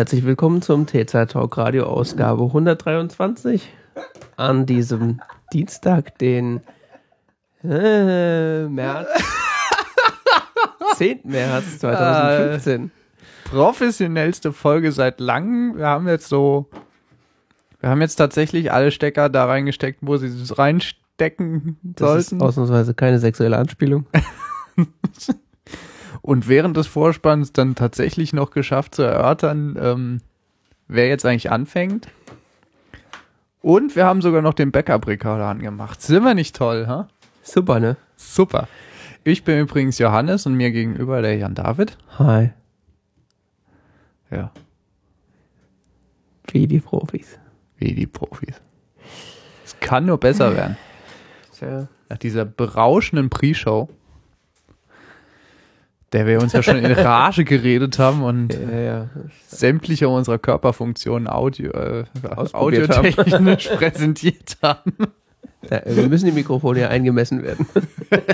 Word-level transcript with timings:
Herzlich 0.00 0.24
willkommen 0.24 0.62
zum 0.62 0.86
T-Zeit 0.86 1.32
Talk 1.32 1.58
Radio 1.58 1.84
Ausgabe 1.84 2.44
123 2.44 3.70
an 4.38 4.64
diesem 4.64 5.20
Dienstag, 5.52 6.16
den 6.16 6.62
äh, 7.62 8.66
März, 8.66 9.08
10. 10.96 11.20
März 11.24 11.80
2015. 11.80 12.90
Professionellste 13.44 14.54
Folge 14.54 14.90
seit 14.90 15.20
langem. 15.20 15.76
Wir 15.76 15.88
haben 15.88 16.08
jetzt 16.08 16.30
so, 16.30 16.70
wir 17.80 17.90
haben 17.90 18.00
jetzt 18.00 18.16
tatsächlich 18.16 18.72
alle 18.72 18.92
Stecker 18.92 19.28
da 19.28 19.44
reingesteckt, 19.44 19.98
wo 20.00 20.16
sie 20.16 20.28
es 20.28 20.56
reinstecken 20.56 21.76
Das 21.82 22.20
ist 22.20 22.30
sollten. 22.30 22.42
ausnahmsweise 22.42 22.94
keine 22.94 23.18
sexuelle 23.18 23.58
Anspielung. 23.58 24.06
Und 26.22 26.48
während 26.48 26.76
des 26.76 26.86
Vorspanns 26.86 27.52
dann 27.52 27.74
tatsächlich 27.74 28.32
noch 28.32 28.50
geschafft 28.50 28.94
zu 28.94 29.02
erörtern, 29.02 29.78
ähm, 29.80 30.20
wer 30.88 31.08
jetzt 31.08 31.24
eigentlich 31.24 31.50
anfängt. 31.50 32.08
Und 33.62 33.96
wir 33.96 34.04
haben 34.06 34.22
sogar 34.22 34.42
noch 34.42 34.54
den 34.54 34.70
Backup-Rekorder 34.72 35.46
angemacht. 35.46 36.00
Sind 36.02 36.24
wir 36.24 36.34
nicht 36.34 36.56
toll, 36.56 36.86
ha? 36.86 37.08
Super, 37.42 37.80
ne? 37.80 37.96
Super. 38.16 38.68
Ich 39.24 39.44
bin 39.44 39.58
übrigens 39.60 39.98
Johannes 39.98 40.46
und 40.46 40.54
mir 40.54 40.70
gegenüber 40.70 41.20
der 41.22 41.36
Jan 41.36 41.54
David. 41.54 41.96
Hi, 42.18 42.50
Ja, 44.30 44.50
wie 46.52 46.66
die 46.66 46.80
Profis. 46.80 47.38
wie 47.76 47.94
die 47.94 48.06
Profis. 48.06 48.60
Es 49.64 49.78
kann 49.80 50.06
nur 50.06 50.18
besser 50.18 50.54
werden. 50.56 50.76
Tja. 51.56 51.88
Nach 52.08 52.18
dieser 52.18 52.44
berauschenden 52.44 53.28
Pre-Show, 53.30 53.88
der 56.12 56.26
wir 56.26 56.40
uns 56.40 56.52
ja 56.52 56.62
schon 56.62 56.76
in 56.78 56.90
Rage 56.92 57.44
geredet 57.44 57.98
haben 57.98 58.22
und 58.22 58.52
Ja, 58.54 58.78
ja. 58.78 59.10
sämtliche 59.46 60.08
unserer 60.08 60.38
Körperfunktionen 60.38 61.28
Audio, 61.28 61.70
äh, 61.72 62.04
haben. 62.22 62.54
audiotechnisch 62.54 63.68
präsentiert 63.76 64.56
haben. 64.62 64.92
Ja, 65.70 65.82
wir 65.84 66.08
müssen 66.08 66.26
die 66.26 66.32
Mikrofone 66.32 66.80
ja 66.80 66.88
eingemessen 66.88 67.42
werden. 67.42 67.66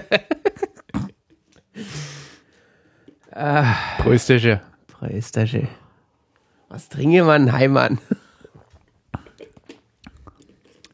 ah, 3.33 3.75
Prösterchen. 3.99 4.61
Preistasche. 4.87 5.69
Was 6.69 6.89
trinke 6.89 7.25
man, 7.25 7.53
Heimann? 7.53 7.99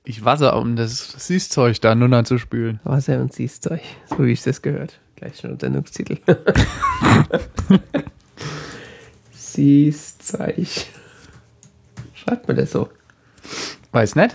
Ich 0.05 0.25
wasser, 0.25 0.57
um 0.59 0.75
das 0.75 1.13
Süßzeug 1.29 1.81
da 1.81 1.95
nun 1.95 2.13
anzuspülen. 2.13 2.81
Wasser 2.83 3.21
und 3.21 3.33
Siehzeug, 3.33 3.81
so 4.07 4.25
wie 4.25 4.33
ich 4.33 4.43
das 4.43 4.61
gehört. 4.61 4.99
Gleich 5.23 5.39
schon 5.39 5.57
Sendungstitel. 5.57 6.19
Siehzeug. 9.33 10.67
Schreibt 12.13 12.49
man 12.49 12.57
das 12.57 12.73
so? 12.73 12.89
Weiß 13.93 14.17
nicht? 14.17 14.35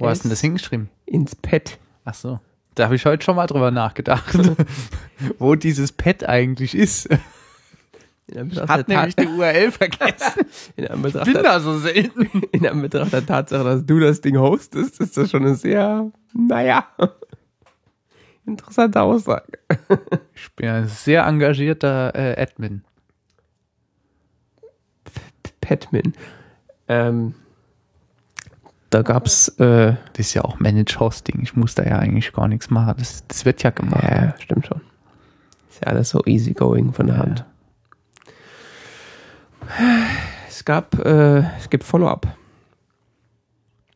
Wo 0.00 0.06
Es- 0.06 0.10
hast 0.10 0.18
du 0.18 0.22
denn 0.24 0.30
das 0.30 0.40
hingeschrieben? 0.40 0.90
Ins 1.06 1.36
Pad. 1.36 1.78
Ach 2.04 2.14
so. 2.14 2.40
Da 2.74 2.84
habe 2.86 2.96
ich 2.96 3.06
heute 3.06 3.22
schon 3.24 3.36
mal 3.36 3.46
drüber 3.46 3.70
nachgedacht, 3.70 4.36
wo 5.38 5.54
dieses 5.54 5.92
Pad 5.92 6.24
eigentlich 6.28 6.74
ist. 6.74 7.08
Hat 8.66 8.88
der, 8.88 8.96
nämlich 8.98 9.14
die 9.14 9.26
URL 9.28 9.70
vergessen. 9.72 10.46
in, 10.74 10.88
Anbetracht 10.88 11.26
Bin 11.26 11.34
der, 11.34 11.42
da 11.44 11.60
so 11.60 11.78
selten. 11.78 12.42
in 12.50 12.66
Anbetracht 12.66 13.12
der 13.12 13.24
Tatsache, 13.24 13.62
dass 13.62 13.86
du 13.86 14.00
das 14.00 14.20
Ding 14.20 14.36
hostest, 14.36 15.00
ist 15.00 15.16
das 15.16 15.30
schon 15.30 15.44
eine 15.44 15.54
sehr, 15.54 16.10
naja, 16.34 16.88
interessante 18.46 19.00
Aussage. 19.00 19.52
Ich 20.34 20.52
bin 20.56 20.68
ein 20.68 20.88
sehr 20.88 21.24
engagierter 21.26 22.14
äh, 22.14 22.40
Admin. 22.40 22.82
Padmin. 25.60 26.14
Ähm, 26.88 27.34
da 28.90 29.02
gab's, 29.02 29.48
äh, 29.60 29.94
Das 30.12 30.26
ist 30.26 30.34
ja 30.34 30.42
auch 30.42 30.58
Manage 30.58 30.98
Hosting. 30.98 31.40
Ich 31.42 31.54
muss 31.56 31.74
da 31.74 31.84
ja 31.84 31.98
eigentlich 31.98 32.32
gar 32.32 32.48
nichts 32.48 32.68
machen. 32.70 32.94
Das, 32.98 33.26
das 33.28 33.44
wird 33.44 33.62
ja 33.62 33.70
gemacht. 33.70 34.02
ja, 34.02 34.34
stimmt 34.38 34.66
schon. 34.66 34.80
Ist 35.70 35.80
ja 35.84 35.92
alles 35.92 36.10
so 36.10 36.22
easy 36.26 36.52
going 36.52 36.92
von 36.92 37.06
der 37.06 37.16
Ja. 37.16 37.22
Hand. 37.22 37.44
Es 40.48 40.64
gab, 40.64 40.98
äh, 40.98 41.38
es 41.58 41.70
gibt 41.70 41.84
Follow-up 41.84 42.26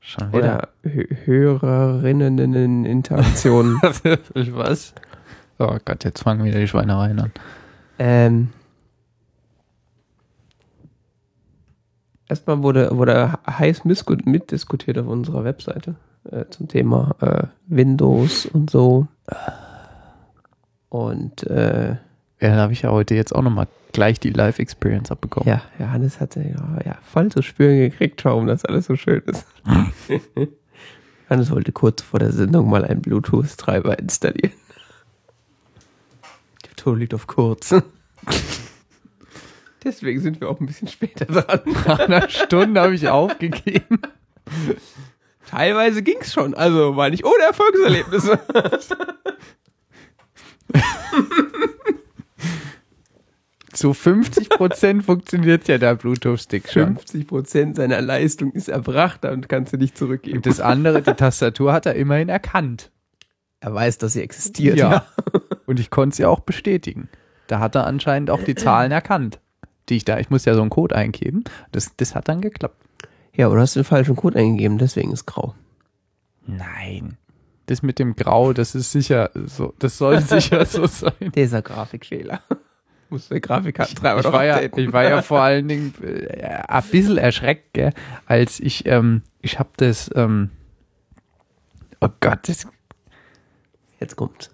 Schon 0.07 0.33
wieder. 0.33 0.39
oder 0.39 0.69
Hö 0.85 1.05
Hörerinnen-Interaktionen. 1.25 3.77
Was? 3.83 4.95
Oh 5.59 5.77
Gott, 5.85 6.05
jetzt 6.05 6.23
fangen 6.23 6.45
wieder 6.45 6.61
die 6.61 6.69
Schweinereien 6.69 7.19
an. 7.19 7.33
ähm, 7.99 8.53
erstmal 12.29 12.63
wurde, 12.63 12.97
wurde 12.97 13.37
heiß 13.49 13.85
mitdiskutiert 14.27 14.97
auf 14.99 15.09
unserer 15.09 15.43
Webseite 15.43 15.97
äh, 16.31 16.45
zum 16.51 16.69
Thema 16.69 17.17
äh, 17.21 17.49
Windows 17.67 18.47
und 18.47 18.71
so. 18.71 19.09
Und 20.89 21.43
äh, 21.49 21.97
Ja, 22.41 22.55
da 22.55 22.63
habe 22.63 22.73
ich 22.73 22.83
ja 22.83 22.91
heute 22.91 23.15
jetzt 23.15 23.35
auch 23.35 23.43
nochmal 23.43 23.67
gleich 23.93 24.21
die 24.21 24.31
Live-Experience 24.31 25.11
abbekommen. 25.11 25.49
Ja, 25.49 25.63
Johannes 25.79 26.21
hatte 26.21 26.41
ja, 26.41 26.79
ja 26.85 26.99
voll 27.03 27.31
zu 27.31 27.41
spüren 27.41 27.79
gekriegt, 27.79 28.23
warum 28.27 28.47
das 28.47 28.65
alles 28.67 28.87
so 28.87 28.97
schön 28.97 29.23
ist. 29.27 29.47
Johannes 31.29 31.51
wollte 31.51 31.73
kurz 31.73 32.03
vor 32.03 32.21
der 32.21 32.33
Sendung 32.33 32.69
mal 32.69 32.85
einen 32.85 33.01
Bluetooth-Treiber 33.01 33.99
installieren. 33.99 34.53
Die 36.67 36.75
Ton 36.77 36.99
liegt 36.99 37.15
auf 37.15 37.27
kurz. 37.27 37.75
Deswegen 39.83 40.21
sind 40.21 40.41
wir 40.41 40.51
auch 40.51 40.61
ein 40.61 40.67
bisschen 40.67 40.89
später 40.89 41.25
dran. 41.25 41.61
Nach 41.87 41.99
einer 42.01 42.29
Stunde 42.29 42.81
habe 42.81 42.95
ich 42.95 43.09
aufgegeben. 43.09 44.03
Teilweise 45.49 46.03
ging's 46.03 46.33
schon, 46.33 46.55
also 46.55 46.97
war 46.97 47.09
nicht 47.09 47.25
ohne 47.25 47.45
Erfolgserlebnisse. 47.45 48.39
Zu 53.73 53.91
50% 53.91 55.03
funktioniert 55.03 55.69
ja 55.69 55.77
der 55.77 55.97
Bluetooth-Stick 55.97 56.71
schon. 56.71 56.97
50% 56.97 57.77
seiner 57.77 58.01
Leistung 58.01 58.53
ist 58.53 58.69
erbracht 58.69 59.25
und 59.27 59.49
kannst 59.49 59.75
du 59.75 59.77
nicht 59.77 59.99
zurückgeben. 59.99 60.39
Und 60.39 60.47
das 60.47 60.61
andere, 60.61 61.03
die 61.03 61.13
Tastatur 61.13 61.73
hat 61.75 61.85
er 61.85 61.95
immerhin 61.95 62.31
erkannt. 62.31 62.91
er 63.61 63.75
weiß, 63.75 63.99
dass 63.99 64.15
sie 64.15 64.23
existiert. 64.23 64.79
Ja. 64.79 65.07
Und 65.67 65.81
ich 65.81 65.91
konnte 65.91 66.17
sie 66.17 66.25
auch 66.25 66.41
bestätigen. 66.41 67.09
Da 67.49 67.59
hat 67.59 67.75
er 67.75 67.87
anscheinend 67.87 68.31
auch 68.31 68.43
die 68.43 68.55
Zahlen 68.55 68.93
erkannt. 68.93 69.41
Die 69.89 69.97
ich 69.97 70.05
da, 70.05 70.19
ich 70.19 70.31
muss 70.31 70.45
ja 70.45 70.55
so 70.55 70.61
einen 70.61 70.71
Code 70.71 70.95
eingeben. 70.97 71.45
Das, 71.73 71.95
das 71.97 72.15
hat 72.15 72.29
dann 72.29 72.41
geklappt. 72.41 72.77
ja, 73.35 73.49
oder 73.49 73.61
hast 73.61 73.77
du 73.77 73.81
den 73.81 73.85
falschen 73.85 74.17
Code 74.17 74.39
eingegeben, 74.39 74.79
deswegen 74.79 75.13
ist 75.13 75.27
grau. 75.27 75.55
Nein. 76.47 77.19
Das 77.67 77.83
mit 77.83 77.99
dem 77.99 78.15
Grau, 78.15 78.53
das 78.53 78.75
ist 78.75 78.93
sicher 78.93 79.31
so, 79.35 79.75
das 79.79 79.99
soll 79.99 80.21
sicher 80.23 80.65
so 80.67 80.87
sein. 80.87 81.33
Dieser 81.35 81.63
Grafikfehler. 81.63 82.41
Muss 83.09 83.29
der 83.29 83.41
Grafikkartentreiber 83.41 84.19
Ich 84.19 84.25
doch 84.25 84.33
war, 84.33 84.45
ja, 84.45 84.63
ich 84.63 84.93
war 84.93 85.05
ja 85.05 85.23
vor 85.23 85.41
allen 85.41 85.69
Dingen 85.69 85.95
äh, 86.03 86.43
ein 86.43 86.83
bisschen 86.91 87.19
erschreckt, 87.19 87.75
gell, 87.75 87.93
als 88.27 88.59
ich, 88.59 88.87
ähm, 88.87 89.23
ich 89.43 89.61
habe 89.61 89.71
das, 89.77 90.11
ähm, 90.17 90.51
oh 92.01 92.09
Gott, 92.21 92.49
das, 92.49 92.67
Jetzt 94.01 94.17
kommt's. 94.17 94.51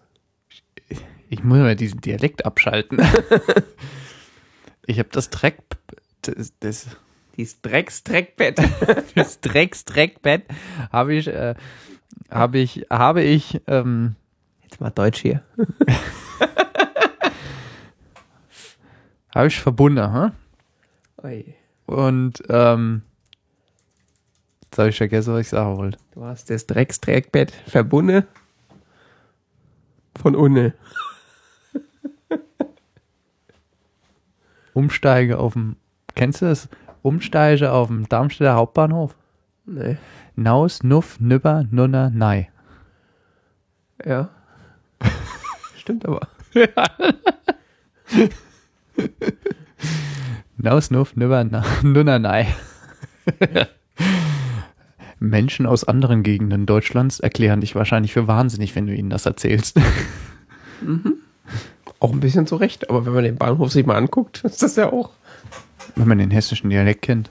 ich 1.28 1.42
muss 1.42 1.58
mal 1.58 1.76
diesen 1.76 2.00
Dialekt 2.00 2.44
abschalten. 2.44 3.00
ich 4.86 4.98
habe 4.98 5.08
das 5.12 5.30
Dreck, 5.30 5.58
das, 6.22 6.52
das, 6.60 6.86
Dieses 7.36 7.60
Drecks-Dreckbett. 7.62 8.60
das 9.14 9.40
Drecks-Dreckbett 9.40 10.44
habe 10.92 11.14
ich, 11.14 11.26
äh, 11.26 11.54
habe 12.30 12.58
ich, 12.58 12.86
habe 12.90 13.22
ich, 13.22 13.60
ähm, 13.66 14.16
Jetzt 14.72 14.80
mal 14.80 14.90
Deutsch 14.90 15.20
hier. 15.20 15.42
habe 19.34 19.48
ich 19.48 19.60
verbunden, 19.60 20.14
hm? 20.14 20.32
Ui. 21.22 21.54
Und, 21.84 22.42
ähm, 22.48 23.02
jetzt 24.64 24.78
habe 24.78 24.88
ich 24.88 24.96
vergessen, 24.96 25.34
was 25.34 25.42
ich 25.42 25.50
sagen 25.50 25.76
wollte. 25.76 25.98
Du 26.12 26.24
hast 26.24 26.48
das 26.48 26.66
Drecks-Dreckbett 26.66 27.50
verbunden. 27.66 28.26
Von 30.18 30.36
unne. 30.36 30.72
Umsteige 34.72 35.38
auf 35.38 35.52
dem, 35.52 35.76
kennst 36.14 36.40
du 36.40 36.46
das? 36.46 36.70
Umsteige 37.02 37.72
auf 37.72 37.88
dem 37.88 38.08
Darmstädter 38.08 38.54
Hauptbahnhof. 38.54 39.14
Nee. 39.66 39.98
Naus, 40.36 40.82
Nuff, 40.82 41.20
Nübber, 41.20 41.66
Nunner, 41.70 42.10
Nei. 42.10 42.50
Ja. 44.04 44.30
Stimmt 45.76 46.06
aber. 46.06 46.28
Naus, 50.56 50.90
Nuff, 50.90 51.16
Nübber, 51.16 51.44
Nunner, 51.82 52.18
Nei. 52.18 52.46
Menschen 55.18 55.66
aus 55.66 55.84
anderen 55.84 56.22
Gegenden 56.22 56.66
Deutschlands 56.66 57.20
erklären 57.20 57.60
dich 57.60 57.74
wahrscheinlich 57.74 58.12
für 58.12 58.26
wahnsinnig, 58.26 58.74
wenn 58.74 58.86
du 58.86 58.94
ihnen 58.94 59.10
das 59.10 59.26
erzählst. 59.26 59.80
Auch 62.00 62.12
ein 62.12 62.20
bisschen 62.20 62.46
zurecht, 62.46 62.90
aber 62.90 63.06
wenn 63.06 63.12
man 63.12 63.24
den 63.24 63.36
Bahnhof 63.36 63.70
sich 63.70 63.86
mal 63.86 63.96
anguckt, 63.96 64.42
ist 64.44 64.62
das 64.62 64.76
ja 64.76 64.92
auch 64.92 65.10
wenn 65.96 66.08
man 66.08 66.18
den 66.18 66.30
hessischen 66.30 66.70
Dialekt 66.70 67.02
kennt. 67.02 67.30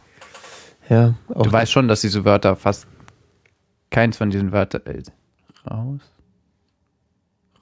Ja, 0.89 1.15
Du 1.30 1.51
weißt 1.51 1.71
schon, 1.71 1.88
dass 1.88 2.01
diese 2.01 2.25
Wörter 2.25 2.56
fast 2.56 2.86
keins 3.91 4.17
von 4.17 4.31
diesen 4.31 4.51
Wörtern 4.51 4.81
äh, 4.85 5.03
raus, 5.69 6.01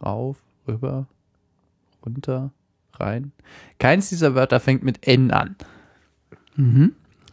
rauf, 0.04 0.38
rüber, 0.68 1.06
runter, 2.06 2.52
rein. 2.94 3.34
Keins 3.80 4.08
dieser 4.10 4.34
Wörter 4.36 4.60
fängt 4.62 4.84
mit 4.84 5.06
N 5.08 5.32
an. 5.32 5.56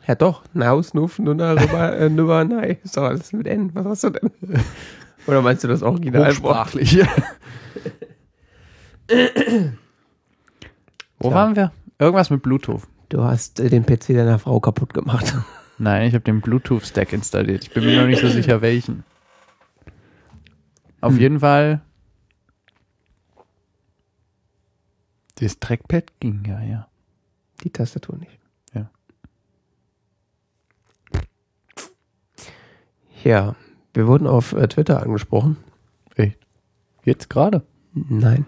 Ja 0.06 0.14
doch, 0.14 0.42
Naus, 0.54 0.94
Nuff, 0.94 1.18
Nunna, 1.18 1.52
Rüber, 1.52 1.96
äh, 1.98 2.08
Nüber, 2.08 2.44
Nei. 2.44 2.78
Ist 2.84 2.96
doch 2.96 3.04
alles 3.04 3.32
mit 3.32 3.46
N. 3.46 3.74
Was 3.74 3.84
hast 3.86 4.04
du 4.04 4.10
denn? 4.10 4.30
Oder 5.26 5.42
meinst 5.42 5.64
du 5.64 5.68
das 5.68 5.82
Originalwort? 5.82 6.34
Hochsprachlich. 6.36 6.98
Wo 11.18 11.28
Ja. 11.30 11.34
waren 11.34 11.56
wir? 11.56 11.72
Irgendwas 11.98 12.30
mit 12.30 12.42
Bluetooth. 12.42 12.82
Du 13.08 13.22
hast 13.22 13.58
äh, 13.60 13.68
den 13.68 13.84
PC 13.84 14.08
deiner 14.08 14.38
Frau 14.38 14.60
kaputt 14.60 14.94
gemacht. 14.94 15.34
Nein, 15.78 16.08
ich 16.08 16.14
habe 16.14 16.24
den 16.24 16.40
Bluetooth-Stack 16.40 17.12
installiert. 17.12 17.64
Ich 17.64 17.70
bin 17.72 17.84
mir 17.84 18.00
noch 18.00 18.06
nicht 18.06 18.20
so 18.20 18.28
sicher, 18.28 18.62
welchen. 18.62 19.04
Auf 21.00 21.12
Hm. 21.14 21.20
jeden 21.20 21.40
Fall. 21.40 21.82
Das 25.36 25.58
Trackpad 25.60 26.18
ging 26.20 26.44
ja, 26.46 26.62
ja. 26.62 26.88
Die 27.62 27.70
Tastatur 27.70 28.16
nicht. 28.16 28.38
Ja. 28.74 28.90
Ja, 33.22 33.56
wir 33.92 34.06
wurden 34.06 34.26
auf 34.26 34.52
äh, 34.52 34.66
Twitter 34.68 35.02
angesprochen. 35.02 35.56
Echt? 36.14 36.38
Jetzt 37.04 37.28
gerade? 37.28 37.62
Nein. 37.92 38.46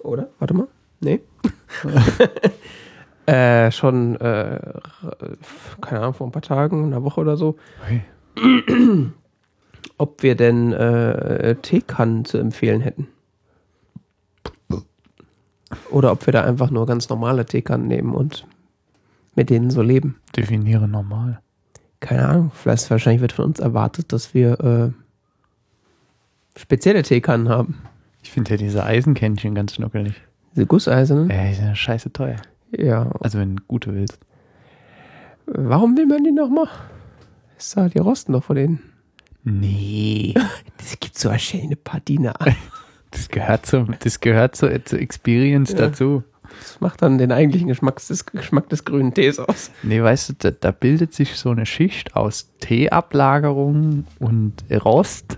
Oder? 0.00 0.30
Warte 0.38 0.54
mal. 0.54 0.68
Nee. 1.00 1.20
äh, 3.28 3.70
schon, 3.70 4.16
äh, 4.20 4.58
keine 5.82 6.00
Ahnung, 6.00 6.14
vor 6.14 6.26
ein 6.26 6.32
paar 6.32 6.40
Tagen, 6.40 6.86
einer 6.86 7.04
Woche 7.04 7.20
oder 7.20 7.36
so, 7.36 7.56
ob 9.98 10.22
wir 10.22 10.34
denn 10.34 10.72
äh, 10.72 11.56
Teekannen 11.56 12.24
zu 12.24 12.38
empfehlen 12.38 12.80
hätten. 12.80 13.08
Oder 15.90 16.12
ob 16.12 16.24
wir 16.24 16.32
da 16.32 16.44
einfach 16.44 16.70
nur 16.70 16.86
ganz 16.86 17.10
normale 17.10 17.44
Teekannen 17.44 17.88
nehmen 17.88 18.14
und 18.14 18.46
mit 19.34 19.50
denen 19.50 19.68
so 19.68 19.82
leben. 19.82 20.16
Definiere 20.34 20.88
normal. 20.88 21.40
Keine 22.00 22.26
Ahnung, 22.26 22.50
vielleicht 22.54 22.90
wahrscheinlich 22.90 23.20
wird 23.20 23.32
von 23.32 23.44
uns 23.44 23.60
erwartet, 23.60 24.10
dass 24.14 24.32
wir 24.32 24.58
äh, 24.60 26.58
spezielle 26.58 27.02
Teekannen 27.02 27.50
haben. 27.50 27.82
Ich 28.22 28.30
finde 28.30 28.52
ja 28.52 28.56
diese 28.56 28.84
Eisenkännchen 28.84 29.54
ganz 29.54 29.74
schnuckelig. 29.74 30.14
Diese 30.54 30.64
Gusseisernen. 30.64 31.28
Ey, 31.28 31.50
die 31.50 31.54
sind 31.56 31.66
ja 31.66 31.74
scheiße 31.74 32.10
teuer. 32.10 32.36
Ja. 32.76 33.10
Also 33.20 33.38
wenn 33.38 33.56
du 33.56 33.62
gute 33.66 33.94
willst. 33.94 34.18
Warum 35.46 35.96
will 35.96 36.06
man 36.06 36.24
die 36.24 36.32
nochmal? 36.32 36.68
Ist 37.56 37.76
da, 37.76 37.88
die 37.88 37.98
rosten 37.98 38.32
doch 38.32 38.44
von 38.44 38.56
denen. 38.56 38.82
Nee. 39.44 40.34
Das 40.78 40.98
gibt 41.00 41.18
so 41.18 41.28
eine 41.28 41.38
schöne 41.38 41.76
Patina 41.76 42.32
an. 42.38 42.54
Das 43.10 43.28
gehört 43.28 43.66
zum, 43.66 43.94
das 43.98 44.20
gehört 44.20 44.56
zur, 44.56 44.84
zur 44.84 45.00
Experience 45.00 45.72
Ja. 45.72 45.78
dazu. 45.78 46.22
Das 46.60 46.80
macht 46.80 47.02
dann 47.02 47.18
den 47.18 47.30
eigentlichen 47.30 47.68
Geschmack 47.68 47.96
des, 47.96 48.24
Geschmack 48.24 48.68
des 48.70 48.84
grünen 48.84 49.12
Tees 49.12 49.38
aus. 49.38 49.70
Nee, 49.82 50.02
weißt 50.02 50.30
du, 50.30 50.32
da, 50.38 50.50
da 50.50 50.70
bildet 50.70 51.12
sich 51.12 51.34
so 51.36 51.50
eine 51.50 51.66
Schicht 51.66 52.16
aus 52.16 52.48
Teeablagerung 52.60 54.06
und 54.18 54.64
Rost. 54.84 55.36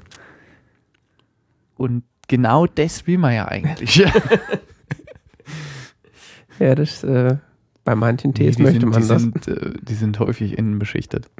Und 1.76 2.04
genau 2.28 2.66
das 2.66 3.06
will 3.08 3.18
man 3.18 3.34
ja 3.34 3.48
eigentlich. 3.48 4.04
Ja, 6.60 6.74
das, 6.74 7.02
äh, 7.02 7.38
bei 7.84 7.94
manchen 7.94 8.34
Tees 8.34 8.56
die 8.56 8.62
möchte 8.62 8.80
sind, 8.80 8.90
man 8.90 9.02
die 9.02 9.08
das. 9.08 9.22
Sind, 9.22 9.48
äh, 9.48 9.72
die 9.80 9.94
sind 9.94 10.18
häufig 10.20 10.58
innen 10.58 10.78
beschichtet. 10.78 11.30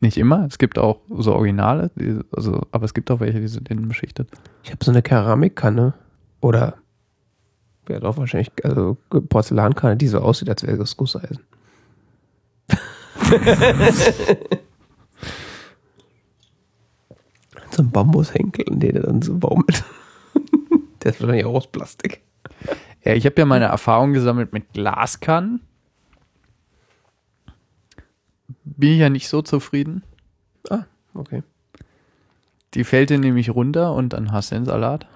Nicht 0.00 0.16
immer, 0.16 0.46
es 0.46 0.58
gibt 0.58 0.78
auch 0.78 1.00
so 1.10 1.34
Originale, 1.34 1.90
die, 1.96 2.20
also, 2.34 2.62
aber 2.70 2.84
es 2.84 2.94
gibt 2.94 3.10
auch 3.10 3.20
welche, 3.20 3.40
die 3.40 3.48
sind 3.48 3.68
innen 3.68 3.88
beschichtet. 3.88 4.28
Ich 4.62 4.70
habe 4.70 4.84
so 4.84 4.90
eine 4.90 5.02
Keramikkanne 5.02 5.94
oder 6.40 6.76
ja 7.88 7.98
doch 7.98 8.16
wahrscheinlich 8.16 8.52
also 8.64 8.96
Porzellankanne, 9.28 9.96
die 9.96 10.06
so 10.06 10.20
aussieht, 10.20 10.48
als 10.48 10.62
wäre 10.62 10.78
das 10.78 10.96
Gusseisen. 10.96 11.40
so 17.70 17.82
ein 17.82 17.90
Bambushenkel, 17.90 18.64
in 18.68 18.78
den 18.78 18.96
er 18.96 19.02
dann 19.02 19.22
so 19.22 19.36
baumelt. 19.36 19.84
Der 21.02 21.12
ist 21.12 21.20
wahrscheinlich 21.20 21.46
auch 21.46 21.54
aus 21.54 21.66
Plastik. 21.66 22.22
Ja, 23.04 23.14
ich 23.14 23.26
habe 23.26 23.34
ja 23.38 23.44
meine 23.46 23.64
Erfahrung 23.66 24.12
gesammelt 24.12 24.52
mit 24.52 24.72
Glaskannen. 24.72 25.60
Bin 28.64 28.92
ich 28.92 28.98
ja 28.98 29.10
nicht 29.10 29.28
so 29.28 29.42
zufrieden. 29.42 30.02
Ah, 30.70 30.84
okay. 31.14 31.42
Die 32.74 32.84
fällt 32.84 33.10
dir 33.10 33.18
nämlich 33.18 33.50
runter 33.50 33.92
und 33.94 34.12
dann 34.12 34.32
hast 34.32 34.50
du 34.50 34.54
den 34.56 34.64
Salat. 34.64 35.06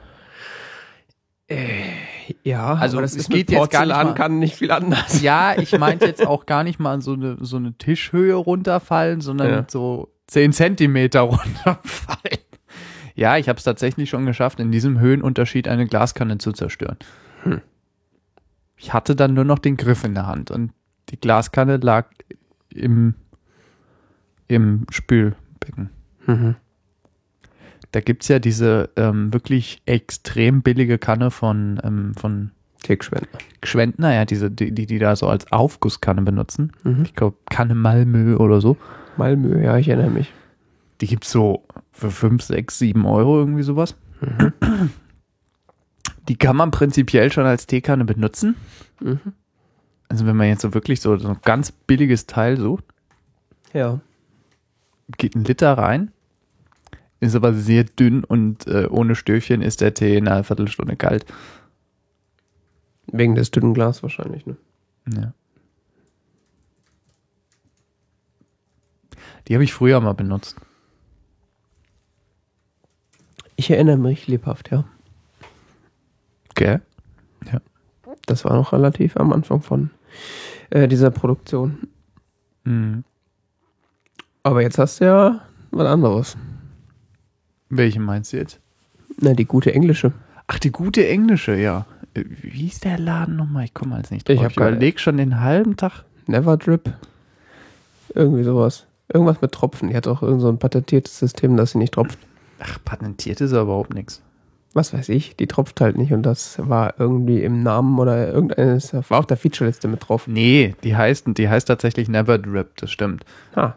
Ja, 2.43 2.75
Also, 2.75 3.01
das 3.01 3.13
es 3.13 3.19
ist 3.19 3.31
geht 3.31 3.51
jetzt 3.53 3.71
gar 3.71 3.83
nicht 3.83 3.89
mal- 3.91 3.95
Porzellankannen 3.95 4.39
nicht 4.41 4.57
viel 4.57 4.73
anders. 4.73 5.23
Ja, 5.23 5.55
ich 5.61 5.79
meinte 5.79 6.07
jetzt 6.07 6.27
auch 6.27 6.45
gar 6.47 6.65
nicht 6.65 6.81
mal 6.81 7.01
so 7.01 7.13
eine, 7.13 7.37
so 7.41 7.57
eine 7.57 7.73
Tischhöhe 7.75 8.35
runterfallen, 8.35 9.21
sondern 9.21 9.49
Ja. 9.51 9.65
so 9.69 10.13
10 10.27 10.53
Zentimeter 10.53 11.21
runterfallen. 11.21 12.39
Ja, 13.15 13.37
ich 13.39 13.49
habe 13.49 13.59
es 13.59 13.65
tatsächlich 13.65 14.11
schon 14.11 14.27
geschafft, 14.27 14.59
in 14.59 14.73
diesem 14.73 14.99
Höhenunterschied 14.99 15.69
eine 15.69 15.87
Glaskanne 15.87 16.39
zu 16.39 16.53
zerstören. 16.53 16.97
Hm. 17.45 17.61
Ich 18.77 18.93
hatte 18.93 19.17
dann 19.17 19.35
nur 19.35 19.45
noch 19.45 19.59
den 19.59 19.77
Griff 19.77 20.05
in 20.05 20.15
der 20.15 20.27
Hand 20.27 20.51
und 20.51 20.73
die 21.09 21.19
Glaskanne 21.19 21.79
lag 21.79 22.09
im, 22.71 23.15
im 24.49 24.87
Spülbecken. 24.91 25.91
Mhm. 26.27 26.57
Da 27.93 28.01
gibt's 28.01 28.29
ja 28.29 28.39
diese 28.39 28.91
ähm, 28.97 29.33
wirklich 29.33 29.81
extrem 29.87 30.63
billige 30.63 30.99
Kanne 30.99 31.31
von, 31.31 31.81
ähm, 31.83 32.15
von 32.15 32.51
Teekspender. 32.83 33.27
Gschwendner, 33.61 34.13
ja, 34.13 34.25
diese, 34.25 34.51
die, 34.51 34.73
die, 34.73 34.87
die 34.87 34.99
da 34.99 35.17
so 35.17 35.29
als 35.29 35.51
Aufgusskanne 35.51 36.23
benutzen. 36.23 36.73
Mhm. 36.85 37.03
Ich 37.05 37.15
glaube, 37.15 37.37
Kanne 37.49 37.75
Malmö 37.75 38.37
oder 38.37 38.61
so. 38.61 38.77
Malmö, 39.17 39.63
ja, 39.63 39.79
ich 39.79 39.89
erinnere 39.89 40.11
mich. 40.11 40.33
Die 41.01 41.07
gibt's 41.07 41.31
so 41.31 41.65
für 41.93 42.11
5, 42.11 42.43
6, 42.43 42.79
7 42.79 43.07
Euro, 43.07 43.39
irgendwie 43.39 43.63
sowas. 43.63 43.97
Die 46.29 46.37
kann 46.37 46.57
man 46.57 46.71
prinzipiell 46.71 47.31
schon 47.33 47.47
als 47.47 47.67
Teekanne 47.67 48.05
benutzen. 48.05 48.57
Mhm. 49.01 49.21
Also 50.09 50.27
wenn 50.27 50.37
man 50.37 50.49
jetzt 50.49 50.63
so 50.63 50.75
wirklich 50.75 51.01
so, 51.01 51.17
so 51.17 51.29
ein 51.29 51.39
ganz 51.43 51.73
billiges 51.73 52.27
Teil 52.27 52.59
sucht, 52.59 52.85
Ja. 53.73 54.01
geht 55.19 55.35
ein 55.35 55.45
Liter 55.45 55.73
rein, 55.77 56.13
ist 57.21 57.35
aber 57.35 57.55
sehr 57.55 57.85
dünn 57.85 58.25
und 58.25 58.67
äh, 58.67 58.87
ohne 58.91 59.15
Störchen 59.15 59.63
ist 59.63 59.81
der 59.81 59.95
Tee 59.95 60.17
in 60.17 60.29
einer 60.29 60.45
Viertelstunde 60.45 60.97
kalt. 60.97 61.25
Wegen 63.13 63.35
des 63.35 63.51
dünnen 63.51 63.75
Glas 63.75 64.03
wahrscheinlich, 64.03 64.47
ne? 64.47 64.57
Ja. 65.13 65.33
Die 69.49 69.55
habe 69.55 69.65
ich 69.65 69.73
früher 69.73 70.01
mal 70.01 70.13
benutzt. 70.15 70.57
Ich 73.55 73.71
erinnere 73.71 73.97
mich 73.97 74.27
lebhaft, 74.27 74.71
ja. 74.71 74.85
Gell? 76.57 76.81
Das 78.27 78.45
war 78.45 78.55
noch 78.57 78.73
relativ 78.73 79.17
am 79.17 79.33
Anfang 79.33 79.61
von 79.63 79.91
äh, 80.71 80.89
dieser 80.89 81.11
Produktion. 81.13 81.87
Mhm. 82.65 83.05
Aber 84.43 84.63
jetzt 84.63 84.79
hast 84.79 85.01
du 85.01 85.05
ja 85.05 85.41
was 85.71 85.87
anderes. 85.87 86.37
Welche 87.69 88.01
meinst 88.01 88.33
du 88.33 88.39
jetzt? 88.39 88.59
Na, 89.21 89.33
die 89.35 89.45
gute 89.45 89.73
englische. 89.73 90.13
Ach, 90.49 90.59
die 90.59 90.71
gute 90.73 91.07
englische, 91.07 91.55
ja. 91.57 91.87
Äh, 92.15 92.25
Wie 92.43 92.67
ist 92.67 92.85
der 92.85 92.99
Laden 92.99 93.37
nochmal? 93.37 93.65
Ich 93.65 93.75
komme 93.75 93.97
jetzt 93.99 94.11
nicht 94.11 94.29
drauf. 94.29 94.35
Ich 94.37 94.43
hab 94.43 94.57
keine- 94.57 94.71
überleg 94.71 94.99
schon 94.99 95.17
den 95.19 95.41
halben 95.41 95.77
Tag. 95.77 96.05
Never 96.27 96.57
Drip. 96.57 96.93
Irgendwie 98.15 98.43
sowas. 98.45 98.87
Irgendwas 99.13 99.41
mit 99.41 99.53
Tropfen. 99.53 99.89
Die 99.91 99.97
hat 99.97 100.09
auch 100.09 100.23
irgend 100.23 100.41
so 100.41 100.49
ein 100.49 100.59
patentiertes 100.59 101.19
System, 101.19 101.57
dass 101.57 101.73
sie 101.73 101.79
nicht 101.79 101.95
tropft. 101.95 102.19
Ach, 102.59 102.79
patentiert 102.85 103.41
ist 103.41 103.53
aber 103.53 103.63
überhaupt 103.63 103.95
nichts. 103.95 104.21
Was 104.77 104.93
weiß 104.93 105.09
ich, 105.09 105.37
die 105.37 105.47
tropft 105.47 105.81
halt 105.81 105.97
nicht 105.97 106.13
und 106.13 106.23
das 106.23 106.59
war 106.69 107.01
irgendwie 107.01 107.43
im 107.43 107.63
Namen 107.63 107.99
oder 107.99 108.31
irgendeines, 108.31 108.93
war 108.93 109.21
auf 109.21 109.27
der 109.27 109.39
Featureliste 109.39 109.89
mit 109.89 110.07
drauf. 110.07 110.27
Nee, 110.27 110.75
die 110.85 110.95
heißt, 110.95 111.27
die 111.29 111.49
heißt 111.49 111.67
tatsächlich 111.67 112.11
Never 112.11 112.37
Drip, 112.37 112.77
das 112.77 112.91
stimmt. 112.91 113.25
Ah, 113.55 113.73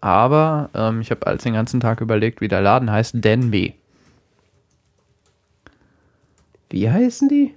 Aber 0.00 0.68
ähm, 0.74 1.00
ich 1.00 1.12
habe 1.12 1.28
als 1.28 1.44
den 1.44 1.52
ganzen 1.54 1.78
Tag 1.78 2.00
überlegt, 2.00 2.40
wie 2.40 2.48
der 2.48 2.60
Laden 2.60 2.90
heißt. 2.90 3.22
Denby. 3.24 3.74
wie 6.70 6.90
heißen 6.90 7.28
die? 7.28 7.54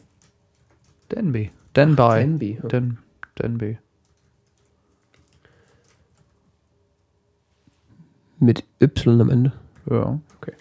Denby. 1.11 1.49
Denby. 1.75 1.95
Denby. 1.95 2.59
Den, 2.71 2.97
Denby. 3.41 3.77
Mit 8.39 8.63
Y 8.79 9.21
am 9.21 9.29
Ende. 9.31 9.53
Ja. 9.89 10.19
Okay. 10.37 10.53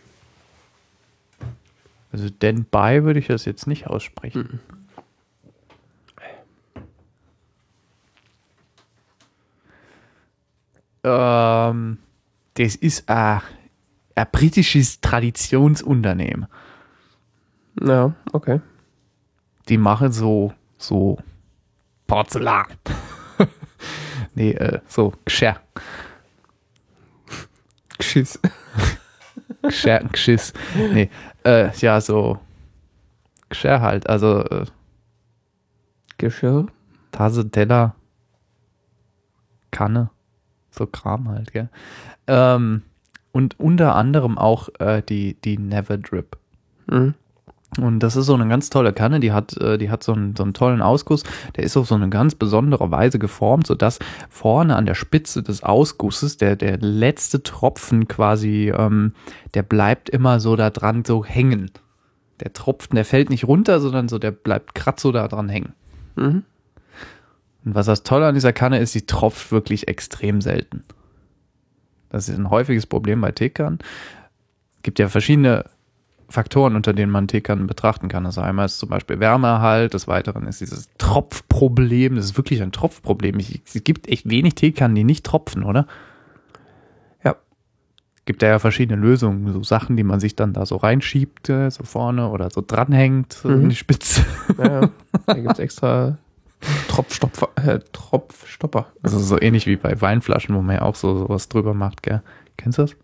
Also 2.15 2.31
Denby 2.31 3.03
würde 3.03 3.19
ich 3.19 3.27
das 3.27 3.45
jetzt 3.45 3.67
nicht 3.67 3.89
aussprechen. 3.89 4.61
Ähm, 11.03 11.99
das 12.55 12.77
ist 12.77 13.09
ein, 13.09 13.41
ein 14.15 14.27
britisches 14.31 15.01
Traditionsunternehmen. 15.01 16.47
Ja, 17.83 18.15
okay. 18.33 18.61
Die 19.69 19.77
machen 19.77 20.13
so, 20.13 20.55
so 20.79 21.19
Porzellan. 22.07 22.67
nee, 24.37 24.53
äh, 24.53 24.79
so 24.87 25.15
Geschirr. 25.25 25.61
Geschiss. 27.99 28.39
Geschirr, 29.63 30.05
Geschiss. 30.13 30.53
Nee, 30.77 31.11
äh, 31.45 31.71
ja, 31.77 32.01
so 32.01 32.39
Geschirr 33.49 33.81
halt. 33.81 34.09
Also 34.09 34.45
äh, 34.45 34.67
Geschirr. 36.19 36.67
Tasse, 37.15 37.49
Teller, 37.49 37.95
Kanne, 39.71 40.11
so 40.71 40.85
Kram 40.87 41.29
halt, 41.29 41.53
gell. 41.53 41.69
Ähm, 42.27 42.83
und 43.31 43.61
unter 43.61 43.95
anderem 43.95 44.37
auch 44.37 44.69
äh, 44.81 45.01
die, 45.01 45.35
die 45.35 45.57
Never 45.57 45.97
Drip. 45.97 46.37
Mhm. 46.89 47.15
Und 47.81 48.01
das 48.01 48.15
ist 48.15 48.27
so 48.27 48.35
eine 48.35 48.47
ganz 48.49 48.71
tolle 48.71 48.93
Kanne, 48.93 49.21
die 49.21 49.33
hat, 49.33 49.57
äh, 49.57 49.79
die 49.79 49.91
hat 49.91 50.03
so 50.03 50.13
einen, 50.13 50.37
so 50.37 50.43
einen 50.45 50.55
tollen 50.55 50.81
Ausguss, 50.81 51.25
der 51.57 51.65
ist 51.65 51.77
auf 51.77 51.89
so 51.89 51.95
eine 51.95 52.09
ganz 52.09 52.35
besondere 52.35 52.91
Weise 52.91 53.19
geformt, 53.19 53.67
sodass 53.67 53.99
vorne 54.29 54.77
an 54.77 54.87
der 54.87 54.95
Spitze 54.95 55.43
des 55.43 55.63
Ausgusses 55.63 56.37
der, 56.37 56.57
der 56.57 56.79
letzte 56.79 57.43
Tropfen 57.43 58.07
quasi, 58.07 58.73
ähm, 58.77 59.13
der 59.55 59.63
bleibt 59.63 60.09
immer 60.09 60.41
so 60.41 60.57
da 60.57 60.71
dran 60.71 61.05
so 61.05 61.25
hängen. 61.25 61.71
Der 62.41 62.53
Tropfen, 62.53 62.95
der 62.95 63.05
fällt 63.05 63.31
nicht 63.31 63.47
runter, 63.47 63.81
sondern 63.81 64.09
so, 64.09 64.19
der 64.19 64.31
bleibt 64.31 64.75
grad 64.75 65.01
so 65.01 65.13
da 65.13 65.27
dran 65.29 65.49
hängen. 65.49 65.73
Mhm. 66.17 66.45
Und 67.65 67.75
was 67.75 67.87
das 67.87 68.03
Tolle 68.03 68.27
an 68.27 68.35
dieser 68.35 68.53
Kanne 68.53 68.79
ist, 68.79 68.93
sie 68.93 69.07
tropft 69.07 69.51
wirklich 69.51 69.89
extrem 69.89 70.41
selten. 70.41 70.85
Das 72.11 72.29
ist 72.29 72.39
ein 72.39 72.51
häufiges 72.51 72.87
Problem 72.87 73.21
bei 73.21 73.33
Teekannen. 73.33 73.79
Es 74.77 74.83
gibt 74.83 74.99
ja 74.99 75.09
verschiedene 75.09 75.65
Faktoren, 76.29 76.77
unter 76.77 76.93
denen 76.93 77.13
man 77.13 77.29
Teekannen 77.29 77.67
betrachten 77.67 78.09
kann. 78.09 78.27
Also 78.27 78.41
einmal 78.41 78.67
ist 78.67 78.79
zum 78.79 78.89
Beispiel 78.89 79.21
Wärmeerhalt, 79.21 79.95
des 79.95 80.09
Weiteren 80.09 80.47
ist 80.47 80.61
dieses 80.61 80.89
Tropfproblem. 80.99 82.17
Das 82.17 82.25
ist 82.25 82.37
wirklich 82.37 82.63
ein 82.63 82.73
Tropfproblem. 82.73 83.39
Es 83.39 83.85
gibt 83.85 84.09
echt 84.09 84.29
wenig 84.29 84.55
Teekannen, 84.55 84.95
die 84.95 85.05
nicht 85.05 85.25
tropfen, 85.25 85.63
oder? 85.63 85.87
Ja. 87.25 87.37
Gibt 88.25 88.43
ja 88.43 88.59
verschiedene 88.59 89.01
Lösungen, 89.01 89.53
so 89.53 89.63
Sachen, 89.63 89.97
die 89.97 90.05
man 90.05 90.21
sich 90.21 90.35
dann 90.37 90.53
da 90.53 90.67
so 90.67 90.77
reinschiebt, 90.77 91.49
äh, 91.49 91.71
so 91.71 91.85
vorne 91.85 92.29
oder 92.29 92.51
so 92.51 92.63
dranhängt 92.67 93.41
Mhm. 93.45 93.63
in 93.63 93.69
die 93.71 93.77
Spitze. 93.77 94.25
Ja, 94.59 94.81
ja. 94.83 94.91
Da 95.27 95.35
gibt 95.35 95.53
es 95.53 95.59
extra 95.59 96.19
Tropfstopfer, 96.89 97.49
äh, 97.57 97.81
Tropfstopper. 97.93 98.87
Also 99.03 99.19
so 99.19 99.41
ähnlich 99.41 99.67
wie 99.67 99.77
bei 99.77 100.01
Weinflaschen, 100.01 100.55
wo 100.55 100.63
man 100.63 100.77
ja 100.77 100.83
auch 100.83 100.95
so 100.95 101.19
sowas 101.19 101.49
drüber 101.49 101.75
macht, 101.75 102.03
gell? 102.03 102.23
Kennst 102.57 102.79
du 102.79 102.83
das? 102.83 102.97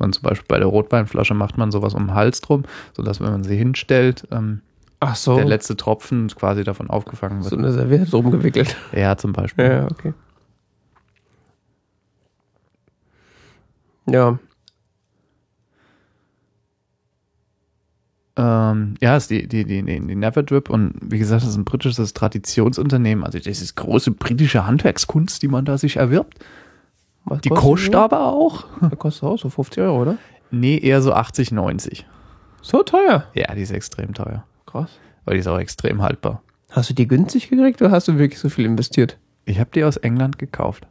Man 0.00 0.12
zum 0.12 0.22
Beispiel 0.22 0.46
bei 0.48 0.58
der 0.58 0.66
Rotweinflasche 0.66 1.34
macht 1.34 1.58
man 1.58 1.70
sowas 1.70 1.94
um 1.94 2.06
den 2.06 2.14
Hals 2.14 2.40
drum, 2.40 2.64
sodass 2.94 3.20
wenn 3.20 3.30
man 3.30 3.44
sie 3.44 3.56
hinstellt, 3.56 4.26
ähm, 4.30 4.62
so. 5.14 5.36
der 5.36 5.46
letzte 5.46 5.76
Tropfen 5.76 6.28
quasi 6.28 6.64
davon 6.64 6.90
aufgefangen 6.90 7.42
so 7.42 7.52
wird. 7.52 7.60
eine 7.60 7.72
Serviette 7.72 8.10
drum 8.10 8.30
gewickelt. 8.30 8.76
Ja, 8.92 9.16
zum 9.16 9.32
Beispiel. 9.32 9.64
Ja, 9.64 9.84
okay. 9.90 10.12
Ja, 14.06 14.38
Ähm, 18.40 18.94
ja, 19.02 19.16
ist 19.18 19.30
die, 19.30 19.46
die, 19.46 19.64
die, 19.64 19.82
die, 19.82 20.00
die 20.00 20.14
Never 20.14 20.42
Drip 20.42 20.70
und 20.70 20.94
wie 21.02 21.18
gesagt, 21.18 21.42
das 21.42 21.50
ist 21.50 21.56
ein 21.56 21.66
britisches 21.66 22.14
Traditionsunternehmen. 22.14 23.22
Also 23.22 23.38
das 23.38 23.60
ist 23.60 23.74
große 23.76 24.12
britische 24.12 24.66
Handwerkskunst, 24.66 25.42
die 25.42 25.48
man 25.48 25.66
da 25.66 25.76
sich 25.76 25.96
erwirbt. 25.96 26.38
Was 27.30 27.40
Die 27.40 27.48
kostet 27.48 27.94
aber 27.94 28.26
auch. 28.32 28.64
Die 28.80 28.96
kostet 28.96 29.24
auch 29.24 29.38
so 29.38 29.48
50 29.48 29.82
Euro, 29.82 30.02
oder? 30.02 30.16
Nee, 30.50 30.78
eher 30.78 31.00
so 31.00 31.12
80, 31.12 31.52
90. 31.52 32.06
So 32.62 32.82
teuer. 32.82 33.24
Ja, 33.34 33.54
die 33.54 33.62
ist 33.62 33.70
extrem 33.70 34.12
teuer. 34.14 34.44
Krass. 34.66 34.90
Weil 35.24 35.34
die 35.34 35.40
ist 35.40 35.46
auch 35.46 35.58
extrem 35.58 36.02
haltbar. 36.02 36.42
Hast 36.70 36.90
du 36.90 36.94
die 36.94 37.08
günstig 37.08 37.48
gekriegt 37.48 37.80
oder 37.80 37.90
hast 37.90 38.08
du 38.08 38.18
wirklich 38.18 38.40
so 38.40 38.48
viel 38.48 38.64
investiert? 38.66 39.16
Ich 39.44 39.58
habe 39.58 39.70
die 39.74 39.84
aus 39.84 39.96
England 39.96 40.38
gekauft. 40.38 40.86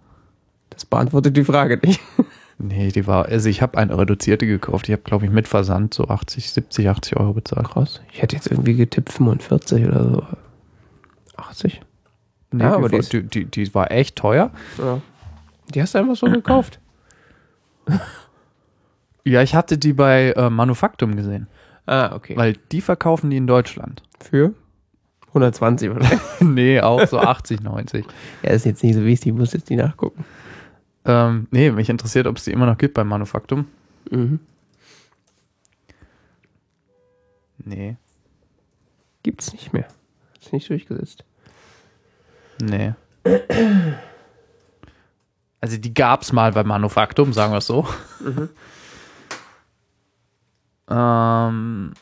Das 0.69 0.85
beantwortet 0.85 1.37
die 1.37 1.43
Frage 1.43 1.77
nicht. 1.83 1.99
Nee, 2.61 2.91
die 2.91 3.07
war, 3.07 3.27
also 3.27 3.47
ich 3.47 3.61
habe 3.61 3.77
eine 3.77 3.97
reduzierte 3.97 4.45
gekauft. 4.45 4.89
Ich 4.89 4.91
habe, 4.91 5.01
glaube 5.03 5.23
ich, 5.23 5.31
mit 5.31 5.47
Versand 5.47 5.93
so 5.93 6.09
80, 6.09 6.51
70, 6.51 6.89
80 6.89 7.15
Euro 7.17 7.31
bezahlt. 7.31 7.69
Krass. 7.69 8.01
Ich 8.11 8.21
hätte 8.21 8.35
jetzt 8.35 8.51
irgendwie 8.51 8.75
getippt 8.75 9.13
45 9.13 9.87
oder 9.87 10.03
so. 10.03 10.23
80? 11.37 11.79
Nee, 12.51 12.63
Ja, 12.63 12.75
aber 12.75 12.89
die 12.89 12.99
die, 12.99 13.23
die, 13.23 13.45
die 13.45 13.73
war 13.73 13.91
echt 13.91 14.17
teuer. 14.17 14.51
Ja. 14.77 15.01
Die 15.73 15.81
hast 15.81 15.93
du 15.93 15.99
einfach 15.99 16.15
so 16.15 16.27
gekauft. 16.27 16.79
Ja, 19.25 19.43
ich 19.43 19.53
hatte 19.53 19.77
die 19.77 19.93
bei 19.93 20.31
äh, 20.31 20.49
Manufaktum 20.49 21.15
gesehen. 21.15 21.47
Ah, 21.85 22.15
okay. 22.15 22.35
Weil 22.35 22.53
die 22.71 22.81
verkaufen 22.81 23.29
die 23.29 23.37
in 23.37 23.45
Deutschland. 23.45 24.01
Für 24.19 24.55
120 25.27 25.89
wahrscheinlich. 25.93 26.21
nee, 26.39 26.79
auch 26.79 27.05
so 27.05 27.19
80, 27.19 27.61
90. 27.61 28.05
ja, 28.41 28.49
ist 28.51 28.65
jetzt 28.65 28.81
nicht 28.81 28.95
so 28.95 29.03
wichtig, 29.03 29.27
ich 29.33 29.37
muss 29.37 29.53
jetzt 29.53 29.69
nicht 29.69 29.77
nachgucken. 29.77 30.25
Ähm, 31.05 31.47
nee, 31.51 31.69
mich 31.69 31.89
interessiert, 31.89 32.25
ob 32.25 32.37
es 32.37 32.45
die 32.45 32.51
immer 32.53 32.65
noch 32.65 32.77
gibt 32.77 32.93
bei 32.95 33.03
Manufaktum. 33.03 33.67
Mhm. 34.09 34.39
Nee, 37.59 37.97
Gibt's 39.21 39.51
nicht 39.51 39.73
mehr. 39.73 39.87
Ist 40.41 40.53
nicht 40.53 40.69
durchgesetzt. 40.69 41.23
nee. 42.61 42.93
Also 45.61 45.77
die 45.77 45.93
gab's 45.93 46.31
mal 46.31 46.53
bei 46.53 46.63
Manufaktum, 46.63 47.33
sagen 47.33 47.51
wir 47.51 47.57
es 47.57 47.67
so. 47.67 47.87
ähm, 50.89 51.93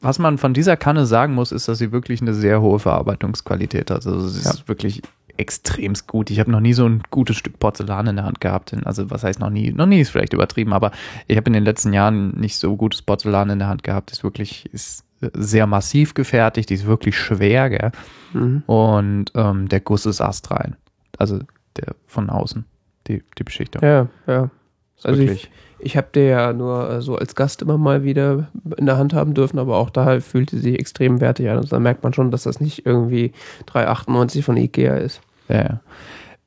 was 0.00 0.18
man 0.18 0.38
von 0.38 0.54
dieser 0.54 0.76
Kanne 0.76 1.06
sagen 1.06 1.34
muss, 1.34 1.52
ist, 1.52 1.68
dass 1.68 1.78
sie 1.78 1.92
wirklich 1.92 2.22
eine 2.22 2.34
sehr 2.34 2.60
hohe 2.62 2.78
Verarbeitungsqualität 2.78 3.90
hat. 3.90 4.06
Also 4.06 4.28
sie 4.28 4.40
ist 4.40 4.68
wirklich 4.68 5.02
extremst 5.36 6.06
gut. 6.06 6.30
Ich 6.30 6.40
habe 6.40 6.50
noch 6.50 6.60
nie 6.60 6.72
so 6.72 6.86
ein 6.86 7.02
gutes 7.10 7.36
Stück 7.36 7.58
Porzellan 7.58 8.08
in 8.08 8.16
der 8.16 8.24
Hand 8.24 8.40
gehabt. 8.40 8.74
Also 8.84 9.10
was 9.10 9.24
heißt 9.24 9.40
noch 9.40 9.50
nie? 9.50 9.72
Noch 9.72 9.86
nie 9.86 10.00
ist 10.00 10.10
vielleicht 10.10 10.32
übertrieben, 10.32 10.72
aber 10.72 10.92
ich 11.26 11.36
habe 11.36 11.46
in 11.48 11.52
den 11.52 11.64
letzten 11.64 11.92
Jahren 11.92 12.30
nicht 12.38 12.56
so 12.56 12.76
gutes 12.76 13.02
Porzellan 13.02 13.50
in 13.50 13.58
der 13.58 13.68
Hand 13.68 13.82
gehabt. 13.82 14.10
Das 14.10 14.18
ist 14.18 14.24
wirklich 14.24 14.72
ist 14.72 15.04
sehr 15.34 15.66
massiv 15.66 16.14
gefertigt, 16.14 16.70
die 16.70 16.74
ist 16.74 16.86
wirklich 16.86 17.16
schwer, 17.16 17.70
gell? 17.70 17.92
Mhm. 18.32 18.62
Und 18.66 19.32
ähm, 19.34 19.68
der 19.68 19.80
Guss 19.80 20.06
ist 20.06 20.20
astrein. 20.20 20.76
Also 21.18 21.40
der 21.76 21.94
von 22.06 22.30
außen, 22.30 22.64
die, 23.06 23.22
die 23.38 23.44
Beschichtung. 23.44 23.82
Ja, 23.82 24.08
ja. 24.26 24.50
Ist 24.96 25.06
Also 25.06 25.20
ich, 25.20 25.28
wirklich. 25.28 25.50
ich 25.80 25.96
habe 25.96 26.08
der 26.14 26.24
ja 26.24 26.52
nur 26.52 26.90
äh, 26.90 27.02
so 27.02 27.16
als 27.16 27.34
Gast 27.34 27.62
immer 27.62 27.78
mal 27.78 28.04
wieder 28.04 28.48
in 28.76 28.86
der 28.86 28.98
Hand 28.98 29.12
haben 29.12 29.34
dürfen, 29.34 29.58
aber 29.58 29.76
auch 29.76 29.90
da 29.90 30.20
fühlte 30.20 30.56
sie 30.56 30.62
sich 30.62 30.78
extrem 30.78 31.20
wertig 31.20 31.48
an. 31.48 31.56
Also 31.56 31.70
da 31.70 31.80
merkt 31.80 32.02
man 32.02 32.12
schon, 32.12 32.30
dass 32.30 32.44
das 32.44 32.60
nicht 32.60 32.86
irgendwie 32.86 33.32
3,98 33.68 34.42
von 34.42 34.56
Ikea 34.56 34.96
ist. 34.96 35.20
Ja, 35.48 35.56
ja. 35.56 35.80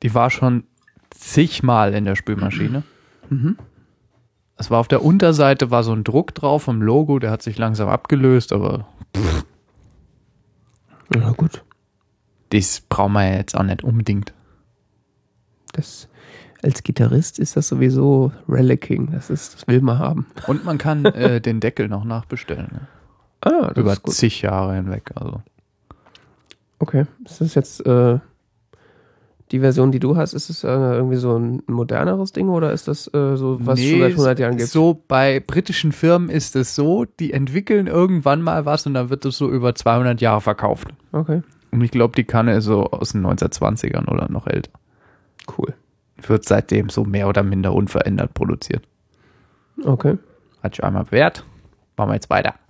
Die 0.02 0.14
war 0.14 0.30
schon 0.30 0.64
zigmal 1.10 1.94
in 1.94 2.04
der 2.04 2.16
Spülmaschine. 2.16 2.82
Mhm. 3.28 3.56
Es 4.56 4.70
war 4.70 4.78
auf 4.80 4.88
der 4.88 5.04
Unterseite 5.04 5.70
war 5.70 5.82
so 5.82 5.92
ein 5.92 6.04
Druck 6.04 6.34
drauf 6.34 6.64
vom 6.64 6.82
Logo, 6.82 7.18
der 7.18 7.30
hat 7.30 7.42
sich 7.42 7.58
langsam 7.58 7.88
abgelöst, 7.88 8.52
aber 8.52 8.86
Na 11.14 11.30
gut. 11.32 11.64
das 12.50 12.80
brauchen 12.88 13.12
wir 13.14 13.24
ja 13.28 13.36
jetzt 13.36 13.56
auch 13.56 13.62
nicht 13.64 13.82
unbedingt. 13.82 14.32
Das, 15.72 16.08
als 16.62 16.82
Gitarrist 16.82 17.38
ist 17.38 17.56
das 17.56 17.66
sowieso 17.68 18.32
Relicking. 18.48 19.10
Das, 19.10 19.30
ist, 19.30 19.54
das 19.54 19.66
will 19.66 19.80
man 19.80 19.98
haben. 19.98 20.26
Und 20.46 20.64
man 20.64 20.78
kann 20.78 21.04
äh, 21.06 21.40
den 21.40 21.60
Deckel 21.60 21.88
noch 21.88 22.04
nachbestellen. 22.04 22.68
Ne? 22.72 22.88
Ah, 23.40 23.68
das 23.68 23.76
Über 23.78 23.92
ist 23.94 24.02
gut. 24.02 24.14
zig 24.14 24.42
Jahre 24.42 24.74
hinweg. 24.74 25.10
Also. 25.14 25.42
Okay. 26.78 27.06
Ist 27.24 27.40
das 27.40 27.54
jetzt 27.54 27.84
äh, 27.86 28.18
die 29.52 29.60
Version, 29.60 29.92
die 29.92 30.00
du 30.00 30.16
hast, 30.16 30.32
ist 30.32 30.50
es 30.50 30.64
äh, 30.64 30.68
irgendwie 30.68 31.16
so 31.16 31.38
ein 31.38 31.62
moderneres 31.66 32.32
Ding 32.32 32.48
oder 32.48 32.72
ist 32.72 32.88
das 32.88 33.06
äh, 33.12 33.36
so, 33.36 33.58
was 33.60 33.78
es 33.78 33.88
schon 33.88 34.00
seit 34.00 34.12
100 34.12 34.38
Jahren 34.38 34.56
gibt? 34.56 34.70
So 34.70 35.04
bei 35.06 35.40
britischen 35.40 35.92
Firmen 35.92 36.30
ist 36.30 36.56
es 36.56 36.74
so, 36.74 37.04
die 37.04 37.32
entwickeln 37.32 37.86
irgendwann 37.86 38.42
mal 38.42 38.64
was 38.64 38.86
und 38.86 38.94
dann 38.94 39.10
wird 39.10 39.24
es 39.24 39.36
so 39.36 39.50
über 39.50 39.74
200 39.74 40.20
Jahre 40.20 40.40
verkauft. 40.40 40.88
Okay. 41.12 41.42
Und 41.70 41.82
ich 41.82 41.90
glaube, 41.90 42.14
die 42.16 42.24
Kanne 42.24 42.56
ist 42.56 42.64
so 42.64 42.86
aus 42.86 43.12
den 43.12 43.24
1920ern 43.26 44.10
oder 44.10 44.30
noch 44.30 44.46
älter. 44.46 44.72
Cool. 45.56 45.74
Wird 46.26 46.44
seitdem 46.44 46.88
so 46.88 47.04
mehr 47.04 47.28
oder 47.28 47.42
minder 47.42 47.74
unverändert 47.74 48.34
produziert. 48.34 48.84
Okay. 49.84 50.18
Hat 50.62 50.74
sich 50.74 50.84
einmal 50.84 51.04
bewährt. 51.04 51.44
Machen 51.96 52.10
wir 52.10 52.14
jetzt 52.14 52.30
weiter. 52.30 52.54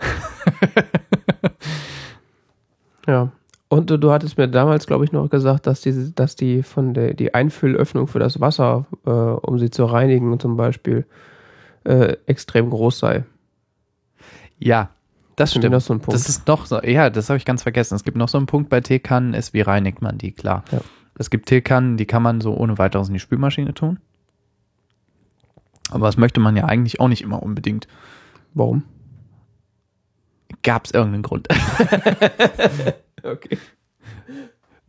Ja. 3.06 3.32
Und 3.72 3.88
du, 3.88 3.98
du 3.98 4.12
hattest 4.12 4.36
mir 4.36 4.48
damals, 4.48 4.86
glaube 4.86 5.06
ich, 5.06 5.12
noch 5.12 5.30
gesagt, 5.30 5.66
dass 5.66 5.80
die, 5.80 6.14
dass 6.14 6.36
die 6.36 6.62
von 6.62 6.92
der 6.92 7.14
die 7.14 7.32
Einfüllöffnung 7.32 8.06
für 8.06 8.18
das 8.18 8.38
Wasser, 8.38 8.84
äh, 9.06 9.10
um 9.10 9.58
sie 9.58 9.70
zu 9.70 9.86
reinigen, 9.86 10.38
zum 10.38 10.58
Beispiel, 10.58 11.06
äh, 11.84 12.18
extrem 12.26 12.68
groß 12.68 12.98
sei. 12.98 13.24
Ja, 14.58 14.90
das 15.36 15.52
stimmt. 15.52 15.80
so 15.80 15.94
ein 15.94 16.00
Punkt. 16.00 16.12
Das 16.12 16.28
ist 16.28 16.46
noch 16.46 16.66
so, 16.66 16.82
ja, 16.82 17.08
das 17.08 17.30
habe 17.30 17.38
ich 17.38 17.46
ganz 17.46 17.62
vergessen. 17.62 17.94
Es 17.94 18.04
gibt 18.04 18.18
noch 18.18 18.28
so 18.28 18.36
einen 18.36 18.46
Punkt 18.46 18.68
bei 18.68 18.82
Teekannen, 18.82 19.32
ist, 19.32 19.54
wie 19.54 19.62
reinigt 19.62 20.02
man 20.02 20.18
die, 20.18 20.32
klar. 20.32 20.64
Ja. 20.70 20.82
Es 21.18 21.30
gibt 21.30 21.46
Teekannen, 21.46 21.96
die 21.96 22.04
kann 22.04 22.22
man 22.22 22.42
so 22.42 22.54
ohne 22.54 22.76
weiteres 22.76 23.08
in 23.08 23.14
die 23.14 23.20
Spülmaschine 23.20 23.72
tun. 23.72 24.00
Aber 25.90 26.04
das 26.04 26.18
möchte 26.18 26.40
man 26.40 26.56
ja 26.56 26.66
eigentlich 26.66 27.00
auch 27.00 27.08
nicht 27.08 27.22
immer 27.22 27.42
unbedingt. 27.42 27.88
Warum? 28.52 28.82
Gab 30.62 30.84
es 30.84 30.90
irgendeinen 30.90 31.22
Grund? 31.22 31.48
Okay. 33.24 33.56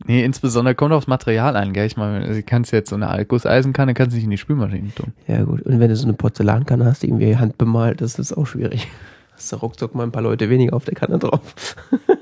nee, 0.06 0.24
insbesondere 0.24 0.74
kommt 0.74 0.92
aufs 0.92 1.06
Material 1.06 1.56
an, 1.56 1.72
gell? 1.72 1.86
Ich 1.86 1.96
meine, 1.96 2.26
du 2.26 2.42
kannst 2.42 2.72
jetzt 2.72 2.90
so 2.90 2.96
eine 2.96 3.24
Gusseisenkanne 3.24 3.94
kannst 3.94 4.12
du 4.12 4.16
nicht 4.16 4.24
in 4.24 4.30
die 4.30 4.38
Spülmaschine 4.38 4.92
tun. 4.94 5.12
Ja, 5.28 5.42
gut. 5.44 5.62
Und 5.62 5.78
wenn 5.78 5.88
du 5.88 5.96
so 5.96 6.04
eine 6.04 6.14
Porzellankanne 6.14 6.84
hast, 6.84 7.02
die 7.02 7.08
irgendwie 7.08 7.36
handbemalt, 7.36 8.00
das 8.00 8.18
ist 8.18 8.32
auch 8.32 8.46
schwierig. 8.46 8.88
Hast 9.34 9.50
du 9.52 9.56
ruckzuck 9.56 9.96
mal 9.96 10.04
ein 10.04 10.12
paar 10.12 10.22
Leute 10.22 10.48
weniger 10.48 10.76
auf 10.76 10.84
der 10.84 10.94
Kanne 10.94 11.18
drauf. 11.18 11.76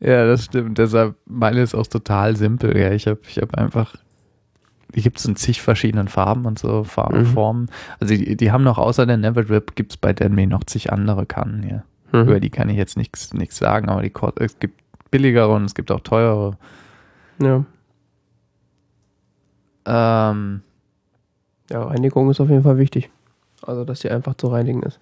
Ja, 0.00 0.26
das 0.26 0.44
stimmt. 0.44 0.78
Deshalb, 0.78 1.16
meine 1.26 1.60
ist 1.60 1.74
auch 1.74 1.86
total 1.86 2.36
simpel. 2.36 2.76
Ja, 2.76 2.92
ich 2.92 3.06
habe 3.06 3.20
ich 3.28 3.38
hab 3.38 3.54
einfach, 3.56 3.96
die 4.94 5.02
gibt 5.02 5.18
es 5.18 5.24
in 5.26 5.36
zig 5.36 5.60
verschiedenen 5.62 6.08
Farben 6.08 6.44
und 6.46 6.58
so, 6.58 6.84
Farben, 6.84 7.20
Mhm. 7.20 7.26
Formen. 7.26 7.70
Also 8.00 8.14
die, 8.14 8.36
die 8.36 8.50
haben 8.52 8.64
noch 8.64 8.78
außer 8.78 9.04
der 9.06 9.16
Never 9.18 9.44
Drip 9.44 9.74
gibt 9.74 9.92
es 9.92 9.96
bei 9.96 10.12
Denme 10.12 10.46
noch 10.46 10.64
zig 10.64 10.92
andere 10.92 11.26
Kannen 11.26 11.62
hier. 11.62 11.84
Über 12.12 12.36
Mhm. 12.36 12.40
die 12.40 12.50
kann 12.50 12.68
ich 12.70 12.76
jetzt 12.76 12.96
nichts 12.96 13.30
sagen, 13.58 13.88
aber 13.90 14.00
die 14.02 14.12
es 14.36 14.58
gibt 14.58 14.80
billigere 15.10 15.48
und 15.54 15.64
es 15.64 15.74
gibt 15.74 15.90
auch 15.92 16.00
teurere. 16.00 16.56
Ja. 17.42 17.64
Ähm, 19.84 20.62
ja, 21.70 21.82
Reinigung 21.82 22.30
ist 22.30 22.40
auf 22.40 22.48
jeden 22.48 22.62
Fall 22.62 22.78
wichtig. 22.78 23.10
Also, 23.62 23.84
dass 23.84 24.00
die 24.00 24.10
einfach 24.10 24.34
zu 24.34 24.48
reinigen 24.48 24.82
ist. 24.82 25.00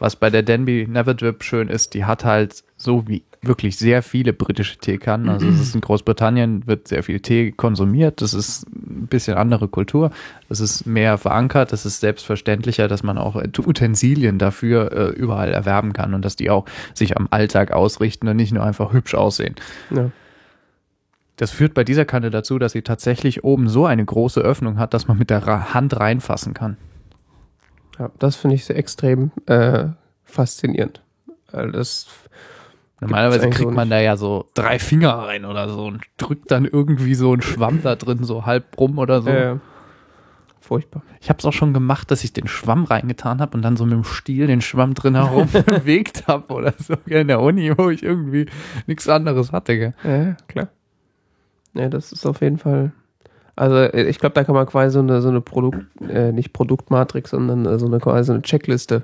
Was 0.00 0.16
bei 0.16 0.30
der 0.30 0.42
Denby 0.42 0.86
Never 0.88 1.14
Drip 1.14 1.44
schön 1.44 1.68
ist, 1.68 1.94
die 1.94 2.04
hat 2.04 2.24
halt 2.24 2.64
so 2.76 3.06
wie 3.06 3.22
wirklich 3.42 3.76
sehr 3.76 4.02
viele 4.02 4.32
britische 4.32 4.76
Teekannen. 4.78 5.28
Also 5.28 5.48
es 5.48 5.60
ist 5.60 5.74
in 5.74 5.80
Großbritannien 5.80 6.66
wird 6.66 6.88
sehr 6.88 7.02
viel 7.02 7.20
Tee 7.20 7.52
konsumiert. 7.52 8.20
Das 8.20 8.34
ist 8.34 8.66
ein 8.68 9.06
bisschen 9.06 9.36
andere 9.36 9.68
Kultur. 9.68 10.10
Das 10.48 10.60
ist 10.60 10.86
mehr 10.86 11.16
verankert. 11.16 11.72
Das 11.72 11.86
ist 11.86 12.00
selbstverständlicher, 12.00 12.86
dass 12.86 13.02
man 13.02 13.16
auch 13.16 13.36
Utensilien 13.36 14.38
dafür 14.38 14.92
äh, 14.92 15.08
überall 15.10 15.52
erwerben 15.52 15.92
kann 15.92 16.12
und 16.12 16.24
dass 16.24 16.36
die 16.36 16.50
auch 16.50 16.66
sich 16.92 17.16
am 17.16 17.28
Alltag 17.30 17.72
ausrichten 17.72 18.28
und 18.28 18.36
nicht 18.36 18.52
nur 18.52 18.64
einfach 18.64 18.92
hübsch 18.92 19.14
aussehen. 19.14 19.54
Ja. 19.90 20.10
Das 21.36 21.50
führt 21.50 21.72
bei 21.72 21.84
dieser 21.84 22.04
Kanne 22.04 22.28
dazu, 22.28 22.58
dass 22.58 22.72
sie 22.72 22.82
tatsächlich 22.82 23.44
oben 23.44 23.70
so 23.70 23.86
eine 23.86 24.04
große 24.04 24.40
Öffnung 24.42 24.78
hat, 24.78 24.92
dass 24.92 25.08
man 25.08 25.16
mit 25.16 25.30
der 25.30 25.72
Hand 25.72 25.98
reinfassen 25.98 26.52
kann. 26.52 26.76
Ja 28.00 28.10
das 28.18 28.34
finde 28.34 28.56
ich 28.56 28.64
sehr 28.64 28.76
extrem 28.76 29.30
äh, 29.46 29.88
faszinierend. 30.24 31.02
Weil 31.52 31.70
das, 31.72 32.06
Normalerweise 33.00 33.48
kriegt 33.50 33.70
man 33.72 33.88
da 33.88 33.98
ja 34.00 34.16
so 34.16 34.48
drei 34.54 34.78
Finger 34.78 35.10
rein 35.14 35.44
oder 35.44 35.68
so 35.68 35.86
und 35.86 36.02
drückt 36.16 36.50
dann 36.50 36.64
irgendwie 36.64 37.14
so 37.14 37.32
einen 37.32 37.42
Schwamm 37.42 37.82
da 37.82 37.96
drin 37.96 38.24
so 38.24 38.44
halb 38.46 38.78
rum 38.78 38.98
oder 38.98 39.22
so. 39.22 39.30
äh, 39.30 39.56
furchtbar. 40.60 41.02
Ich 41.20 41.28
habe 41.30 41.38
es 41.38 41.44
auch 41.44 41.52
schon 41.52 41.72
gemacht, 41.72 42.10
dass 42.10 42.22
ich 42.24 42.32
den 42.32 42.46
Schwamm 42.46 42.84
reingetan 42.84 43.40
habe 43.40 43.56
und 43.56 43.62
dann 43.62 43.76
so 43.76 43.84
mit 43.84 43.94
dem 43.94 44.04
Stiel 44.04 44.46
den 44.46 44.60
Schwamm 44.60 44.94
drin 44.94 45.14
herum 45.14 45.48
bewegt 45.66 46.26
habe 46.28 46.52
oder 46.52 46.74
so 46.78 46.94
in 47.06 47.28
der 47.28 47.40
Uni, 47.40 47.72
wo 47.76 47.88
ich 47.90 48.02
irgendwie 48.02 48.46
nichts 48.86 49.08
anderes 49.08 49.50
hatte. 49.52 49.76
Gell? 49.78 49.94
Ja, 50.04 50.36
klar. 50.46 50.68
Ja, 51.74 51.88
das 51.88 52.12
ist 52.12 52.26
auf 52.26 52.40
jeden 52.42 52.58
Fall. 52.58 52.92
Also 53.56 53.76
äh, 53.76 54.08
ich 54.08 54.18
glaube, 54.18 54.34
da 54.34 54.44
kann 54.44 54.54
man 54.54 54.66
quasi 54.66 54.94
so 54.94 55.00
eine, 55.00 55.20
so 55.20 55.28
eine 55.28 55.40
Produkt, 55.40 55.84
äh, 56.08 56.32
nicht 56.32 56.52
Produktmatrix, 56.52 57.30
sondern 57.30 57.66
äh, 57.66 57.78
so 57.78 57.86
eine 57.86 57.98
quasi 57.98 58.26
so 58.26 58.32
eine 58.32 58.42
Checkliste. 58.42 59.02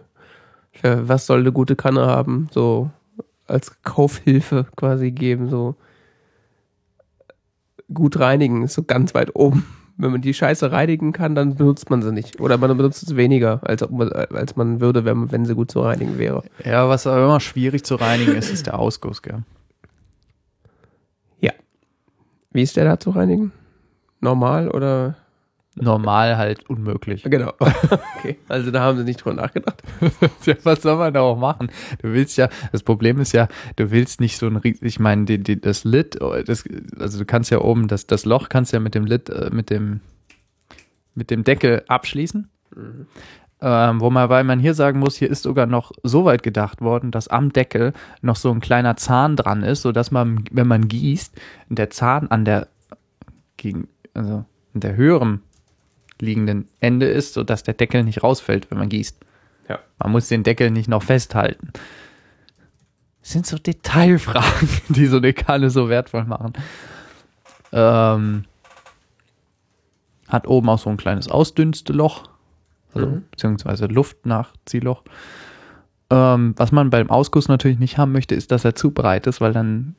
Für 0.73 1.09
was 1.09 1.27
soll 1.27 1.41
eine 1.41 1.53
gute 1.53 1.77
Kanne 1.77 2.07
haben, 2.07 2.49
so 2.51 2.91
als 3.47 3.83
Kaufhilfe 3.83 4.67
quasi 4.77 5.11
geben, 5.11 5.49
so 5.49 5.77
gut 7.93 8.19
reinigen 8.19 8.63
ist 8.63 8.75
so 8.75 8.83
ganz 8.83 9.15
weit 9.15 9.35
oben. 9.35 9.65
Wenn 9.99 10.11
man 10.11 10.21
die 10.21 10.35
Scheiße 10.35 10.73
reinigen 10.73 11.13
kann, 11.13 11.35
dann 11.35 11.55
benutzt 11.55 11.89
man 11.89 12.03
sie 12.03 12.13
nicht. 12.13 12.41
Oder 12.41 12.59
man 12.59 12.77
benutzt 12.77 13.03
es 13.03 13.17
weniger, 13.17 13.61
als, 13.63 13.83
als 13.83 14.57
man 14.57 14.81
würde, 14.83 15.07
wenn, 15.07 15.33
wenn 15.33 15.47
sie 15.47 15.55
gut 15.55 15.71
zu 15.71 15.81
reinigen 15.81 16.19
wäre. 16.19 16.43
Ja, 16.65 16.87
was 16.89 17.07
aber 17.07 17.25
immer 17.25 17.41
schwierig 17.41 17.85
zu 17.85 17.95
reinigen 17.95 18.35
ist, 18.35 18.53
ist 18.53 18.67
der 18.67 18.79
Ausguss. 18.79 19.23
Gell? 19.23 19.43
Wie 22.57 22.63
ist 22.63 22.75
der 22.75 22.87
da 22.87 22.99
zu 22.99 23.11
reinigen? 23.11 23.53
Normal 24.21 24.71
oder 24.71 25.17
Normal 25.79 26.39
halt 26.39 26.69
unmöglich. 26.69 27.23
Genau. 27.23 27.53
Okay. 28.19 28.39
Also 28.49 28.71
da 28.73 28.81
haben 28.81 28.99
sie 28.99 29.05
nicht 29.05 29.19
drüber 29.25 29.37
nachgedacht. 29.37 29.83
ja, 30.47 30.55
was 30.65 30.83
soll 30.83 30.97
man 30.97 31.15
da 31.15 31.21
auch 31.21 31.39
machen? 31.39 31.71
Du 32.03 32.13
willst 32.13 32.37
ja, 32.37 32.49
das 32.73 32.83
Problem 32.83 33.21
ist 33.21 33.33
ja, 33.33 33.47
du 33.77 33.91
willst 33.93 34.21
nicht 34.21 34.39
so 34.39 34.47
ein 34.47 34.61
ich 34.65 34.99
meine, 34.99 35.27
die, 35.27 35.39
die, 35.39 35.61
das 35.61 35.85
Lid, 35.85 36.21
oh, 36.21 36.35
das, 36.45 36.65
also 36.99 37.19
du 37.19 37.25
kannst 37.25 37.51
ja 37.51 37.61
oben, 37.61 37.87
das, 37.87 38.07
das 38.09 38.25
Loch 38.25 38.49
kannst 38.49 38.73
ja 38.73 38.81
mit 38.81 38.97
dem 38.97 39.05
Lid, 39.05 39.29
äh, 39.29 39.51
mit 39.53 39.71
dem, 39.71 40.01
mit 41.15 41.31
dem 41.31 41.45
Deckel 41.45 41.85
abschließen. 41.87 42.49
Ähm, 43.61 44.01
wo 44.01 44.11
man, 44.11 44.29
weil 44.29 44.45
man 44.45 44.59
hier 44.59 44.75
sagen 44.75 44.99
muss, 44.99 45.17
hier 45.17 45.31
ist 45.31 45.45
sogar 45.45 45.67
noch 45.67 45.93
so 46.03 46.25
weit 46.25 46.43
gedacht 46.43 46.81
worden, 46.81 47.11
dass 47.13 47.29
am 47.29 47.53
Deckel 47.53 47.93
noch 48.23 48.37
so 48.37 48.51
ein 48.51 48.61
kleiner 48.61 48.97
Zahn 48.97 49.37
dran 49.37 49.63
ist, 49.63 49.83
sodass 49.83 50.11
man, 50.11 50.45
wenn 50.51 50.67
man 50.67 50.89
gießt, 50.89 51.35
der 51.69 51.91
Zahn 51.91 52.29
an 52.29 52.45
der 52.45 52.67
gegen, 53.57 53.89
also 54.17 54.45
an 54.75 54.81
der 54.81 54.97
höheren 54.97 55.43
liegenden 56.21 56.69
Ende 56.81 57.07
ist, 57.07 57.35
sodass 57.35 57.63
der 57.63 57.75
Deckel 57.75 58.03
nicht 58.03 58.23
rausfällt, 58.23 58.71
wenn 58.71 58.79
man 58.79 58.89
gießt. 58.89 59.19
Ja. 59.69 59.79
Man 59.99 60.13
muss 60.13 60.29
den 60.29 60.43
Deckel 60.43 60.71
nicht 60.71 60.89
noch 60.89 61.03
festhalten. 61.03 61.73
Das 63.21 63.33
sind 63.33 63.47
so 63.47 63.59
Detailfragen, 63.59 64.69
die 64.89 65.07
so 65.07 65.17
eine 65.19 65.33
Kanne 65.33 65.71
so 65.71 65.89
wertvoll 65.89 66.25
machen. 66.25 66.53
Ähm, 67.73 68.45
hat 70.29 70.47
oben 70.47 70.69
auch 70.69 70.79
so 70.79 70.91
ein 70.91 70.97
kleines 70.97 71.29
Ausdünsteloch, 71.29 72.29
also 72.95 73.07
Mhm. 73.09 73.25
beziehungsweise 73.31 73.87
Luftnachziehloch. 73.87 75.03
Ähm, 76.09 76.55
was 76.57 76.71
man 76.73 76.91
beim 76.91 77.11
Ausguss 77.11 77.49
natürlich 77.49 77.79
nicht 77.79 77.99
haben 77.99 78.13
möchte, 78.13 78.35
ist, 78.35 78.53
dass 78.53 78.65
er 78.65 78.75
zu 78.75 78.93
breit 78.93 79.27
ist, 79.27 79.41
weil 79.41 79.53
dann 79.53 79.97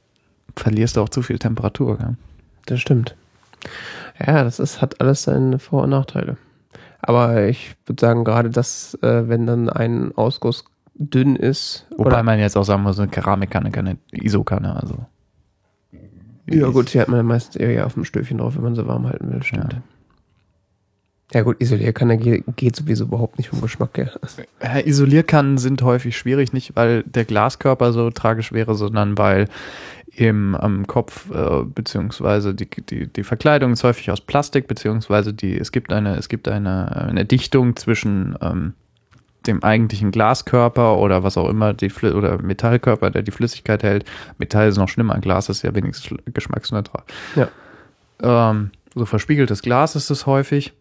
verlierst 0.56 0.95
du 0.95 1.01
auch 1.01 1.10
zu 1.10 1.21
viel 1.21 1.38
Temperatur. 1.38 1.97
Gell? 1.97 2.15
Das 2.65 2.80
stimmt. 2.80 3.15
Ja, 4.25 4.43
das 4.43 4.59
ist, 4.59 4.81
hat 4.81 4.99
alles 5.01 5.23
seine 5.23 5.59
Vor- 5.59 5.83
und 5.83 5.91
Nachteile. 5.91 6.37
Aber 7.01 7.45
ich 7.47 7.75
würde 7.85 8.01
sagen, 8.01 8.23
gerade 8.23 8.49
das, 8.49 8.97
äh, 9.01 9.27
wenn 9.27 9.45
dann 9.45 9.69
ein 9.69 10.11
Ausguss 10.15 10.65
dünn 10.95 11.35
ist. 11.35 11.85
Wobei 11.95 12.23
man 12.23 12.39
jetzt 12.39 12.57
auch 12.57 12.63
sagen 12.63 12.83
muss, 12.83 12.99
eine 12.99 13.07
Keramikkanne, 13.09 13.71
keine 13.71 13.97
ISO-Kanne. 14.11 14.75
Also. 14.75 15.05
ja, 16.49 16.67
gut, 16.69 16.93
die 16.93 16.99
hat 16.99 17.07
man 17.07 17.25
meistens 17.25 17.55
eher 17.55 17.85
auf 17.85 17.93
dem 17.93 18.03
Stöfchen 18.03 18.39
drauf, 18.39 18.55
wenn 18.55 18.63
man 18.63 18.75
sie 18.75 18.87
warm 18.87 19.07
halten 19.07 19.31
will, 19.31 19.43
stimmt. 19.43 19.73
Ja, 19.73 19.81
gut, 21.41 21.57
Isolierkanne 21.59 22.17
geht, 22.17 22.75
sowieso 22.75 23.03
überhaupt 23.03 23.37
nicht 23.37 23.49
vom 23.49 23.59
Geschmack 23.59 23.97
her. 23.97 24.11
Ja, 24.63 24.79
Isolierkannen 24.79 25.57
sind 25.57 25.81
häufig 25.81 26.17
schwierig, 26.17 26.53
nicht 26.53 26.75
weil 26.75 27.03
der 27.03 27.25
Glaskörper 27.25 27.91
so 27.91 28.09
tragisch 28.11 28.53
wäre, 28.53 28.75
sondern 28.75 29.17
weil 29.17 29.47
im 30.15 30.55
am 30.55 30.87
Kopf 30.87 31.29
äh, 31.29 31.63
beziehungsweise 31.63 32.55
die, 32.55 32.67
die, 32.67 33.07
die 33.07 33.23
Verkleidung 33.23 33.73
ist 33.73 33.83
häufig 33.83 34.09
aus 34.09 34.21
Plastik, 34.21 34.67
beziehungsweise 34.67 35.33
die, 35.33 35.57
es 35.57 35.71
gibt 35.71 35.91
eine, 35.91 36.15
es 36.15 36.29
gibt 36.29 36.47
eine, 36.47 37.07
eine 37.09 37.25
Dichtung 37.25 37.75
zwischen 37.75 38.35
ähm, 38.41 38.73
dem 39.45 39.63
eigentlichen 39.63 40.11
Glaskörper 40.11 40.97
oder 40.97 41.23
was 41.23 41.37
auch 41.37 41.49
immer, 41.49 41.73
die 41.73 41.91
oder 41.91 42.41
Metallkörper, 42.41 43.11
der 43.11 43.21
die 43.21 43.31
Flüssigkeit 43.31 43.83
hält. 43.83 44.05
Metall 44.37 44.69
ist 44.69 44.77
noch 44.77 44.89
schlimmer, 44.89 45.19
Glas 45.19 45.49
ist 45.49 45.61
ja 45.61 45.75
wenigstens 45.75 46.17
geschmacksneutral. 46.33 47.03
Ja. 47.35 47.49
Ähm, 48.21 48.71
so 48.95 49.05
verspiegeltes 49.05 49.61
Glas 49.61 49.95
ist 49.95 50.09
es 50.09 50.25
häufig 50.25 50.73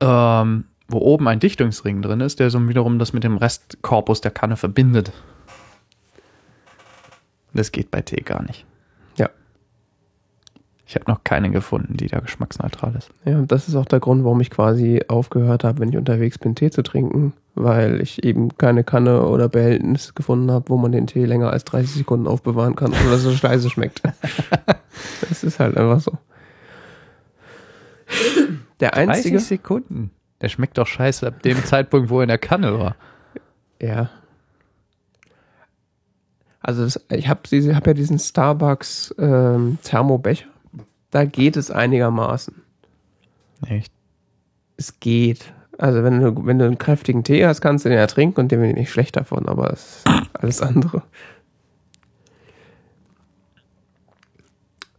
ähm, 0.00 0.64
wo 0.88 0.98
oben 0.98 1.26
ein 1.28 1.40
Dichtungsring 1.40 2.02
drin 2.02 2.20
ist, 2.20 2.38
der 2.38 2.50
so 2.50 2.68
wiederum 2.68 2.98
das 2.98 3.12
mit 3.12 3.24
dem 3.24 3.36
Restkorpus 3.36 4.20
der 4.20 4.30
Kanne 4.30 4.56
verbindet. 4.56 5.12
Das 7.52 7.72
geht 7.72 7.90
bei 7.90 8.02
Tee 8.02 8.20
gar 8.20 8.42
nicht. 8.42 8.66
Ja. 9.16 9.30
Ich 10.86 10.94
habe 10.94 11.10
noch 11.10 11.24
keine 11.24 11.50
gefunden, 11.50 11.96
die 11.96 12.06
da 12.06 12.20
geschmacksneutral 12.20 12.94
ist. 12.96 13.10
Ja, 13.24 13.38
und 13.38 13.50
das 13.50 13.66
ist 13.66 13.74
auch 13.74 13.86
der 13.86 13.98
Grund, 13.98 14.24
warum 14.24 14.40
ich 14.40 14.50
quasi 14.50 15.02
aufgehört 15.08 15.64
habe, 15.64 15.80
wenn 15.80 15.88
ich 15.88 15.96
unterwegs 15.96 16.38
bin, 16.38 16.54
Tee 16.54 16.70
zu 16.70 16.82
trinken, 16.82 17.32
weil 17.54 18.00
ich 18.00 18.22
eben 18.22 18.56
keine 18.56 18.84
Kanne 18.84 19.22
oder 19.26 19.48
Behältnis 19.48 20.14
gefunden 20.14 20.52
habe, 20.52 20.68
wo 20.68 20.76
man 20.76 20.92
den 20.92 21.06
Tee 21.06 21.24
länger 21.24 21.50
als 21.50 21.64
30 21.64 21.94
Sekunden 21.94 22.28
aufbewahren 22.28 22.76
kann, 22.76 22.92
ohne 22.92 23.10
dass 23.10 23.24
er 23.24 23.32
scheiße 23.32 23.70
schmeckt. 23.70 24.02
das 25.28 25.42
ist 25.42 25.58
halt 25.58 25.76
einfach 25.76 26.00
so. 26.00 26.12
Der 28.80 28.94
einzige. 28.94 29.40
Sekunden. 29.40 30.10
Der 30.40 30.48
schmeckt 30.48 30.76
doch 30.78 30.86
scheiße 30.86 31.26
ab 31.26 31.42
dem 31.42 31.64
Zeitpunkt, 31.64 32.10
wo 32.10 32.18
er 32.18 32.24
in 32.24 32.28
der 32.28 32.38
Kanne 32.38 32.78
war. 32.78 32.96
Ja. 33.80 34.10
Also 36.60 36.84
das, 36.84 37.00
ich 37.10 37.28
habe 37.28 37.40
hab 37.74 37.86
ja 37.86 37.94
diesen 37.94 38.18
Starbucks 38.18 39.14
ähm, 39.18 39.78
Thermobecher. 39.82 40.48
Da 41.10 41.24
geht 41.24 41.56
es 41.56 41.70
einigermaßen. 41.70 42.54
Echt? 43.66 43.92
Es 44.76 44.98
geht. 45.00 45.52
Also 45.78 46.02
wenn 46.02 46.20
du, 46.20 46.46
wenn 46.46 46.58
du 46.58 46.64
einen 46.64 46.78
kräftigen 46.78 47.22
Tee 47.22 47.46
hast, 47.46 47.60
kannst 47.60 47.84
du 47.84 47.88
den 47.88 47.98
ja 47.98 48.06
trinken 48.06 48.40
und 48.40 48.52
dem 48.52 48.60
wird 48.60 48.76
nicht 48.76 48.90
schlecht 48.90 49.16
davon, 49.16 49.46
aber 49.46 49.72
es 49.72 50.02
ist 50.04 50.06
alles 50.32 50.62
andere. 50.62 51.02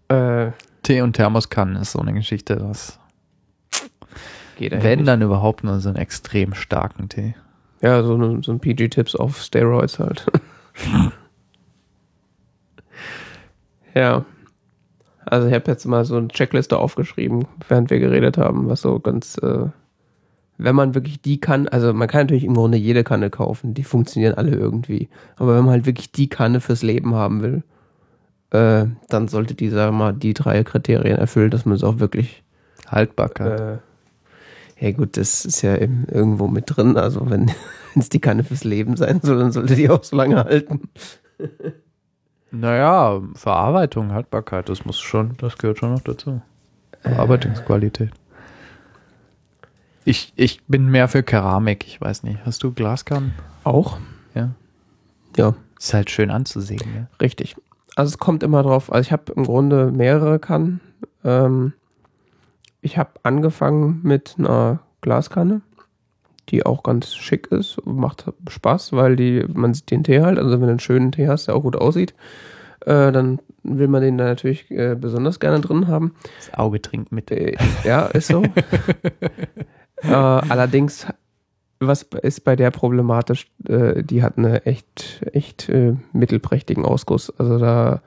Äh, 0.07 0.51
Tee 0.83 1.01
und 1.01 1.13
Thermoskannen 1.13 1.75
ist 1.75 1.91
so 1.91 1.99
eine 1.99 2.13
Geschichte, 2.13 2.55
das 2.55 2.99
geht 4.57 4.71
wenn 4.71 4.99
nicht. 4.99 5.07
dann 5.07 5.21
überhaupt 5.21 5.63
nur 5.63 5.79
so 5.79 5.89
einen 5.89 5.97
extrem 5.97 6.53
starken 6.53 7.09
Tee. 7.09 7.35
Ja, 7.81 8.03
so, 8.03 8.17
ne, 8.17 8.41
so 8.43 8.51
ein 8.51 8.59
PG-Tipps 8.59 9.15
auf 9.15 9.41
Steroids 9.41 9.99
halt. 9.99 10.25
ja. 13.93 14.25
Also 15.25 15.47
ich 15.47 15.53
habe 15.53 15.69
jetzt 15.69 15.85
mal 15.85 16.05
so 16.05 16.17
eine 16.17 16.29
Checkliste 16.29 16.77
aufgeschrieben, 16.77 17.45
während 17.67 17.89
wir 17.89 17.99
geredet 17.99 18.37
haben, 18.37 18.69
was 18.69 18.81
so 18.81 18.99
ganz, 18.99 19.37
äh, 19.39 19.65
wenn 20.57 20.75
man 20.75 20.95
wirklich 20.95 21.21
die 21.21 21.39
kann, 21.39 21.67
also 21.67 21.93
man 21.93 22.07
kann 22.07 22.21
natürlich 22.21 22.45
im 22.45 22.53
Grunde 22.53 22.77
jede 22.77 23.03
Kanne 23.03 23.29
kaufen, 23.29 23.73
die 23.73 23.83
funktionieren 23.83 24.35
alle 24.35 24.51
irgendwie. 24.51 25.09
Aber 25.35 25.55
wenn 25.55 25.65
man 25.65 25.73
halt 25.73 25.85
wirklich 25.85 26.11
die 26.11 26.29
Kanne 26.29 26.61
fürs 26.61 26.81
Leben 26.81 27.13
haben 27.13 27.41
will, 27.41 27.63
äh, 28.51 28.85
dann 29.09 29.27
sollte 29.27 29.53
die, 29.53 29.69
sagen 29.69 29.97
wir 29.97 30.05
mal, 30.05 30.13
die 30.13 30.33
drei 30.33 30.63
Kriterien 30.63 31.17
erfüllen, 31.17 31.51
dass 31.51 31.65
man 31.65 31.75
es 31.75 31.83
auch 31.83 31.99
wirklich 31.99 32.43
Haltbarkeit. 32.87 33.59
äh, 33.59 33.77
ja 34.79 34.91
gut, 34.91 35.17
das 35.17 35.45
ist 35.45 35.61
ja 35.61 35.75
eben 35.77 36.05
irgendwo 36.09 36.47
mit 36.47 36.65
drin. 36.67 36.97
Also 36.97 37.29
wenn 37.29 37.51
es 37.95 38.09
die 38.09 38.19
Kanne 38.19 38.43
fürs 38.43 38.63
Leben 38.63 38.95
sein 38.97 39.19
soll, 39.21 39.39
dann 39.39 39.51
sollte 39.51 39.75
die 39.75 39.89
auch 39.89 40.03
so 40.03 40.15
lange 40.15 40.43
halten. 40.43 40.89
Naja, 42.51 43.21
Verarbeitung, 43.33 44.13
Haltbarkeit, 44.13 44.69
das 44.69 44.85
muss 44.85 44.99
schon, 44.99 45.35
das 45.37 45.57
gehört 45.57 45.79
schon 45.79 45.93
noch 45.93 46.01
dazu. 46.01 46.41
Verarbeitungsqualität. 47.01 48.11
Ich, 50.05 50.31
ich 50.37 50.63
bin 50.67 50.87
mehr 50.87 51.09
für 51.09 51.21
Keramik, 51.21 51.85
ich 51.85 51.99
weiß 51.99 52.23
nicht. 52.23 52.39
Hast 52.45 52.63
du 52.63 52.71
Glaskannen? 52.71 53.33
Auch? 53.65 53.99
Ja. 54.33 54.51
Ja, 55.35 55.53
Ist 55.77 55.93
halt 55.93 56.09
schön 56.09 56.31
anzusehen, 56.31 56.81
ja. 56.95 57.07
richtig. 57.21 57.55
Also 57.95 58.11
es 58.11 58.17
kommt 58.17 58.43
immer 58.43 58.63
drauf. 58.63 58.91
Also 58.91 59.07
ich 59.07 59.11
habe 59.11 59.33
im 59.33 59.43
Grunde 59.43 59.91
mehrere 59.91 60.39
Kannen. 60.39 60.79
Ähm, 61.23 61.73
ich 62.87 62.97
habe 62.97 63.11
angefangen 63.23 63.99
mit 64.03 64.35
einer 64.39 64.79
Glaskanne, 65.01 65.61
die 66.47 66.65
auch 66.65 66.83
ganz 66.83 67.13
schick 67.13 67.47
ist, 67.47 67.85
macht 67.85 68.31
Spaß, 68.47 68.93
weil 68.93 69.17
die 69.17 69.43
man 69.53 69.73
sieht 69.73 69.91
den 69.91 70.05
Tee 70.05 70.21
halt. 70.21 70.39
Also 70.39 70.51
wenn 70.51 70.61
du 70.61 70.69
einen 70.69 70.79
schönen 70.79 71.11
Tee 71.11 71.27
hast, 71.27 71.47
der 71.47 71.57
auch 71.57 71.63
gut 71.63 71.75
aussieht, 71.75 72.13
äh, 72.85 73.11
dann 73.11 73.39
will 73.63 73.89
man 73.89 74.01
den 74.01 74.17
da 74.17 74.23
natürlich 74.23 74.71
äh, 74.71 74.95
besonders 74.95 75.41
gerne 75.41 75.59
drin 75.59 75.89
haben. 75.89 76.15
Das 76.37 76.57
Auge 76.57 76.81
trinkt 76.81 77.11
mit. 77.11 77.29
Äh, 77.29 77.57
ja, 77.83 78.05
ist 78.05 78.27
so. 78.27 78.41
äh, 80.03 80.07
allerdings, 80.07 81.07
was 81.81 82.03
ist 82.03 82.45
bei 82.45 82.55
der 82.55 82.71
problematisch? 82.71 83.51
Äh, 83.67 84.01
die 84.03 84.23
hat 84.23 84.37
eine 84.37 84.65
echt, 84.65 85.25
echt 85.33 85.67
äh, 85.67 85.95
mittelprächtigen 86.13 86.85
Ausguss. 86.85 87.33
Also 87.37 87.59
da 87.59 88.01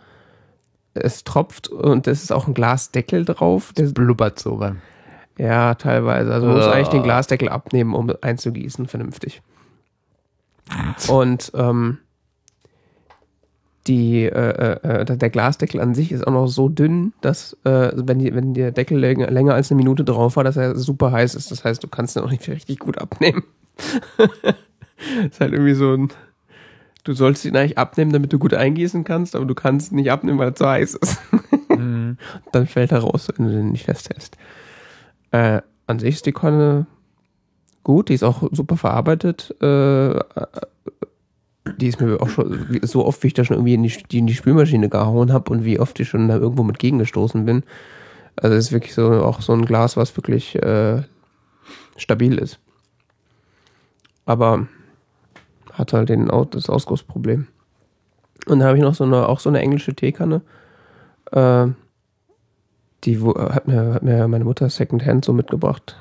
es 0.95 1.25
tropft 1.25 1.69
und 1.69 2.07
es 2.07 2.23
ist 2.23 2.33
auch 2.33 2.47
ein 2.47 2.55
Glasdeckel 2.55 3.25
drauf. 3.25 3.73
Der, 3.73 3.87
Blubbert 3.87 4.39
so 4.39 4.57
beim. 4.57 4.79
ja, 5.39 5.75
teilweise. 5.75 6.33
Also 6.33 6.47
man 6.47 6.57
muss 6.57 6.67
eigentlich 6.67 6.89
den 6.89 7.03
Glasdeckel 7.03 7.49
abnehmen, 7.49 7.95
um 7.95 8.13
einzugießen, 8.21 8.87
vernünftig. 8.87 9.43
Und 11.09 11.53
ähm, 11.55 11.99
die, 13.87 14.25
äh, 14.25 14.29
äh, 14.29 15.01
äh, 15.03 15.17
der 15.17 15.31
Glasdeckel 15.31 15.81
an 15.81 15.95
sich 15.95 16.13
ist 16.13 16.27
auch 16.27 16.33
noch 16.33 16.47
so 16.47 16.69
dünn, 16.69 17.13
dass 17.23 17.57
äh, 17.65 17.93
wenn, 17.95 18.19
die, 18.19 18.35
wenn 18.35 18.55
der 18.55 18.73
Deckel 18.73 18.99
länger, 18.99 19.31
länger 19.31 19.55
als 19.55 19.71
eine 19.71 19.79
Minute 19.79 20.05
drauf 20.05 20.37
war, 20.37 20.45
dass 20.45 20.57
er 20.57 20.77
super 20.77 21.13
heiß 21.13 21.35
ist. 21.35 21.51
Das 21.51 21.65
heißt, 21.65 21.83
du 21.83 21.89
kannst 21.89 22.17
ihn 22.17 22.23
auch 22.23 22.31
nicht 22.31 22.47
richtig 22.49 22.79
gut 22.79 22.99
abnehmen. 22.99 23.43
ist 25.31 25.41
halt 25.41 25.53
irgendwie 25.53 25.75
so 25.75 25.95
ein. 25.95 26.09
Du 27.05 27.15
sollst 27.15 27.45
ihn 27.45 27.57
eigentlich 27.57 27.79
abnehmen, 27.79 28.13
damit 28.13 28.33
du 28.33 28.39
gut 28.39 28.55
eingießen 28.55 29.05
kannst, 29.05 29.35
aber 29.35 29.47
du 29.47 29.55
kannst 29.55 29.93
ihn 29.93 29.97
nicht 29.97 30.11
abnehmen, 30.11 30.39
weil 30.39 30.49
er 30.49 30.55
zu 30.55 30.69
heiß 30.69 30.95
ist. 30.95 31.19
Mhm. 31.71 32.19
Dann 32.51 32.67
fällt 32.67 32.91
er 32.91 32.99
raus, 32.99 33.29
wenn 33.37 33.47
du 33.47 33.53
den 33.53 33.71
nicht 33.71 33.85
festhältst. 33.85 34.37
Äh, 35.31 35.63
an 35.87 36.01
sich 36.01 36.17
ist 36.17 36.27
die 36.27 36.33
Kanne 36.33 36.87
gut, 37.85 38.09
die 38.09 38.15
ist 38.15 38.25
auch 38.25 38.49
super 38.51 38.77
verarbeitet. 38.77 39.55
Äh, 39.63 40.11
äh, 40.11 40.21
die 41.79 41.87
ist 41.87 42.01
mir 42.01 42.21
auch 42.21 42.29
schon 42.29 42.81
so 42.83 43.07
oft, 43.07 43.23
wie 43.23 43.29
ich 43.29 43.35
da 43.35 43.45
schon 43.45 43.57
irgendwie 43.57 43.75
in 43.75 43.83
die, 43.83 43.93
die 44.11 44.19
in 44.19 44.27
die 44.27 44.35
Spülmaschine 44.35 44.89
gehauen 44.89 45.33
habe 45.33 45.53
und 45.53 45.65
wie 45.65 45.79
oft 45.79 45.99
ich 46.01 46.09
schon 46.09 46.29
da 46.29 46.37
irgendwo 46.37 46.65
mit 46.65 46.79
gegengestoßen 46.79 47.45
bin. 47.45 47.63
Also 48.37 48.57
es 48.57 48.67
ist 48.67 48.73
wirklich 48.73 48.95
so 48.95 49.25
auch 49.25 49.41
so 49.41 49.53
ein 49.53 49.65
Glas, 49.65 49.97
was 49.97 50.17
wirklich 50.17 50.57
äh, 50.57 51.03
stabil 51.97 52.39
ist. 52.39 52.59
Aber 54.25 54.67
hat 55.81 55.93
halt 55.93 56.09
den, 56.11 56.31
das 56.51 56.69
Ausgussproblem. 56.69 57.49
Und 58.47 58.59
dann 58.59 58.69
habe 58.69 58.77
ich 58.77 58.83
noch 58.83 58.95
so 58.95 59.05
eine, 59.05 59.29
auch 59.29 59.41
so 59.41 59.49
eine 59.49 59.61
englische 59.61 59.95
Teekanne. 59.95 60.43
Äh, 61.33 61.69
die 63.05 63.19
hat, 63.19 63.67
mir, 63.67 63.95
hat 63.95 64.03
mir 64.03 64.29
meine 64.29 64.45
Mutter 64.45 64.69
Secondhand 64.69 65.25
so 65.25 65.33
mitgebracht. 65.33 65.97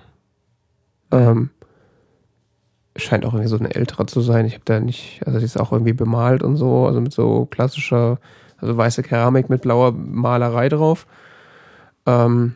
Ähm, 1.12 1.50
scheint 2.96 3.26
auch 3.26 3.34
irgendwie 3.34 3.50
so 3.50 3.58
eine 3.58 3.74
ältere 3.74 4.06
zu 4.06 4.22
sein. 4.22 4.46
Ich 4.46 4.54
habe 4.54 4.66
da 4.66 4.80
nicht, 4.80 5.22
also 5.26 5.40
die 5.40 5.46
ist 5.46 5.60
auch 5.60 5.72
irgendwie 5.72 5.94
bemalt 5.94 6.44
und 6.44 6.58
so, 6.58 6.86
also 6.86 7.00
mit 7.00 7.14
so 7.14 7.46
klassischer, 7.46 8.20
also 8.58 8.76
weiße 8.76 9.04
Keramik 9.04 9.50
mit 9.50 9.62
blauer 9.62 9.94
Malerei 9.94 10.68
drauf. 10.68 11.08
Ähm, 12.06 12.56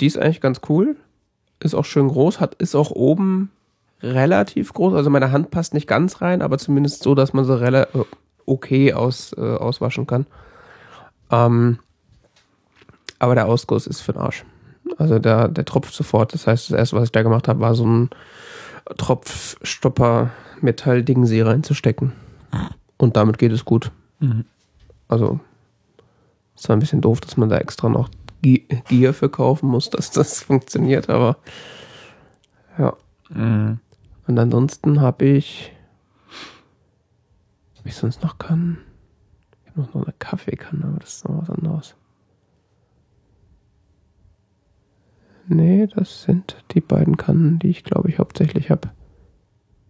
die 0.00 0.06
ist 0.06 0.18
eigentlich 0.18 0.40
ganz 0.40 0.60
cool, 0.68 0.96
ist 1.58 1.74
auch 1.74 1.84
schön 1.84 2.08
groß, 2.08 2.38
hat 2.38 2.54
ist 2.54 2.76
auch 2.76 2.90
oben 2.90 3.50
relativ 4.02 4.72
groß, 4.72 4.94
also 4.94 5.10
meine 5.10 5.32
Hand 5.32 5.50
passt 5.50 5.74
nicht 5.74 5.86
ganz 5.86 6.20
rein, 6.22 6.42
aber 6.42 6.58
zumindest 6.58 7.02
so, 7.02 7.14
dass 7.14 7.32
man 7.32 7.44
sie 7.44 7.60
rela 7.60 7.82
äh, 7.94 8.04
okay 8.46 8.92
aus, 8.94 9.32
äh, 9.36 9.40
auswaschen 9.40 10.06
kann. 10.06 10.26
Ähm, 11.30 11.78
aber 13.18 13.34
der 13.34 13.46
Ausguss 13.46 13.86
ist 13.86 14.00
für 14.00 14.12
den 14.12 14.22
Arsch. 14.22 14.44
Also 14.96 15.18
der, 15.18 15.48
der 15.48 15.64
tropft 15.64 15.94
sofort. 15.94 16.34
Das 16.34 16.46
heißt, 16.46 16.70
das 16.70 16.78
erste, 16.78 16.96
was 16.96 17.04
ich 17.04 17.12
da 17.12 17.22
gemacht 17.22 17.46
habe, 17.48 17.60
war 17.60 17.74
so 17.74 17.86
ein 17.86 18.10
Tropfstopper 18.96 20.30
Metall-Dingsee 20.60 21.42
reinzustecken. 21.42 22.12
Und 22.96 23.16
damit 23.16 23.38
geht 23.38 23.52
es 23.52 23.64
gut. 23.64 23.92
Mhm. 24.18 24.44
Also, 25.08 25.38
ist 26.56 26.64
zwar 26.64 26.76
ein 26.76 26.80
bisschen 26.80 27.00
doof, 27.00 27.20
dass 27.20 27.36
man 27.36 27.48
da 27.48 27.58
extra 27.58 27.88
noch 27.88 28.08
Gi- 28.42 28.66
Gier 28.88 29.14
für 29.14 29.28
kaufen 29.28 29.68
muss, 29.68 29.90
dass 29.90 30.10
das 30.10 30.42
funktioniert, 30.42 31.08
aber 31.08 31.36
ja. 32.78 32.94
Mhm. 33.28 33.78
Und 34.30 34.38
ansonsten 34.38 35.00
habe 35.00 35.24
ich, 35.24 35.72
was 37.74 37.84
ich 37.84 37.96
sonst 37.96 38.22
noch 38.22 38.38
kann, 38.38 38.78
ich 39.64 39.70
habe 39.70 39.80
noch 39.80 40.04
eine 40.04 40.14
Kaffeekanne, 40.20 40.84
aber 40.84 41.00
das 41.00 41.14
ist 41.14 41.28
noch 41.28 41.42
was 41.42 41.50
anderes. 41.50 41.96
Nee, 45.48 45.88
das 45.88 46.22
sind 46.22 46.62
die 46.70 46.80
beiden 46.80 47.16
Kannen, 47.16 47.58
die 47.58 47.70
ich 47.70 47.82
glaube 47.82 48.08
ich 48.08 48.20
hauptsächlich 48.20 48.70
habe. 48.70 48.90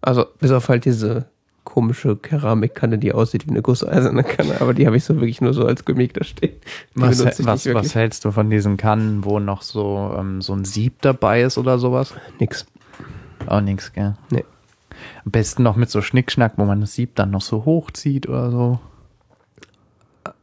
Also 0.01 0.25
bis 0.39 0.49
auf 0.49 0.69
halt 0.69 0.85
diese 0.85 1.27
komische 1.63 2.15
Keramikkanne, 2.15 2.97
die 2.97 3.13
aussieht 3.13 3.45
wie 3.45 3.51
eine 3.51 3.61
gusseiserne 3.61 4.23
Kanne, 4.23 4.59
aber 4.59 4.73
die 4.73 4.87
habe 4.87 4.97
ich 4.97 5.03
so 5.03 5.17
wirklich 5.17 5.41
nur 5.41 5.53
so 5.53 5.67
als 5.67 5.85
Gimmick 5.85 6.15
da 6.15 6.23
stehen. 6.23 6.55
Die 6.95 7.01
Was, 7.01 7.45
was, 7.45 7.71
was 7.71 7.93
hältst 7.93 8.25
du 8.25 8.31
von 8.31 8.49
diesen 8.49 8.77
Kannen, 8.77 9.23
wo 9.23 9.37
noch 9.37 9.61
so, 9.61 10.15
ähm, 10.17 10.41
so 10.41 10.53
ein 10.53 10.65
Sieb 10.65 10.99
dabei 11.03 11.43
ist 11.43 11.59
oder 11.59 11.77
sowas? 11.77 12.15
Nix. 12.39 12.65
Auch 13.47 13.61
nix, 13.61 13.93
gell? 13.93 14.15
Nee. 14.29 14.45
Am 15.25 15.31
besten 15.31 15.63
noch 15.63 15.75
mit 15.75 15.89
so 15.89 16.01
Schnickschnack, 16.01 16.53
wo 16.57 16.65
man 16.65 16.81
das 16.81 16.93
Sieb 16.93 17.15
dann 17.15 17.31
noch 17.31 17.41
so 17.41 17.65
hochzieht 17.65 18.27
oder 18.27 18.51
so. 18.51 18.79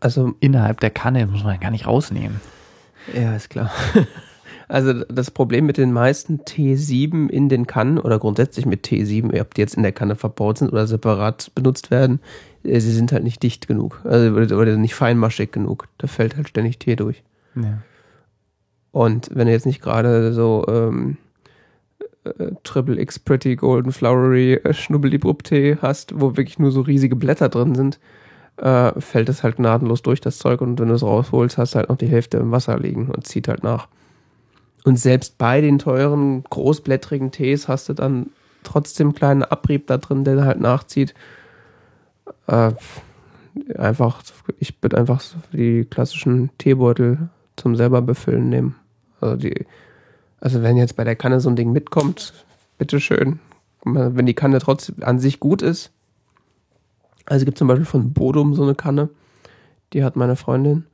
Also 0.00 0.34
Innerhalb 0.40 0.80
der 0.80 0.90
Kanne 0.90 1.26
muss 1.26 1.44
man 1.44 1.60
gar 1.60 1.70
nicht 1.70 1.86
rausnehmen. 1.86 2.40
Ja, 3.14 3.34
ist 3.34 3.50
klar. 3.50 3.70
Also 4.70 4.92
das 4.92 5.30
Problem 5.30 5.64
mit 5.64 5.78
den 5.78 5.92
meisten 5.92 6.40
T7 6.40 7.30
in 7.30 7.48
den 7.48 7.66
Kannen 7.66 7.98
oder 7.98 8.18
grundsätzlich 8.18 8.66
mit 8.66 8.86
T7, 8.86 9.40
ob 9.40 9.54
die 9.54 9.62
jetzt 9.62 9.78
in 9.78 9.82
der 9.82 9.92
Kanne 9.92 10.14
verbaut 10.14 10.58
sind 10.58 10.70
oder 10.70 10.86
separat 10.86 11.50
benutzt 11.54 11.90
werden, 11.90 12.20
äh, 12.64 12.78
sie 12.78 12.92
sind 12.92 13.10
halt 13.12 13.24
nicht 13.24 13.42
dicht 13.42 13.66
genug. 13.66 14.02
Also 14.04 14.36
oder 14.36 14.58
oder 14.58 14.76
nicht 14.76 14.94
feinmaschig 14.94 15.52
genug. 15.52 15.88
Da 15.96 16.06
fällt 16.06 16.36
halt 16.36 16.50
ständig 16.50 16.78
Tee 16.78 16.96
durch. 16.96 17.22
Ja. 17.54 17.78
Und 18.92 19.30
wenn 19.32 19.46
du 19.46 19.52
jetzt 19.52 19.64
nicht 19.64 19.80
gerade 19.80 20.34
so 20.34 20.66
ähm, 20.68 21.16
äh, 22.24 22.52
Triple 22.64 23.00
X 23.00 23.18
Pretty 23.18 23.56
Golden 23.56 23.92
Flowery 23.92 24.54
äh, 24.54 24.72
Schnubbelibrup-Tee 24.72 25.78
hast, 25.80 26.20
wo 26.20 26.36
wirklich 26.36 26.58
nur 26.58 26.70
so 26.70 26.80
riesige 26.80 27.16
Blätter 27.16 27.48
drin 27.48 27.74
sind, 27.74 27.98
äh, 28.56 28.98
fällt 29.00 29.28
es 29.28 29.42
halt 29.42 29.56
gnadenlos 29.56 30.02
durch 30.02 30.20
das 30.20 30.38
Zeug 30.38 30.60
und 30.60 30.78
wenn 30.80 30.88
du 30.88 30.94
es 30.94 31.02
rausholst, 31.02 31.58
hast 31.58 31.74
du 31.74 31.78
halt 31.78 31.88
noch 31.88 31.96
die 31.96 32.08
Hälfte 32.08 32.38
im 32.38 32.50
Wasser 32.50 32.78
liegen 32.78 33.10
und 33.10 33.26
zieht 33.26 33.48
halt 33.48 33.62
nach. 33.62 33.88
Und 34.84 34.98
selbst 34.98 35.38
bei 35.38 35.60
den 35.60 35.78
teuren, 35.78 36.44
großblättrigen 36.44 37.30
Tees 37.30 37.68
hast 37.68 37.88
du 37.88 37.92
dann 37.92 38.30
trotzdem 38.62 39.08
einen 39.08 39.14
kleinen 39.14 39.42
Abrieb 39.42 39.86
da 39.86 39.98
drin, 39.98 40.24
der 40.24 40.44
halt 40.44 40.60
nachzieht. 40.60 41.14
Äh, 42.46 42.72
einfach, 43.76 44.22
ich 44.58 44.74
würde 44.82 44.96
einfach 44.98 45.22
die 45.52 45.84
klassischen 45.84 46.50
Teebeutel 46.58 47.28
zum 47.56 47.76
selber 47.76 48.02
befüllen 48.02 48.48
nehmen. 48.48 48.76
Also 49.20 49.36
die, 49.36 49.66
also 50.40 50.62
wenn 50.62 50.76
jetzt 50.76 50.96
bei 50.96 51.04
der 51.04 51.16
Kanne 51.16 51.40
so 51.40 51.48
ein 51.48 51.56
Ding 51.56 51.72
mitkommt, 51.72 52.32
bitteschön. 52.78 53.40
Wenn 53.84 54.26
die 54.26 54.34
Kanne 54.34 54.58
trotzdem 54.58 54.96
an 55.02 55.18
sich 55.18 55.40
gut 55.40 55.62
ist. 55.62 55.90
Also 57.26 57.42
es 57.42 57.44
gibt 57.44 57.58
zum 57.58 57.68
Beispiel 57.68 57.86
von 57.86 58.12
Bodum 58.12 58.54
so 58.54 58.62
eine 58.62 58.74
Kanne, 58.74 59.08
die 59.92 60.02
hat 60.04 60.16
meine 60.16 60.36
Freundin. 60.36 60.84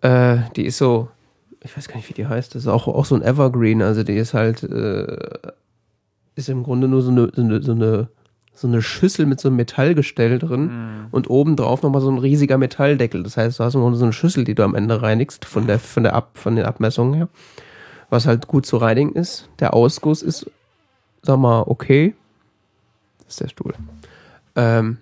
Äh, 0.00 0.38
die 0.56 0.64
ist 0.64 0.78
so, 0.78 1.08
ich 1.60 1.76
weiß 1.76 1.88
gar 1.88 1.96
nicht, 1.96 2.08
wie 2.08 2.14
die 2.14 2.26
heißt. 2.26 2.54
Das 2.54 2.62
ist 2.62 2.68
auch, 2.68 2.88
auch 2.88 3.04
so 3.04 3.14
ein 3.14 3.22
Evergreen. 3.22 3.82
Also 3.82 4.02
die 4.02 4.16
ist 4.16 4.34
halt, 4.34 4.62
äh, 4.64 5.16
ist 6.34 6.48
im 6.48 6.62
Grunde 6.62 6.88
nur 6.88 7.02
so 7.02 7.10
eine, 7.10 7.30
so 7.34 7.42
eine, 7.42 7.62
so 7.62 7.72
eine, 7.72 8.08
so 8.54 8.68
eine 8.68 8.82
Schüssel 8.82 9.26
mit 9.26 9.40
so 9.40 9.48
einem 9.48 9.56
Metallgestell 9.56 10.38
drin 10.38 10.66
Mhm. 10.66 11.06
und 11.10 11.28
oben 11.30 11.56
drauf 11.56 11.82
nochmal 11.82 12.00
so 12.02 12.10
ein 12.10 12.18
riesiger 12.18 12.58
Metalldeckel. 12.58 13.22
Das 13.22 13.36
heißt, 13.36 13.58
du 13.58 13.64
hast 13.64 13.74
im 13.74 13.80
Grunde 13.80 13.98
so 13.98 14.04
eine 14.04 14.12
Schüssel, 14.12 14.44
die 14.44 14.54
du 14.54 14.62
am 14.62 14.74
Ende 14.74 15.00
reinigst, 15.02 15.44
von 15.44 15.66
der, 15.66 15.78
von 15.78 16.02
der 16.02 16.14
Ab, 16.14 16.32
von 16.34 16.56
den 16.56 16.64
Abmessungen 16.64 17.14
her. 17.14 17.28
Was 18.12 18.26
halt 18.26 18.46
gut 18.46 18.66
zu 18.66 18.76
reinigen 18.76 19.14
ist. 19.14 19.48
Der 19.58 19.72
Ausguss 19.72 20.20
ist, 20.20 20.50
sag 21.22 21.38
mal, 21.38 21.62
okay. 21.62 22.14
Das 23.24 23.28
ist 23.34 23.40
der 23.40 23.48
Stuhl. 23.48 23.72
Ähm, 24.54 24.98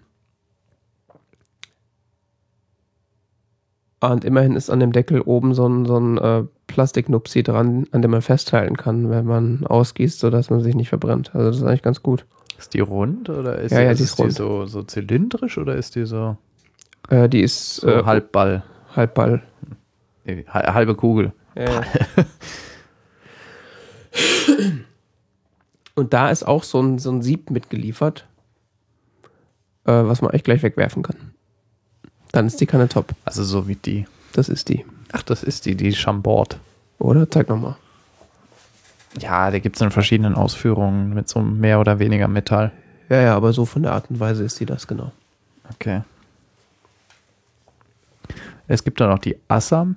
Und 4.02 4.24
immerhin 4.24 4.54
ist 4.56 4.70
an 4.70 4.80
dem 4.80 4.92
Deckel 4.92 5.20
oben 5.20 5.54
so 5.54 5.68
ein, 5.68 5.84
so 5.84 5.98
ein 5.98 6.18
äh, 6.18 6.44
Plastiknupsi 6.68 7.42
dran, 7.42 7.86
an 7.90 8.00
dem 8.00 8.12
man 8.12 8.22
festhalten 8.22 8.76
kann, 8.76 9.10
wenn 9.10 9.26
man 9.26 9.66
ausgießt, 9.66 10.20
sodass 10.20 10.48
man 10.48 10.60
sich 10.60 10.74
nicht 10.74 10.88
verbrennt. 10.88 11.34
Also 11.34 11.48
das 11.48 11.56
ist 11.58 11.62
eigentlich 11.64 11.82
ganz 11.82 12.02
gut. 12.02 12.24
Ist 12.58 12.72
die 12.74 12.80
rund 12.80 13.28
oder 13.28 13.58
ist, 13.58 13.72
Ja, 13.72 13.80
ja, 13.82 13.90
ist 13.90 13.98
die 13.98 14.04
ist 14.04 14.18
die 14.18 14.30
so, 14.30 14.64
so 14.66 14.82
zylindrisch 14.84 15.58
oder 15.58 15.74
ist 15.74 15.96
die 15.96 16.06
so, 16.06 16.36
Äh, 17.10 17.28
die 17.28 17.42
ist 17.42 17.76
so 17.76 17.88
äh, 17.88 18.04
Halbball? 18.04 18.62
Halbball. 18.96 19.42
Halbe 20.46 20.94
Kugel. 20.94 21.32
Ja. 21.56 21.82
Und 25.94 26.12
da 26.14 26.30
ist 26.30 26.44
auch 26.44 26.62
so 26.62 26.80
ein, 26.80 26.98
so 26.98 27.10
ein 27.10 27.22
Sieb 27.22 27.50
mitgeliefert, 27.50 28.26
äh, 29.84 29.92
was 29.92 30.22
man 30.22 30.30
eigentlich 30.30 30.44
gleich 30.44 30.62
wegwerfen 30.62 31.02
kann. 31.02 31.16
Dann 32.32 32.46
ist 32.46 32.60
die 32.60 32.66
Kanne 32.66 32.88
top. 32.88 33.14
Also 33.24 33.44
so 33.44 33.68
wie 33.68 33.76
die. 33.76 34.06
Das 34.32 34.48
ist 34.48 34.68
die. 34.68 34.84
Ach, 35.12 35.22
das 35.22 35.42
ist 35.42 35.66
die, 35.66 35.74
die 35.74 35.92
Chambord. 35.92 36.58
Oder? 36.98 37.30
Zeig 37.30 37.48
nochmal. 37.48 37.76
Ja, 39.18 39.50
da 39.50 39.58
gibt 39.58 39.76
es 39.76 39.82
in 39.82 39.90
verschiedenen 39.90 40.34
Ausführungen 40.34 41.12
mit 41.12 41.28
so 41.28 41.40
mehr 41.40 41.80
oder 41.80 41.98
weniger 41.98 42.28
Metall. 42.28 42.70
Ja, 43.08 43.20
ja, 43.20 43.36
aber 43.36 43.52
so 43.52 43.64
von 43.64 43.82
der 43.82 43.92
Art 43.92 44.08
und 44.08 44.20
Weise 44.20 44.44
ist 44.44 44.60
die 44.60 44.66
das 44.66 44.86
genau. 44.86 45.10
Okay. 45.72 46.02
Es 48.68 48.84
gibt 48.84 49.00
dann 49.00 49.10
noch 49.10 49.18
die 49.18 49.36
Assam 49.48 49.96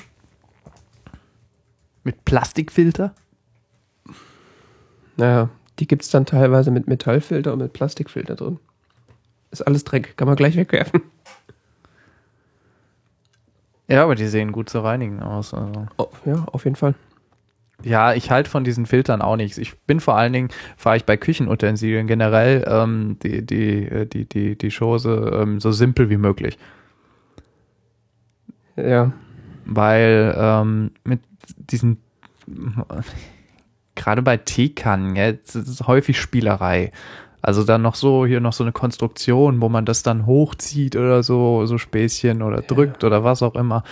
mit 2.03 2.25
Plastikfilter. 2.25 3.13
Naja, 5.17 5.49
die 5.79 5.87
gibt 5.87 6.03
es 6.03 6.09
dann 6.09 6.25
teilweise 6.25 6.71
mit 6.71 6.87
Metallfilter 6.87 7.53
und 7.53 7.59
mit 7.59 7.73
Plastikfilter 7.73 8.35
drin. 8.35 8.59
Ist 9.51 9.61
alles 9.61 9.83
Dreck, 9.83 10.17
kann 10.17 10.27
man 10.27 10.35
gleich 10.35 10.55
wegwerfen. 10.55 11.01
Ja, 13.87 14.03
aber 14.03 14.15
die 14.15 14.27
sehen 14.27 14.51
gut 14.51 14.69
zu 14.69 14.79
reinigen 14.79 15.21
aus. 15.21 15.53
Also. 15.53 15.87
Oh, 15.97 16.07
ja, 16.25 16.45
auf 16.51 16.63
jeden 16.63 16.75
Fall. 16.75 16.95
Ja, 17.83 18.13
ich 18.13 18.31
halte 18.31 18.49
von 18.49 18.63
diesen 18.63 18.85
Filtern 18.85 19.21
auch 19.21 19.35
nichts. 19.35 19.57
Ich 19.57 19.77
bin 19.81 19.99
vor 19.99 20.15
allen 20.15 20.31
Dingen, 20.31 20.49
fahre 20.77 20.95
ich 20.95 21.05
bei 21.05 21.17
Küchenutensilien 21.17 22.07
generell 22.07 22.63
ähm, 22.65 23.17
die, 23.21 23.45
die, 23.45 23.85
äh, 23.85 24.05
die, 24.05 24.25
die, 24.25 24.57
die 24.57 24.71
Chose 24.71 25.31
ähm, 25.33 25.59
so 25.59 25.71
simpel 25.71 26.09
wie 26.09 26.17
möglich. 26.17 26.57
Ja, 28.77 29.11
Weil 29.65 30.33
ähm, 30.37 30.91
mit 31.03 31.19
diesen, 31.57 31.97
gerade 34.03 34.21
bei 34.21 34.37
Teekannen, 34.37 35.15
ja, 35.15 35.29
es 35.29 35.55
ist 35.55 35.87
häufig 35.87 36.19
Spielerei. 36.19 36.91
Also 37.41 37.63
dann 37.63 37.81
noch 37.81 37.95
so, 37.95 38.25
hier 38.25 38.39
noch 38.39 38.53
so 38.53 38.63
eine 38.63 38.71
Konstruktion, 38.71 39.61
wo 39.61 39.67
man 39.67 39.85
das 39.85 40.03
dann 40.03 40.25
hochzieht 40.25 40.95
oder 40.95 41.23
so, 41.23 41.65
so 41.65 41.77
Späßchen 41.77 42.41
oder 42.41 42.61
drückt 42.61 43.03
oder 43.03 43.23
was 43.23 43.41
auch 43.43 43.55
immer. 43.55 43.83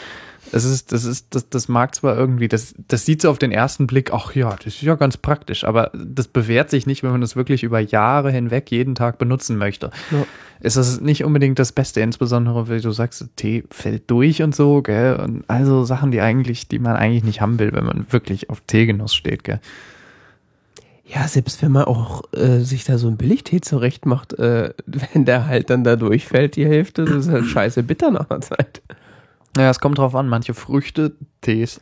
Es 0.53 0.65
ist, 0.65 0.91
das 0.91 1.05
ist, 1.05 1.35
das, 1.35 1.49
das 1.49 1.67
mag 1.67 1.93
zwar 1.95 2.17
irgendwie, 2.17 2.47
das, 2.47 2.73
das 2.87 3.05
sieht 3.05 3.21
so 3.21 3.29
auf 3.29 3.39
den 3.39 3.51
ersten 3.51 3.87
Blick, 3.87 4.11
ach 4.13 4.35
ja, 4.35 4.55
das 4.55 4.67
ist 4.67 4.81
ja 4.81 4.95
ganz 4.95 5.17
praktisch, 5.17 5.63
aber 5.63 5.91
das 5.93 6.27
bewährt 6.27 6.69
sich 6.69 6.87
nicht, 6.87 7.03
wenn 7.03 7.11
man 7.11 7.21
das 7.21 7.35
wirklich 7.35 7.63
über 7.63 7.79
Jahre 7.79 8.31
hinweg 8.31 8.71
jeden 8.71 8.95
Tag 8.95 9.17
benutzen 9.17 9.57
möchte. 9.57 9.91
Ja. 10.11 10.25
Ist 10.61 10.77
das 10.77 11.01
nicht 11.01 11.23
unbedingt 11.23 11.57
das 11.57 11.71
Beste, 11.71 12.01
insbesondere 12.01 12.67
wenn 12.69 12.81
du 12.81 12.91
sagst, 12.91 13.25
Tee 13.35 13.63
fällt 13.69 14.09
durch 14.09 14.41
und 14.41 14.55
so, 14.55 14.81
gell? 14.81 15.15
Und 15.15 15.43
also 15.49 15.83
Sachen, 15.83 16.11
die 16.11 16.21
eigentlich, 16.21 16.67
die 16.67 16.79
man 16.79 16.95
eigentlich 16.95 17.23
nicht 17.23 17.41
haben 17.41 17.59
will, 17.59 17.73
wenn 17.73 17.85
man 17.85 18.05
wirklich 18.11 18.49
auf 18.49 18.61
Teegenuss 18.67 19.15
steht, 19.15 19.43
gell? 19.43 19.59
Ja, 21.13 21.27
selbst 21.27 21.61
wenn 21.61 21.73
man 21.73 21.85
auch 21.85 22.23
äh, 22.33 22.59
sich 22.59 22.85
da 22.85 22.97
so 22.97 23.07
ein 23.07 23.17
Billigtee 23.17 23.59
zurecht 23.59 24.05
macht, 24.05 24.33
äh, 24.33 24.73
wenn 24.85 25.25
der 25.25 25.45
halt 25.45 25.69
dann 25.69 25.83
da 25.83 25.95
durchfällt, 25.95 26.55
die 26.55 26.65
Hälfte, 26.65 27.03
das 27.05 27.27
ist 27.27 27.31
halt 27.31 27.45
scheiße 27.47 27.83
bitter 27.83 28.11
nach 28.11 28.29
einer 28.29 28.41
Zeit. 28.41 28.81
Ja, 29.57 29.69
es 29.69 29.79
kommt 29.79 29.97
drauf 29.97 30.15
an, 30.15 30.29
manche 30.29 30.53
Früchte, 30.53 31.13
Tees, 31.41 31.81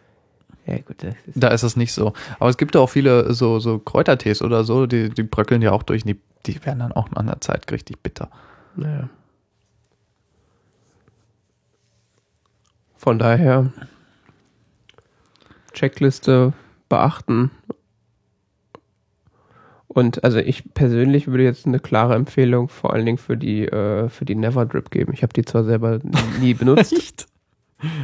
Ja, 0.66 0.78
gut, 0.80 1.04
ist, 1.04 1.16
da 1.36 1.50
ist 1.50 1.62
es 1.62 1.76
nicht 1.76 1.94
so. 1.94 2.14
Aber 2.40 2.50
es 2.50 2.58
gibt 2.58 2.76
auch 2.76 2.90
viele 2.90 3.32
so, 3.34 3.60
so 3.60 3.78
Kräutertees 3.78 4.42
oder 4.42 4.64
so, 4.64 4.88
die, 4.88 5.10
die 5.10 5.24
bröckeln 5.24 5.62
ja 5.62 5.72
auch 5.72 5.84
durch, 5.84 6.04
die, 6.04 6.20
die 6.48 6.66
werden 6.66 6.80
dann 6.80 6.92
auch 6.92 7.12
nach 7.12 7.22
einer 7.22 7.40
Zeit 7.40 7.72
richtig 7.72 8.02
bitter. 8.02 8.30
naja. 8.76 9.10
Von 12.98 13.18
daher, 13.18 13.72
Checkliste 15.74 16.52
beachten. 16.90 17.52
Und 20.00 20.24
also 20.24 20.40
ich 20.40 20.74
persönlich 20.74 21.28
würde 21.28 21.44
jetzt 21.44 21.66
eine 21.68 21.80
klare 21.80 22.16
Empfehlung 22.16 22.70
vor 22.70 22.94
allen 22.94 23.06
Dingen 23.06 23.18
für 23.18 23.38
die, 23.38 23.66
äh, 23.68 24.08
für 24.10 24.26
die 24.26 24.36
Never 24.36 24.66
Drip 24.66 24.90
geben. 24.92 25.14
Ich 25.14 25.22
habe 25.24 25.34
die 25.34 25.44
zwar 25.46 25.64
selber 25.64 26.00
nie 26.40 26.54
benutzt. 26.54 27.28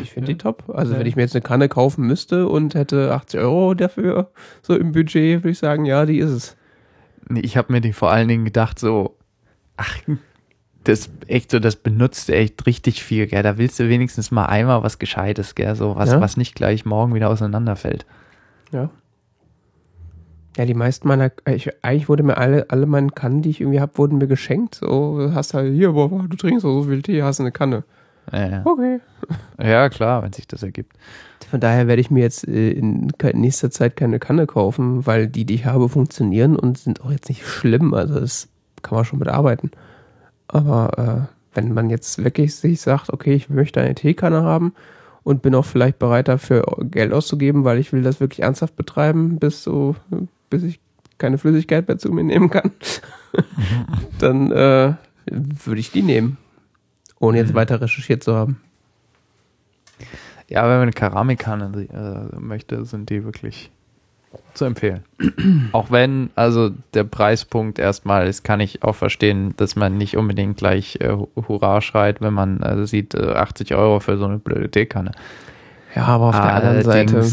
Ich 0.01 0.12
finde 0.13 0.31
die 0.31 0.38
top. 0.38 0.69
Also 0.73 0.93
Ja. 0.93 0.99
wenn 0.99 1.05
ich 1.05 1.17
mir 1.17 1.23
jetzt 1.23 1.36
eine 1.36 1.41
Kanne 1.41 1.67
kaufen 1.67 2.08
müsste 2.08 2.47
und 2.47 2.75
hätte 2.75 3.13
80 3.13 3.41
Euro 3.41 3.73
dafür 3.73 4.31
so 4.62 4.73
im 4.73 4.93
Budget, 4.93 5.39
würde 5.43 5.49
ich 5.49 5.58
sagen, 5.58 5.84
ja, 5.84 6.05
die 6.05 6.19
ist 6.19 6.29
es. 6.29 6.55
Nee, 7.27 7.41
ich 7.41 7.58
habe 7.58 7.73
mir 7.73 7.81
die 7.81 7.91
vor 7.91 8.10
allen 8.10 8.29
Dingen 8.29 8.45
gedacht, 8.45 8.79
so, 8.79 9.17
ach, 9.75 9.97
das 10.86 11.10
echt 11.27 11.51
so, 11.51 11.60
das 11.60 11.75
benutzt 11.75 12.29
echt 12.29 12.65
richtig 12.67 13.03
viel, 13.03 13.27
gell? 13.27 13.43
Da 13.43 13.58
willst 13.58 13.77
du 13.77 13.89
wenigstens 13.89 14.31
mal 14.31 14.45
einmal 14.45 14.81
was 14.81 14.97
Gescheites, 14.97 15.55
gell? 15.55 15.75
So 15.75 15.97
was, 15.97 16.10
Ja. 16.12 16.21
was 16.21 16.38
nicht 16.38 16.55
gleich 16.55 16.86
morgen 16.86 17.13
wieder 17.13 17.29
auseinanderfällt. 17.29 18.05
Ja. 18.71 18.89
Ja, 20.57 20.65
die 20.65 20.73
meisten 20.73 21.07
meiner, 21.07 21.31
ich, 21.49 21.69
eigentlich 21.83 22.07
wurde 22.07 22.23
mir 22.23 22.37
alle, 22.37 22.69
alle 22.69 22.85
meine 22.85 23.09
Kannen, 23.09 23.41
die 23.41 23.49
ich 23.49 23.61
irgendwie 23.61 23.81
habe, 23.81 23.97
wurden 23.97 24.17
mir 24.17 24.27
geschenkt. 24.27 24.75
So, 24.75 25.31
hast 25.33 25.53
halt, 25.53 25.73
hier, 25.73 25.91
boah, 25.91 26.25
du 26.29 26.37
trinkst 26.37 26.61
so 26.61 26.83
viel 26.83 27.01
Tee, 27.01 27.23
hast 27.23 27.41
eine 27.41 27.51
Kanne. 27.51 27.83
Ja, 28.31 28.47
ja. 28.47 28.61
Okay. 28.65 28.99
ja, 29.61 29.89
klar, 29.89 30.23
wenn 30.23 30.33
sich 30.33 30.47
das 30.47 30.63
ergibt. 30.63 30.93
Von 31.49 31.59
daher 31.59 31.87
werde 31.87 32.01
ich 32.01 32.09
mir 32.09 32.21
jetzt 32.21 32.47
äh, 32.47 32.71
in 32.71 33.11
nächster 33.33 33.69
Zeit 33.69 33.95
keine 33.95 34.19
Kanne 34.19 34.47
kaufen, 34.47 35.05
weil 35.05 35.27
die, 35.27 35.45
die 35.45 35.55
ich 35.55 35.65
habe, 35.65 35.89
funktionieren 35.89 36.55
und 36.55 36.77
sind 36.77 37.01
auch 37.01 37.11
jetzt 37.11 37.29
nicht 37.29 37.45
schlimm. 37.45 37.93
Also 37.93 38.19
das 38.19 38.47
kann 38.81 38.95
man 38.95 39.05
schon 39.05 39.19
mit 39.19 39.27
arbeiten. 39.27 39.71
Aber 40.47 41.27
äh, 41.27 41.55
wenn 41.55 41.73
man 41.73 41.89
jetzt 41.89 42.23
wirklich 42.23 42.55
sich 42.55 42.81
sagt, 42.81 43.11
okay, 43.11 43.33
ich 43.33 43.49
möchte 43.49 43.81
eine 43.81 43.95
Teekanne 43.95 44.43
haben 44.43 44.73
und 45.23 45.41
bin 45.41 45.55
auch 45.55 45.65
vielleicht 45.65 45.99
bereit 45.99 46.27
dafür 46.27 46.63
Geld 46.91 47.13
auszugeben, 47.13 47.63
weil 47.63 47.79
ich 47.79 47.93
will 47.93 48.03
das 48.03 48.19
wirklich 48.19 48.41
ernsthaft 48.41 48.75
betreiben, 48.75 49.37
bis 49.39 49.63
so, 49.63 49.95
bis 50.49 50.63
ich 50.63 50.79
keine 51.17 51.38
Flüssigkeit 51.38 51.88
mehr 51.88 51.97
zu 51.97 52.12
mir 52.12 52.23
nehmen 52.23 52.49
kann, 52.49 52.71
dann 54.19 54.51
äh, 54.51 54.93
würde 55.25 55.79
ich 55.79 55.91
die 55.91 56.03
nehmen. 56.03 56.38
Ohne 57.19 57.38
jetzt 57.38 57.53
weiter 57.53 57.81
recherchiert 57.81 58.23
zu 58.23 58.36
haben. 58.36 58.62
Ja, 60.47 60.63
wenn 60.63 60.71
man 60.71 60.81
eine 60.81 60.91
Keramikkanne 60.91 62.29
äh, 62.34 62.39
möchte, 62.39 62.86
sind 62.86 63.10
die 63.10 63.23
wirklich 63.23 63.71
zu 64.53 64.65
empfehlen. 64.65 65.03
auch 65.71 65.91
wenn, 65.91 66.29
also 66.36 66.71
der 66.93 67.03
Preispunkt 67.03 67.79
erstmal 67.79 68.27
ist, 68.27 68.43
kann 68.43 68.60
ich 68.60 68.84
auch 68.84 68.95
verstehen, 68.95 69.53
dass 69.58 69.75
man 69.75 69.97
nicht 69.97 70.17
unbedingt 70.17 70.58
gleich 70.58 70.99
äh, 71.01 71.15
Hurra 71.36 71.81
schreit, 71.81 72.21
wenn 72.21 72.34
man 72.34 72.62
äh, 72.62 72.86
sieht, 72.86 73.15
äh, 73.15 73.34
80 73.34 73.75
Euro 73.75 73.99
für 73.99 74.17
so 74.17 74.25
eine 74.25 74.38
blöde 74.38 74.69
Teekanne. 74.69 75.12
Ja, 75.95 76.03
aber 76.08 76.25
auf 76.25 76.36
der 76.36 76.53
anderen 76.53 76.84
Seite. 76.84 77.25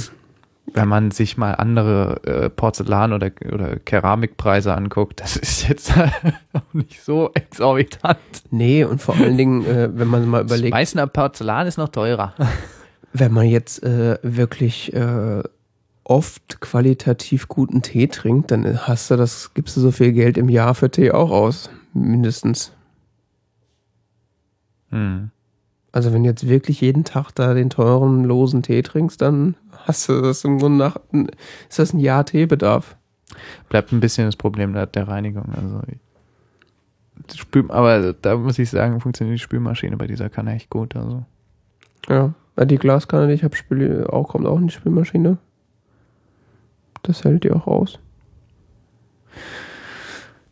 Wenn 0.67 0.89
man 0.89 1.11
sich 1.11 1.37
mal 1.37 1.53
andere 1.53 2.21
äh, 2.25 2.49
Porzellan- 2.49 3.13
oder, 3.13 3.31
oder 3.53 3.79
Keramikpreise 3.79 4.75
anguckt, 4.75 5.21
das 5.21 5.37
ist 5.37 5.69
jetzt 5.69 5.93
auch 6.53 6.73
nicht 6.73 7.03
so 7.03 7.31
exorbitant. 7.35 8.19
Nee, 8.51 8.85
und 8.85 9.03
vor 9.03 9.17
allen 9.17 9.37
Dingen, 9.37 9.67
äh, 9.67 9.91
wenn 9.93 10.09
man 10.09 10.27
mal 10.29 10.43
überlegt, 10.43 10.73
Meißner 10.73 11.07
Porzellan 11.09 11.67
ist 11.67 11.79
noch 11.79 11.89
teurer. 11.89 12.35
wenn 13.13 13.33
man 13.33 13.47
jetzt 13.47 13.83
äh, 13.83 14.19
wirklich 14.23 14.93
äh, 14.95 15.43
oft 16.05 16.61
qualitativ 16.61 17.49
guten 17.49 17.83
Tee 17.83 18.07
trinkt, 18.07 18.51
dann 18.51 18.87
hast 18.87 19.11
du 19.11 19.17
das, 19.17 19.55
gibst 19.55 19.77
du 19.77 19.81
so 19.81 19.91
viel 19.91 20.13
Geld 20.13 20.39
im 20.39 20.49
Jahr 20.49 20.75
für 20.75 20.91
Tee 20.91 21.11
auch 21.11 21.31
aus. 21.31 21.71
Mindestens. 21.93 22.73
Hm. 24.91 25.31
Also 25.93 26.13
wenn 26.13 26.23
du 26.23 26.31
jetzt 26.31 26.49
wirklich 26.49 26.81
jeden 26.81 27.05
Tag 27.05 27.33
da 27.33 27.53
den 27.53 27.69
teuren, 27.69 28.25
losen 28.25 28.63
Tee 28.63 28.83
trinkst, 28.83 29.21
dann 29.21 29.57
hast 29.87 30.09
du 30.09 30.21
das 30.21 30.45
im 30.45 30.59
Grunde 30.59 30.79
nach, 30.79 30.97
ist 31.69 31.79
das 31.79 31.93
ein 31.93 31.99
Jahr 31.99 32.25
Teebedarf. 32.25 32.97
Bleibt 33.69 33.93
ein 33.93 34.01
bisschen 34.01 34.27
das 34.27 34.37
Problem 34.37 34.73
der, 34.73 34.87
der 34.87 35.09
Reinigung. 35.09 35.53
Also 35.55 35.81
Spül, 37.35 37.71
aber 37.71 38.13
da 38.15 38.37
muss 38.37 38.59
ich 38.59 38.71
sagen, 38.71 39.01
funktioniert 39.01 39.39
die 39.39 39.43
Spülmaschine 39.43 39.97
bei 39.97 40.07
dieser 40.07 40.29
Kanne 40.29 40.55
echt 40.55 40.71
gut. 40.71 40.97
Also 40.97 41.25
Ja, 42.09 42.33
die 42.65 42.79
Glaskanne, 42.79 43.29
die 43.29 43.35
ich 43.35 43.45
habe, 43.45 44.13
auch, 44.13 44.29
kommt 44.29 44.47
auch 44.47 44.59
in 44.59 44.67
die 44.67 44.75
Spülmaschine. 44.75 45.39
Das 47.03 47.25
hält 47.25 47.45
die 47.45 47.53
auch 47.53 47.67
aus. 47.67 47.99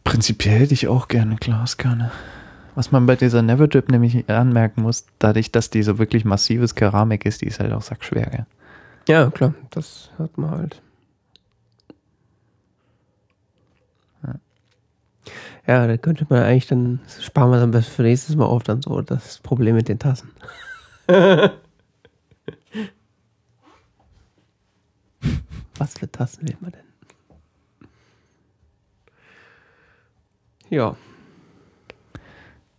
Prinzipiell 0.05 0.61
hätte 0.61 0.75
ich 0.75 0.89
auch 0.89 1.09
gerne 1.09 1.37
Glaskanne. 1.37 2.11
Was 2.75 2.93
man 2.93 3.07
bei 3.07 3.17
dieser 3.17 3.43
Neverdrip 3.43 3.91
nämlich 3.91 4.29
anmerken 4.29 4.83
muss, 4.83 5.07
dadurch, 5.19 5.53
dass 5.53 5.71
die 5.71 5.83
so 5.83 5.99
wirklich 5.99 6.25
massives 6.25 6.75
Keramik 6.75 7.27
ist, 7.27 7.43
die 7.43 7.47
ist 7.47 7.61
halt 7.61 7.73
auch 7.73 7.83
sackschwer, 7.83 8.27
gell? 8.27 8.47
Ja, 9.09 9.31
klar, 9.31 9.55
das 9.71 10.11
hat 10.19 10.39
man 10.39 10.51
halt. 10.51 10.83
Ja, 15.67 15.87
da 15.87 15.97
könnte 15.97 16.27
man 16.29 16.43
eigentlich 16.43 16.67
dann, 16.67 17.01
sparen 17.21 17.51
wir 17.53 17.61
dann 17.61 17.71
bis 17.71 17.87
für 17.87 18.03
nächstes 18.03 18.35
Mal 18.35 18.47
auf, 18.47 18.65
dann 18.65 18.83
so 18.83 19.01
das 19.03 19.39
Problem 19.39 19.77
mit 19.77 19.89
den 19.89 19.99
Tassen. 20.01 20.33
Was 25.79 25.97
für 25.99 26.11
Tassen 26.11 26.49
will 26.49 26.57
man 26.61 26.73
denn? 26.73 26.81
Ja, 30.71 30.97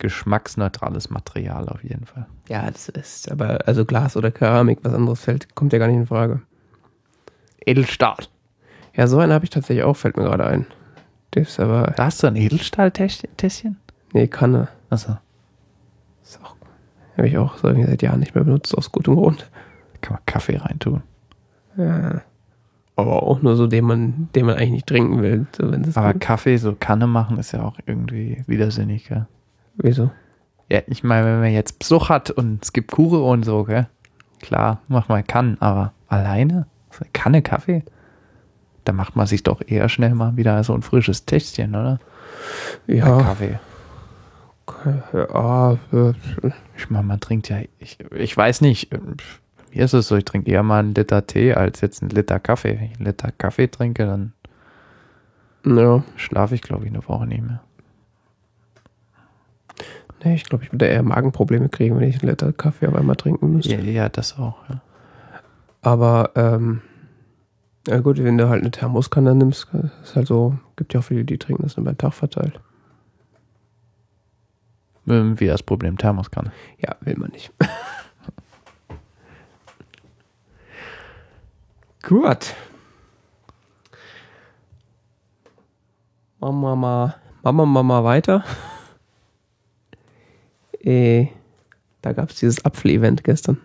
Geschmacksneutrales 0.02 1.10
Material 1.12 1.70
auf 1.70 1.84
jeden 1.84 2.06
Fall. 2.06 2.26
ja, 2.50 2.70
das 2.70 2.90
ist 2.90 3.32
aber, 3.32 3.68
also 3.68 3.86
Glas 3.86 4.18
oder 4.18 4.32
Keramik, 4.32 4.80
was 4.82 4.94
anderes 4.94 5.22
fällt, 5.22 5.54
kommt 5.56 5.72
ja 5.74 5.80
gar 5.80 5.88
nicht 5.88 5.96
in 5.98 6.08
Frage. 6.08 6.42
Edelstahl. 7.66 8.18
Ja, 8.96 9.08
so 9.08 9.20
einen 9.20 9.32
habe 9.32 9.46
ich 9.46 9.52
tatsächlich 9.52 9.84
auch, 9.86 9.96
fällt 9.96 10.18
mir 10.18 10.24
gerade 10.24 10.46
ein. 10.46 10.66
Das 11.32 11.50
ist 11.50 11.60
aber, 11.60 11.94
Da 11.96 12.06
hast 12.06 12.22
du 12.24 12.28
ein 12.28 12.36
Edelstahltässchen? 12.36 13.78
nee, 14.14 14.28
Kanne. 14.28 14.68
Achso, 14.90 15.18
Ist 16.24 16.40
auch, 16.44 16.56
habe 17.18 17.28
ich 17.28 17.38
auch 17.38 17.58
so 17.58 17.74
seit 17.74 18.02
Jahren 18.02 18.20
nicht 18.20 18.36
mehr 18.36 18.44
benutzt, 18.44 18.76
aus 18.78 18.92
gutem 18.92 19.16
Grund. 19.16 19.50
kann 20.02 20.16
man 20.16 20.26
Kaffee 20.26 20.58
reintun. 20.58 21.04
Ja. 21.78 22.22
Aber 22.98 23.24
auch 23.24 23.42
nur 23.42 23.56
so, 23.56 23.68
den 23.68 23.86
man, 23.86 24.30
den 24.36 24.46
man 24.46 24.56
eigentlich 24.56 24.72
nicht 24.72 24.88
trinken 24.88 25.22
will. 25.22 25.46
So, 25.56 25.72
Aber 26.00 26.14
Kaffee 26.16 26.58
so 26.58 26.76
Kanne 26.78 27.08
machen 27.08 27.38
ist 27.38 27.54
ja 27.54 27.64
auch 27.64 27.78
irgendwie 27.86 28.44
widersinnig, 28.48 29.08
gell? 29.08 29.28
Wieso? 29.76 30.12
Ja, 30.70 30.82
ich 30.88 31.04
meine, 31.04 31.26
wenn 31.26 31.40
man 31.42 31.52
jetzt 31.52 31.80
Besuch 31.80 32.10
hat 32.10 32.32
und 32.32 32.64
es 32.64 32.74
gibt 32.74 32.92
Kuchen 32.92 33.22
und 33.22 33.44
so, 33.44 33.64
gell? 33.64 33.88
Klar, 34.40 34.82
mach 34.88 35.10
mal 35.10 35.24
kann, 35.24 35.58
aber 35.60 35.94
alleine? 36.08 36.66
So 36.92 37.02
eine 37.02 37.12
Kanne 37.12 37.42
Kaffee? 37.42 37.84
Da 38.86 38.94
macht 38.94 39.16
man 39.16 39.28
sich 39.28 39.44
doch 39.44 39.62
eher 39.66 39.90
schnell 39.90 40.16
mal 40.16 40.38
wieder 40.38 40.64
so 40.64 40.74
ein 40.74 40.82
frisches 40.82 41.26
Tässchen, 41.26 41.76
oder? 41.76 42.00
Ja, 42.88 43.22
Kaffee. 43.22 43.60
ja, 45.14 45.74
äh, 45.94 46.14
Ich 46.78 46.90
meine, 46.90 47.06
man 47.06 47.20
trinkt 47.20 47.50
ja, 47.50 47.60
ich, 47.80 47.98
ich 48.16 48.36
weiß 48.36 48.62
nicht, 48.62 48.92
mir 49.74 49.86
ist 49.86 49.94
es 49.94 50.08
so, 50.08 50.16
ich 50.16 50.26
trinke 50.26 50.50
eher 50.50 50.64
mal 50.64 50.80
einen 50.80 50.96
Liter 50.96 51.26
Tee 51.28 51.54
als 51.54 51.82
jetzt 51.82 52.02
einen 52.02 52.12
Liter 52.12 52.40
Kaffee. 52.40 52.78
Wenn 52.80 52.86
ich 52.86 52.96
einen 52.98 53.06
Liter 53.06 53.32
Kaffee 53.32 53.68
trinke, 53.68 54.06
dann 54.06 54.34
ja. 55.66 56.04
schlafe 56.16 56.56
ich, 56.56 56.62
glaube 56.62 56.86
ich, 56.86 56.92
eine 56.92 57.08
Woche 57.08 57.28
nicht 57.28 57.44
mehr. 57.44 57.62
Nee, 60.24 60.36
ich 60.36 60.44
glaube, 60.44 60.64
ich 60.64 60.72
würde 60.72 60.86
eher 60.86 61.02
Magenprobleme 61.04 61.70
kriegen, 61.70 61.98
wenn 61.98 62.08
ich 62.08 62.22
einen 62.22 62.30
Liter 62.30 62.54
Kaffee 62.54 62.88
auf 62.88 62.96
einmal 62.96 63.16
trinken 63.16 63.54
müsste. 63.54 63.76
Ja, 63.76 63.82
ja 63.82 64.10
das 64.10 64.38
auch. 64.38 64.58
Ja. 64.70 64.82
Aber, 65.82 66.32
ähm, 66.36 66.82
ja 67.88 68.00
gut, 68.00 68.24
wenn 68.24 68.38
du 68.38 68.48
halt 68.48 68.62
eine 68.62 68.70
Thermoskanne 68.70 69.34
nimmst, 69.34 69.68
ist 70.04 70.16
halt 70.16 70.28
so, 70.28 70.60
gibt 70.76 70.94
ja 70.94 71.00
auch 71.00 71.04
viele, 71.04 71.26
die 71.26 71.40
trinken 71.40 71.64
das 71.64 71.78
über 71.78 71.92
den 71.92 71.98
Tag 71.98 72.14
verteilt. 72.14 72.60
Ähm, 75.08 75.40
Wie 75.40 75.48
das 75.48 75.64
Problem 75.64 75.98
Thermoskanne. 75.98 76.52
Ja, 76.78 76.96
will 77.02 77.18
man 77.18 77.32
nicht. 77.32 77.52
Gut. 82.04 82.56
Machen 86.40 86.62
wir 86.62 86.76
mal, 86.76 87.16
machen 87.44 87.58
wir 87.58 87.66
mal, 87.66 87.84
mal 87.84 88.04
weiter. 88.04 88.44
Äh, 90.84 91.28
da 92.02 92.14
gab 92.14 92.30
es 92.30 92.40
dieses 92.40 92.66
Apfel-Event 92.66 93.24
gestern. 93.24 93.58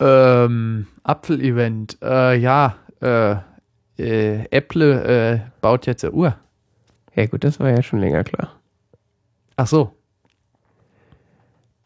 Ähm, 0.00 0.86
Apfel-Event. 1.04 1.98
Äh, 2.02 2.36
ja, 2.38 2.76
äh, 3.00 3.36
äh, 3.96 4.46
Apple 4.50 5.04
äh, 5.04 5.40
baut 5.60 5.86
jetzt 5.86 6.04
eine 6.04 6.12
Uhr. 6.12 6.36
Ja 7.14 7.26
gut, 7.26 7.44
das 7.44 7.60
war 7.60 7.70
ja 7.70 7.82
schon 7.82 8.00
länger 8.00 8.24
klar. 8.24 8.60
Ach 9.56 9.66
so. 9.68 9.92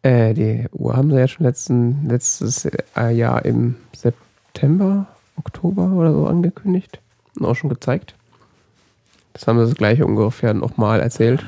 Äh, 0.03 0.33
die 0.33 0.67
Uhr 0.73 0.97
haben 0.97 1.11
sie 1.11 1.19
ja 1.19 1.29
schon 1.29 1.45
letzten, 1.45 2.09
letztes 2.09 2.65
äh, 2.97 3.11
Jahr 3.11 3.45
im 3.45 3.77
September, 3.95 5.07
Oktober 5.37 5.93
oder 5.93 6.13
so 6.13 6.27
angekündigt 6.27 7.01
und 7.37 7.45
auch 7.45 7.55
schon 7.55 7.69
gezeigt. 7.69 8.18
Das 9.33 9.47
haben 9.47 9.59
sie 9.61 9.67
das 9.67 9.75
gleiche 9.77 10.05
ungefähr 10.05 10.55
nochmal 10.55 11.01
erzählt. 11.01 11.45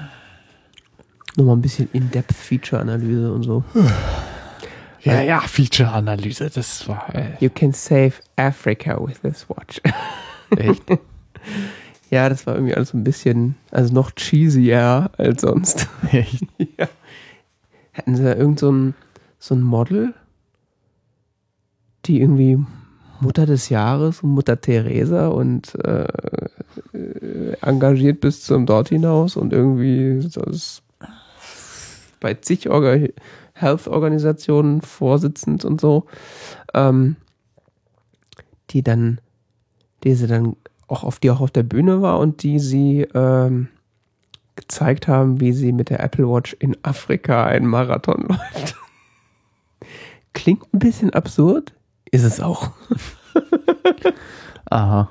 Nochmal 1.37 1.57
ein 1.57 1.63
bisschen 1.63 1.89
In-Depth-Feature-Analyse 1.93 3.33
und 3.33 3.43
so. 3.43 3.65
Ja, 5.03 5.23
ja, 5.23 5.41
Feature-Analyse, 5.41 6.51
das 6.51 6.87
war 6.87 7.15
äh, 7.15 7.33
You 7.41 7.49
can 7.49 7.73
save 7.73 8.13
Africa 8.37 8.99
with 9.01 9.21
this 9.23 9.49
watch. 9.49 9.81
echt. 10.57 10.83
ja, 12.11 12.29
das 12.29 12.47
war 12.47 12.55
irgendwie 12.55 12.75
alles 12.75 12.91
so 12.91 12.99
ein 12.99 13.05
bisschen, 13.05 13.55
also 13.71 13.95
noch 13.95 14.13
cheesier 14.17 15.11
als 15.17 15.41
sonst. 15.41 15.89
echt. 16.13 16.43
ja. 16.77 16.89
Hätten 17.93 18.15
sie 18.15 18.25
da 18.25 18.35
irgend 18.35 18.59
so 18.59 18.71
ein, 18.71 18.95
so 19.39 19.55
ein 19.55 19.63
Model, 19.63 20.15
die 22.05 22.21
irgendwie 22.21 22.59
Mutter 23.21 23.47
des 23.47 23.69
Jahres 23.69 24.23
und 24.23 24.31
Mutter 24.31 24.61
Teresa 24.61 25.29
und 25.29 25.75
äh, 25.85 26.07
äh, 26.93 27.57
engagiert 27.61 28.21
bis 28.21 28.43
zum 28.43 28.67
dort 28.67 28.89
hinaus 28.89 29.37
und 29.37 29.53
irgendwie 29.53 30.19
ist 30.19 30.83
bei 32.21 32.35
zig 32.35 32.69
Orga 32.69 33.09
Health-Organisationen 33.55 34.81
vorsitzend 34.81 35.65
und 35.65 35.81
so, 35.81 36.07
ähm, 36.75 37.17
die 38.71 38.83
dann, 38.83 39.21
die 40.05 40.15
sie 40.15 40.27
dann 40.27 40.57
auch 40.87 41.05
auf 41.05 41.19
die 41.19 41.31
auch 41.31 41.41
auf 41.41 41.51
der 41.51 41.63
Bühne 41.63 42.03
war 42.03 42.19
und 42.19 42.43
die 42.43 42.59
sie 42.59 43.03
ähm, 43.15 43.69
gezeigt 44.57 45.09
haben, 45.09 45.41
wie 45.41 45.53
sie 45.53 45.73
mit 45.73 45.91
der 45.91 46.01
Apple 46.01 46.29
Watch 46.29 46.57
in 46.59 46.77
Afrika 46.83 47.45
einen 47.45 47.67
Marathon 47.67 48.23
läuft. 48.29 48.77
Klingt 50.33 50.73
ein 50.73 50.79
bisschen 50.79 51.11
absurd, 51.11 51.73
ist 52.11 52.25
es 52.25 52.41
auch. 52.41 52.71
Aha. 54.71 55.11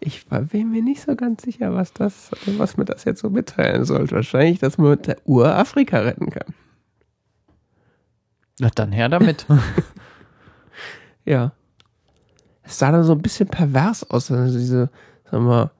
Ich 0.00 0.30
war- 0.30 0.40
bin 0.42 0.70
mir 0.70 0.82
nicht 0.82 1.02
so 1.02 1.14
ganz 1.14 1.42
sicher, 1.42 1.74
was 1.74 1.92
das, 1.92 2.30
was 2.58 2.76
mir 2.76 2.84
das 2.84 3.04
jetzt 3.04 3.20
so 3.20 3.30
mitteilen 3.30 3.84
sollte. 3.84 4.16
Wahrscheinlich, 4.16 4.58
dass 4.58 4.78
man 4.78 4.90
mit 4.90 5.06
der 5.06 5.18
Uhr 5.24 5.54
Afrika 5.54 6.00
retten 6.00 6.30
kann. 6.30 6.54
Na 8.58 8.68
dann 8.74 8.92
her 8.92 9.08
damit. 9.08 9.46
Ja. 11.24 11.52
Es 12.64 12.80
sah 12.80 12.90
dann 12.90 13.04
so 13.04 13.12
ein 13.12 13.22
bisschen 13.22 13.48
pervers 13.48 14.02
aus, 14.10 14.28
also 14.32 14.58
diese, 14.58 14.90
sagen 15.30 15.44
wir 15.44 15.50
mal, 15.50 15.70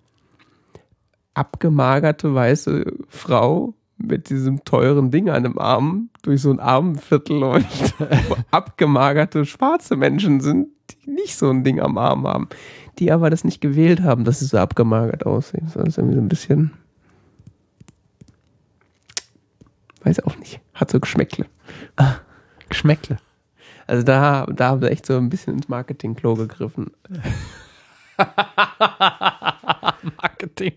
abgemagerte 1.34 2.32
weiße 2.32 2.84
Frau 3.09 3.74
mit 3.97 4.30
diesem 4.30 4.64
teuren 4.64 5.11
Ding 5.11 5.30
an 5.30 5.43
dem 5.43 5.59
Arm 5.59 6.11
durch 6.23 6.41
so 6.41 6.51
ein 6.51 6.61
Armenviertel 6.61 7.37
läuft, 7.37 7.95
wo 8.29 8.37
abgemagerte 8.51 9.45
schwarze 9.45 9.97
Menschen 9.97 10.41
sind, 10.41 10.68
die 10.91 11.11
nicht 11.11 11.37
so 11.37 11.51
ein 11.51 11.64
Ding 11.64 11.81
am 11.81 11.99
Arm 11.99 12.27
haben, 12.27 12.49
die 12.99 13.11
aber 13.12 13.29
das 13.29 13.45
nicht 13.45 13.61
gewählt 13.61 14.03
haben, 14.03 14.25
dass 14.25 14.39
sie 14.39 14.47
so 14.47 14.59
abgemagert 14.59 15.27
aussehen. 15.27 15.70
Das 15.75 15.89
ist 15.89 15.99
irgendwie 15.99 16.16
so 16.16 16.20
ein 16.23 16.29
bisschen, 16.29 16.70
weiß 20.05 20.20
auch 20.20 20.37
nicht, 20.39 20.61
hat 20.75 20.91
so 20.91 21.01
Geschmäckle. 21.01 21.47
Geschmäckle. 22.68 23.18
Also 23.87 24.05
da, 24.05 24.47
da 24.47 24.68
haben 24.68 24.81
sie 24.81 24.91
echt 24.91 25.07
so 25.07 25.16
ein 25.16 25.29
bisschen 25.29 25.55
ins 25.55 25.68
Marketing-Klo 25.68 26.35
gegriffen. 26.35 26.93
Marketing. 30.23 30.75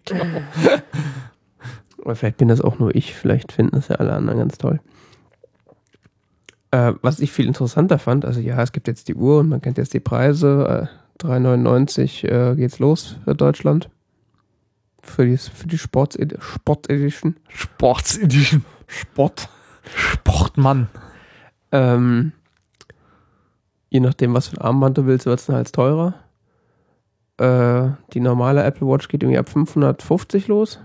Oder 1.97 2.15
vielleicht 2.15 2.37
bin 2.37 2.47
das 2.47 2.61
auch 2.61 2.79
nur 2.79 2.95
ich, 2.95 3.13
vielleicht 3.13 3.51
finden 3.51 3.75
das 3.75 3.89
ja 3.89 3.97
alle 3.97 4.13
anderen 4.13 4.39
ganz 4.39 4.57
toll. 4.57 4.79
Äh, 6.71 6.93
was 7.01 7.19
ich 7.19 7.31
viel 7.31 7.47
interessanter 7.47 7.99
fand, 7.99 8.25
also 8.25 8.39
ja, 8.39 8.61
es 8.61 8.71
gibt 8.71 8.87
jetzt 8.87 9.07
die 9.07 9.15
Uhr 9.15 9.39
und 9.39 9.49
man 9.49 9.61
kennt 9.61 9.77
jetzt 9.77 9.93
die 9.93 9.99
Preise. 9.99 10.89
Äh, 10.91 11.23
3,99 11.23 12.27
äh, 12.27 12.55
geht's 12.55 12.79
los 12.79 13.17
für 13.23 13.35
Deutschland. 13.35 13.89
Für 15.01 15.25
die, 15.25 15.37
für 15.37 15.67
die 15.67 15.77
Sports 15.77 16.17
Sport 16.39 16.89
Edition. 16.89 17.35
Sports 17.47 18.17
Edition. 18.17 18.65
Sport. 18.87 19.49
Sportmann. 19.95 20.89
Ähm, 21.71 22.31
je 23.89 23.99
nachdem, 23.99 24.33
was 24.33 24.47
für 24.47 24.57
ein 24.57 24.65
Armband 24.65 24.97
du 24.97 25.05
willst, 25.05 25.25
wird 25.25 25.39
es 25.39 25.45
dann 25.45 25.55
halt 25.55 25.71
teurer. 25.71 26.15
Äh, 27.37 27.91
die 28.13 28.19
normale 28.19 28.63
Apple 28.63 28.87
Watch 28.87 29.07
geht 29.07 29.23
irgendwie 29.23 29.37
ab 29.37 29.49
550 29.49 30.47
los. 30.47 30.79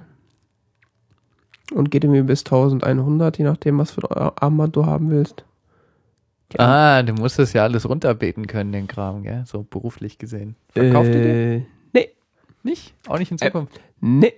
Und 1.73 1.91
geht 1.91 2.05
irgendwie 2.05 2.23
bis 2.23 2.45
1100, 2.45 3.39
je 3.39 3.45
nachdem, 3.45 3.79
was 3.79 3.93
für 3.93 4.11
ein 4.11 4.33
Armband 4.37 4.77
du 4.77 4.87
haben 4.87 5.11
willst. 5.11 5.45
Ah, 6.59 7.03
du 7.03 7.13
musst 7.13 7.39
das 7.39 7.53
ja 7.53 7.63
alles 7.63 7.89
runterbeten 7.89 8.47
können, 8.47 8.73
den 8.73 8.87
Kram, 8.89 9.23
gell? 9.23 9.45
So 9.47 9.63
beruflich 9.63 10.19
gesehen. 10.19 10.57
Verkauft 10.71 11.09
ihr 11.09 11.23
den? 11.23 11.61
äh, 11.61 11.63
Nee, 11.93 12.09
Nicht? 12.63 12.95
Auch 13.09 13.19
nicht 13.19 13.31
in 13.31 13.37
Äh, 13.41 13.47
Zukunft? 13.47 13.81
nee. 14.01 14.33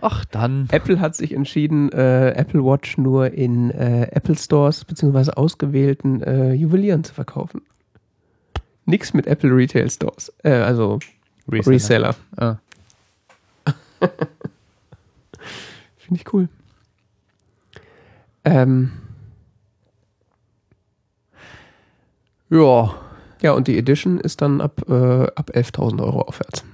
Ach, 0.00 0.24
dann. 0.26 0.68
Apple 0.70 1.00
hat 1.00 1.16
sich 1.16 1.32
entschieden, 1.32 1.90
äh, 1.90 2.30
Apple 2.30 2.62
Watch 2.64 2.98
nur 2.98 3.32
in 3.32 3.70
äh, 3.70 4.08
Apple 4.12 4.36
Stores 4.36 4.84
beziehungsweise 4.84 5.36
ausgewählten 5.36 6.22
äh, 6.22 6.52
Juwelieren 6.52 7.02
zu 7.02 7.12
verkaufen. 7.14 7.62
Nix 8.84 9.12
mit 9.12 9.26
Apple 9.26 9.50
Retail 9.50 9.90
Stores. 9.90 10.32
Äh, 10.44 10.50
also 10.52 10.98
Reseller. 11.48 12.14
Ah. 12.36 12.56
Finde 15.96 16.20
ich 16.20 16.32
cool. 16.32 16.48
Ähm, 18.44 18.92
Ja. 22.50 22.94
ja, 23.42 23.52
und 23.52 23.68
die 23.68 23.78
Edition 23.78 24.18
ist 24.18 24.40
dann 24.40 24.60
ab, 24.60 24.82
äh, 24.88 25.24
ab 25.34 25.50
11.000 25.54 26.02
Euro 26.02 26.22
aufwärts. 26.22 26.64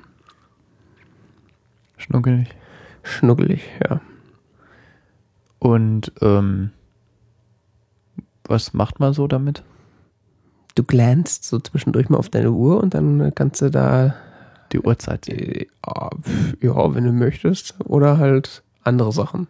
Schnuckelig. 1.97 2.49
Schnuggelig, 3.03 3.63
ja. 3.83 4.01
Und 5.59 6.13
ähm, 6.21 6.71
was 8.45 8.75
macht 8.75 9.01
man 9.01 9.15
so 9.15 9.27
damit? 9.27 9.63
Du 10.75 10.83
glänzt 10.83 11.45
so 11.45 11.59
zwischendurch 11.61 12.09
mal 12.09 12.19
auf 12.19 12.29
deine 12.29 12.51
Uhr 12.51 12.83
und 12.83 12.95
dann 12.95 13.33
kannst 13.35 13.63
du 13.63 13.71
da, 13.71 14.15
Die 14.73 14.81
Uhrzeit. 14.81 15.29
äh, 15.29 15.67
ja, 15.87 16.11
pf, 16.21 16.57
ja, 16.61 16.95
wenn 16.95 17.05
du 17.05 17.13
möchtest, 17.13 17.75
oder 17.85 18.19
halt 18.19 18.63
andere 18.83 19.13
Sachen. 19.13 19.47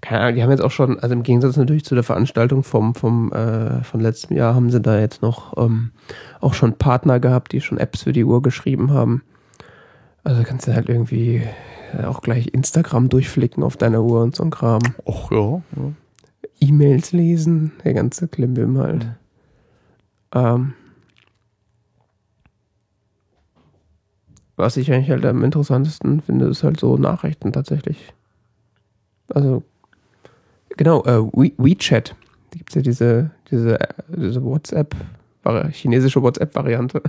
Keine 0.00 0.20
Ahnung, 0.20 0.36
die 0.36 0.42
haben 0.42 0.50
jetzt 0.50 0.62
auch 0.62 0.70
schon, 0.70 0.98
also 1.00 1.12
im 1.12 1.24
Gegensatz 1.24 1.56
natürlich 1.56 1.84
zu 1.84 1.94
der 1.94 2.04
Veranstaltung 2.04 2.62
vom, 2.62 2.94
vom, 2.94 3.32
äh, 3.32 3.82
von 3.82 4.00
letztem 4.00 4.36
Jahr, 4.36 4.54
haben 4.54 4.70
sie 4.70 4.80
da 4.80 4.98
jetzt 4.98 5.22
noch 5.22 5.56
ähm, 5.56 5.90
auch 6.40 6.54
schon 6.54 6.74
Partner 6.74 7.18
gehabt, 7.18 7.52
die 7.52 7.60
schon 7.60 7.78
Apps 7.78 8.04
für 8.04 8.12
die 8.12 8.24
Uhr 8.24 8.40
geschrieben 8.40 8.92
haben. 8.92 9.22
Also 10.22 10.42
kannst 10.44 10.68
du 10.68 10.74
halt 10.74 10.88
irgendwie 10.88 11.42
äh, 11.98 12.04
auch 12.04 12.20
gleich 12.20 12.48
Instagram 12.48 13.08
durchflicken 13.08 13.62
auf 13.62 13.76
deiner 13.76 14.02
Uhr 14.02 14.22
und 14.22 14.36
so 14.36 14.44
ein 14.44 14.50
Kram. 14.50 14.82
Och 15.04 15.32
ja. 15.32 15.62
ja. 15.76 15.92
E-Mails 16.60 17.12
lesen, 17.12 17.72
der 17.84 17.94
ganze 17.94 18.28
Klimbim 18.28 18.78
halt. 18.78 19.04
Mhm. 19.04 19.10
Ähm, 20.34 20.74
was 24.56 24.76
ich 24.76 24.92
eigentlich 24.92 25.10
halt 25.10 25.24
am 25.24 25.44
interessantesten 25.44 26.20
finde, 26.20 26.46
ist 26.46 26.64
halt 26.64 26.80
so 26.80 26.96
Nachrichten 26.96 27.52
tatsächlich. 27.52 28.12
Also, 29.32 29.62
genau, 30.78 31.04
äh, 31.04 31.20
We 31.32 31.52
WeChat. 31.58 32.14
Da 32.50 32.56
gibt 32.56 32.70
es 32.70 32.76
ja 32.76 32.80
diese, 32.80 33.30
diese, 33.50 33.78
äh, 33.78 33.88
diese 34.08 34.42
WhatsApp, 34.42 34.94
chinesische 35.70 36.22
WhatsApp-Variante. 36.22 37.02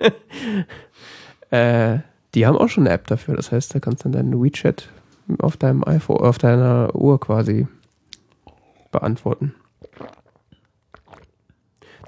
äh, 1.50 1.98
die 2.34 2.46
haben 2.46 2.56
auch 2.56 2.68
schon 2.68 2.86
eine 2.86 2.94
App 2.94 3.06
dafür. 3.06 3.36
Das 3.36 3.52
heißt, 3.52 3.74
da 3.74 3.78
kannst 3.78 4.04
du 4.04 4.08
dann 4.08 4.30
deinen 4.30 4.42
WeChat 4.42 4.88
auf 5.38 5.56
deinem 5.56 5.84
iPhone, 5.86 6.18
auf 6.18 6.38
deiner 6.38 6.94
Uhr 6.94 7.20
quasi 7.20 7.68
beantworten. 8.90 9.54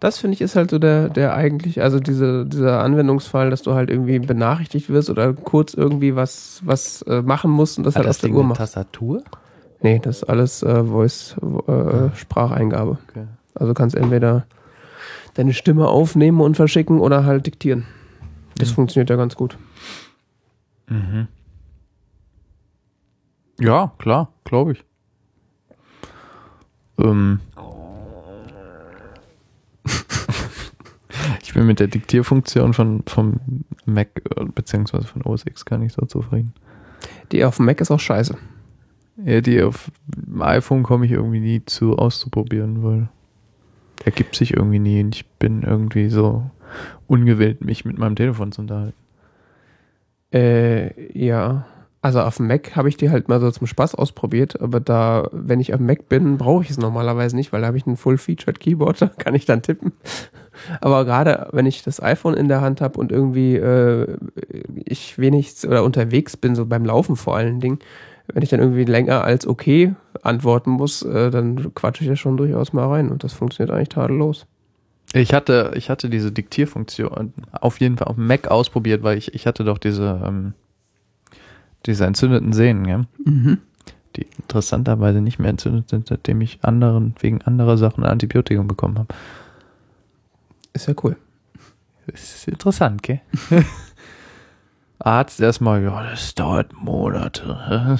Das 0.01 0.19
finde 0.19 0.35
ich 0.35 0.43
ist 0.43 0.57
halt 0.57 0.71
so 0.71 0.79
der, 0.79 1.09
der 1.09 1.35
eigentlich, 1.35 1.81
also 1.81 2.01
diese, 2.01 2.45
dieser 2.45 2.83
Anwendungsfall, 2.83 3.51
dass 3.51 3.63
du 3.63 3.73
halt 3.73 3.89
irgendwie 3.89 4.19
benachrichtigt 4.19 4.91
wirst 4.91 5.09
oder 5.09 5.33
kurz 5.33 5.73
irgendwie 5.73 6.15
was, 6.15 6.61
was 6.65 7.03
äh, 7.03 7.23
machen 7.23 7.51
musst 7.51 7.79
und 7.79 7.85
das 7.85 7.95
Hat 7.95 8.01
halt 8.01 8.09
das 8.11 8.17
auf 8.17 8.21
der 8.21 8.29
Ding 8.29 8.37
Uhr 8.37 8.45
machst. 8.45 8.59
Tastatur? 8.59 9.23
Nee, 9.83 9.99
das 10.01 10.19
ist 10.19 10.25
alles 10.25 10.63
äh, 10.63 10.85
Voice, 10.85 11.37
äh, 11.69 12.15
Spracheingabe. 12.17 12.99
Okay. 13.09 13.27
Also 13.55 13.69
du 13.73 13.75
kannst 13.75 13.95
entweder 13.97 14.47
deine 15.35 15.53
Stimme 15.53 15.89
aufnehmen 15.89 16.41
und 16.41 16.57
verschicken 16.57 16.99
oder 17.01 17.25
halt 17.25 17.47
diktieren. 17.47 17.85
Das 18.59 18.71
Mhm. 18.71 18.75
funktioniert 18.75 19.11
ja 19.11 19.17
ganz 19.17 19.35
gut. 19.37 19.59
Mhm. 20.89 21.29
Ja, 23.61 23.93
klar, 23.99 24.31
glaube 24.45 24.73
ich. 24.73 24.85
Ähm. 26.99 27.41
ich 31.43 31.53
bin 31.55 31.67
mit 31.67 31.81
der 31.81 31.89
Diktierfunktion 31.89 32.73
von, 32.75 33.03
vom 33.07 33.41
Mac 33.85 34.09
äh, 34.37 34.45
beziehungsweise 34.45 35.07
von 35.07 35.23
OS 35.23 35.45
X 35.47 35.65
gar 35.65 35.79
nicht 35.79 35.95
so 35.95 36.05
zufrieden. 36.07 36.55
Die 37.33 37.45
auf 37.45 37.57
dem 37.57 37.67
Mac 37.67 37.81
ist 37.81 37.91
auch 37.91 38.01
scheiße. 38.01 38.37
Ja, 39.25 39.41
die 39.41 39.63
auf 39.63 39.91
dem 40.07 40.43
iPhone 40.43 40.83
komme 40.83 41.07
ich 41.07 41.13
irgendwie 41.13 41.41
nie 41.41 41.65
zu 41.65 41.97
auszuprobieren, 41.97 42.85
weil 42.85 43.09
ergibt 44.05 44.37
sich 44.37 44.55
irgendwie 44.55 44.79
nie 44.79 45.03
und 45.03 45.15
ich 45.15 45.27
bin 45.27 45.63
irgendwie 45.63 46.09
so 46.09 46.51
ungewillt, 47.07 47.65
mich 47.65 47.85
mit 47.85 47.99
meinem 47.99 48.17
Telefon 48.17 48.53
zu 48.53 48.63
unterhalten. 48.63 48.97
Äh, 50.33 51.19
ja. 51.19 51.67
Also 52.03 52.21
auf 52.21 52.37
dem 52.37 52.47
Mac 52.47 52.77
habe 52.77 52.89
ich 52.89 52.97
die 52.97 53.11
halt 53.11 53.29
mal 53.29 53.41
so 53.41 53.51
zum 53.51 53.67
Spaß 53.67 53.97
ausprobiert, 53.97 54.61
aber 54.61 54.79
da, 54.79 55.29
wenn 55.33 55.59
ich 55.59 55.75
am 55.75 55.87
Mac 55.87 56.09
bin, 56.09 56.39
brauche 56.39 56.63
ich 56.63 56.71
es 56.71 56.79
normalerweise 56.79 57.35
nicht, 57.35 57.53
weil 57.53 57.63
da 57.63 57.67
habe 57.67 57.79
ich 57.79 57.87
ein 57.87 57.97
Full-Featured 57.97 58.61
Keyboard, 58.61 59.01
da 59.03 59.09
kann 59.09 59.35
ich 59.35 59.45
dann 59.45 59.63
tippen. 59.63 59.93
Aber 60.81 61.05
gerade 61.05 61.49
wenn 61.53 61.67
ich 61.67 61.83
das 61.83 62.01
iPhone 62.01 62.35
in 62.35 62.49
der 62.49 62.61
Hand 62.61 62.81
habe 62.81 63.01
und 63.01 63.11
irgendwie 63.11 63.57
äh, 63.57 64.17
ich 64.85 65.19
wenig 65.19 65.55
oder 65.67 65.83
unterwegs 65.83 66.37
bin, 66.37 66.55
so 66.55 66.67
beim 66.67 66.85
Laufen 66.85 67.17
vor 67.17 67.37
allen 67.37 67.59
Dingen, 67.59 67.81
wenn 68.33 68.43
ich 68.43 68.51
dann 68.51 68.61
irgendwie 68.61 68.85
länger 68.85 69.25
als 69.25 69.47
okay 69.47 69.95
antworten 70.23 70.71
muss, 70.71 71.03
äh, 71.03 71.31
dann 71.31 71.75
quatsche 71.75 72.05
ich 72.05 72.09
ja 72.09 72.17
schon 72.17 72.37
durchaus 72.37 72.73
mal 72.73 72.87
rein 72.87 73.11
und 73.11 73.25
das 73.25 73.33
funktioniert 73.33 73.75
eigentlich 73.75 73.91
tadellos. 73.91 74.47
Ich 75.13 75.33
hatte, 75.33 75.73
ich 75.77 75.89
hatte 75.89 76.11
diese 76.11 76.33
Diktierfunktion 76.33 77.33
auf 77.53 77.81
jeden 77.81 77.97
Fall 77.97 78.09
auf 78.09 78.17
dem 78.17 78.27
Mac 78.27 78.49
ausprobiert, 78.49 79.03
weil 79.03 79.17
ich, 79.17 79.35
ich 79.35 79.47
hatte 79.47 79.65
doch 79.65 79.79
diese, 79.79 80.21
ähm, 80.25 80.55
diese 81.87 82.05
entzündeten 82.05 82.53
Sehnen, 82.53 82.85
ja? 82.85 83.05
die 84.17 84.27
interessanterweise 84.39 85.21
nicht 85.21 85.39
mehr 85.39 85.51
entzündet 85.51 85.89
sind, 85.89 86.09
seitdem 86.09 86.41
ich 86.41 86.59
anderen, 86.63 87.15
wegen 87.21 87.43
anderer 87.43 87.77
Sachen 87.77 88.03
ein 88.05 88.11
Antibiotikum 88.11 88.67
bekommen 88.67 88.99
habe. 88.99 89.15
Ist 90.73 90.89
ja 90.89 90.95
cool. 91.05 91.17
Ist 92.07 92.49
interessant, 92.49 93.03
gell? 93.03 93.21
Arzt 94.99 95.41
erstmal, 95.41 95.83
ja, 95.83 96.11
das 96.11 96.35
dauert 96.35 96.73
Monate. 96.73 97.99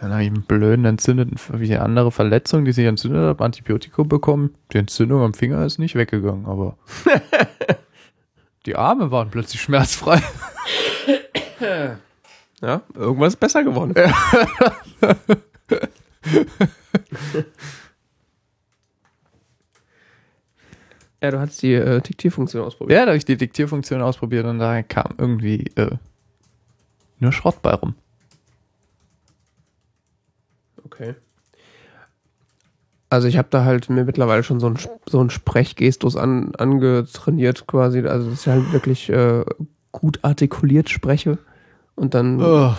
Dann 0.00 0.12
habe 0.12 0.22
ich 0.22 0.28
einen 0.28 0.42
blöden 0.42 0.84
entzündeten, 0.84 1.38
wie 1.60 1.74
eine 1.74 1.82
andere 1.82 2.12
Verletzung, 2.12 2.64
die 2.64 2.70
sich 2.72 2.86
entzündet 2.86 3.20
hat, 3.20 3.40
Antibiotikum 3.40 4.08
bekommen. 4.08 4.54
Die 4.72 4.78
Entzündung 4.78 5.22
am 5.22 5.34
Finger 5.34 5.66
ist 5.66 5.78
nicht 5.78 5.96
weggegangen, 5.96 6.46
aber 6.46 6.76
die 8.66 8.76
Arme 8.76 9.10
waren 9.10 9.30
plötzlich 9.30 9.60
schmerzfrei. 9.60 10.22
Ja, 12.60 12.82
irgendwas 12.94 13.34
ist 13.34 13.40
besser 13.40 13.62
geworden. 13.62 13.94
ja, 21.22 21.30
du 21.30 21.38
hast 21.38 21.62
die 21.62 21.74
äh, 21.74 22.00
Diktierfunktion 22.00 22.64
ausprobiert. 22.64 22.98
Ja, 22.98 23.04
da 23.04 23.10
habe 23.10 23.18
ich 23.18 23.24
die 23.24 23.36
Diktierfunktion 23.36 24.02
ausprobiert 24.02 24.44
und 24.46 24.58
da 24.58 24.82
kam 24.82 25.14
irgendwie 25.18 25.70
äh, 25.76 25.98
nur 27.20 27.30
Schrott 27.30 27.62
bei 27.62 27.74
rum. 27.74 27.94
Okay. 30.98 31.14
Also 33.10 33.26
ich 33.28 33.38
habe 33.38 33.48
da 33.50 33.64
halt 33.64 33.88
mir 33.88 34.04
mittlerweile 34.04 34.42
schon 34.42 34.60
so 34.60 34.66
einen 34.66 34.78
so 35.08 35.20
einen 35.20 35.30
Sprechgestus 35.30 36.16
an, 36.16 36.54
angetrainiert 36.56 37.66
quasi. 37.66 38.00
Also 38.06 38.28
dass 38.30 38.42
ich 38.42 38.48
halt 38.48 38.72
wirklich 38.72 39.08
äh, 39.08 39.44
gut 39.92 40.18
artikuliert 40.22 40.90
spreche 40.90 41.38
und 41.94 42.12
dann 42.14 42.42
Oh. 42.42 42.74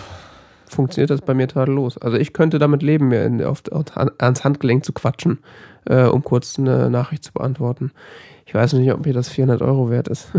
funktioniert 0.66 1.10
das 1.10 1.22
bei 1.22 1.34
mir 1.34 1.48
tadellos. 1.48 1.98
Also 1.98 2.16
ich 2.16 2.32
könnte 2.32 2.60
damit 2.60 2.82
leben, 2.82 3.08
mir 3.08 3.24
in, 3.24 3.42
auf, 3.42 3.62
ans 4.18 4.44
Handgelenk 4.44 4.84
zu 4.84 4.92
quatschen, 4.92 5.38
äh, 5.86 6.04
um 6.04 6.22
kurz 6.22 6.58
eine 6.58 6.90
Nachricht 6.90 7.24
zu 7.24 7.32
beantworten. 7.32 7.90
Ich 8.46 8.54
weiß 8.54 8.74
nicht, 8.74 8.92
ob 8.92 9.04
mir 9.04 9.12
das 9.14 9.28
400 9.30 9.62
Euro 9.62 9.90
wert 9.90 10.06
ist. 10.08 10.28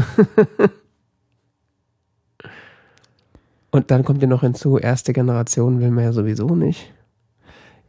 Und 3.72 3.90
dann 3.92 4.04
kommt 4.04 4.22
ja 4.22 4.28
noch 4.28 4.42
hinzu, 4.42 4.78
erste 4.78 5.14
Generation 5.14 5.80
will 5.80 5.92
man 5.92 6.04
ja 6.04 6.12
sowieso 6.14 6.56
nicht. 6.56 6.92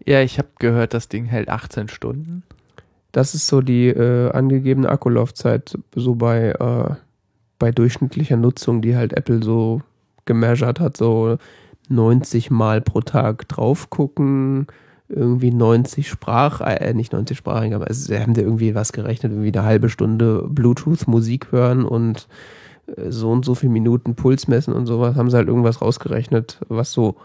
Ja, 0.06 0.20
ich 0.20 0.38
habe 0.38 0.48
gehört, 0.58 0.94
das 0.94 1.08
Ding 1.08 1.26
hält 1.26 1.48
18 1.48 1.88
Stunden. 1.88 2.42
Das 3.12 3.34
ist 3.34 3.46
so 3.46 3.60
die 3.60 3.88
äh, 3.88 4.30
angegebene 4.30 4.88
Akkulaufzeit, 4.88 5.78
so 5.94 6.14
bei, 6.14 6.50
äh, 6.50 6.94
bei 7.58 7.70
durchschnittlicher 7.70 8.36
Nutzung, 8.36 8.80
die 8.80 8.96
halt 8.96 9.12
Apple 9.12 9.42
so 9.42 9.82
gemeasured 10.24 10.80
hat, 10.80 10.96
so 10.96 11.36
90 11.88 12.50
Mal 12.50 12.80
pro 12.80 13.00
Tag 13.00 13.46
drauf 13.48 13.90
gucken, 13.90 14.66
irgendwie 15.08 15.50
90 15.50 16.08
Sprach, 16.08 16.60
äh, 16.62 16.94
nicht 16.94 17.12
90 17.12 17.36
Sprachen, 17.36 17.74
aber 17.74 17.92
sie 17.92 18.18
haben 18.18 18.34
da 18.34 18.40
irgendwie 18.40 18.74
was 18.74 18.92
gerechnet, 18.92 19.32
irgendwie 19.32 19.52
eine 19.52 19.66
halbe 19.66 19.90
Stunde 19.90 20.46
Bluetooth-Musik 20.48 21.52
hören 21.52 21.84
und 21.84 22.28
äh, 22.96 23.10
so 23.10 23.30
und 23.30 23.44
so 23.44 23.54
viele 23.54 23.72
Minuten 23.72 24.14
Puls 24.14 24.48
messen 24.48 24.72
und 24.72 24.86
sowas, 24.86 25.16
haben 25.16 25.30
sie 25.30 25.36
halt 25.36 25.48
irgendwas 25.48 25.82
rausgerechnet, 25.82 26.60
was 26.68 26.92
so 26.92 27.16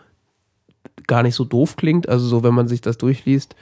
gar 1.08 1.24
nicht 1.24 1.36
so 1.36 1.44
doof 1.44 1.76
klingt. 1.76 2.10
Also 2.10 2.26
so, 2.28 2.44
wenn 2.44 2.54
man 2.54 2.68
sich 2.68 2.82
das 2.82 2.98
durchliest, 2.98 3.56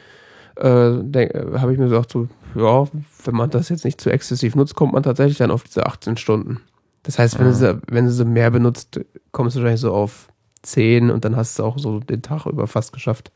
äh, 0.60 0.90
äh 0.90 1.60
habe 1.60 1.74
ich 1.74 1.80
mir 1.80 1.86
gesagt, 1.86 2.12
so, 2.12 2.28
ja, 2.56 2.88
wenn 3.26 3.36
man 3.36 3.50
das 3.50 3.70
jetzt 3.70 3.86
nicht 3.86 4.00
zu 4.00 4.10
exzessiv 4.10 4.56
nutzt, 4.56 4.76
kommt 4.76 4.94
man 4.94 5.04
tatsächlich 5.04 5.38
dann 5.38 5.52
auf 5.52 5.64
diese 5.64 5.86
18 5.86 6.18
Stunden. 6.18 6.62
Das 7.04 7.20
heißt, 7.20 7.38
wenn, 7.38 7.46
ja. 7.48 7.52
du, 7.52 7.58
sie, 7.58 7.82
wenn 7.88 8.06
du 8.06 8.12
sie 8.12 8.26
mehr 8.26 8.50
benutzt, 8.50 9.00
kommst 9.32 9.56
du 9.56 9.60
wahrscheinlich 9.60 9.82
so 9.82 9.94
auf 9.94 10.30
10 10.64 11.12
und 11.12 11.24
dann 11.24 11.36
hast 11.36 11.60
du 11.60 11.64
auch 11.64 11.78
so 11.78 12.00
den 12.00 12.22
Tag 12.22 12.46
über 12.46 12.68
fast 12.68 12.94
geschafft. 12.94 13.32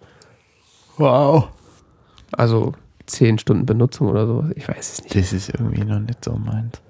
Wow. 0.98 1.50
Also 2.32 2.74
10 3.06 3.40
Stunden 3.40 3.66
Benutzung 3.66 4.08
oder 4.08 4.26
so. 4.26 4.46
Ich 4.56 4.68
weiß 4.68 4.94
es 4.94 5.04
nicht. 5.04 5.16
Das 5.16 5.34
ist 5.34 5.50
irgendwie 5.50 5.84
noch 5.84 6.00
nicht 6.00 6.24
so 6.26 6.34
meins. 6.34 6.82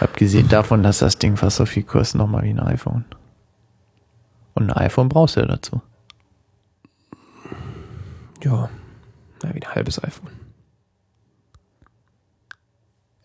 Abgesehen 0.00 0.48
davon, 0.48 0.82
dass 0.82 0.98
das 0.98 1.18
Ding 1.18 1.36
fast 1.36 1.56
so 1.56 1.66
viel 1.66 1.82
kostet, 1.82 2.18
nochmal 2.18 2.44
wie 2.44 2.50
ein 2.50 2.60
iPhone. 2.60 3.04
Und 4.60 4.70
ein 4.70 4.76
iPhone 4.76 5.08
brauchst 5.08 5.36
du 5.36 5.40
ja 5.40 5.46
dazu. 5.46 5.80
Ja, 8.44 8.68
na, 9.42 9.54
wie 9.54 9.62
ein 9.62 9.74
halbes 9.74 10.02
iPhone. 10.04 10.30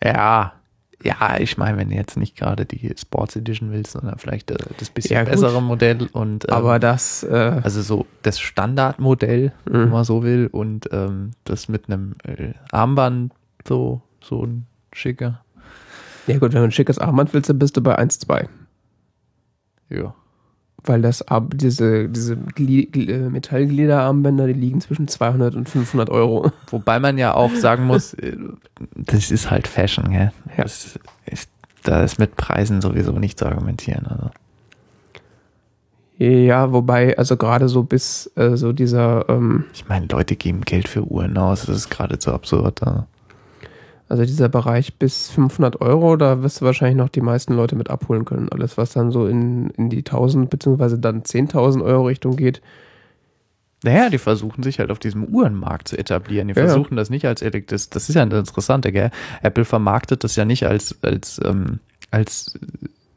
Ja, 0.02 0.54
ja, 1.02 1.36
ich 1.38 1.58
meine, 1.58 1.76
wenn 1.76 1.90
du 1.90 1.94
jetzt 1.94 2.16
nicht 2.16 2.36
gerade 2.36 2.64
die 2.64 2.94
Sports 2.96 3.36
Edition 3.36 3.70
willst, 3.70 3.92
sondern 3.92 4.18
vielleicht 4.18 4.50
äh, 4.50 4.56
das 4.78 4.88
bisschen 4.88 5.14
ja, 5.14 5.24
bessere 5.24 5.60
Modell 5.60 6.08
und 6.12 6.48
ähm, 6.48 6.54
aber 6.54 6.78
das 6.78 7.22
äh, 7.22 7.60
also 7.62 7.82
so 7.82 8.06
das 8.22 8.40
Standardmodell, 8.40 9.52
mhm. 9.66 9.72
wenn 9.72 9.88
man 9.90 10.04
so 10.04 10.22
will, 10.22 10.48
und 10.50 10.88
ähm, 10.90 11.32
das 11.44 11.68
mit 11.68 11.90
einem 11.90 12.14
äh, 12.24 12.54
Armband 12.72 13.34
so 13.68 14.00
so 14.22 14.42
ein 14.42 14.66
schicker. 14.92 15.44
Ja 16.26 16.38
gut, 16.38 16.54
wenn 16.54 16.62
du 16.62 16.68
ein 16.68 16.72
schickes 16.72 16.98
Armband 16.98 17.34
willst, 17.34 17.50
dann 17.50 17.58
bist 17.58 17.76
du 17.76 17.82
bei 17.82 17.98
1,2. 17.98 18.48
Ja 19.90 20.14
weil 20.88 21.02
das 21.02 21.24
diese, 21.52 22.08
diese 22.08 22.34
äh, 22.34 23.28
Metallgliederarmbänder, 23.30 24.46
die 24.46 24.52
liegen 24.52 24.80
zwischen 24.80 25.08
200 25.08 25.54
und 25.54 25.68
500 25.68 26.10
Euro. 26.10 26.50
Wobei 26.70 26.98
man 27.00 27.18
ja 27.18 27.34
auch 27.34 27.54
sagen 27.54 27.86
muss, 27.86 28.14
äh, 28.14 28.36
das 28.94 29.30
ist 29.30 29.50
halt 29.50 29.68
Fashion, 29.68 30.10
gell? 30.10 30.32
Ja. 30.56 30.62
Das 30.62 30.98
ist, 31.26 31.50
da 31.82 32.02
ist 32.02 32.18
mit 32.18 32.36
Preisen 32.36 32.80
sowieso 32.80 33.12
nicht 33.12 33.38
zu 33.38 33.46
argumentieren. 33.46 34.06
Also. 34.06 34.30
Ja, 36.18 36.72
wobei, 36.72 37.16
also 37.18 37.36
gerade 37.36 37.68
so 37.68 37.82
bis 37.82 38.30
äh, 38.36 38.56
so 38.56 38.72
dieser. 38.72 39.28
Ähm, 39.28 39.64
ich 39.74 39.88
meine, 39.88 40.06
Leute 40.06 40.36
geben 40.36 40.62
Geld 40.62 40.88
für 40.88 41.02
Uhren 41.02 41.36
aus, 41.36 41.66
das 41.66 41.76
ist 41.76 41.90
gerade 41.90 42.16
so 42.18 42.32
absurd. 42.32 42.82
Also. 42.82 43.04
Also 44.08 44.24
dieser 44.24 44.48
Bereich 44.48 44.94
bis 44.94 45.30
500 45.30 45.80
Euro, 45.80 46.16
da 46.16 46.42
wirst 46.42 46.60
du 46.60 46.64
wahrscheinlich 46.64 46.96
noch 46.96 47.08
die 47.08 47.20
meisten 47.20 47.54
Leute 47.54 47.74
mit 47.74 47.90
abholen 47.90 48.24
können. 48.24 48.48
Alles, 48.50 48.78
was 48.78 48.92
dann 48.92 49.10
so 49.10 49.26
in, 49.26 49.70
in 49.70 49.90
die 49.90 49.98
1000 49.98 50.48
beziehungsweise 50.48 50.98
dann 50.98 51.22
10.000 51.22 51.84
Euro 51.84 52.04
Richtung 52.06 52.36
geht. 52.36 52.62
Naja, 53.82 54.08
die 54.08 54.18
versuchen 54.18 54.62
sich 54.62 54.78
halt 54.78 54.90
auf 54.90 54.98
diesem 54.98 55.24
Uhrenmarkt 55.24 55.88
zu 55.88 55.98
etablieren. 55.98 56.48
Die 56.48 56.54
ja, 56.54 56.66
versuchen 56.66 56.94
ja. 56.94 56.96
das 56.96 57.10
nicht 57.10 57.26
als 57.26 57.42
Elektris. 57.42 57.90
Das 57.90 58.08
ist 58.08 58.14
ja 58.14 58.24
das 58.24 58.48
Interessante, 58.48 58.92
gell? 58.92 59.10
Apple 59.42 59.64
vermarktet 59.64 60.22
das 60.24 60.36
ja 60.36 60.44
nicht 60.44 60.66
als, 60.66 60.96
als, 61.02 61.40
ähm, 61.44 61.80
als 62.10 62.58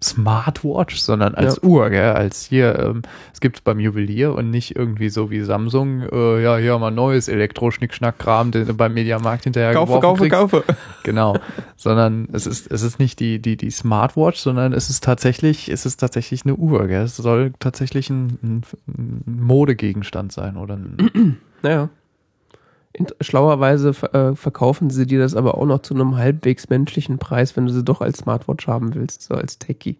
Smartwatch, 0.02 1.00
sondern 1.00 1.36
als 1.36 1.58
ja. 1.58 1.64
Uhr, 1.64 1.90
gell? 1.90 2.12
als 2.12 2.46
hier, 2.46 2.80
ähm, 2.80 3.02
es 3.34 3.40
gibt 3.40 3.58
es 3.58 3.62
beim 3.62 3.80
Juwelier 3.80 4.34
und 4.34 4.50
nicht 4.50 4.76
irgendwie 4.76 5.10
so 5.10 5.30
wie 5.30 5.42
Samsung, 5.42 6.04
äh, 6.12 6.42
ja, 6.42 6.58
hier 6.58 6.74
haben 6.74 6.82
wir 6.82 6.92
neues 6.92 7.28
Elektro-Schnick-Schnack-Kram, 7.28 8.52
den 8.52 8.68
du 8.68 8.74
beim 8.74 8.94
Mediamarkt 8.94 9.44
hinterher 9.44 9.74
kaufe, 9.74 10.00
kaufe, 10.00 10.22
kriegst. 10.22 10.38
kaufe. 10.38 10.64
Genau, 11.04 11.38
sondern 11.76 12.30
es 12.32 12.48
ist, 12.48 12.72
es 12.72 12.82
ist 12.82 13.00
nicht 13.00 13.20
die, 13.20 13.40
die, 13.40 13.58
die 13.58 13.72
Smartwatch, 13.72 14.40
sondern 14.40 14.74
es 14.74 14.90
ist 14.90 15.04
tatsächlich, 15.04 15.70
es 15.70 15.86
ist 15.86 15.98
tatsächlich 15.98 16.46
eine 16.46 16.56
Uhr, 16.56 16.88
gell? 16.88 17.04
es 17.04 17.18
soll 17.18 17.54
tatsächlich 17.60 18.10
ein, 18.10 18.40
ein, 18.42 18.64
ein 18.88 19.24
Modegegenstand 19.42 20.32
sein 20.32 20.56
oder 20.58 20.76
ein 20.76 21.38
Naja. 21.62 21.90
Schlauerweise 23.22 23.90
äh, 24.14 24.36
verkaufen 24.36 24.90
sie 24.90 25.06
dir 25.06 25.20
das 25.20 25.36
aber 25.36 25.58
auch 25.58 25.66
noch 25.66 25.80
zu 25.80 25.94
einem 25.94 26.18
halbwegs 26.18 26.70
menschlichen 26.70 27.20
Preis, 27.20 27.56
wenn 27.56 27.68
du 27.68 27.72
sie 27.72 27.84
doch 27.84 28.02
als 28.02 28.20
Smartwatch 28.20 28.68
haben 28.68 28.96
willst, 28.96 29.22
so 29.22 29.36
als 29.36 29.60
Techie. 29.60 29.98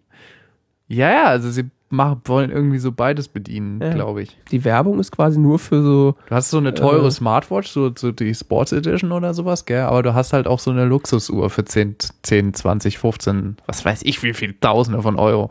Ja, 0.88 1.10
ja, 1.10 1.24
also 1.26 1.50
sie 1.50 1.70
machen, 1.88 2.20
wollen 2.24 2.50
irgendwie 2.50 2.78
so 2.78 2.90
beides 2.90 3.28
bedienen, 3.28 3.80
ja. 3.80 3.92
glaube 3.92 4.22
ich. 4.22 4.36
Die 4.50 4.64
Werbung 4.64 4.98
ist 4.98 5.12
quasi 5.12 5.38
nur 5.38 5.58
für 5.58 5.82
so. 5.82 6.16
Du 6.28 6.34
hast 6.34 6.50
so 6.50 6.58
eine 6.58 6.74
teure 6.74 7.06
äh, 7.06 7.10
Smartwatch, 7.10 7.68
so, 7.70 7.92
so 7.96 8.12
die 8.12 8.34
Sports 8.34 8.72
Edition 8.72 9.12
oder 9.12 9.34
sowas, 9.34 9.66
gell? 9.66 9.82
Aber 9.82 10.02
du 10.02 10.14
hast 10.14 10.32
halt 10.32 10.46
auch 10.46 10.58
so 10.58 10.70
eine 10.70 10.84
Luxusuhr 10.84 11.50
für 11.50 11.64
10, 11.64 11.96
10 12.22 12.54
20, 12.54 12.98
15, 12.98 13.56
was 13.66 13.84
weiß 13.84 14.02
ich, 14.02 14.22
wie 14.22 14.34
viel 14.34 14.54
Tausende 14.54 15.02
von 15.02 15.16
Euro. 15.16 15.50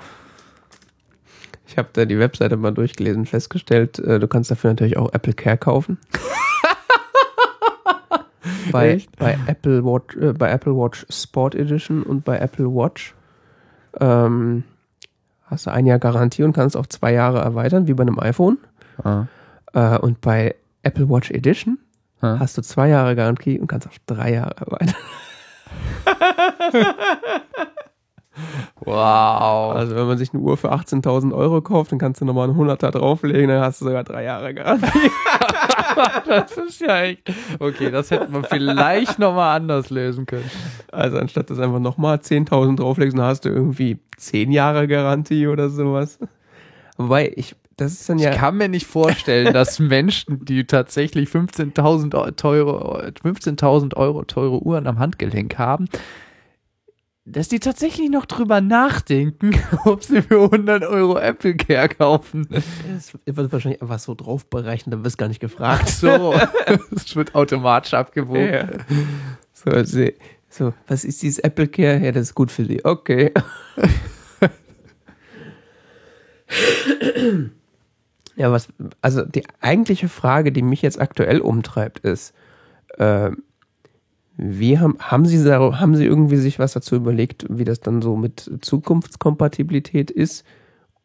Ich 1.67 1.77
habe 1.77 1.89
da 1.93 2.05
die 2.05 2.17
Webseite 2.17 2.57
mal 2.57 2.73
durchgelesen, 2.73 3.25
festgestellt, 3.25 3.99
äh, 3.99 4.19
du 4.19 4.27
kannst 4.27 4.49
dafür 4.49 4.71
natürlich 4.71 4.97
auch 4.97 5.13
Apple 5.13 5.33
Care 5.33 5.57
kaufen. 5.57 5.99
bei, 8.71 9.01
bei, 9.17 9.37
Apple 9.47 9.83
Watch, 9.83 10.15
äh, 10.17 10.33
bei 10.33 10.49
Apple 10.49 10.75
Watch 10.75 11.05
Sport 11.09 11.55
Edition 11.55 12.03
und 12.03 12.23
bei 12.25 12.37
Apple 12.37 12.67
Watch 12.67 13.15
ähm, 13.99 14.63
hast 15.45 15.65
du 15.65 15.71
ein 15.71 15.85
Jahr 15.85 15.99
Garantie 15.99 16.43
und 16.43 16.53
kannst 16.53 16.77
auch 16.77 16.87
zwei 16.87 17.13
Jahre 17.13 17.39
erweitern, 17.39 17.87
wie 17.87 17.93
bei 17.93 18.03
einem 18.03 18.19
iPhone. 18.19 18.57
Ah. 19.03 19.25
Äh, 19.73 19.97
und 19.99 20.21
bei 20.21 20.55
Apple 20.83 21.09
Watch 21.09 21.31
Edition 21.31 21.79
ah. 22.21 22.37
hast 22.39 22.57
du 22.57 22.61
zwei 22.61 22.89
Jahre 22.89 23.15
Garantie 23.15 23.59
und 23.59 23.67
kannst 23.67 23.87
auf 23.87 23.97
drei 24.05 24.33
Jahre 24.33 24.55
erweitern. 24.57 24.95
Wow. 28.81 29.75
Also 29.75 29.95
wenn 29.95 30.07
man 30.07 30.17
sich 30.17 30.33
eine 30.33 30.41
Uhr 30.41 30.57
für 30.57 30.71
18.000 30.71 31.33
Euro 31.33 31.61
kauft, 31.61 31.91
dann 31.91 31.99
kannst 31.99 32.21
du 32.21 32.25
nochmal 32.25 32.49
einen 32.49 32.57
100er 32.57 32.91
drauflegen, 32.91 33.49
dann 33.49 33.61
hast 33.61 33.81
du 33.81 33.85
sogar 33.85 34.03
drei 34.03 34.23
Jahre 34.23 34.53
Garantie. 34.53 35.11
das 36.27 36.57
ist 36.57 36.81
ja 36.81 37.01
echt. 37.01 37.31
Okay, 37.59 37.91
das 37.91 38.11
hätte 38.11 38.31
man 38.31 38.43
vielleicht 38.43 39.19
nochmal 39.19 39.57
anders 39.57 39.89
lösen 39.89 40.25
können. 40.25 40.49
Also 40.91 41.17
anstatt 41.17 41.49
das 41.49 41.59
einfach 41.59 41.79
nochmal 41.79 42.17
10.000 42.17 42.77
drauflegst, 42.77 43.17
dann 43.17 43.25
hast 43.25 43.45
du 43.45 43.49
irgendwie 43.49 43.99
10 44.17 44.51
Jahre 44.51 44.87
Garantie 44.87 45.47
oder 45.47 45.69
sowas. 45.69 46.19
Wobei, 46.97 47.31
ich, 47.35 47.55
das 47.77 47.93
ist 47.93 48.09
dann 48.09 48.19
ja. 48.19 48.31
Ich 48.31 48.37
kann 48.37 48.57
mir 48.57 48.67
nicht 48.67 48.85
vorstellen, 48.85 49.53
dass 49.53 49.79
Menschen, 49.79 50.43
die 50.45 50.65
tatsächlich 50.65 51.29
15.000 51.29 52.35
teure, 52.35 53.11
15.000 53.23 53.95
Euro 53.95 54.23
teure 54.23 54.61
Uhren 54.61 54.85
am 54.85 54.99
Handgelenk 54.99 55.57
haben, 55.57 55.87
dass 57.25 57.47
die 57.47 57.59
tatsächlich 57.59 58.09
noch 58.09 58.25
drüber 58.25 58.61
nachdenken, 58.61 59.51
ob 59.85 60.03
sie 60.03 60.21
für 60.21 60.43
100 60.43 60.83
Euro 60.83 61.17
Apple 61.17 61.55
Care 61.55 61.89
kaufen. 61.89 62.47
Das 62.49 63.13
wird 63.25 63.51
wahrscheinlich 63.51 63.81
einfach 63.81 63.99
so 63.99 64.15
drauf 64.15 64.45
berechnet, 64.47 64.93
dann 64.93 65.03
wirst 65.03 65.17
gar 65.17 65.27
nicht 65.27 65.39
gefragt. 65.39 65.89
So, 65.89 66.33
es 66.95 67.15
wird 67.15 67.35
automatisch 67.35 67.93
abgewogen. 67.93 68.53
Ja. 68.53 68.67
So, 69.53 69.69
also, 69.71 70.05
so, 70.49 70.73
was 70.87 71.05
ist 71.05 71.21
dieses 71.21 71.39
Apple 71.39 71.67
Care? 71.67 72.03
Ja, 72.03 72.11
das 72.11 72.29
ist 72.29 72.35
gut 72.35 72.51
für 72.51 72.65
Sie. 72.65 72.83
Okay. 72.83 73.31
ja, 78.35 78.51
was, 78.51 78.69
also 79.01 79.23
die 79.25 79.43
eigentliche 79.61 80.09
Frage, 80.09 80.51
die 80.51 80.63
mich 80.63 80.81
jetzt 80.81 80.99
aktuell 80.99 81.41
umtreibt, 81.41 81.99
ist, 81.99 82.33
äh, 82.97 83.29
wie 84.41 84.79
haben, 84.79 84.97
haben 84.99 85.25
Sie 85.25 85.37
haben 85.51 85.95
Sie 85.95 86.05
irgendwie 86.05 86.37
sich 86.37 86.59
was 86.59 86.73
dazu 86.73 86.95
überlegt, 86.95 87.45
wie 87.49 87.65
das 87.65 87.81
dann 87.81 88.01
so 88.01 88.15
mit 88.15 88.49
Zukunftskompatibilität 88.61 90.09
ist? 90.09 90.45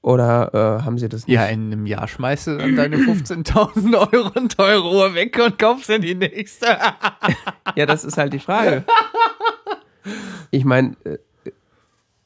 Oder 0.03 0.53
äh, 0.53 0.85
haben 0.85 0.99
Sie 0.99 1.09
das 1.09 1.26
nicht? 1.26 1.35
Ja, 1.35 1.47
in 1.47 1.72
einem 1.72 1.87
Jahr 1.87 2.07
schmeißt 2.07 2.47
du 2.47 2.59
dann 2.59 2.76
deine 2.76 2.97
15.000 2.97 4.12
Euro 4.12 4.30
und 4.39 4.57
teure 4.57 4.89
Uhr 4.89 5.14
weg 5.14 5.41
und 5.45 5.59
kaufst 5.59 5.89
dann 5.89 6.03
die 6.03 6.14
nächste. 6.14 6.66
ja, 7.74 7.87
das 7.87 8.05
ist 8.05 8.18
halt 8.18 8.32
die 8.35 8.39
Frage. 8.39 8.85
Ich 10.51 10.64
meine, 10.64 10.95
äh, 11.05 11.18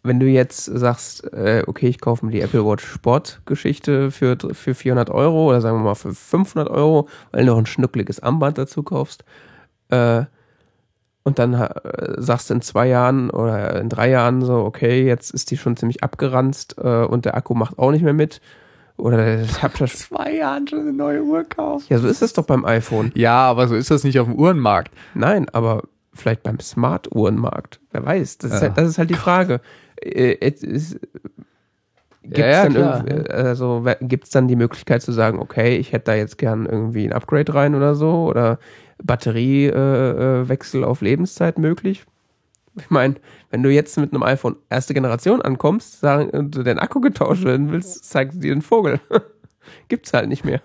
wenn 0.03 0.21
du 0.21 0.27
jetzt 0.27 0.65
sagst, 0.65 1.33
äh, 1.33 1.63
okay, 1.67 1.89
ich 1.89 2.01
kaufe 2.01 2.27
mir 2.27 2.33
die 2.33 2.41
Apple 2.41 2.67
Watch 2.67 2.85
Sport 2.85 3.41
Geschichte 3.47 4.11
für, 4.11 4.37
für 4.53 4.75
400 4.75 5.09
Euro 5.11 5.49
oder 5.49 5.61
sagen 5.61 5.79
wir 5.79 5.85
mal 5.85 5.95
für 5.95 6.13
500 6.13 6.69
Euro, 6.69 7.09
weil 7.31 7.47
du 7.47 7.53
noch 7.53 7.59
ein 7.59 7.67
schnuckliges 7.67 8.21
Armband 8.21 8.59
dazu 8.59 8.83
kaufst, 8.83 9.25
äh, 9.89 10.25
und 11.29 11.39
dann 11.39 11.55
äh, 11.55 11.69
sagst 12.17 12.51
du 12.51 12.55
in 12.55 12.63
zwei 12.63 12.89
Jahren 12.89 13.31
oder 13.31 13.81
in 13.81 13.89
drei 13.89 14.11
Jahren 14.11 14.43
so, 14.43 14.57
okay, 14.57 15.07
jetzt 15.07 15.31
ist 15.31 15.51
die 15.51 15.57
schon 15.57 15.77
ziemlich 15.77 16.03
abgeranzt 16.03 16.77
äh, 16.79 17.05
und 17.05 17.25
der 17.25 17.37
Akku 17.37 17.55
macht 17.55 17.79
auch 17.79 17.91
nicht 17.91 18.03
mehr 18.03 18.15
mit. 18.15 18.41
Oder 18.97 19.43
ich 19.43 19.63
habe 19.63 19.77
schon 19.77 19.87
zwei 19.89 20.35
Jahren 20.35 20.67
schon 20.67 20.81
eine 20.81 20.93
neue 20.93 21.23
Uhr 21.23 21.43
gekauft. 21.43 21.89
Ja, 21.89 21.99
so 21.99 22.09
ist 22.09 22.23
es 22.23 22.33
doch 22.33 22.45
beim 22.45 22.65
iPhone. 22.65 23.13
Ja, 23.15 23.43
aber 23.43 23.69
so 23.69 23.77
ist 23.77 23.91
das 23.91 24.03
nicht 24.05 24.19
auf 24.19 24.27
dem 24.27 24.37
Uhrenmarkt. 24.37 24.93
Nein, 25.15 25.47
aber 25.53 25.83
vielleicht 26.15 26.43
beim 26.43 26.59
Smart-Uhrenmarkt. 26.59 27.79
Wer 27.93 28.05
weiß. 28.05 28.39
Das, 28.39 28.51
ja. 28.51 28.57
ist, 28.57 28.63
halt, 28.63 28.79
das 28.79 28.89
ist 28.89 28.99
halt 28.99 29.11
die 29.11 29.15
Frage. 29.15 29.61
Äh, 29.97 30.35
Gibt 30.35 30.65
es 30.65 30.97
ja, 32.37 32.69
ja, 32.69 32.69
dann, 32.69 33.27
also, 33.29 33.85
dann 34.33 34.49
die 34.49 34.57
Möglichkeit 34.57 35.03
zu 35.03 35.13
sagen, 35.13 35.39
okay, 35.39 35.77
ich 35.77 35.93
hätte 35.93 36.07
da 36.07 36.15
jetzt 36.15 36.37
gern 36.37 36.67
irgendwie 36.67 37.07
ein 37.07 37.13
Upgrade 37.13 37.55
rein 37.55 37.75
oder 37.75 37.95
so? 37.95 38.27
Oder 38.27 38.59
Batteriewechsel 39.03 40.83
äh, 40.83 40.87
auf 40.87 41.01
Lebenszeit 41.01 41.59
möglich. 41.59 42.05
Ich 42.77 42.91
meine, 42.91 43.17
wenn 43.51 43.63
du 43.63 43.71
jetzt 43.71 43.99
mit 43.99 44.13
einem 44.13 44.23
iPhone 44.23 44.57
erste 44.71 44.95
Generation 44.95 45.43
ankommst, 45.43 46.01
sagen, 46.01 46.51
du 46.51 46.63
den 46.63 46.79
Akku 46.79 47.01
getauscht 47.01 47.45
werden 47.45 47.73
willst, 47.73 48.09
zeigt 48.09 48.35
dir 48.35 48.55
den 48.55 48.63
Vogel. 48.63 49.01
Gibt's 49.89 50.13
halt 50.13 50.29
nicht 50.29 50.45
mehr. 50.45 50.61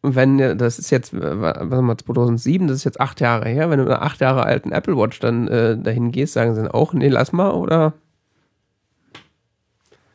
Und 0.00 0.14
wenn, 0.14 0.38
äh, 0.38 0.56
das 0.56 0.78
ist 0.78 0.90
jetzt, 0.90 1.12
äh, 1.12 1.40
was 1.40 1.82
wir, 1.82 1.98
2007, 1.98 2.68
das 2.68 2.78
ist 2.78 2.84
jetzt 2.84 3.00
acht 3.00 3.20
Jahre 3.20 3.48
her, 3.48 3.70
wenn 3.70 3.78
du 3.78 3.84
mit 3.84 3.92
einer 3.92 4.02
acht 4.02 4.20
Jahre 4.20 4.44
alten 4.44 4.72
Apple 4.72 4.96
Watch 4.96 5.18
dann 5.20 5.48
äh, 5.48 5.76
dahin 5.76 6.12
gehst, 6.12 6.34
sagen 6.34 6.54
sie 6.54 6.62
dann 6.62 6.70
auch, 6.70 6.92
nee, 6.92 7.08
lass 7.08 7.32
mal, 7.32 7.50
oder 7.50 7.94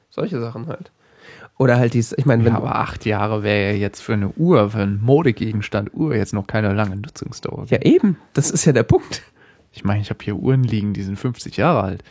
solche 0.09 0.39
Sachen 0.39 0.67
halt. 0.67 0.91
Oder 1.57 1.77
halt 1.77 1.93
dies, 1.93 2.13
ich 2.17 2.25
meine, 2.25 2.43
wenn 2.45 2.53
Ja, 2.53 2.57
aber 2.57 2.75
acht 2.75 3.05
Jahre 3.05 3.43
wäre 3.43 3.73
ja 3.73 3.77
jetzt 3.77 4.01
für 4.01 4.13
eine 4.13 4.29
Uhr, 4.29 4.71
für 4.71 4.79
einen 4.79 5.01
Modegegenstand 5.01 5.93
Uhr 5.93 6.15
jetzt 6.15 6.33
noch 6.33 6.47
keine 6.47 6.73
lange 6.73 6.95
Nutzungsdauer. 6.95 7.65
ja 7.69 7.81
eben, 7.81 8.17
das 8.33 8.49
ist 8.49 8.65
ja 8.65 8.73
der 8.73 8.83
Punkt. 8.83 9.21
Ich 9.71 9.83
meine, 9.83 10.01
ich 10.01 10.09
habe 10.09 10.23
hier 10.23 10.35
Uhren 10.35 10.63
liegen, 10.63 10.93
die 10.93 11.03
sind 11.03 11.17
50 11.17 11.57
Jahre 11.57 11.81
alt. 11.81 12.03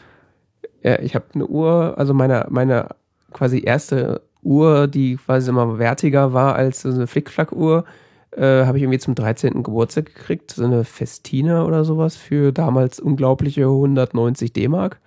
Ja, 0.82 0.98
ich 1.00 1.14
habe 1.14 1.26
eine 1.34 1.46
Uhr, 1.46 1.94
also 1.96 2.14
meine, 2.14 2.46
meine 2.50 2.88
quasi 3.32 3.62
erste 3.64 4.22
Uhr, 4.42 4.88
die 4.88 5.16
quasi 5.16 5.50
immer 5.50 5.78
wertiger 5.78 6.32
war 6.32 6.54
als 6.54 6.82
so 6.82 6.90
eine 6.90 7.06
Flickflack-Uhr, 7.06 7.84
äh, 8.32 8.64
habe 8.64 8.78
ich 8.78 8.82
irgendwie 8.82 8.98
zum 8.98 9.14
13. 9.14 9.62
Geburtstag 9.62 10.06
gekriegt. 10.06 10.52
So 10.52 10.64
eine 10.64 10.84
Festina 10.84 11.64
oder 11.64 11.84
sowas 11.84 12.16
für 12.16 12.52
damals 12.52 12.98
unglaubliche 12.98 13.64
190 13.64 14.52
D-Mark. 14.52 15.00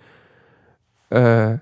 Äh, 1.10 1.58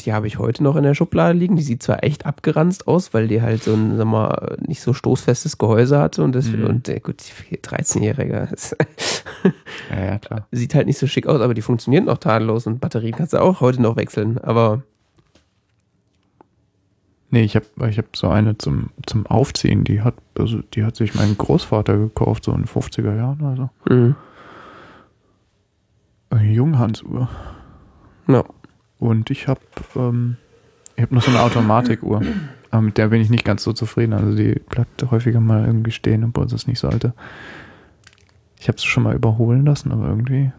die 0.00 0.12
habe 0.12 0.26
ich 0.26 0.38
heute 0.38 0.62
noch 0.64 0.76
in 0.76 0.82
der 0.82 0.94
Schublade 0.94 1.38
liegen. 1.38 1.56
Die 1.56 1.62
sieht 1.62 1.82
zwar 1.82 2.02
echt 2.04 2.26
abgeranzt 2.26 2.86
aus, 2.88 3.14
weil 3.14 3.28
die 3.28 3.40
halt 3.40 3.62
so 3.62 3.72
ein, 3.72 3.96
sag 3.96 4.06
mal, 4.06 4.56
nicht 4.66 4.80
so 4.80 4.92
stoßfestes 4.92 5.58
Gehäuse 5.58 5.98
hatte 5.98 6.22
und 6.24 6.34
das, 6.34 6.48
Mhm. 6.50 6.64
und 6.66 6.88
äh, 6.88 7.00
gut, 7.00 7.20
13-Jähriger. 7.22 8.48
Ja, 9.90 10.04
ja, 10.04 10.18
klar. 10.18 10.48
sieht 10.50 10.74
halt 10.74 10.86
nicht 10.88 10.98
so 10.98 11.06
schick 11.06 11.26
aus, 11.28 11.40
aber 11.40 11.54
die 11.54 11.62
funktioniert 11.62 12.04
noch 12.04 12.18
tadellos 12.18 12.66
und 12.66 12.80
Batterien 12.80 13.14
kannst 13.14 13.32
du 13.32 13.38
auch 13.40 13.60
heute 13.60 13.80
noch 13.80 13.94
wechseln. 13.96 14.38
Aber 14.38 14.82
Nee, 17.30 17.42
ich 17.42 17.54
habe 17.56 17.66
ich 17.88 17.98
hab 17.98 18.16
so 18.16 18.28
eine 18.28 18.56
zum, 18.56 18.90
zum 19.04 19.26
Aufziehen, 19.26 19.84
die 19.84 20.00
hat, 20.00 20.14
also 20.38 20.60
die 20.74 20.84
hat 20.84 20.96
sich 20.96 21.14
mein 21.14 21.36
Großvater 21.36 21.96
gekauft, 21.98 22.44
so 22.44 22.52
in 22.52 22.58
den 22.62 22.66
50er 22.66 23.14
Jahren 23.16 23.40
oder 23.40 23.56
so. 23.88 23.94
mh, 23.94 24.14
Eine 26.30 26.52
Junghansuhr. 26.52 27.28
no. 28.26 28.44
Und 28.98 29.30
ich 29.30 29.48
habe 29.48 29.60
ähm, 29.94 30.36
ich 30.96 31.02
hab 31.02 31.12
noch 31.12 31.22
so 31.22 31.30
eine 31.30 31.40
Automatikuhr. 31.40 32.22
Aber 32.70 32.82
mit 32.82 32.98
der 32.98 33.08
bin 33.08 33.20
ich 33.20 33.30
nicht 33.30 33.44
ganz 33.44 33.62
so 33.62 33.72
zufrieden. 33.72 34.12
Also 34.12 34.36
die 34.36 34.60
bleibt 34.68 35.10
häufiger 35.10 35.40
mal 35.40 35.66
irgendwie 35.66 35.92
stehen, 35.92 36.24
obwohl 36.24 36.48
sie 36.48 36.56
es 36.56 36.66
nicht 36.66 36.78
sollte. 36.78 37.14
Ich 38.58 38.68
habe 38.68 38.76
es 38.76 38.84
schon 38.84 39.02
mal 39.02 39.14
überholen 39.14 39.64
lassen, 39.64 39.92
aber 39.92 40.08
irgendwie. 40.08 40.52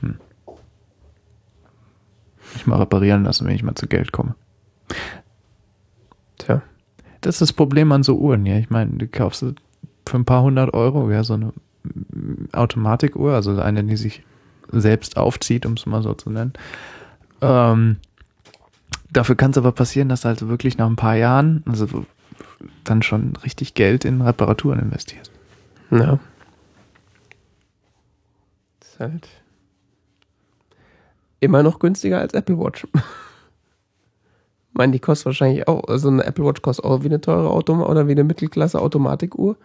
Hm. 0.00 0.16
Ich 2.56 2.66
mal 2.66 2.76
reparieren 2.78 3.24
lassen, 3.24 3.46
wenn 3.46 3.54
ich 3.54 3.62
mal 3.62 3.74
zu 3.74 3.86
Geld 3.86 4.12
komme. 4.12 4.34
Tja. 6.38 6.62
Das 7.20 7.36
ist 7.36 7.40
das 7.40 7.52
Problem 7.52 7.92
an 7.92 8.02
so 8.02 8.16
Uhren, 8.16 8.46
ja. 8.46 8.56
Ich 8.58 8.70
meine, 8.70 8.92
du 8.92 9.08
kaufst 9.08 9.44
für 10.06 10.16
ein 10.16 10.24
paar 10.24 10.42
hundert 10.42 10.74
Euro 10.74 11.10
ja 11.10 11.24
so 11.24 11.34
eine 11.34 11.52
Automatikuhr, 12.52 13.34
also 13.34 13.58
eine, 13.60 13.84
die 13.84 13.96
sich 13.96 14.22
selbst 14.70 15.16
aufzieht, 15.16 15.66
um 15.66 15.74
es 15.74 15.86
mal 15.86 16.02
so 16.02 16.14
zu 16.14 16.30
nennen. 16.30 16.52
Ähm, 17.40 17.96
dafür 19.10 19.36
kann 19.36 19.52
es 19.52 19.58
aber 19.58 19.72
passieren, 19.72 20.08
dass 20.08 20.22
du 20.22 20.28
halt 20.28 20.48
wirklich 20.48 20.78
nach 20.78 20.86
ein 20.86 20.96
paar 20.96 21.16
Jahren, 21.16 21.62
also 21.66 22.06
dann 22.84 23.02
schon 23.02 23.36
richtig 23.36 23.74
Geld 23.74 24.04
in 24.04 24.20
Reparaturen 24.22 24.78
investierst. 24.78 25.30
Ja. 25.90 26.18
Ist 28.80 28.98
halt 28.98 29.28
immer 31.40 31.62
noch 31.62 31.78
günstiger 31.78 32.20
als 32.20 32.34
Apple 32.34 32.58
Watch. 32.58 32.86
Ich 34.70 34.80
meine, 34.80 34.92
die 34.92 35.00
kostet 35.00 35.26
wahrscheinlich 35.26 35.66
auch, 35.66 35.88
also 35.88 36.06
eine 36.06 36.22
Apple 36.24 36.44
Watch 36.44 36.62
kostet 36.62 36.84
auch 36.84 37.02
wie 37.02 37.06
eine 37.06 37.20
teure 37.20 37.50
Auto 37.50 37.74
oder 37.84 38.06
wie 38.06 38.12
eine 38.12 38.22
Mittelklasse 38.22 38.80
Automatikuhr. 38.80 39.56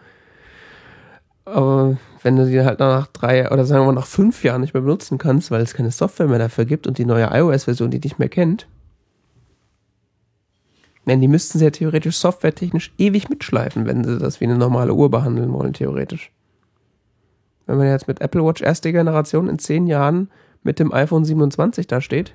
Aber 1.44 1.98
wenn 2.22 2.36
du 2.36 2.46
sie 2.46 2.64
halt 2.64 2.78
nach 2.78 3.06
drei 3.08 3.50
oder 3.50 3.64
sagen 3.64 3.82
wir 3.82 3.92
mal 3.92 4.00
nach 4.00 4.06
fünf 4.06 4.44
Jahren 4.44 4.62
nicht 4.62 4.74
mehr 4.74 4.82
benutzen 4.82 5.18
kannst, 5.18 5.50
weil 5.50 5.62
es 5.62 5.74
keine 5.74 5.90
Software 5.90 6.28
mehr 6.28 6.38
dafür 6.38 6.64
gibt 6.64 6.86
und 6.86 6.98
die 6.98 7.04
neue 7.04 7.28
iOS-Version 7.32 7.90
die 7.90 8.00
nicht 8.00 8.18
mehr 8.18 8.30
kennt, 8.30 8.66
denn 11.06 11.20
die 11.20 11.28
müssten 11.28 11.58
sie 11.58 11.64
ja 11.64 11.70
theoretisch 11.70 12.16
softwaretechnisch 12.16 12.92
ewig 12.96 13.28
mitschleifen, 13.28 13.86
wenn 13.86 14.04
sie 14.04 14.18
das 14.18 14.40
wie 14.40 14.44
eine 14.44 14.56
normale 14.56 14.94
Uhr 14.94 15.10
behandeln 15.10 15.52
wollen, 15.52 15.74
theoretisch. 15.74 16.32
Wenn 17.66 17.78
man 17.78 17.88
jetzt 17.88 18.08
mit 18.08 18.20
Apple 18.20 18.44
Watch 18.44 18.62
erste 18.62 18.92
Generation 18.92 19.48
in 19.48 19.58
zehn 19.58 19.86
Jahren 19.86 20.30
mit 20.62 20.78
dem 20.78 20.92
iPhone 20.92 21.24
27 21.24 21.86
da 21.86 22.00
steht. 22.00 22.34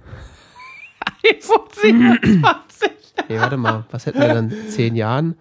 iPhone 1.24 1.68
27! 1.72 2.92
Nee, 3.28 3.40
warte 3.40 3.58
mal, 3.58 3.86
was 3.92 4.06
hätten 4.06 4.20
wir 4.20 4.28
dann 4.28 4.52
in 4.52 4.70
zehn 4.70 4.96
Jahren? 4.96 5.36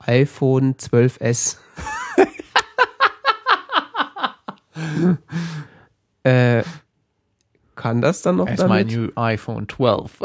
iPhone 0.00 0.74
12S. 0.74 1.56
äh, 6.22 6.62
kann 7.74 8.00
das 8.00 8.22
dann 8.22 8.36
noch 8.36 8.48
my 8.48 8.56
damit? 8.56 8.86
new 8.88 9.08
iPhone 9.16 9.68
12. 9.68 10.18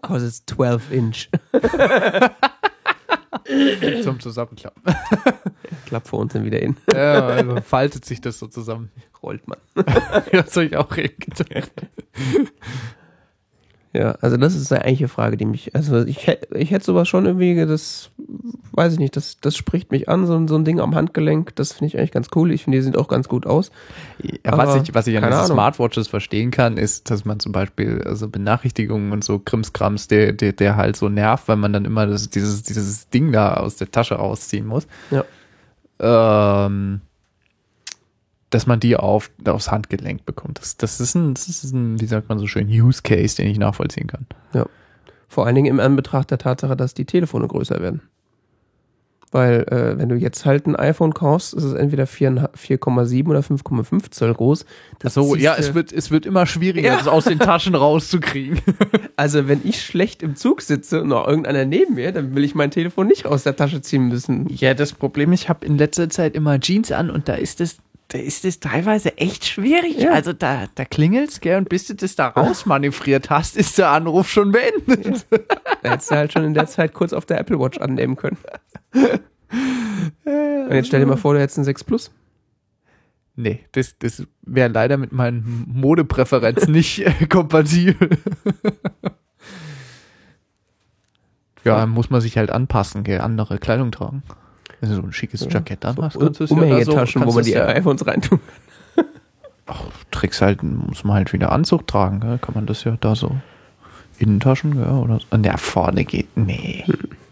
Because 0.00 0.26
it's 0.26 0.44
12 0.46 0.92
Inch. 0.92 1.28
Zum 4.02 4.20
Zusammenklappen. 4.20 4.82
Klappt 5.86 6.08
für 6.08 6.16
uns 6.16 6.34
dann 6.34 6.44
wieder 6.44 6.60
in. 6.60 6.76
ja, 6.92 7.26
also 7.26 7.60
faltet 7.62 8.04
sich 8.04 8.20
das 8.20 8.38
so 8.38 8.46
zusammen. 8.46 8.90
Rollt 9.22 9.48
man. 9.48 9.58
Das 10.32 10.54
habe 10.56 10.66
ich 10.66 10.76
auch 10.76 10.88
gedacht. 10.88 11.72
Ja, 13.94 14.12
also 14.20 14.36
das 14.36 14.54
ist 14.54 14.70
eine 14.70 14.82
eigentliche 14.82 15.08
Frage, 15.08 15.38
die 15.38 15.46
mich, 15.46 15.74
also 15.74 16.04
ich 16.04 16.26
hätte 16.26 16.54
ich 16.58 16.70
hätte 16.70 16.84
sowas 16.84 17.08
schon 17.08 17.24
irgendwie, 17.24 17.54
das 17.66 18.10
weiß 18.72 18.92
ich 18.92 18.98
nicht, 18.98 19.16
das, 19.16 19.40
das 19.40 19.56
spricht 19.56 19.90
mich 19.90 20.08
an, 20.10 20.26
so, 20.26 20.36
ein- 20.36 20.46
so 20.46 20.56
ein 20.56 20.64
Ding 20.66 20.78
am 20.78 20.94
Handgelenk, 20.94 21.56
das 21.56 21.72
finde 21.72 21.86
ich 21.86 21.98
eigentlich 21.98 22.12
ganz 22.12 22.28
cool. 22.36 22.52
Ich 22.52 22.64
finde, 22.64 22.78
die 22.78 22.82
sehen 22.82 22.96
auch 22.96 23.08
ganz 23.08 23.28
gut 23.28 23.46
aus. 23.46 23.70
Ja, 24.22 24.56
was 24.58 24.76
ich, 24.82 24.94
was 24.94 25.06
ich 25.06 25.16
an 25.16 25.30
diesen. 25.30 25.46
Smartwatches 25.46 26.06
verstehen 26.06 26.50
kann, 26.50 26.76
ist, 26.76 27.10
dass 27.10 27.24
man 27.24 27.40
zum 27.40 27.52
Beispiel 27.52 28.02
also 28.04 28.28
Benachrichtigungen 28.28 29.10
und 29.12 29.24
so 29.24 29.38
Krimskrams, 29.38 30.06
der, 30.06 30.32
der, 30.34 30.52
der 30.52 30.76
halt 30.76 30.96
so 30.96 31.08
nervt, 31.08 31.48
weil 31.48 31.56
man 31.56 31.72
dann 31.72 31.86
immer 31.86 32.06
das, 32.06 32.28
dieses, 32.28 32.62
dieses 32.64 33.08
Ding 33.08 33.32
da 33.32 33.54
aus 33.54 33.76
der 33.76 33.90
Tasche 33.90 34.16
rausziehen 34.16 34.66
muss. 34.66 34.86
Ja. 35.10 35.24
Ähm, 36.66 37.00
dass 38.50 38.66
man 38.66 38.80
die 38.80 38.96
auf, 38.96 39.30
aufs 39.46 39.70
Handgelenk 39.70 40.24
bekommt. 40.24 40.58
Das, 40.60 40.76
das, 40.76 41.00
ist 41.00 41.14
ein, 41.14 41.34
das 41.34 41.48
ist 41.48 41.72
ein, 41.72 42.00
wie 42.00 42.06
sagt 42.06 42.28
man 42.28 42.38
so 42.38 42.46
schön, 42.46 42.68
Use 42.68 43.02
Case, 43.02 43.36
den 43.36 43.48
ich 43.48 43.58
nachvollziehen 43.58 44.06
kann. 44.06 44.26
Vor 45.30 45.44
allen 45.44 45.54
Dingen 45.54 45.66
im 45.66 45.78
Anbetracht 45.80 46.30
der 46.30 46.38
Tatsache, 46.38 46.74
dass 46.74 46.94
die 46.94 47.04
Telefone 47.04 47.46
größer 47.46 47.80
werden. 47.82 48.00
Weil, 49.30 49.66
äh, 49.70 49.98
wenn 49.98 50.08
du 50.08 50.14
jetzt 50.14 50.46
halt 50.46 50.66
ein 50.66 50.74
iPhone 50.74 51.12
kaufst, 51.12 51.52
ist 51.52 51.64
es 51.64 51.74
entweder 51.74 52.06
4 52.06 52.50
4,7 52.56 53.28
oder 53.28 53.40
5,5 53.40 54.10
Zoll 54.10 54.32
groß. 54.32 54.64
Das 55.00 55.12
So, 55.12 55.36
ja, 55.36 55.54
es 55.54 55.74
wird, 55.74 55.92
es 55.92 56.10
wird 56.10 56.24
immer 56.24 56.46
schwieriger, 56.46 56.88
Ja. 56.88 56.96
das 56.96 57.08
aus 57.08 57.24
den 57.24 57.38
Taschen 57.38 57.74
rauszukriegen. 57.74 58.60
Also, 59.16 59.48
wenn 59.48 59.60
ich 59.64 59.82
schlecht 59.82 60.22
im 60.22 60.36
Zug 60.36 60.62
sitze 60.62 61.02
und 61.02 61.08
noch 61.08 61.26
irgendeiner 61.26 61.64
neben 61.64 61.96
mir, 61.96 62.12
dann 62.12 62.36
will 62.36 62.44
ich 62.44 62.54
mein 62.54 62.70
Telefon 62.70 63.08
nicht 63.08 63.26
aus 63.26 63.42
der 63.42 63.56
Tasche 63.56 63.82
ziehen 63.82 64.06
müssen. 64.06 64.46
Ja, 64.48 64.74
das 64.74 64.92
Problem, 64.92 65.32
ich 65.32 65.48
habe 65.48 65.66
in 65.66 65.76
letzter 65.76 66.08
Zeit 66.08 66.36
immer 66.36 66.60
Jeans 66.60 66.92
an 66.92 67.10
und 67.10 67.28
da 67.28 67.34
ist 67.34 67.60
es, 67.60 67.78
da 68.08 68.18
ist 68.18 68.46
es 68.46 68.58
teilweise 68.58 69.18
echt 69.18 69.44
schwierig. 69.44 69.98
Ja. 69.98 70.12
Also 70.12 70.32
da, 70.32 70.66
da 70.74 70.84
klingelt's, 70.86 71.40
gell, 71.40 71.58
und 71.58 71.68
bis 71.68 71.86
du 71.86 71.94
das 71.94 72.16
da 72.16 72.28
rausmanövriert 72.28 73.28
hast, 73.28 73.56
ist 73.56 73.76
der 73.76 73.90
Anruf 73.90 74.30
schon 74.30 74.52
beendet. 74.52 75.26
Da 75.82 75.90
hättest 75.90 76.10
du 76.10 76.14
halt 76.16 76.32
schon 76.32 76.44
in 76.44 76.54
der 76.54 76.66
Zeit 76.66 76.94
kurz 76.94 77.12
auf 77.12 77.26
der 77.26 77.38
Apple 77.38 77.60
Watch 77.60 77.78
annehmen 77.78 78.16
können. 78.16 78.38
Und 80.24 80.72
jetzt 80.74 80.88
stell 80.88 81.00
dir 81.00 81.06
mal 81.06 81.16
vor, 81.16 81.34
du 81.34 81.40
hättest 81.40 81.58
ein 81.58 81.64
6 81.64 81.84
Plus. 81.84 82.10
Nee, 83.36 83.60
das, 83.72 83.96
das 83.98 84.26
wäre 84.42 84.68
leider 84.68 84.96
mit 84.96 85.12
meinen 85.12 85.64
Modepräferenzen 85.68 86.72
nicht 86.72 87.06
äh, 87.06 87.26
kompatibel. 87.26 88.10
ja, 91.62 91.86
muss 91.86 92.10
man 92.10 92.20
sich 92.20 92.36
halt 92.36 92.50
anpassen, 92.50 93.04
gell, 93.04 93.20
andere 93.20 93.58
Kleidung 93.58 93.92
tragen. 93.92 94.22
Wenn 94.80 94.90
du 94.90 94.96
so 94.96 95.02
ein 95.02 95.12
schickes 95.12 95.46
Jackett 95.50 95.84
anhast, 95.84 96.16
Um, 96.16 96.22
kannst 96.24 96.40
du 96.40 96.44
es 96.44 96.50
ja 96.50 96.84
so- 96.84 96.92
wo 97.26 97.32
man 97.32 97.44
die 97.44 97.50
ja- 97.50 97.66
iPhones 97.68 98.06
reintun. 98.06 98.40
Tricks 100.10 100.40
halt, 100.40 100.62
muss 100.62 101.04
man 101.04 101.16
halt 101.16 101.32
wieder 101.32 101.52
Anzug 101.52 101.86
tragen, 101.86 102.20
gell? 102.20 102.38
kann 102.38 102.54
man 102.54 102.66
das 102.66 102.84
ja 102.84 102.96
da 103.00 103.14
so 103.14 103.36
Innentaschen, 104.18 104.72
gell? 104.74 104.88
oder 104.88 105.18
so. 105.20 105.26
Und 105.30 105.42
der 105.42 105.58
vorne 105.58 106.04
geht, 106.04 106.36
nee, 106.36 106.84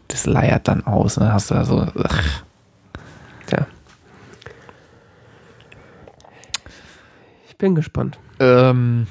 das 0.08 0.26
leiert 0.26 0.68
dann 0.68 0.84
aus, 0.86 1.14
dann 1.14 1.32
hast 1.32 1.50
du 1.50 1.54
da 1.54 1.64
so, 1.64 1.86
ach, 2.04 2.42
Tja. 3.46 3.66
Ich 7.48 7.56
bin 7.56 7.74
gespannt. 7.74 8.18
ähm, 8.38 9.06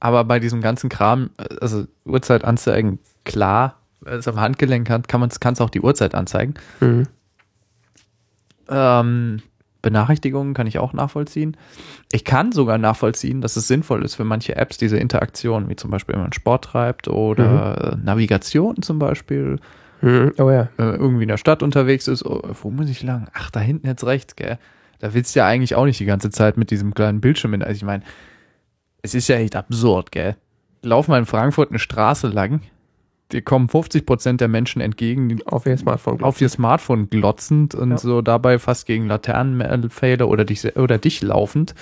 aber 0.00 0.24
bei 0.24 0.38
diesem 0.40 0.60
ganzen 0.62 0.88
Kram, 0.88 1.30
also 1.60 1.84
Uhrzeit 2.04 2.44
anzeigen, 2.44 2.98
klar, 3.24 3.76
wenn 4.00 4.14
es 4.18 4.26
am 4.26 4.40
Handgelenk 4.40 4.88
hat, 4.90 5.06
kann 5.06 5.20
man 5.20 5.28
es 5.30 5.60
auch 5.60 5.70
die 5.70 5.80
Uhrzeit 5.80 6.14
anzeigen. 6.14 6.54
Mhm. 6.80 7.06
Ähm, 8.68 9.42
Benachrichtigungen 9.82 10.54
kann 10.54 10.68
ich 10.68 10.78
auch 10.78 10.92
nachvollziehen. 10.92 11.56
Ich 12.12 12.24
kann 12.24 12.52
sogar 12.52 12.78
nachvollziehen, 12.78 13.40
dass 13.40 13.56
es 13.56 13.66
sinnvoll 13.66 14.04
ist 14.04 14.14
für 14.14 14.24
manche 14.24 14.56
Apps, 14.56 14.78
diese 14.78 14.96
Interaktion, 14.96 15.68
wie 15.68 15.76
zum 15.76 15.90
Beispiel, 15.90 16.14
wenn 16.14 16.22
man 16.22 16.32
Sport 16.32 16.64
treibt 16.64 17.08
oder 17.08 17.96
mhm. 17.96 18.04
Navigation 18.04 18.80
zum 18.80 19.00
Beispiel. 19.00 19.58
Mhm. 20.00 20.32
Oh 20.38 20.50
ja. 20.50 20.68
Äh, 20.78 20.94
irgendwie 20.94 21.24
in 21.24 21.28
der 21.28 21.36
Stadt 21.36 21.62
unterwegs 21.62 22.08
ist. 22.08 22.24
Oh, 22.24 22.42
wo 22.62 22.70
muss 22.70 22.88
ich 22.88 23.02
lang? 23.02 23.28
Ach, 23.34 23.50
da 23.50 23.60
hinten 23.60 23.88
jetzt 23.88 24.04
rechts, 24.04 24.36
gell? 24.36 24.58
Da 25.00 25.14
willst 25.14 25.34
du 25.34 25.40
ja 25.40 25.46
eigentlich 25.46 25.74
auch 25.74 25.84
nicht 25.84 25.98
die 25.98 26.04
ganze 26.04 26.30
Zeit 26.30 26.56
mit 26.56 26.70
diesem 26.70 26.94
kleinen 26.94 27.20
Bildschirm 27.20 27.52
hin. 27.52 27.62
Also 27.62 27.74
ich 27.74 27.84
meine, 27.84 28.04
es 29.02 29.14
ist 29.14 29.28
ja 29.28 29.36
echt 29.36 29.56
absurd, 29.56 30.12
gell? 30.12 30.36
Lauf 30.82 31.08
mal 31.08 31.18
in 31.18 31.26
Frankfurt 31.26 31.70
eine 31.70 31.80
Straße 31.80 32.28
lang, 32.28 32.60
dir 33.32 33.42
kommen 33.42 33.68
50 33.68 34.06
Prozent 34.06 34.40
der 34.40 34.48
Menschen 34.48 34.80
entgegen, 34.80 35.28
die 35.28 35.46
auf 35.46 35.66
ihr 35.66 35.76
Smartphone 35.76 36.18
glotzend, 36.18 36.28
auf 36.28 36.40
ihr 36.40 36.48
Smartphone 36.48 37.10
glotzend 37.10 37.74
und 37.74 37.90
ja. 37.90 37.98
so 37.98 38.22
dabei 38.22 38.58
fast 38.58 38.86
gegen 38.86 39.06
Laternenpfähle 39.06 40.26
oder 40.26 40.44
dich, 40.44 40.76
oder 40.76 40.98
dich 40.98 41.22
laufend. 41.22 41.74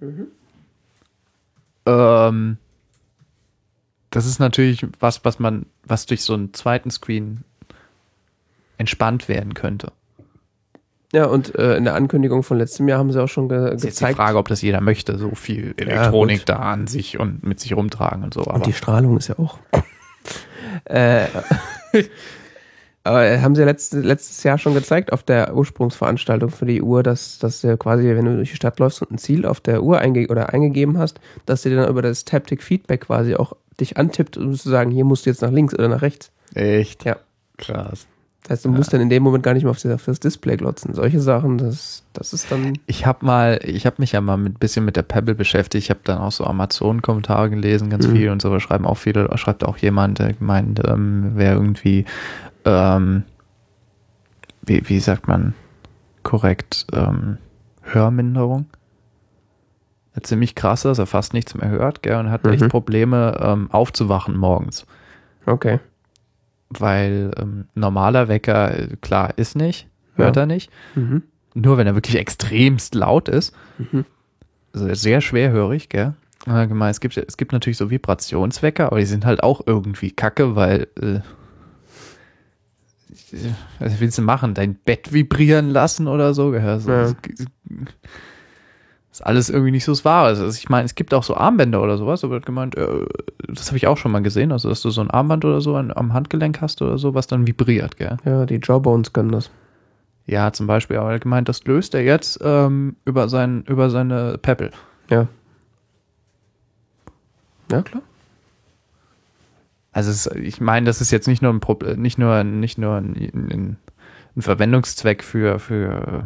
Mhm. 0.00 0.26
Ähm, 1.86 2.56
das 4.10 4.26
ist 4.26 4.38
natürlich 4.38 4.86
was, 5.00 5.24
was 5.24 5.38
man, 5.38 5.66
was 5.84 6.06
durch 6.06 6.22
so 6.22 6.34
einen 6.34 6.54
zweiten 6.54 6.90
Screen 6.90 7.44
entspannt 8.78 9.28
werden 9.28 9.54
könnte. 9.54 9.92
Ja, 11.12 11.26
und 11.26 11.54
äh, 11.56 11.76
in 11.76 11.84
der 11.84 11.94
Ankündigung 11.94 12.42
von 12.42 12.58
letztem 12.58 12.88
Jahr 12.88 12.98
haben 12.98 13.12
sie 13.12 13.22
auch 13.22 13.28
schon 13.28 13.48
ge 13.48 13.58
das 13.58 13.74
ist 13.74 13.82
gezeigt. 13.82 14.00
Jetzt 14.00 14.10
die 14.10 14.14
Frage, 14.16 14.38
ob 14.38 14.48
das 14.48 14.62
jeder 14.62 14.80
möchte, 14.80 15.16
so 15.16 15.30
viel 15.36 15.74
Elektronik 15.76 16.40
ja, 16.40 16.44
da 16.44 16.56
an 16.56 16.88
sich 16.88 17.20
und 17.20 17.44
mit 17.44 17.60
sich 17.60 17.76
rumtragen 17.76 18.24
und 18.24 18.34
so. 18.34 18.40
Aber 18.42 18.54
und 18.54 18.66
die 18.66 18.72
Strahlung 18.72 19.16
ist 19.16 19.28
ja 19.28 19.38
auch. 19.38 19.58
Äh, 20.84 21.26
aber 23.04 23.40
haben 23.40 23.54
sie 23.54 23.64
letztes, 23.64 24.04
letztes 24.04 24.42
Jahr 24.42 24.58
schon 24.58 24.74
gezeigt 24.74 25.12
auf 25.12 25.22
der 25.22 25.54
Ursprungsveranstaltung 25.54 26.50
für 26.50 26.66
die 26.66 26.82
Uhr, 26.82 27.02
dass, 27.02 27.38
dass 27.38 27.60
du 27.60 27.76
quasi, 27.76 28.04
wenn 28.04 28.24
du 28.24 28.36
durch 28.36 28.50
die 28.50 28.56
Stadt 28.56 28.78
läufst 28.78 29.02
und 29.02 29.12
ein 29.12 29.18
Ziel 29.18 29.46
auf 29.46 29.60
der 29.60 29.82
Uhr 29.82 29.98
einge 29.98 30.26
oder 30.28 30.52
eingegeben 30.52 30.98
hast, 30.98 31.20
dass 31.46 31.62
sie 31.62 31.74
dann 31.74 31.88
über 31.88 32.02
das 32.02 32.24
Taptic 32.24 32.62
Feedback 32.62 33.02
quasi 33.02 33.34
auch 33.34 33.54
dich 33.80 33.96
antippt, 33.96 34.36
um 34.36 34.54
zu 34.54 34.68
sagen, 34.68 34.90
hier 34.90 35.04
musst 35.04 35.26
du 35.26 35.30
jetzt 35.30 35.42
nach 35.42 35.50
links 35.50 35.74
oder 35.74 35.88
nach 35.88 36.02
rechts. 36.02 36.30
Echt? 36.54 37.04
Ja. 37.04 37.16
Krass. 37.56 38.06
Das 38.44 38.58
heißt, 38.58 38.64
du 38.66 38.68
musst 38.68 38.92
dann 38.92 39.00
in 39.00 39.08
dem 39.08 39.22
Moment 39.22 39.42
gar 39.42 39.54
nicht 39.54 39.62
mehr 39.62 39.70
auf 39.70 39.80
das, 39.80 39.90
auf 39.90 40.04
das 40.04 40.20
Display 40.20 40.58
glotzen. 40.58 40.92
Solche 40.92 41.18
Sachen, 41.18 41.56
das, 41.56 42.04
das 42.12 42.34
ist 42.34 42.52
dann. 42.52 42.78
Ich 42.84 43.06
habe 43.06 43.24
mal, 43.24 43.58
ich 43.64 43.86
habe 43.86 43.96
mich 43.98 44.12
ja 44.12 44.20
mal 44.20 44.36
ein 44.36 44.52
bisschen 44.52 44.84
mit 44.84 44.96
der 44.96 45.02
Pebble 45.02 45.34
beschäftigt. 45.34 45.84
Ich 45.84 45.90
habe 45.90 46.00
dann 46.04 46.18
auch 46.18 46.30
so 46.30 46.44
Amazon-Kommentare 46.44 47.48
gelesen, 47.48 47.88
ganz 47.88 48.06
mhm. 48.06 48.12
viel 48.12 48.28
und 48.28 48.42
so. 48.42 48.50
Da 48.50 48.60
schreiben 48.60 48.84
auch 48.84 48.98
viele, 48.98 49.34
schreibt 49.38 49.64
auch 49.64 49.78
jemand, 49.78 50.18
der 50.18 50.34
meint, 50.40 50.78
ähm, 50.86 51.32
wer 51.36 51.54
irgendwie, 51.54 52.04
ähm, 52.66 53.22
wie, 54.66 54.86
wie 54.90 55.00
sagt 55.00 55.26
man 55.26 55.54
korrekt, 56.22 56.86
ähm, 56.92 57.38
Hörminderung. 57.80 58.66
Ziemlich 60.22 60.54
krass, 60.54 60.82
dass 60.82 60.98
er 60.98 61.06
fast 61.06 61.32
nichts 61.32 61.54
mehr 61.54 61.70
hört, 61.70 62.02
gell, 62.02 62.16
und 62.16 62.30
hat 62.30 62.44
mhm. 62.44 62.52
echt 62.52 62.68
Probleme, 62.68 63.38
ähm, 63.42 63.70
aufzuwachen 63.70 64.36
morgens. 64.36 64.84
Okay 65.46 65.80
weil 66.80 67.30
ähm, 67.38 67.66
normaler 67.74 68.28
Wecker, 68.28 68.78
äh, 68.78 68.96
klar, 69.00 69.34
ist 69.36 69.56
nicht, 69.56 69.88
hört 70.14 70.36
ja. 70.36 70.42
er 70.42 70.46
nicht. 70.46 70.70
Mhm. 70.94 71.22
Nur 71.54 71.78
wenn 71.78 71.86
er 71.86 71.94
wirklich 71.94 72.16
extremst 72.16 72.94
laut 72.94 73.28
ist. 73.28 73.54
Mhm. 73.78 74.04
Also 74.72 74.92
sehr 74.94 75.20
schwerhörig, 75.20 75.88
gell? 75.88 76.14
Allgemein, 76.46 76.90
es 76.90 77.00
gibt, 77.00 77.16
es 77.16 77.36
gibt 77.36 77.52
natürlich 77.52 77.78
so 77.78 77.90
Vibrationswecker, 77.90 78.86
aber 78.86 78.98
die 78.98 79.06
sind 79.06 79.24
halt 79.24 79.42
auch 79.42 79.62
irgendwie 79.66 80.10
kacke, 80.10 80.56
weil 80.56 80.88
äh, 81.00 81.20
was 83.78 84.00
willst 84.00 84.18
du 84.18 84.22
machen? 84.22 84.54
Dein 84.54 84.74
Bett 84.74 85.12
vibrieren 85.12 85.70
lassen 85.70 86.08
oder 86.08 86.34
so? 86.34 86.50
Also, 86.52 86.90
ja. 86.90 87.12
Ist 89.14 89.24
alles 89.24 89.48
irgendwie 89.48 89.70
nicht 89.70 89.84
so 89.84 89.92
das 89.92 90.04
Wahre. 90.04 90.26
Also 90.26 90.48
ich 90.48 90.68
meine, 90.68 90.86
es 90.86 90.96
gibt 90.96 91.14
auch 91.14 91.22
so 91.22 91.36
Armbänder 91.36 91.80
oder 91.80 91.98
sowas, 91.98 92.24
aber 92.24 92.40
gemeint, 92.40 92.76
äh, 92.76 93.06
das 93.46 93.68
habe 93.68 93.76
ich 93.76 93.86
auch 93.86 93.96
schon 93.96 94.10
mal 94.10 94.22
gesehen, 94.22 94.50
also 94.50 94.68
dass 94.68 94.82
du 94.82 94.90
so 94.90 95.00
ein 95.00 95.10
Armband 95.10 95.44
oder 95.44 95.60
so 95.60 95.76
an, 95.76 95.92
am 95.94 96.12
Handgelenk 96.12 96.60
hast 96.60 96.82
oder 96.82 96.98
so, 96.98 97.14
was 97.14 97.28
dann 97.28 97.46
vibriert, 97.46 97.96
gell? 97.96 98.16
Ja, 98.24 98.44
die 98.44 98.58
Jawbones 98.60 99.12
können 99.12 99.30
das. 99.30 99.52
Ja, 100.26 100.52
zum 100.52 100.66
Beispiel, 100.66 100.96
aber 100.96 101.12
er 101.12 101.20
gemeint, 101.20 101.48
das 101.48 101.64
löst 101.64 101.94
er 101.94 102.02
jetzt 102.02 102.40
ähm, 102.42 102.96
über, 103.04 103.28
sein, 103.28 103.62
über 103.68 103.88
seine 103.88 104.36
Pebble. 104.38 104.72
Ja. 105.08 105.28
Ja, 107.70 107.82
klar. 107.82 108.02
Also 109.92 110.10
es, 110.10 110.26
ich 110.26 110.60
meine, 110.60 110.86
das 110.86 111.00
ist 111.00 111.12
jetzt 111.12 111.28
nicht 111.28 111.40
nur 111.40 111.52
ein 111.52 111.60
Problem, 111.60 112.02
nicht 112.02 112.18
nur, 112.18 112.42
nicht 112.42 112.78
nur 112.78 112.96
ein, 112.96 113.14
ein, 113.14 113.76
ein 114.34 114.42
Verwendungszweck 114.42 115.22
für, 115.22 115.60
für 115.60 116.24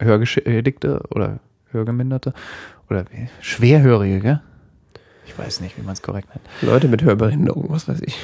Hörgeschädigte 0.00 1.02
oder 1.10 1.38
Hörgeminderte 1.76 2.32
oder 2.88 3.04
Schwerhörige, 3.40 4.20
gell? 4.20 4.40
Ich 5.26 5.36
weiß 5.36 5.60
nicht, 5.60 5.76
wie 5.76 5.82
man 5.82 5.92
es 5.92 6.02
korrekt 6.02 6.28
nennt. 6.30 6.46
Leute 6.62 6.88
mit 6.88 7.02
Hörbehinderung, 7.02 7.66
was 7.68 7.88
weiß 7.88 8.00
ich. 8.02 8.16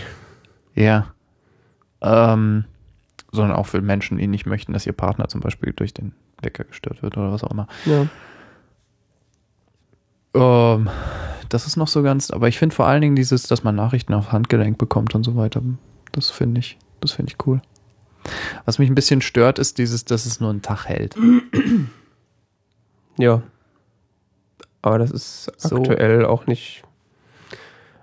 Ja. 0.75 1.13
Ähm, 2.01 2.65
sondern 3.33 3.57
auch 3.57 3.67
für 3.67 3.81
Menschen, 3.81 4.19
die 4.19 4.27
nicht 4.27 4.47
möchten, 4.47 4.73
dass 4.73 4.87
ihr 4.87 4.93
Partner 4.93 5.29
zum 5.29 5.41
Beispiel 5.41 5.73
durch 5.73 5.95
den 5.95 6.13
Wecker 6.41 6.65
gestört 6.65 7.03
wird 7.03 7.17
oder 7.17 7.33
was 7.33 7.45
auch 7.45 7.51
immer. 7.51 7.67
Ja. 7.85 8.07
Ähm, 10.35 10.89
das 11.49 11.67
ist 11.67 11.77
noch 11.77 11.89
so 11.89 12.03
ganz, 12.03 12.31
aber 12.31 12.49
ich 12.49 12.59
finde 12.59 12.75
vor 12.75 12.87
allen 12.87 13.03
Dingen 13.03 13.17
dieses, 13.17 13.43
dass 13.45 13.65
man 13.65 13.75
Nachrichten 13.75 14.15
auf 14.15 14.33
Handgelenk 14.33 14.79
bekommt 14.79 15.15
und 15.15 15.25
so 15.25 15.37
weiter. 15.37 15.63
Das 16.13 16.31
finde 16.31 16.61
ich, 16.61 16.79
das 17.01 17.13
finde 17.13 17.33
ich 17.33 17.47
cool. 17.47 17.61
Was 18.65 18.79
mich 18.79 18.89
ein 18.89 18.95
bisschen 18.95 19.21
stört, 19.21 19.59
ist 19.59 19.79
dieses, 19.79 20.05
dass 20.05 20.27
es 20.27 20.41
nur 20.41 20.51
einen 20.51 20.63
Tag 20.63 20.87
hält. 20.87 21.17
Ja. 23.19 23.43
Aber 24.83 24.99
das 24.99 25.11
ist 25.11 25.53
so. 25.59 25.77
aktuell 25.77 26.25
auch 26.25 26.47
nicht. 26.47 26.83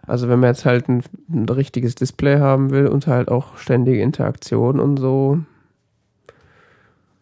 Also 0.08 0.28
wenn 0.28 0.40
man 0.40 0.50
jetzt 0.50 0.66
halt 0.66 0.90
ein, 0.90 1.04
ein, 1.30 1.48
richtiges 1.48 1.94
Display 1.94 2.40
haben 2.40 2.72
will 2.72 2.88
und 2.88 3.06
halt 3.06 3.30
auch 3.30 3.58
ständige 3.58 4.02
Interaktion 4.02 4.80
und 4.80 4.98
so, 4.98 5.40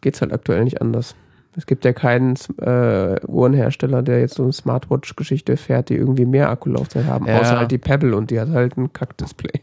geht 0.00 0.14
es 0.14 0.22
halt 0.22 0.32
aktuell 0.32 0.64
nicht 0.64 0.80
anders. 0.80 1.14
Es 1.54 1.66
gibt 1.66 1.84
ja 1.84 1.92
keinen 1.92 2.36
äh, 2.60 3.20
Uhrenhersteller, 3.26 4.02
der 4.02 4.20
jetzt 4.20 4.34
so 4.34 4.44
eine 4.44 4.52
Smartwatch-Geschichte 4.52 5.56
fährt, 5.56 5.88
die 5.88 5.96
irgendwie 5.96 6.24
mehr 6.24 6.50
Akkulaufzeit 6.50 7.06
haben, 7.06 7.26
ja. 7.26 7.40
außer 7.40 7.58
halt 7.58 7.72
die 7.72 7.78
Pebble 7.78 8.16
und 8.16 8.30
die 8.30 8.40
hat 8.40 8.48
halt 8.48 8.76
ein 8.76 8.92
Kack-Display. 8.92 9.60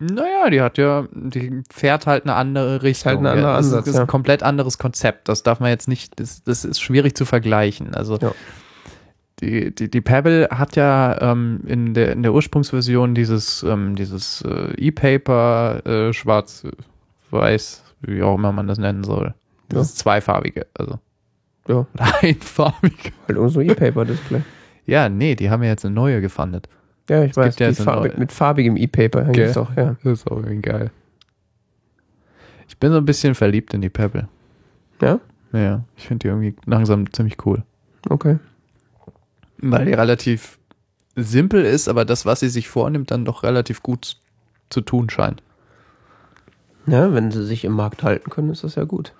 Naja, 0.00 0.48
die 0.50 0.60
hat 0.60 0.78
ja, 0.78 1.08
die 1.12 1.62
fährt 1.70 2.06
halt 2.06 2.24
eine 2.24 2.34
andere 2.34 2.82
Richtung. 2.82 3.10
Halt 3.10 3.18
ein 3.20 3.26
anderer 3.26 3.56
Ansatz, 3.56 3.80
das 3.80 3.88
ist 3.88 3.94
ja. 3.96 4.02
ein 4.02 4.06
komplett 4.06 4.44
anderes 4.44 4.78
Konzept. 4.78 5.28
Das 5.28 5.42
darf 5.42 5.58
man 5.58 5.70
jetzt 5.70 5.88
nicht, 5.88 6.20
das, 6.20 6.44
das 6.44 6.64
ist 6.64 6.80
schwierig 6.80 7.16
zu 7.16 7.24
vergleichen. 7.24 7.94
Also 7.94 8.16
ja. 8.18 8.32
die, 9.40 9.74
die, 9.74 9.90
die 9.90 10.00
Pebble 10.00 10.48
hat 10.52 10.76
ja 10.76 11.20
ähm, 11.32 11.62
in, 11.66 11.94
der, 11.94 12.12
in 12.12 12.22
der 12.22 12.32
Ursprungsversion 12.32 13.16
dieses, 13.16 13.64
ähm, 13.64 13.96
dieses 13.96 14.42
äh, 14.42 14.72
E-Paper, 14.76 15.84
äh, 15.84 16.12
schwarz, 16.12 16.64
weiß, 17.30 17.82
wie 18.02 18.22
auch 18.22 18.36
immer 18.36 18.52
man 18.52 18.68
das 18.68 18.78
nennen 18.78 19.02
soll. 19.02 19.34
Das 19.68 19.94
ja. 19.94 19.96
zweifarbige, 19.96 20.66
also. 20.74 21.00
Ja. 21.66 21.86
Oder 21.94 22.22
einfarbige. 22.22 23.10
Halt 23.26 23.38
unser 23.38 23.62
E-Paper-Display. 23.62 24.42
Ja, 24.86 25.08
nee, 25.08 25.34
die 25.34 25.50
haben 25.50 25.62
ja 25.64 25.70
jetzt 25.70 25.84
eine 25.84 25.94
neue 25.94 26.20
gefandet. 26.20 26.68
Ja, 27.08 27.24
ich 27.24 27.30
es 27.30 27.36
weiß, 27.36 27.58
ja 27.58 27.72
farbig, 27.72 28.18
mit 28.18 28.32
farbigem 28.32 28.76
E-Paper 28.76 29.28
okay. 29.28 29.54
auch, 29.56 29.74
ja. 29.76 29.96
Das 30.04 30.20
ist 30.20 30.30
auch 30.30 30.36
irgendwie 30.36 30.60
geil. 30.60 30.90
Ich 32.68 32.76
bin 32.78 32.92
so 32.92 32.98
ein 32.98 33.06
bisschen 33.06 33.34
verliebt 33.34 33.72
in 33.72 33.80
die 33.80 33.88
Pebble. 33.88 34.28
Ja? 35.00 35.20
Ja, 35.52 35.84
ich 35.96 36.06
finde 36.06 36.24
die 36.24 36.28
irgendwie 36.28 36.54
langsam 36.66 37.10
ziemlich 37.12 37.44
cool. 37.46 37.62
Okay. 38.08 38.38
Weil 39.58 39.86
die 39.86 39.94
relativ 39.94 40.58
simpel 41.16 41.64
ist, 41.64 41.88
aber 41.88 42.04
das, 42.04 42.26
was 42.26 42.40
sie 42.40 42.48
sich 42.48 42.68
vornimmt, 42.68 43.10
dann 43.10 43.24
doch 43.24 43.42
relativ 43.42 43.82
gut 43.82 44.18
zu 44.70 44.82
tun 44.82 45.10
scheint. 45.10 45.42
Ja, 46.86 47.12
wenn 47.12 47.30
sie 47.30 47.44
sich 47.44 47.64
im 47.64 47.72
Markt 47.72 48.02
halten 48.02 48.30
können, 48.30 48.50
ist 48.50 48.64
das 48.64 48.76
ja 48.76 48.84
gut. 48.84 49.12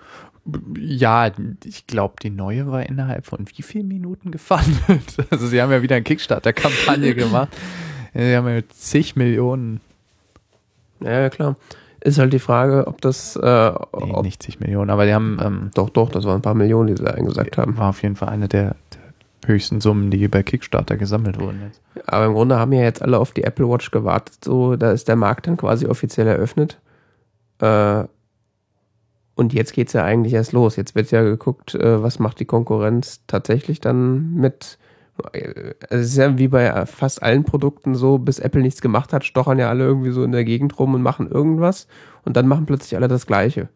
Ja, 0.78 1.30
ich 1.64 1.86
glaube, 1.86 2.14
die 2.22 2.30
neue 2.30 2.70
war 2.70 2.86
innerhalb 2.86 3.26
von 3.26 3.46
wie 3.54 3.62
vielen 3.62 3.88
Minuten 3.88 4.30
gefandet? 4.30 4.78
Also 5.30 5.46
sie 5.46 5.60
haben 5.60 5.70
ja 5.70 5.82
wieder 5.82 5.96
eine 5.96 6.04
Kickstarter-Kampagne 6.04 7.14
gemacht. 7.14 7.48
Sie 8.14 8.36
haben 8.36 8.48
ja 8.48 8.62
zig 8.70 9.16
Millionen. 9.16 9.80
Ja, 11.00 11.28
klar. 11.28 11.56
Ist 12.00 12.18
halt 12.18 12.32
die 12.32 12.38
Frage, 12.38 12.86
ob 12.86 13.00
das. 13.00 13.36
Äh, 13.36 13.70
nee, 13.70 14.12
ob 14.12 14.24
nicht 14.24 14.42
zig 14.42 14.60
Millionen, 14.60 14.90
aber 14.90 15.04
die 15.04 15.12
haben. 15.12 15.38
Ähm, 15.42 15.70
doch, 15.74 15.90
doch, 15.90 16.10
das 16.10 16.24
waren 16.24 16.36
ein 16.36 16.42
paar 16.42 16.54
Millionen, 16.54 16.88
die 16.88 16.96
sie 16.96 17.12
eingesagt 17.12 17.58
haben. 17.58 17.76
War 17.76 17.90
auf 17.90 18.02
jeden 18.02 18.16
Fall 18.16 18.28
eine 18.28 18.48
der, 18.48 18.76
der 18.94 19.48
höchsten 19.48 19.80
Summen, 19.80 20.10
die 20.10 20.28
bei 20.28 20.42
Kickstarter 20.42 20.96
gesammelt 20.96 21.40
wurden 21.40 21.60
jetzt. 21.66 21.80
Aber 22.06 22.26
im 22.26 22.34
Grunde 22.34 22.58
haben 22.58 22.72
ja 22.72 22.82
jetzt 22.82 23.02
alle 23.02 23.18
auf 23.18 23.32
die 23.32 23.44
Apple 23.44 23.68
Watch 23.68 23.90
gewartet. 23.90 24.44
So, 24.44 24.76
da 24.76 24.92
ist 24.92 25.08
der 25.08 25.16
Markt 25.16 25.48
dann 25.48 25.56
quasi 25.56 25.86
offiziell 25.86 26.28
eröffnet. 26.28 26.78
Äh, 27.60 28.04
und 29.38 29.54
jetzt 29.54 29.72
geht 29.72 29.86
es 29.86 29.92
ja 29.92 30.02
eigentlich 30.02 30.34
erst 30.34 30.50
los. 30.50 30.74
Jetzt 30.74 30.96
wird 30.96 31.12
ja 31.12 31.22
geguckt, 31.22 31.72
äh, 31.76 32.02
was 32.02 32.18
macht 32.18 32.40
die 32.40 32.44
Konkurrenz 32.44 33.22
tatsächlich 33.28 33.78
dann 33.78 34.34
mit. 34.34 34.78
Äh, 35.32 35.74
es 35.90 36.06
ist 36.06 36.16
ja 36.16 36.36
wie 36.38 36.48
bei 36.48 36.86
fast 36.86 37.22
allen 37.22 37.44
Produkten 37.44 37.94
so, 37.94 38.18
bis 38.18 38.40
Apple 38.40 38.62
nichts 38.62 38.80
gemacht 38.80 39.12
hat, 39.12 39.24
stochern 39.24 39.60
ja 39.60 39.68
alle 39.68 39.84
irgendwie 39.84 40.10
so 40.10 40.24
in 40.24 40.32
der 40.32 40.44
Gegend 40.44 40.76
rum 40.80 40.94
und 40.94 41.02
machen 41.02 41.30
irgendwas 41.30 41.86
und 42.24 42.36
dann 42.36 42.48
machen 42.48 42.66
plötzlich 42.66 42.96
alle 42.96 43.06
das 43.06 43.28
Gleiche. 43.28 43.68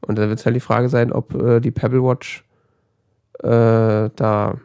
Und 0.00 0.18
da 0.18 0.28
wird 0.28 0.44
halt 0.44 0.56
die 0.56 0.60
Frage 0.60 0.88
sein, 0.88 1.12
ob 1.12 1.40
äh, 1.40 1.60
die 1.60 1.70
Pebble 1.70 2.02
Watch 2.02 2.44
äh, 3.38 4.10
da, 4.16 4.58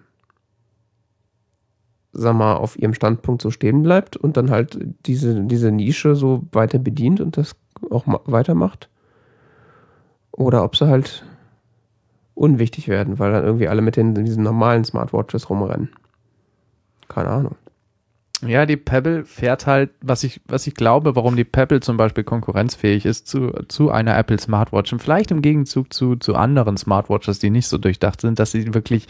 sag 2.14 2.36
mal, 2.36 2.56
auf 2.56 2.80
ihrem 2.80 2.96
Standpunkt 2.96 3.44
so 3.44 3.52
stehen 3.52 3.84
bleibt 3.84 4.18
und 4.18 4.38
dann 4.38 4.50
halt 4.50 4.76
diese, 5.06 5.42
diese 5.42 5.72
Nische 5.72 6.16
so 6.16 6.48
weiter 6.52 6.80
bedient 6.80 7.22
und 7.22 7.38
das 7.38 7.56
auch 7.92 8.06
weitermacht. 8.26 8.90
Oder 10.36 10.64
ob 10.64 10.76
sie 10.76 10.88
halt 10.88 11.24
unwichtig 12.36 12.88
werden, 12.88 13.20
weil 13.20 13.32
dann 13.32 13.46
irgendwie 13.46 13.68
alle 13.68 13.82
mit 13.82 13.96
den, 13.96 14.16
diesen 14.16 14.44
normalen 14.44 14.84
Smartwatches 14.84 15.50
rumrennen. 15.50 15.90
Keine 17.08 17.30
Ahnung. 17.30 17.56
Ja, 18.42 18.66
die 18.66 18.78
Pebble 18.78 19.24
fährt 19.24 19.68
halt, 19.68 19.92
was 20.02 20.24
ich, 20.24 20.42
was 20.48 20.68
ich 20.68 20.74
glaube, 20.74 21.16
warum 21.16 21.36
die 21.36 21.46
Pebble 21.46 21.80
zum 21.80 21.96
Beispiel 21.96 22.24
konkurrenzfähig 22.24 23.06
ist 23.06 23.28
zu, 23.28 23.52
zu 23.68 23.90
einer 23.90 24.18
Apple 24.18 24.40
Smartwatch 24.40 24.92
und 24.92 25.02
vielleicht 25.02 25.32
im 25.32 25.42
Gegenzug 25.42 25.94
zu, 25.94 26.16
zu 26.18 26.36
anderen 26.36 26.76
Smartwatches, 26.76 27.40
die 27.40 27.50
nicht 27.50 27.68
so 27.68 27.78
durchdacht 27.78 28.22
sind, 28.22 28.40
dass 28.40 28.52
sie 28.52 28.74
wirklich, 28.74 29.08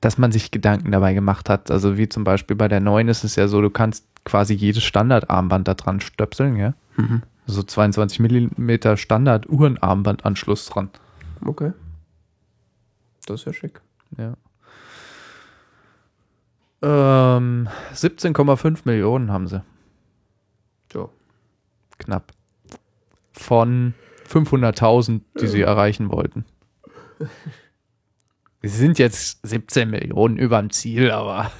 dass 0.00 0.16
man 0.16 0.32
sich 0.32 0.50
Gedanken 0.50 0.92
dabei 0.92 1.12
gemacht 1.12 1.50
hat. 1.50 1.70
Also 1.70 1.98
wie 1.98 2.08
zum 2.08 2.24
Beispiel 2.24 2.56
bei 2.56 2.68
der 2.68 2.80
neuen 2.80 3.08
ist 3.08 3.24
es 3.24 3.36
ja 3.36 3.48
so, 3.48 3.60
du 3.60 3.70
kannst 3.70 4.06
quasi 4.24 4.54
jedes 4.54 4.82
Standardarmband 4.84 5.68
da 5.68 5.74
dran 5.74 6.00
stöpseln, 6.00 6.56
ja. 6.56 6.74
Mhm. 6.96 7.22
So 7.46 7.62
22 7.62 8.20
Millimeter 8.20 8.96
Standard-Uhrenarmbandanschluss 8.96 10.66
dran. 10.66 10.90
Okay. 11.44 11.72
Das 13.26 13.40
ist 13.40 13.46
ja 13.46 13.52
schick. 13.52 13.80
Ja. 14.16 14.36
Ähm, 16.82 17.68
17,5 17.94 18.80
Millionen 18.84 19.32
haben 19.32 19.46
sie. 19.46 19.62
So. 20.92 21.10
Knapp. 21.98 22.32
Von 23.32 23.94
500.000, 24.28 25.20
die 25.40 25.46
sie 25.46 25.62
erreichen 25.62 26.10
wollten. 26.10 26.44
Sie 28.62 28.68
sind 28.68 28.98
jetzt 28.98 29.40
17 29.46 29.88
Millionen 29.88 30.36
über 30.36 30.60
dem 30.60 30.68
Ziel, 30.68 31.10
aber 31.10 31.50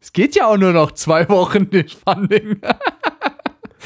es 0.00 0.12
geht 0.12 0.36
ja 0.36 0.46
auch 0.46 0.58
nur 0.58 0.74
noch 0.74 0.92
zwei 0.92 1.28
Wochen, 1.30 1.70
das 1.70 1.92
Funding. 1.92 2.60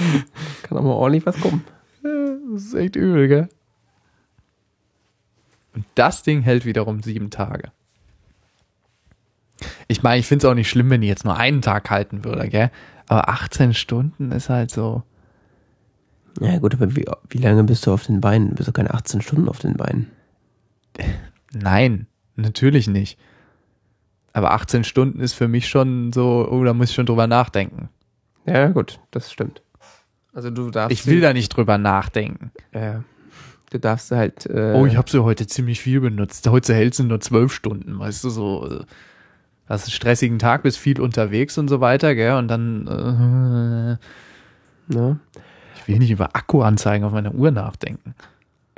Kann 0.63 0.79
auch 0.79 0.83
mal 0.83 0.91
ordentlich 0.91 1.27
was 1.27 1.41
kommen. 1.41 1.65
Das 2.03 2.65
ist 2.65 2.75
echt 2.75 2.97
übel, 2.97 3.29
gell? 3.29 3.49
Und 5.75 5.85
das 5.95 6.23
Ding 6.23 6.43
hält 6.43 6.65
wiederum 6.65 7.03
sieben 7.03 7.31
Tage. 7.31 7.71
Ich 9.89 10.03
meine, 10.03 10.19
ich 10.19 10.27
finde 10.27 10.47
es 10.47 10.51
auch 10.51 10.55
nicht 10.55 10.71
schlimm, 10.71 10.91
wenn 10.91 11.01
die 11.01 11.09
jetzt 11.09 11.25
nur 11.25 11.37
einen 11.37 11.63
Tag 11.63 11.91
halten 11.91 12.25
würde, 12.25 12.49
gell? 12.49 12.71
Aber 13.07 13.29
18 13.29 13.75
Stunden 13.75 14.33
ist 14.33 14.49
halt 14.49 14.71
so. 14.71 15.03
Ja, 16.41 16.59
gut, 16.59 16.75
aber 16.75 16.95
wie, 16.97 17.05
wie 17.29 17.39
lange 17.39 17.65
bist 17.65 17.87
du 17.87 17.93
auf 17.93 18.07
den 18.07 18.21
Beinen? 18.21 18.55
Bist 18.55 18.69
du 18.69 18.73
keine 18.73 18.95
18 18.95 19.21
Stunden 19.21 19.49
auf 19.49 19.59
den 19.59 19.75
Beinen? 19.75 20.11
Nein, 21.53 22.07
natürlich 22.37 22.87
nicht. 22.87 23.19
Aber 24.33 24.53
18 24.53 24.85
Stunden 24.85 25.21
ist 25.21 25.35
für 25.35 25.49
mich 25.49 25.69
schon 25.69 26.13
so, 26.13 26.49
oh, 26.51 26.63
da 26.63 26.73
muss 26.73 26.91
ich 26.91 26.95
schon 26.95 27.07
drüber 27.07 27.27
nachdenken. 27.27 27.89
Ja, 28.47 28.69
gut, 28.69 29.01
das 29.11 29.33
stimmt. 29.33 29.63
Also 30.33 30.51
du 30.51 30.71
darfst. 30.71 30.93
Ich 30.93 31.07
will 31.07 31.21
da 31.21 31.33
nicht 31.33 31.51
drüber 31.51 31.79
nachdenken. 31.79 32.53
Ja. 32.73 33.05
Du 33.71 33.79
darfst 33.79 34.11
halt. 34.11 34.47
Äh 34.47 34.75
oh, 34.75 34.87
ich 34.87 34.97
habe 34.97 35.11
sie 35.11 35.23
heute 35.23 35.47
ziemlich 35.47 35.81
viel 35.81 36.01
benutzt. 36.01 36.49
Heute 36.49 36.75
hält 36.75 36.95
sie 36.95 37.05
nur 37.05 37.21
zwölf 37.21 37.53
Stunden, 37.53 37.99
weißt 37.99 38.25
du, 38.25 38.31
so. 38.31 38.69
Äh, 38.69 38.85
hast 39.69 39.85
einen 39.85 39.93
stressigen 39.93 40.41
Tag, 40.41 40.65
bist 40.65 40.79
viel 40.79 41.01
unterwegs 41.01 41.57
und 41.57 41.69
so 41.69 41.81
weiter, 41.81 42.15
gell? 42.15 42.35
Und 42.35 42.49
dann. 42.49 42.87
Äh, 42.87 44.95
ne? 44.95 45.21
Ich 45.77 45.89
will 45.89 45.99
nicht 45.99 46.11
über 46.11 46.35
Akkuanzeigen 46.35 47.07
auf 47.07 47.13
meiner 47.13 47.35
Uhr 47.35 47.51
nachdenken. 47.51 48.15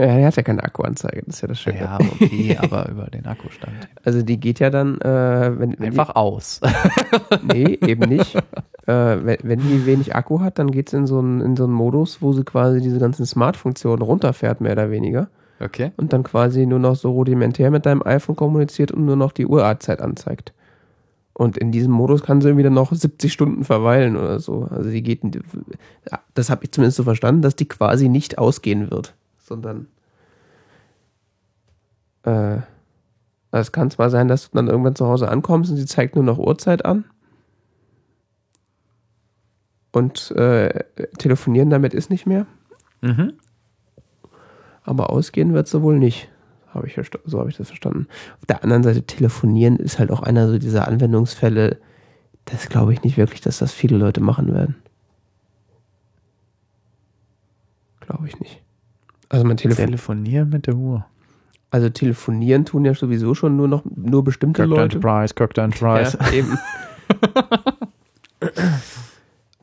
Ja, 0.03 0.09
er 0.19 0.27
hat 0.27 0.37
ja 0.37 0.43
keine 0.43 0.65
Akkuanzeige, 0.65 1.23
das 1.25 1.37
ist 1.37 1.43
ja 1.43 1.49
das 1.49 1.61
Schöne. 1.61 1.79
Ja, 1.79 1.97
okay, 1.97 2.59
aber 2.61 2.89
über 2.89 3.05
den 3.05 3.25
Akkustand. 3.25 3.89
Also 4.05 4.23
die 4.23 4.41
geht 4.41 4.59
ja 4.59 4.69
dann, 4.69 5.01
äh, 5.01 5.53
wenn, 5.61 5.79
wenn 5.79 5.91
einfach 5.91 6.09
die, 6.09 6.17
aus. 6.17 6.61
nee, 7.53 7.79
eben 7.87 8.09
nicht. 8.09 8.37
Äh, 8.85 9.25
wenn, 9.25 9.39
wenn 9.45 9.61
die 9.61 9.87
wenig 9.87 10.17
Akku 10.17 10.41
hat, 10.41 10.59
dann 10.59 10.73
geht 10.73 10.89
es 10.89 10.93
in 10.93 11.07
so 11.07 11.21
einen 11.21 11.55
so 11.55 11.69
Modus, 11.69 12.21
wo 12.21 12.33
sie 12.33 12.43
quasi 12.43 12.81
diese 12.81 12.99
ganzen 12.99 13.25
Smart-Funktionen 13.25 14.03
runterfährt, 14.03 14.61
mehr 14.61 14.73
oder 14.73 14.91
weniger. 14.91 15.29
Okay. 15.61 15.93
Und 15.97 16.13
dann 16.13 16.25
quasi 16.25 16.67
nur 16.67 16.81
noch 16.81 16.97
so 16.97 17.13
rudimentär 17.13 17.71
mit 17.71 17.87
deinem 17.87 18.03
iPhone 18.03 18.35
kommuniziert 18.35 18.91
und 18.91 19.05
nur 19.05 19.15
noch 19.15 19.31
die 19.31 19.47
Uhrzeit 19.47 20.01
anzeigt. 20.01 20.53
Und 21.33 21.59
in 21.59 21.71
diesem 21.71 21.93
Modus 21.93 22.25
kann 22.25 22.41
sie 22.41 22.57
wieder 22.57 22.71
noch 22.71 22.93
70 22.93 23.33
Stunden 23.33 23.63
verweilen 23.63 24.17
oder 24.17 24.41
so. 24.41 24.67
Also 24.69 24.91
die 24.91 25.05
geht, 25.05 25.21
das 26.35 26.51
habe 26.51 26.65
ich 26.65 26.73
zumindest 26.73 26.97
so 26.97 27.05
verstanden, 27.05 27.43
dass 27.43 27.55
die 27.55 27.69
quasi 27.69 28.09
nicht 28.09 28.39
ausgehen 28.39 28.91
wird 28.91 29.15
sondern 29.53 29.87
äh, 32.23 32.59
es 33.51 33.71
kann 33.71 33.91
zwar 33.91 34.09
sein, 34.09 34.29
dass 34.29 34.51
du 34.51 34.57
dann 34.57 34.69
irgendwann 34.69 34.97
zu 34.97 35.07
Hause 35.07 35.29
ankommst 35.29 35.71
und 35.71 35.77
sie 35.77 35.85
zeigt 35.85 36.15
nur 36.15 36.25
noch 36.25 36.39
Uhrzeit 36.39 36.85
an. 36.87 37.05
Und 39.93 40.31
äh, 40.31 40.85
telefonieren 41.19 41.69
damit 41.69 41.93
ist 41.93 42.09
nicht 42.09 42.25
mehr. 42.25 42.47
Mhm. 43.03 43.35
Aber 44.85 45.11
ausgehen 45.11 45.53
wird 45.53 45.69
sie 45.69 45.83
wohl 45.83 45.99
nicht. 45.99 46.31
Hab 46.73 46.85
ich, 46.85 46.99
so 47.27 47.39
habe 47.39 47.51
ich 47.51 47.59
das 47.59 47.69
verstanden. 47.69 48.07
Auf 48.41 48.47
der 48.47 48.65
anderen 48.65 48.83
Seite, 48.83 49.03
telefonieren 49.03 49.77
ist 49.77 49.99
halt 49.99 50.11
auch 50.11 50.23
einer 50.23 50.49
so 50.49 50.59
dieser 50.59 50.89
Anwendungsfälle. 50.89 51.77
Das 52.47 52.71
glaube 52.71 52.95
ich 52.95 53.03
nicht 53.03 53.19
wirklich, 53.19 53.43
dass 53.43 53.59
das 53.59 53.73
viele 53.73 53.99
Leute 53.99 54.23
machen 54.23 54.55
werden. 54.55 54.77
Glaube 58.01 58.27
ich 58.27 58.41
nicht. 58.41 58.62
Also 59.33 59.47
man 59.47 59.57
telefon 59.57 59.87
telefonieren 59.87 60.51
mit 60.51 60.67
der 60.67 60.75
Uhr. 60.75 61.07
Also 61.71 61.89
telefonieren 61.89 62.67
tun 62.67 62.85
ja 62.85 62.95
sowieso 62.95 63.35
schon 63.35 63.57
nur 63.57 63.67
noch 63.67 63.83
nur 63.85 64.23
bestimmte 64.23 64.63
Kirk 64.63 64.69
Leute. 64.69 64.97
Enterprise, 64.97 65.33
Kirk 65.35 65.57
Enterprise. 65.57 66.19
Ja, 66.21 66.33
eben. 66.33 66.59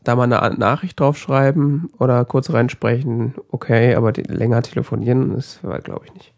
da 0.04 0.16
mal 0.16 0.34
eine 0.34 0.58
Nachricht 0.58 1.00
draufschreiben 1.00 1.92
oder 2.00 2.26
kurz 2.26 2.50
reinsprechen, 2.50 3.36
okay, 3.52 3.94
aber 3.94 4.12
länger 4.14 4.64
telefonieren 4.64 5.36
ist, 5.36 5.62
glaube 5.84 6.06
ich 6.06 6.14
nicht. 6.16 6.34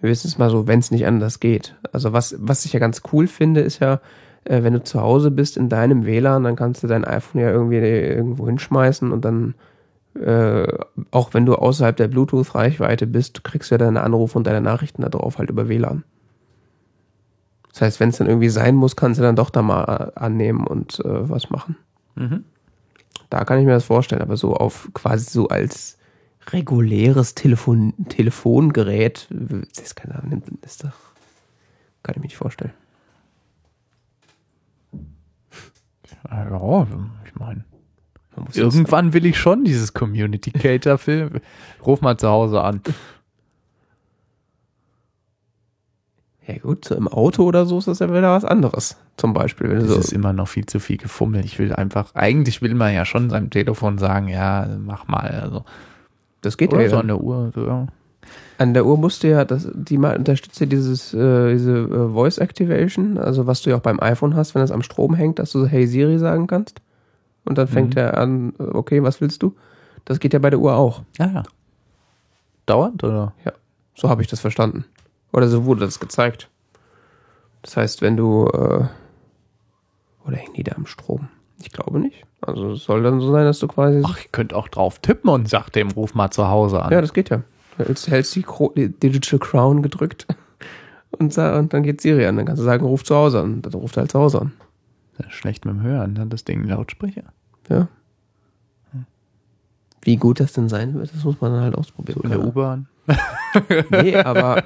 Höchstens 0.00 0.38
mal 0.38 0.48
so, 0.48 0.66
wenn 0.66 0.78
es 0.78 0.90
nicht 0.90 1.06
anders 1.06 1.38
geht. 1.38 1.76
Also 1.92 2.14
was, 2.14 2.34
was 2.38 2.64
ich 2.64 2.72
ja 2.72 2.80
ganz 2.80 3.02
cool 3.12 3.26
finde, 3.26 3.60
ist 3.60 3.80
ja, 3.80 4.00
äh, 4.44 4.62
wenn 4.62 4.72
du 4.72 4.82
zu 4.82 5.02
Hause 5.02 5.30
bist 5.30 5.58
in 5.58 5.68
deinem 5.68 6.06
WLAN, 6.06 6.44
dann 6.44 6.56
kannst 6.56 6.82
du 6.82 6.86
dein 6.86 7.04
iPhone 7.04 7.42
ja 7.42 7.50
irgendwie 7.50 7.76
irgendwo 7.76 8.46
hinschmeißen 8.46 9.12
und 9.12 9.24
dann 9.26 9.54
äh, 10.20 10.78
auch 11.10 11.34
wenn 11.34 11.46
du 11.46 11.54
außerhalb 11.54 11.96
der 11.96 12.08
Bluetooth-Reichweite 12.08 13.06
bist, 13.06 13.44
kriegst 13.44 13.70
du 13.70 13.74
ja 13.74 13.78
deine 13.78 14.02
Anrufe 14.02 14.38
und 14.38 14.46
deine 14.46 14.60
Nachrichten 14.60 15.02
da 15.02 15.08
drauf 15.08 15.38
halt 15.38 15.50
über 15.50 15.68
WLAN. 15.68 16.04
Das 17.72 17.82
heißt, 17.82 18.00
wenn 18.00 18.08
es 18.08 18.18
dann 18.18 18.26
irgendwie 18.26 18.48
sein 18.48 18.74
muss, 18.74 18.96
kannst 18.96 19.20
du 19.20 19.22
dann 19.22 19.36
doch 19.36 19.50
da 19.50 19.62
mal 19.62 20.12
annehmen 20.16 20.66
und 20.66 21.00
äh, 21.00 21.28
was 21.28 21.50
machen. 21.50 21.76
Mhm. 22.16 22.44
Da 23.30 23.44
kann 23.44 23.58
ich 23.58 23.66
mir 23.66 23.72
das 23.72 23.84
vorstellen, 23.84 24.22
aber 24.22 24.36
so 24.36 24.54
auf 24.54 24.88
quasi 24.94 25.30
so 25.30 25.48
als 25.48 25.98
reguläres 26.48 27.34
Telefon 27.34 27.94
Telefongerät, 28.08 29.28
das 29.30 29.94
kann, 29.94 30.42
ist 30.62 30.84
doch, 30.84 30.90
kann 32.02 32.14
ich 32.14 32.16
mir 32.16 32.22
nicht 32.24 32.36
vorstellen. 32.36 32.72
Ja, 36.30 36.86
ich 37.24 37.34
meine, 37.34 37.64
Irgendwann 38.54 39.12
will 39.12 39.26
ich 39.26 39.38
schon 39.38 39.64
dieses 39.64 39.94
Community 39.94 40.50
Cater 40.50 40.98
Film. 40.98 41.40
Ruf 41.84 42.00
mal 42.00 42.16
zu 42.16 42.28
Hause 42.28 42.62
an. 42.62 42.80
Ja 46.48 46.56
gut, 46.56 46.86
so 46.86 46.94
im 46.94 47.08
Auto 47.08 47.44
oder 47.44 47.66
so 47.66 47.78
ist 47.78 47.88
das 47.88 47.98
ja 47.98 48.08
wieder 48.08 48.32
was 48.32 48.44
anderes. 48.46 48.96
Zum 49.18 49.34
Beispiel. 49.34 49.68
das 49.68 49.88
so 49.88 49.98
ist 49.98 50.12
immer 50.12 50.32
noch 50.32 50.48
viel 50.48 50.64
zu 50.64 50.80
viel 50.80 50.96
gefummelt. 50.96 51.44
Ich 51.44 51.58
will 51.58 51.74
einfach, 51.74 52.14
eigentlich 52.14 52.62
will 52.62 52.74
man 52.74 52.94
ja 52.94 53.04
schon 53.04 53.28
seinem 53.28 53.50
Telefon 53.50 53.98
sagen, 53.98 54.28
ja, 54.28 54.66
mach 54.78 55.06
mal. 55.08 55.28
Also. 55.28 55.64
Das 56.40 56.56
geht 56.56 56.72
oder 56.72 56.84
ja. 56.84 56.88
so 56.88 56.96
an 56.96 57.08
der 57.08 57.20
Uhr. 57.20 57.52
So, 57.54 57.66
ja. 57.66 57.86
An 58.56 58.72
der 58.72 58.86
Uhr 58.86 58.96
musst 58.96 59.22
du 59.22 59.28
ja, 59.28 59.44
das, 59.44 59.68
die 59.74 59.98
mal 59.98 60.16
unterstützt 60.16 60.58
ja 60.58 60.66
dieses, 60.66 61.12
äh, 61.12 61.52
diese 61.52 61.78
äh, 61.80 62.12
Voice 62.12 62.38
Activation, 62.38 63.18
also 63.18 63.46
was 63.46 63.60
du 63.60 63.70
ja 63.70 63.76
auch 63.76 63.80
beim 63.80 64.00
iPhone 64.00 64.34
hast, 64.34 64.54
wenn 64.54 64.62
es 64.62 64.70
am 64.70 64.82
Strom 64.82 65.14
hängt, 65.14 65.38
dass 65.38 65.52
du 65.52 65.60
so 65.60 65.66
Hey 65.66 65.86
Siri 65.86 66.18
sagen 66.18 66.46
kannst. 66.46 66.80
Und 67.48 67.56
dann 67.56 67.66
fängt 67.66 67.94
mhm. 67.94 68.00
er 68.00 68.18
an, 68.18 68.52
okay, 68.58 69.02
was 69.02 69.22
willst 69.22 69.42
du? 69.42 69.56
Das 70.04 70.20
geht 70.20 70.34
ja 70.34 70.38
bei 70.38 70.50
der 70.50 70.58
Uhr 70.58 70.74
auch. 70.76 71.02
Ja, 71.18 71.26
ja. 71.28 71.42
Dauernd, 72.66 73.02
oder? 73.02 73.32
Ja, 73.42 73.52
so 73.94 74.10
habe 74.10 74.20
ich 74.20 74.28
das 74.28 74.40
verstanden. 74.40 74.84
Oder 75.32 75.48
so 75.48 75.64
wurde 75.64 75.80
das 75.80 75.98
gezeigt. 75.98 76.50
Das 77.62 77.78
heißt, 77.78 78.02
wenn 78.02 78.18
du, 78.18 78.46
äh, 78.48 78.84
oder 80.26 80.36
hängen 80.36 80.52
die 80.56 80.62
da 80.62 80.72
am 80.76 80.84
Strom? 80.84 81.28
Ich 81.62 81.72
glaube 81.72 81.98
nicht. 81.98 82.24
Also 82.42 82.72
es 82.72 82.84
soll 82.84 83.02
dann 83.02 83.20
so 83.20 83.32
sein, 83.32 83.46
dass 83.46 83.58
du 83.60 83.66
quasi. 83.66 84.02
Ach, 84.04 84.18
ich 84.18 84.30
könnte 84.30 84.54
auch 84.54 84.68
drauf 84.68 84.98
tippen 84.98 85.30
und 85.30 85.48
sag 85.48 85.70
dem, 85.70 85.90
ruf 85.90 86.14
mal 86.14 86.30
zu 86.30 86.48
Hause 86.48 86.82
an. 86.82 86.92
Ja, 86.92 87.00
das 87.00 87.14
geht 87.14 87.30
ja. 87.30 87.42
Du 87.78 87.84
hältst 87.84 88.36
die, 88.36 88.44
die 88.76 88.88
Digital 88.88 89.38
Crown 89.38 89.82
gedrückt 89.82 90.26
und, 91.10 91.36
und, 91.38 91.72
dann 91.72 91.82
geht 91.82 92.02
Siri 92.02 92.26
an. 92.26 92.36
Dann 92.36 92.44
kannst 92.44 92.60
du 92.60 92.64
sagen, 92.64 92.84
ruf 92.84 93.04
zu 93.04 93.16
Hause 93.16 93.40
an. 93.40 93.62
Dann 93.62 93.72
ruft 93.72 93.96
er 93.96 94.02
halt 94.02 94.12
zu 94.12 94.18
Hause 94.18 94.42
an. 94.42 94.52
Schlecht 95.30 95.64
mit 95.64 95.74
dem 95.74 95.82
Hören, 95.82 96.14
dann 96.14 96.28
das 96.28 96.44
Ding 96.44 96.64
Lautsprecher. 96.64 97.24
Ja. 97.68 97.88
Wie 100.02 100.16
gut 100.16 100.40
das 100.40 100.52
denn 100.52 100.68
sein 100.68 100.94
wird, 100.94 101.12
das 101.12 101.24
muss 101.24 101.40
man 101.40 101.52
dann 101.52 101.62
halt 101.62 101.74
ausprobieren. 101.74 102.20
In 102.22 102.30
der 102.30 102.44
U-Bahn. 102.44 102.86
Nee, 103.90 104.14
aber, 104.16 104.64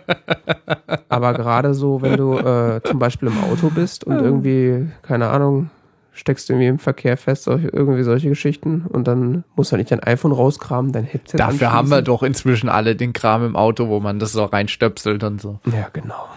aber 1.09 1.35
gerade 1.35 1.75
so, 1.75 2.03
wenn 2.03 2.17
du 2.17 2.37
äh, 2.37 2.81
zum 2.83 2.99
Beispiel 2.99 3.29
im 3.29 3.39
Auto 3.45 3.71
bist 3.71 4.03
und 4.03 4.19
irgendwie, 4.19 4.89
keine 5.03 5.29
Ahnung, 5.29 5.71
steckst 6.13 6.49
du 6.49 6.55
irgendwie 6.55 6.67
im 6.67 6.79
Verkehr 6.79 7.17
fest, 7.17 7.45
solche, 7.45 7.69
irgendwie 7.69 8.03
solche 8.03 8.29
Geschichten 8.29 8.85
und 8.89 9.07
dann 9.07 9.45
musst 9.55 9.73
du 9.73 9.77
nicht 9.77 9.91
dein 9.91 10.03
iPhone 10.03 10.33
rauskramen, 10.33 10.93
dein 10.93 11.05
Headset 11.05 11.39
Dafür 11.39 11.73
haben 11.73 11.91
wir 11.91 12.03
doch 12.03 12.23
inzwischen 12.23 12.69
alle 12.69 12.97
den 12.97 13.13
Kram 13.13 13.45
im 13.45 13.57
Auto, 13.57 13.89
wo 13.89 14.01
man 14.01 14.19
das 14.19 14.33
so 14.33 14.45
reinstöpselt 14.45 15.23
und 15.23 15.41
so. 15.41 15.61
Ja, 15.67 15.89
genau. 15.93 16.29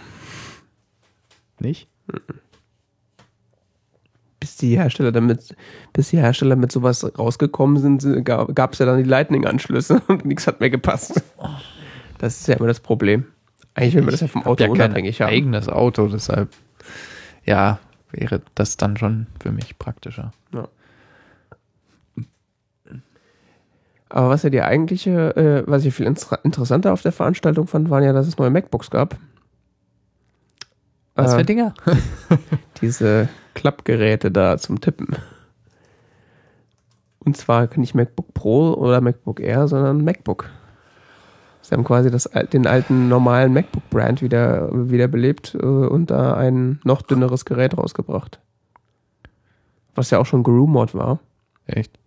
Nicht? 1.59 1.89
Bis 4.55 4.61
die 4.61 4.77
Hersteller 4.77 5.11
damit, 5.11 5.53
bis 5.91 6.11
die 6.11 6.17
Hersteller 6.17 6.55
mit 6.55 6.71
sowas 6.71 7.05
rausgekommen 7.19 7.75
sind, 7.75 8.23
gab 8.23 8.71
es 8.71 8.79
ja 8.79 8.85
dann 8.85 9.03
die 9.03 9.09
Lightning-Anschlüsse 9.09 10.01
und 10.07 10.23
nichts 10.23 10.47
hat 10.47 10.61
mehr 10.61 10.69
gepasst. 10.69 11.21
Das 12.19 12.39
ist 12.39 12.47
ja 12.47 12.55
immer 12.55 12.67
das 12.67 12.79
Problem. 12.79 13.25
Eigentlich 13.73 13.95
will 13.95 14.03
man 14.03 14.11
das 14.11 14.21
ja 14.21 14.27
vom 14.27 14.45
Auto 14.45 14.63
ja 14.63 14.69
unabhängig 14.69 15.19
haben. 15.19 15.29
eigenes 15.29 15.67
Auto, 15.67 16.07
deshalb 16.07 16.53
ja, 17.43 17.79
wäre 18.11 18.41
das 18.55 18.77
dann 18.77 18.95
schon 18.95 19.27
für 19.41 19.51
mich 19.51 19.77
praktischer. 19.77 20.31
Ja. 20.53 20.69
Aber 24.07 24.29
was 24.29 24.43
ja 24.43 24.49
die 24.49 24.61
eigentliche, 24.61 25.35
äh, 25.35 25.63
was 25.69 25.83
ich 25.83 25.93
viel 25.93 26.05
inter 26.05 26.39
interessanter 26.45 26.93
auf 26.93 27.01
der 27.01 27.11
Veranstaltung 27.11 27.67
fand, 27.67 27.89
waren 27.89 28.05
ja, 28.05 28.13
dass 28.13 28.25
es 28.25 28.37
neue 28.37 28.51
MacBooks 28.51 28.89
gab. 28.89 29.17
Was 31.15 31.33
Äh, 31.33 31.37
für 31.37 31.45
Dinger? 31.45 31.73
diese 32.81 33.29
Klappgeräte 33.53 34.31
da 34.31 34.57
zum 34.57 34.81
Tippen. 34.81 35.15
Und 37.19 37.35
zwar 37.37 37.67
nicht 37.77 37.95
MacBook 37.95 38.33
Pro 38.33 38.73
oder 38.73 39.01
MacBook 39.01 39.39
Air, 39.39 39.67
sondern 39.67 40.03
MacBook. 40.03 40.49
Sie 41.61 41.73
haben 41.73 41.83
quasi 41.83 42.11
das, 42.11 42.29
den 42.53 42.67
alten 42.67 43.07
normalen 43.09 43.51
MacBook-Brand 43.53 44.21
wieder, 44.21 44.69
wieder 44.71 45.07
belebt 45.07 45.55
äh, 45.55 45.65
und 45.65 46.11
da 46.11 46.35
ein 46.35 46.79
noch 46.83 47.01
dünneres 47.01 47.45
Gerät 47.45 47.75
rausgebracht. 47.75 48.39
Was 49.95 50.11
ja 50.11 50.19
auch 50.19 50.27
schon 50.27 50.43
gerumort 50.43 50.93
war. 50.93 51.19
Echt? 51.65 51.97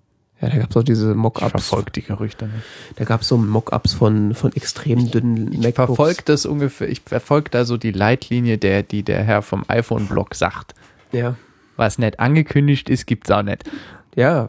Ja, 0.40 0.48
da 0.50 0.58
gab 0.58 0.70
es 0.70 0.76
auch 0.76 0.82
diese 0.84 1.10
Ich 1.10 1.16
Mockups. 1.16 1.50
verfolge 1.50 1.90
die 1.90 2.02
Gerüchte 2.02 2.46
nicht. 2.46 2.62
Da 2.96 3.04
gab 3.04 3.22
es 3.22 3.28
so 3.28 3.36
Mockups 3.36 3.94
von, 3.94 4.34
von 4.34 4.52
extrem 4.54 5.10
dünnen 5.10 5.52
Ich 5.62 5.74
verfolge 5.74 6.22
das 6.24 6.46
ungefähr, 6.46 6.88
ich 6.88 7.00
verfolge 7.04 7.50
da 7.50 7.64
so 7.64 7.76
die 7.76 7.90
Leitlinie, 7.90 8.56
der, 8.56 8.82
die 8.84 9.02
der 9.02 9.24
Herr 9.24 9.42
vom 9.42 9.64
iPhone-Blog 9.66 10.34
sagt. 10.36 10.74
Ja. 11.10 11.34
Was 11.76 11.98
nicht 11.98 12.20
angekündigt 12.20 12.88
ist, 12.88 13.06
gibt's 13.06 13.30
auch 13.30 13.42
nicht. 13.42 13.64
Ja. 14.14 14.48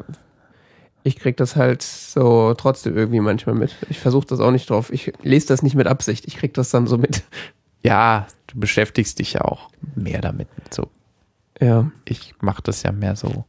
Ich 1.03 1.15
krieg 1.17 1.37
das 1.37 1.55
halt 1.55 1.81
so 1.81 2.53
trotzdem 2.55 2.95
irgendwie 2.97 3.21
manchmal 3.21 3.55
mit. 3.55 3.75
Ich 3.89 3.99
versuche 3.99 4.27
das 4.27 4.39
auch 4.41 4.51
nicht 4.51 4.69
drauf. 4.69 4.91
Ich 4.91 5.13
lese 5.23 5.47
das 5.47 5.63
nicht 5.63 5.75
mit 5.75 5.87
Absicht. 5.87 6.25
Ich 6.27 6.35
krieg 6.37 6.53
das 6.53 6.69
dann 6.69 6.85
so 6.87 6.97
mit. 6.97 7.23
Ja, 7.81 8.27
du 8.47 8.59
beschäftigst 8.59 9.17
dich 9.19 9.33
ja 9.33 9.41
auch 9.41 9.69
mehr 9.95 10.19
damit. 10.21 10.49
So, 10.69 10.89
Ja. 11.61 11.89
ich 12.05 12.35
mache 12.41 12.61
das 12.61 12.83
ja 12.83 12.91
mehr 12.91 13.15
so. 13.15 13.45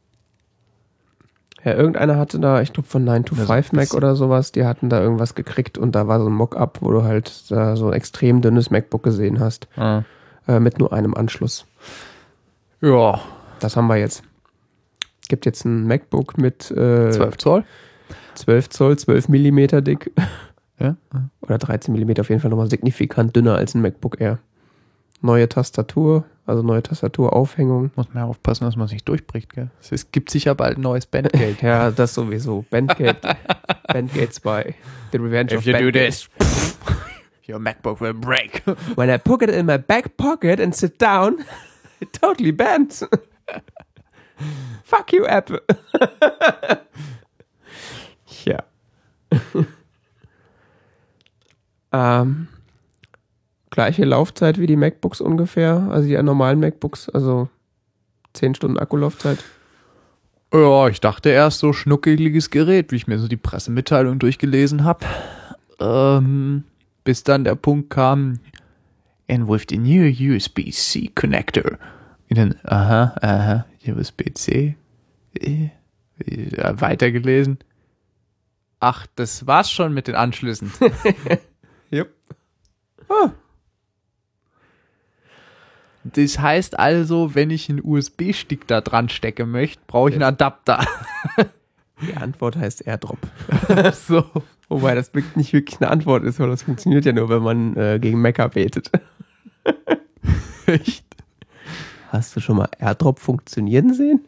Ja, 1.64 1.74
irgendeiner 1.74 2.16
hatte 2.16 2.40
da, 2.40 2.62
ich 2.62 2.72
glaube 2.72 2.88
von 2.88 3.04
9 3.04 3.24
to 3.24 3.34
Ja, 3.34 3.42
so 3.42 3.52
5 3.52 3.72
ein 3.72 3.76
Mac 3.76 3.94
oder 3.94 4.16
sowas, 4.16 4.50
die 4.52 4.64
hatten 4.64 4.88
da 4.88 5.00
irgendwas 5.02 5.34
gekriegt 5.34 5.76
und 5.76 5.94
da 5.94 6.08
war 6.08 6.18
so 6.20 6.26
ein 6.26 6.32
Mockup, 6.32 6.78
wo 6.80 6.90
du 6.90 7.02
halt 7.02 7.28
so 7.28 7.54
ein 7.54 7.92
extrem 7.92 8.40
dünnes 8.40 8.70
MacBook 8.70 9.02
gesehen 9.02 9.40
hast. 9.40 9.68
Ah. 9.76 10.04
Äh, 10.48 10.58
mit 10.58 10.78
nur 10.78 10.92
einem 10.92 11.14
Anschluss. 11.14 11.66
Ja, 12.80 13.20
Das 13.60 13.76
haben 13.76 13.88
wir 13.88 13.96
jetzt. 13.96 14.22
Gibt 15.28 15.44
jetzt 15.44 15.64
ein 15.64 15.86
MacBook 15.86 16.38
mit 16.38 16.70
äh, 16.70 17.10
12 17.10 17.36
Zoll. 17.36 17.64
12 18.34 18.68
Zoll, 18.70 18.98
12 18.98 19.28
Millimeter 19.28 19.82
dick. 19.82 20.10
Ja. 20.78 20.96
Oder 21.42 21.58
13 21.58 21.92
Millimeter 21.92 22.22
auf 22.22 22.30
jeden 22.30 22.40
Fall 22.40 22.50
nochmal 22.50 22.70
signifikant 22.70 23.36
dünner 23.36 23.56
als 23.56 23.74
ein 23.74 23.82
MacBook 23.82 24.18
Air. 24.18 24.38
Neue 25.22 25.48
Tastatur, 25.48 26.24
also 26.46 26.62
neue 26.62 26.82
Tastaturaufhängung. 26.82 27.90
Muss 27.94 28.08
man 28.08 28.24
ja 28.24 28.24
aufpassen, 28.24 28.64
dass 28.64 28.76
man 28.76 28.88
sich 28.88 29.04
durchbricht, 29.04 29.52
gell? 29.52 29.70
Es 29.90 30.10
gibt 30.12 30.30
sicher 30.30 30.54
bald 30.54 30.78
ein 30.78 30.82
neues 30.82 31.06
Bandgate. 31.06 31.56
Ja, 31.62 31.90
das 31.90 32.14
sowieso. 32.14 32.64
Bandgate, 32.70 33.36
Bandgate 33.88 34.32
2. 34.32 34.74
The 35.12 35.18
Revenge 35.18 35.56
of 35.56 35.64
Bandgate. 35.64 36.28
your 37.50 37.58
MacBook 37.58 38.00
will 38.00 38.14
break. 38.14 38.62
When 38.94 39.10
I 39.10 39.18
put 39.18 39.42
it 39.42 39.50
in 39.50 39.66
my 39.66 39.76
back 39.76 40.16
pocket 40.16 40.60
and 40.60 40.74
sit 40.74 40.98
down, 40.98 41.44
it 42.00 42.12
totally 42.12 42.52
bends. 42.52 43.02
Fuck 44.84 45.12
you, 45.12 45.26
Apple. 45.26 45.60
ja. 48.44 48.60
ähm, 51.92 52.48
gleiche 53.70 54.04
Laufzeit 54.04 54.58
wie 54.58 54.66
die 54.66 54.76
MacBooks 54.76 55.20
ungefähr, 55.20 55.88
also 55.90 56.08
die 56.08 56.20
normalen 56.22 56.60
MacBooks, 56.60 57.08
also 57.08 57.48
10 58.34 58.56
Stunden 58.56 58.78
Akkulaufzeit. 58.78 59.38
Ja, 60.52 60.88
ich 60.88 61.00
dachte 61.00 61.30
erst 61.30 61.60
so 61.60 61.72
schnuckeliges 61.72 62.50
Gerät, 62.50 62.90
wie 62.90 62.96
ich 62.96 63.06
mir 63.06 63.18
so 63.18 63.28
die 63.28 63.36
Pressemitteilung 63.36 64.18
durchgelesen 64.18 64.84
habe. 64.84 65.06
Ähm, 65.78 66.64
bis 67.04 67.22
dann 67.22 67.44
der 67.44 67.54
Punkt 67.54 67.90
kam, 67.90 68.40
and 69.28 69.48
with 69.48 69.66
the 69.68 69.78
new 69.78 70.10
USB-C 70.34 71.12
connector. 71.14 71.78
Und 72.28 72.38
dann, 72.38 72.56
aha, 72.64 73.14
aha, 73.20 73.66
USB-C. 73.86 74.76
Äh, 75.38 75.70
äh, 76.26 76.80
weitergelesen. 76.80 77.58
Ach, 78.80 79.06
das 79.14 79.46
war's 79.46 79.70
schon 79.70 79.94
mit 79.94 80.08
den 80.08 80.16
Anschlüssen. 80.16 80.72
Yep. 81.92 82.14
Das 86.04 86.38
heißt 86.38 86.78
also, 86.78 87.34
wenn 87.34 87.50
ich 87.50 87.68
einen 87.68 87.80
USB-Stick 87.82 88.66
da 88.66 88.80
dran 88.80 89.08
stecken 89.08 89.50
möchte, 89.50 89.82
brauche 89.86 90.10
ich 90.10 90.14
einen 90.14 90.24
Adapter. 90.24 90.84
Die 92.00 92.14
Antwort 92.16 92.56
heißt 92.56 92.86
AirDrop. 92.86 93.18
so. 93.92 94.24
Wobei 94.70 94.94
das 94.94 95.10
nicht 95.34 95.52
wirklich 95.52 95.80
eine 95.80 95.90
Antwort 95.90 96.24
ist, 96.24 96.38
weil 96.40 96.48
das 96.48 96.62
funktioniert 96.62 97.04
ja 97.04 97.12
nur, 97.12 97.28
wenn 97.28 97.42
man 97.42 97.76
äh, 97.76 97.98
gegen 98.00 98.22
Mecha 98.22 98.46
betet. 98.46 98.90
Echt? 100.66 101.04
Hast 102.08 102.34
du 102.34 102.40
schon 102.40 102.56
mal 102.56 102.68
AirDrop 102.78 103.18
funktionieren 103.18 103.92
sehen? 103.92 104.24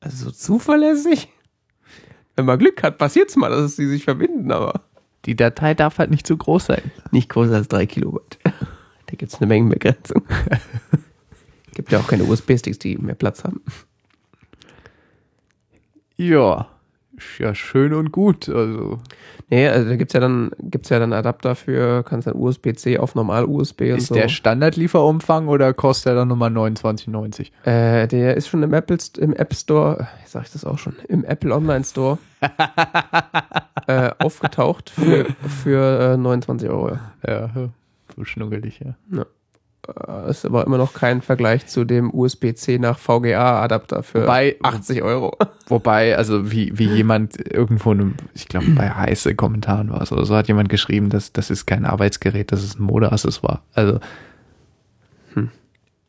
Also 0.00 0.26
so 0.26 0.30
zuverlässig? 0.30 1.28
Wenn 2.36 2.44
man 2.44 2.58
Glück 2.58 2.82
hat, 2.82 2.98
passiert's 2.98 3.36
mal, 3.36 3.48
dass 3.48 3.76
sie 3.76 3.88
sich 3.88 4.04
verbinden, 4.04 4.52
aber 4.52 4.82
Die 5.24 5.34
Datei 5.34 5.74
darf 5.74 5.98
halt 5.98 6.10
nicht 6.10 6.26
zu 6.26 6.36
groß 6.36 6.66
sein. 6.66 6.90
nicht 7.10 7.28
größer 7.30 7.56
als 7.56 7.68
drei 7.68 7.86
Kilobyte. 7.86 8.38
Da 9.08 9.16
gibt's 9.16 9.36
eine 9.36 9.46
Mengenbegrenzung. 9.46 10.22
Gibt 11.74 11.92
ja 11.92 11.98
auch 11.98 12.06
keine 12.06 12.24
USB-Sticks, 12.24 12.78
die 12.78 12.96
mehr 12.96 13.14
Platz 13.14 13.44
haben. 13.44 13.62
Ja, 16.16 16.68
ja 17.38 17.54
schön 17.54 17.92
und 17.94 18.12
gut. 18.12 18.48
Also 18.48 18.98
Nee, 19.50 19.66
also 19.66 19.88
da 19.88 19.96
gibt's 19.96 20.12
ja 20.12 20.20
dann, 20.20 20.50
gibt's 20.60 20.90
ja 20.90 20.98
dann 20.98 21.14
Adapter 21.14 21.54
für, 21.54 22.02
kannst 22.02 22.26
dann 22.26 22.36
USB-C 22.36 22.98
auf 22.98 23.14
normal-USB 23.14 23.80
und 23.80 23.96
ist 23.96 24.08
so. 24.08 24.14
der 24.14 24.28
Standardlieferumfang 24.28 25.48
oder 25.48 25.72
kostet 25.72 26.12
er 26.12 26.16
dann 26.16 26.28
nochmal 26.28 26.50
29,90? 26.50 27.50
Äh, 27.64 28.06
der 28.08 28.36
ist 28.36 28.48
schon 28.48 28.62
im 28.62 28.74
Apple 28.74 28.98
im 29.18 29.32
App 29.32 29.54
Store, 29.54 30.00
äh, 30.00 30.04
sag 30.26 30.44
ich 30.44 30.52
das 30.52 30.66
auch 30.66 30.76
schon, 30.76 30.96
im 31.08 31.24
Apple 31.24 31.54
Online 31.54 31.82
Store 31.84 32.18
äh, 33.86 34.10
aufgetaucht 34.18 34.90
für, 34.90 35.26
für 35.64 36.12
äh, 36.12 36.16
29 36.18 36.68
Euro. 36.68 36.98
Ja, 37.26 37.50
so 38.18 38.24
schnuggelig, 38.24 38.80
ja. 38.80 39.24
Äh, 39.86 40.30
ist 40.30 40.44
aber 40.44 40.66
immer 40.66 40.76
noch 40.76 40.92
kein 40.92 41.22
Vergleich 41.22 41.66
zu 41.66 41.84
dem 41.84 42.12
USB-C 42.12 42.78
nach 42.78 42.98
VGA-Adapter 42.98 44.02
für 44.02 44.24
Wobei- 44.26 44.56
80 44.62 45.02
Euro. 45.02 45.36
Wobei, 45.68 46.16
also 46.16 46.50
wie, 46.50 46.76
wie 46.78 46.88
jemand 46.88 47.36
irgendwo, 47.52 47.92
in 47.92 48.00
einem, 48.00 48.14
ich 48.34 48.48
glaube 48.48 48.66
bei 48.70 48.90
heiße 48.90 49.34
Kommentaren 49.34 49.90
war 49.90 50.02
es 50.02 50.12
oder 50.12 50.24
so, 50.26 50.34
hat 50.36 50.48
jemand 50.48 50.68
geschrieben, 50.68 51.08
dass 51.10 51.32
das 51.32 51.48
ist 51.50 51.66
kein 51.66 51.84
Arbeitsgerät, 51.86 52.50
das 52.52 52.62
ist 52.64 52.78
ein 52.78 52.82
Modeaccessoire. 52.82 53.60
Also 53.74 54.00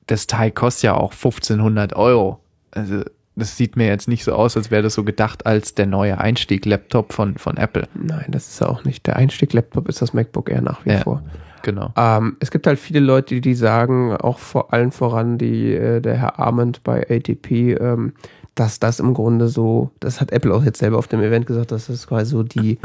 das 0.07 0.25
Teil 0.25 0.49
kostet 0.51 0.83
ja 0.83 0.93
auch 0.95 1.13
1500 1.13 1.95
Euro. 1.95 2.39
Also 2.71 3.03
das 3.35 3.55
sieht 3.57 3.75
mir 3.75 3.85
jetzt 3.87 4.07
nicht 4.07 4.23
so 4.23 4.33
aus, 4.33 4.57
als 4.57 4.71
wäre 4.71 4.81
das 4.81 4.95
so 4.95 5.03
gedacht 5.03 5.45
als 5.45 5.75
der 5.75 5.85
neue 5.85 6.17
Einstieg-Laptop 6.17 7.13
von, 7.13 7.37
von 7.37 7.57
Apple. 7.57 7.87
Nein, 7.93 8.25
das 8.29 8.47
ist 8.49 8.59
ja 8.59 8.67
auch 8.67 8.83
nicht. 8.83 9.05
Der 9.05 9.15
Einstieg-Laptop 9.17 9.87
ist 9.87 10.01
das 10.01 10.13
MacBook 10.13 10.49
Air 10.49 10.61
nach 10.63 10.83
wie 10.85 10.89
Ja. 10.93 10.99
vor. 11.01 11.21
Genau. 11.63 11.91
Ähm, 11.97 12.37
es 12.39 12.51
gibt 12.51 12.67
halt 12.67 12.79
viele 12.79 12.99
Leute, 12.99 13.41
die, 13.41 13.53
sagen, 13.53 14.15
auch 14.15 14.37
vor 14.39 14.73
allen 14.73 14.91
voran 14.91 15.37
die, 15.37 15.73
äh, 15.73 16.01
der 16.01 16.15
Herr 16.15 16.39
Arment 16.39 16.83
bei 16.83 17.01
ATP, 17.09 17.73
ähm, 17.79 18.13
dass 18.55 18.79
das 18.79 18.99
im 18.99 19.13
Grunde 19.13 19.47
so, 19.47 19.91
das 19.99 20.19
hat 20.19 20.31
Apple 20.31 20.53
auch 20.53 20.63
jetzt 20.63 20.79
selber 20.79 20.97
auf 20.97 21.07
dem 21.07 21.21
Event 21.21 21.45
gesagt, 21.45 21.71
dass 21.71 21.87
das 21.87 22.07
quasi 22.07 22.31
so 22.31 22.43
die, 22.43 22.79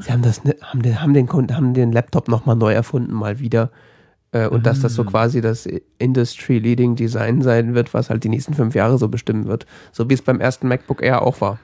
sie 0.00 0.12
haben 0.12 0.22
das, 0.22 0.44
ne- 0.44 0.56
haben 0.62 0.82
den, 0.82 1.00
haben 1.00 1.14
den, 1.14 1.28
haben 1.56 1.74
den 1.74 1.92
Laptop 1.92 2.28
nochmal 2.28 2.56
neu 2.56 2.72
erfunden, 2.72 3.12
mal 3.12 3.38
wieder. 3.38 3.70
Äh, 4.32 4.46
und 4.46 4.66
dass 4.66 4.80
das 4.80 4.94
so 4.94 5.04
quasi 5.04 5.40
das 5.40 5.68
Industry-Leading 5.98 6.94
Design 6.94 7.42
sein 7.42 7.74
wird, 7.74 7.94
was 7.94 8.10
halt 8.10 8.22
die 8.22 8.28
nächsten 8.28 8.54
fünf 8.54 8.74
Jahre 8.74 8.96
so 8.98 9.08
bestimmen 9.08 9.46
wird. 9.46 9.66
So 9.92 10.08
wie 10.08 10.14
es 10.14 10.22
beim 10.22 10.40
ersten 10.40 10.68
MacBook 10.68 11.02
Air 11.02 11.22
auch 11.22 11.40
war. 11.40 11.58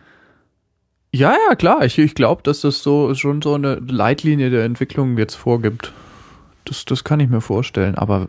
Ja, 1.12 1.34
ja, 1.48 1.54
klar. 1.54 1.84
Ich, 1.84 1.98
ich 1.98 2.14
glaube, 2.14 2.42
dass 2.42 2.60
das 2.62 2.82
so 2.82 3.14
schon 3.14 3.40
so 3.40 3.54
eine 3.54 3.76
Leitlinie 3.76 4.50
der 4.50 4.64
Entwicklung 4.64 5.16
jetzt 5.16 5.34
vorgibt. 5.34 5.92
Das, 6.66 6.84
das 6.84 7.04
kann 7.04 7.20
ich 7.20 7.28
mir 7.28 7.40
vorstellen. 7.40 7.94
Aber 7.94 8.28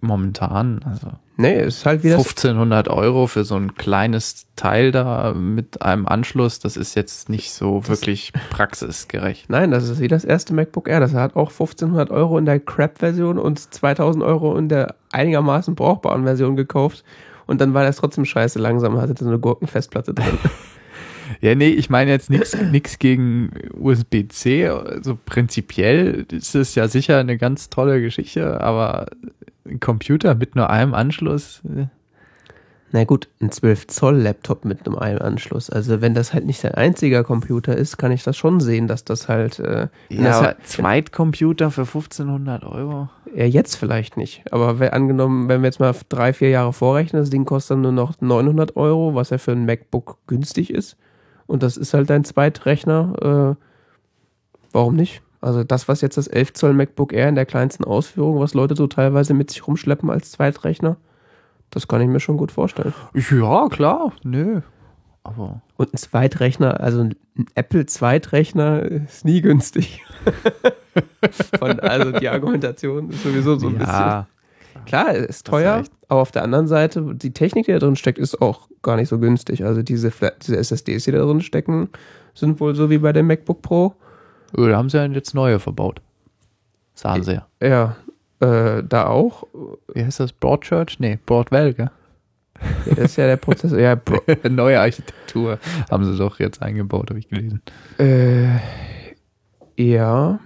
momentan, 0.00 0.80
also 0.84 1.12
Nee, 1.40 1.58
es 1.58 1.78
ist 1.78 1.86
halt 1.86 2.04
wieder. 2.04 2.16
1500 2.16 2.88
Euro 2.88 3.26
für 3.26 3.44
so 3.44 3.56
ein 3.56 3.74
kleines 3.74 4.46
Teil 4.56 4.92
da 4.92 5.32
mit 5.32 5.80
einem 5.80 6.06
Anschluss, 6.06 6.58
das 6.58 6.76
ist 6.76 6.94
jetzt 6.94 7.30
nicht 7.30 7.52
so 7.52 7.88
wirklich 7.88 8.34
praxisgerecht. 8.50 9.48
Nein, 9.48 9.70
das 9.70 9.88
ist 9.88 10.00
wie 10.00 10.08
das 10.08 10.24
erste 10.24 10.52
MacBook 10.52 10.86
Air. 10.86 11.00
Das 11.00 11.14
hat 11.14 11.36
auch 11.36 11.50
1500 11.50 12.10
Euro 12.10 12.36
in 12.36 12.44
der 12.44 12.60
Crap-Version 12.60 13.38
und 13.38 13.58
2000 13.58 14.22
Euro 14.22 14.54
in 14.58 14.68
der 14.68 14.96
einigermaßen 15.12 15.74
brauchbaren 15.74 16.24
Version 16.24 16.56
gekauft. 16.56 17.04
Und 17.46 17.62
dann 17.62 17.72
war 17.72 17.84
das 17.84 17.96
trotzdem 17.96 18.26
scheiße 18.26 18.58
langsam, 18.58 19.00
hatte 19.00 19.14
so 19.18 19.26
eine 19.26 19.38
Gurkenfestplatte 19.38 20.12
drin. 20.12 20.38
Ja, 21.40 21.54
nee, 21.54 21.68
ich 21.68 21.90
meine 21.90 22.10
jetzt 22.10 22.30
nichts 22.30 22.98
gegen 22.98 23.50
USB-C. 23.78 24.68
Also 24.68 25.18
prinzipiell 25.24 26.26
ist 26.30 26.54
es 26.54 26.74
ja 26.74 26.88
sicher 26.88 27.18
eine 27.18 27.36
ganz 27.38 27.70
tolle 27.70 28.00
Geschichte, 28.00 28.60
aber 28.60 29.06
ein 29.66 29.80
Computer 29.80 30.34
mit 30.34 30.56
nur 30.56 30.70
einem 30.70 30.94
Anschluss. 30.94 31.62
äh, 31.64 31.86
Na 32.92 33.04
gut, 33.04 33.28
ein 33.40 33.52
12 33.52 33.86
Zoll 33.86 34.16
Laptop 34.16 34.64
mit 34.64 34.84
einem 34.86 34.96
einen 34.98 35.18
Anschluss. 35.18 35.70
Also 35.70 36.00
wenn 36.00 36.14
das 36.14 36.34
halt 36.34 36.44
nicht 36.46 36.64
dein 36.64 36.74
einziger 36.74 37.22
Computer 37.22 37.76
ist, 37.76 37.96
kann 37.98 38.10
ich 38.10 38.24
das 38.24 38.36
schon 38.36 38.58
sehen, 38.58 38.88
dass 38.88 39.04
das 39.04 39.28
halt. 39.28 39.60
Äh, 39.60 39.88
Ja, 40.08 40.22
das 40.24 40.42
halt, 40.42 40.56
Zweitcomputer 40.66 41.70
für 41.70 41.82
1500 41.82 42.64
Euro. 42.64 43.08
ja, 43.34 43.44
jetzt 43.44 43.76
vielleicht 43.76 44.16
nicht. 44.16 44.42
Aber 44.50 44.80
wenn, 44.80 44.90
angenommen, 44.90 45.48
wenn 45.48 45.62
wir 45.62 45.68
jetzt 45.68 45.78
mal 45.78 45.94
drei, 46.08 46.32
vier 46.32 46.50
Jahre 46.50 46.72
vorrechnen, 46.72 47.22
das 47.22 47.30
Ding 47.30 47.44
kostet 47.44 47.76
dann 47.76 47.82
nur 47.82 47.92
noch 47.92 48.20
900 48.20 48.74
Euro, 48.76 49.14
was 49.14 49.30
ja 49.30 49.38
für 49.38 49.52
ein 49.52 49.66
MacBook 49.66 50.18
günstig 50.26 50.70
ist. 50.72 50.96
Und 51.50 51.64
das 51.64 51.76
ist 51.76 51.94
halt 51.94 52.08
dein 52.08 52.22
Zweitrechner. 52.22 53.56
Äh, 53.58 53.64
warum 54.70 54.94
nicht? 54.94 55.20
Also 55.40 55.64
das, 55.64 55.88
was 55.88 56.00
jetzt 56.00 56.16
das 56.16 56.28
11 56.28 56.52
Zoll 56.52 56.74
MacBook 56.74 57.12
Air 57.12 57.28
in 57.28 57.34
der 57.34 57.44
kleinsten 57.44 57.82
Ausführung, 57.82 58.38
was 58.38 58.54
Leute 58.54 58.76
so 58.76 58.86
teilweise 58.86 59.34
mit 59.34 59.50
sich 59.50 59.66
rumschleppen 59.66 60.10
als 60.10 60.30
Zweitrechner, 60.30 60.96
das 61.70 61.88
kann 61.88 62.02
ich 62.02 62.08
mir 62.08 62.20
schon 62.20 62.36
gut 62.36 62.52
vorstellen. 62.52 62.94
Ja, 63.14 63.68
klar, 63.68 64.12
nö. 64.22 64.60
Aber 65.24 65.60
Und 65.76 65.92
ein 65.92 65.96
Zweitrechner, 65.96 66.80
also 66.80 67.00
ein 67.00 67.16
Apple 67.56 67.84
Zweitrechner 67.84 68.82
ist 68.82 69.24
nie 69.24 69.40
günstig. 69.40 70.02
Von, 71.58 71.80
also 71.80 72.12
die 72.12 72.28
Argumentation 72.28 73.10
ist 73.10 73.24
sowieso 73.24 73.56
so 73.58 73.68
ein 73.68 73.78
bisschen. 73.78 74.26
Klar, 74.86 75.14
ist 75.14 75.46
teuer, 75.46 75.84
aber 76.08 76.20
auf 76.20 76.32
der 76.32 76.42
anderen 76.42 76.66
Seite, 76.68 77.14
die 77.14 77.32
Technik, 77.32 77.66
die 77.66 77.72
da 77.72 77.78
drin 77.78 77.96
steckt, 77.96 78.18
ist 78.18 78.40
auch 78.42 78.68
gar 78.82 78.96
nicht 78.96 79.08
so 79.08 79.18
günstig. 79.18 79.64
Also 79.64 79.82
diese, 79.82 80.12
diese 80.42 80.56
SSDs, 80.56 81.04
die 81.04 81.12
da 81.12 81.18
drin 81.20 81.40
stecken, 81.40 81.88
sind 82.34 82.60
wohl 82.60 82.74
so 82.74 82.90
wie 82.90 82.98
bei 82.98 83.12
dem 83.12 83.26
MacBook 83.26 83.62
Pro. 83.62 83.94
Oh, 84.56 84.66
da 84.66 84.76
haben 84.76 84.88
sie 84.88 84.96
ja 84.96 85.04
jetzt 85.06 85.34
neue 85.34 85.60
verbaut. 85.60 86.00
Sahen 86.94 87.22
sie 87.22 87.34
ja. 87.34 87.46
Ja, 87.62 87.96
äh, 88.40 88.82
da 88.82 89.06
auch. 89.06 89.46
Wie 89.94 90.04
heißt 90.04 90.20
das? 90.20 90.32
Broadchurch? 90.32 90.98
Nee, 90.98 91.18
Broadwell, 91.24 91.74
gell? 91.74 91.90
Ja, 92.86 92.94
das 92.94 93.04
ist 93.06 93.16
ja 93.16 93.26
der 93.26 93.36
Prozessor. 93.36 93.78
Ja, 93.78 93.96
neue 94.50 94.80
Architektur 94.80 95.58
haben 95.90 96.04
sie 96.04 96.18
doch 96.18 96.38
jetzt 96.40 96.60
eingebaut, 96.62 97.10
habe 97.10 97.18
ich 97.18 97.28
gelesen. 97.28 97.62
äh, 97.98 98.56
ja. 99.76 100.40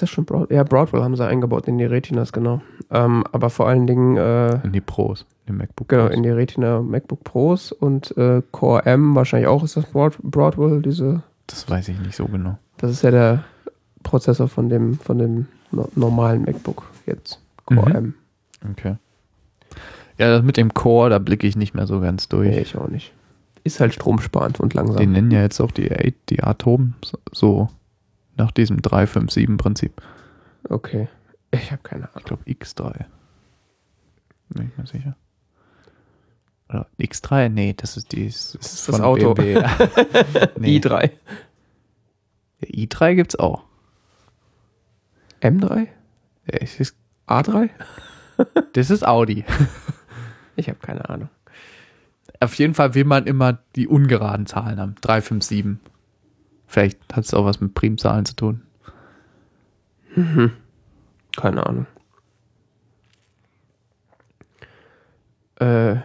Ist 0.00 0.04
das 0.04 0.10
schon 0.14 0.24
Broad? 0.24 0.50
Ja, 0.50 0.62
Broadwell 0.62 1.02
haben 1.02 1.14
sie 1.14 1.26
eingebaut 1.26 1.68
in 1.68 1.76
die 1.76 1.84
Retinas, 1.84 2.32
genau. 2.32 2.62
Ähm, 2.90 3.22
aber 3.32 3.50
vor 3.50 3.68
allen 3.68 3.86
Dingen 3.86 4.16
äh, 4.16 4.64
In 4.64 4.72
die 4.72 4.80
Pros, 4.80 5.26
im 5.44 5.58
MacBook 5.58 5.88
Genau, 5.90 6.06
Pros. 6.06 6.16
in 6.16 6.22
die 6.22 6.30
Retina 6.30 6.80
MacBook 6.80 7.22
Pros 7.22 7.70
und 7.70 8.16
äh, 8.16 8.40
Core 8.50 8.86
M, 8.86 9.14
wahrscheinlich 9.14 9.46
auch 9.46 9.62
ist 9.62 9.76
das 9.76 9.84
Broad, 9.84 10.16
Broadwell, 10.22 10.80
diese, 10.80 11.22
Das 11.48 11.68
weiß 11.68 11.88
ich 11.88 12.00
nicht 12.00 12.16
so 12.16 12.24
genau. 12.24 12.56
das 12.78 12.92
ist 12.92 13.02
ja 13.02 13.10
der 13.10 13.44
Prozessor 14.02 14.48
von 14.48 14.70
dem, 14.70 14.94
von 14.98 15.18
dem 15.18 15.48
no 15.70 15.86
normalen 15.96 16.42
MacBook 16.46 16.84
jetzt. 17.04 17.42
Core 17.66 17.90
Mhm. 17.90 17.96
M. 17.96 18.14
Okay. 18.72 18.96
Ja, 20.16 20.28
das 20.30 20.42
mit 20.42 20.56
dem 20.56 20.72
Core, 20.72 21.10
da 21.10 21.18
blicke 21.18 21.46
ich 21.46 21.56
nicht 21.56 21.74
mehr 21.74 21.86
so 21.86 22.00
ganz 22.00 22.26
durch. 22.28 22.48
Nee, 22.48 22.60
ich 22.60 22.74
auch 22.76 22.88
nicht. 22.88 23.12
Ist 23.64 23.80
halt 23.80 23.92
stromsparend 23.92 24.60
und 24.60 24.72
langsam. 24.72 24.96
Die 24.96 25.06
nennen 25.06 25.30
ja 25.30 25.42
jetzt 25.42 25.60
auch 25.60 25.70
die, 25.70 26.14
die 26.30 26.42
Atom 26.42 26.94
so 27.32 27.68
nach 28.36 28.50
diesem 28.50 28.78
357-Prinzip. 28.78 29.92
Okay. 30.68 31.08
Ich 31.50 31.70
habe 31.72 31.82
keine 31.82 32.04
Ich 32.04 32.10
Ahnung. 32.16 32.24
glaube 32.24 32.44
X3. 32.44 33.04
Bin 34.50 34.68
ich 34.68 34.78
mir 34.78 34.86
sicher. 34.86 35.16
Oder 36.68 36.86
X3? 37.00 37.48
Nee, 37.48 37.72
das 37.76 37.96
ist 37.96 38.12
die 38.12 38.26
das 38.26 38.54
ist 38.54 38.88
das 38.88 39.00
Auto. 39.00 39.34
BMW. 39.34 39.54
nee, 40.58 40.78
i3. 40.78 41.10
Der 42.60 42.68
i3 42.68 43.14
gibt's 43.14 43.36
auch. 43.36 43.64
M3? 45.40 45.88
Der 46.46 46.62
ist, 46.62 46.94
A3? 47.26 47.70
das 48.74 48.90
ist 48.90 49.06
Audi. 49.06 49.44
Ich 50.56 50.68
habe 50.68 50.78
keine 50.78 51.08
Ahnung. 51.08 51.28
Auf 52.40 52.54
jeden 52.54 52.74
Fall 52.74 52.94
will 52.94 53.04
man 53.04 53.26
immer 53.26 53.58
die 53.76 53.88
ungeraden 53.88 54.46
Zahlen 54.46 54.78
haben. 54.78 54.94
357. 55.00 55.78
Vielleicht 56.70 57.00
hat 57.12 57.24
es 57.24 57.34
auch 57.34 57.44
was 57.44 57.60
mit 57.60 57.74
Primzahlen 57.74 58.24
zu 58.24 58.36
tun. 58.36 58.62
Keine 61.36 61.66
Ahnung. 61.66 61.86
Äh, 65.56 65.96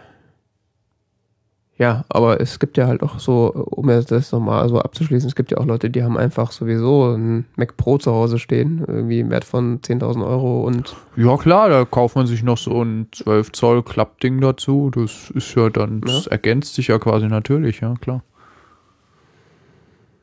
ja, 1.78 2.04
aber 2.08 2.40
es 2.40 2.58
gibt 2.58 2.78
ja 2.78 2.88
halt 2.88 3.04
auch 3.04 3.20
so, 3.20 3.52
um 3.52 3.88
jetzt 3.90 4.10
das 4.10 4.32
nochmal 4.32 4.68
so 4.68 4.80
abzuschließen, 4.80 5.28
es 5.28 5.36
gibt 5.36 5.52
ja 5.52 5.58
auch 5.58 5.66
Leute, 5.66 5.88
die 5.88 6.02
haben 6.02 6.18
einfach 6.18 6.50
sowieso 6.50 7.14
ein 7.14 7.44
Mac 7.54 7.76
Pro 7.76 7.98
zu 7.98 8.10
Hause 8.10 8.40
stehen, 8.40 8.82
irgendwie 8.88 9.20
im 9.20 9.30
Wert 9.30 9.44
von 9.44 9.80
10.000 9.82 10.26
Euro 10.26 10.64
und 10.64 10.96
Ja 11.14 11.36
klar, 11.36 11.68
da 11.68 11.84
kauft 11.84 12.16
man 12.16 12.26
sich 12.26 12.42
noch 12.42 12.58
so 12.58 12.82
ein 12.82 13.06
12 13.12 13.52
Zoll 13.52 13.84
Klappding 13.84 14.40
dazu. 14.40 14.90
Das 14.90 15.30
ist 15.30 15.54
ja 15.54 15.70
dann, 15.70 16.00
das 16.00 16.26
ergänzt 16.26 16.74
sich 16.74 16.88
ja 16.88 16.98
quasi 16.98 17.28
natürlich, 17.28 17.82
ja 17.82 17.94
klar. 18.00 18.24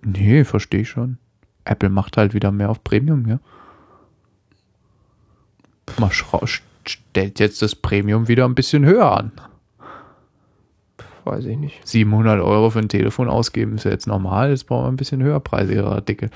Nee, 0.04 0.44
verstehe 0.44 0.82
ich 0.82 0.90
schon. 0.90 1.18
Apple 1.66 1.90
macht 1.90 2.18
halt 2.18 2.34
wieder 2.34 2.52
mehr 2.52 2.70
auf 2.70 2.84
Premium, 2.84 3.28
ja. 3.28 3.40
Man 5.98 6.12
stellt 6.12 7.40
jetzt 7.40 7.62
das 7.62 7.76
Premium 7.76 8.28
wieder 8.28 8.46
ein 8.46 8.56
bisschen 8.56 8.86
höher 8.86 9.12
an. 9.12 9.32
weiß 11.24 11.46
ich 11.46 11.58
nicht. 11.58 11.88
700 11.88 12.42
Euro 12.42 12.70
für 12.70 12.80
ein 12.80 12.90
Telefon 12.90 13.30
ausgeben 13.30 13.76
ist 13.76 13.86
ja 13.86 13.92
jetzt 13.92 14.08
normal, 14.08 14.50
jetzt 14.50 14.68
brauchen 14.68 14.86
wir 14.86 14.92
ein 14.92 14.98
bisschen 14.98 15.24
höherpreisigere 15.24 15.92
Artikel. 15.92 16.30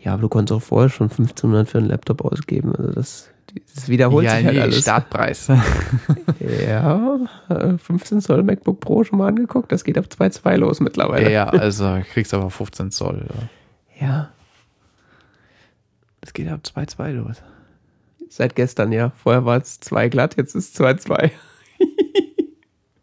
Ja, 0.00 0.14
aber 0.14 0.22
du 0.22 0.28
konntest 0.28 0.56
auch 0.56 0.66
vorher 0.66 0.90
schon 0.90 1.10
1500 1.10 1.68
für 1.68 1.78
einen 1.78 1.88
Laptop 1.88 2.24
ausgeben, 2.24 2.74
also 2.74 2.92
das, 2.92 3.30
das 3.74 3.88
wiederholt 3.88 4.28
sich 4.28 4.44
halt 4.44 4.58
alles. 4.58 4.80
Startpreis. 4.80 5.48
Ja, 6.66 7.20
äh, 7.48 7.78
15 7.78 8.20
Zoll 8.20 8.42
MacBook 8.42 8.80
Pro 8.80 9.04
schon 9.04 9.18
mal 9.18 9.28
angeguckt, 9.28 9.72
das 9.72 9.84
geht 9.84 9.96
ab 9.96 10.06
2.2 10.06 10.56
los 10.56 10.80
mittlerweile. 10.80 11.30
ja, 11.32 11.46
also 11.46 12.00
kriegst 12.12 12.34
aber 12.34 12.50
15 12.50 12.90
Zoll. 12.90 13.26
Ja. 13.98 14.06
ja. 14.06 14.30
Das 16.20 16.32
geht 16.32 16.48
ab 16.48 16.60
2,2 16.64 17.12
los. 17.12 17.42
Seit 18.28 18.56
gestern, 18.56 18.92
ja. 18.92 19.12
Vorher 19.22 19.44
war 19.44 19.58
es 19.58 19.80
2 19.80 20.08
glatt, 20.08 20.36
jetzt 20.36 20.54
ist 20.54 20.78
2,2. 20.80 21.30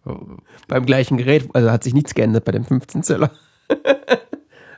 Beim 0.68 0.86
gleichen 0.86 1.18
Gerät, 1.18 1.50
also 1.54 1.72
hat 1.72 1.84
sich 1.84 1.94
nichts 1.94 2.14
geändert 2.14 2.46
bei 2.46 2.52
dem 2.52 2.66
15 2.66 3.04
Zeller. 3.04 3.32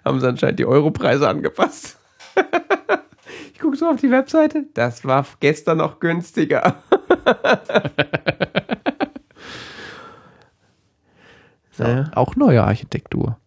Haben 0.05 0.19
sie 0.19 0.27
anscheinend 0.27 0.59
die 0.59 0.65
Europreise 0.65 1.27
angepasst. 1.27 1.97
Ich 3.53 3.59
gucke 3.59 3.77
so 3.77 3.87
auf 3.87 4.01
die 4.01 4.11
Webseite. 4.11 4.65
Das 4.73 5.05
war 5.05 5.25
gestern 5.39 5.77
noch 5.77 5.99
günstiger. 5.99 6.75
So, 11.75 11.83
Ja. 11.83 12.11
Auch 12.13 12.35
neue 12.35 12.63
Architektur. 12.63 13.37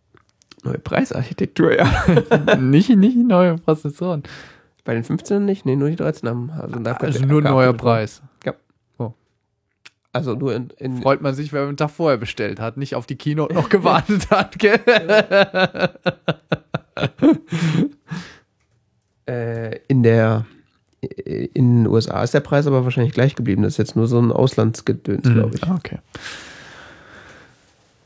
Neue 0.64 0.78
Preisarchitektur, 0.78 1.76
ja. 1.76 2.56
nicht, 2.58 2.88
nicht 2.90 3.16
neue 3.16 3.56
Prozessoren. 3.56 4.24
Bei 4.84 4.94
den 4.94 5.04
15 5.04 5.44
nicht, 5.44 5.64
nee, 5.64 5.76
nur 5.76 5.90
die 5.90 5.96
13 5.96 6.28
haben. 6.28 6.50
Also, 6.50 6.76
Also 6.84 7.24
nur 7.24 7.40
ein 7.40 7.44
neuer 7.44 7.72
Preis. 7.72 8.22
Also 10.12 10.34
nur 10.34 10.54
in, 10.54 10.70
in 10.78 11.02
Freut 11.02 11.20
man 11.20 11.34
sich, 11.34 11.52
wenn 11.52 11.60
man 11.60 11.68
einen 11.68 11.76
Tag 11.76 11.90
vorher 11.90 12.16
bestellt 12.16 12.58
hat, 12.58 12.78
nicht 12.78 12.94
auf 12.94 13.04
die 13.04 13.16
Keynote 13.16 13.52
noch 13.52 13.68
gewartet 13.68 14.30
hat. 14.30 14.58
Gell? 14.58 14.80
Äh, 19.26 19.78
in 19.88 20.02
der 20.02 20.46
in 21.00 21.84
den 21.84 21.86
USA 21.86 22.22
ist 22.22 22.34
der 22.34 22.40
Preis 22.40 22.66
aber 22.66 22.84
wahrscheinlich 22.84 23.12
gleich 23.12 23.36
geblieben. 23.36 23.62
Das 23.62 23.74
ist 23.74 23.78
jetzt 23.78 23.96
nur 23.96 24.08
so 24.08 24.18
ein 24.18 24.32
Auslandsgedöns, 24.32 25.22
glaube 25.22 25.54
ich. 25.54 25.62
Ah, 25.64 25.76
Okay. 25.76 25.98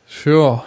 Sure. 0.07 0.65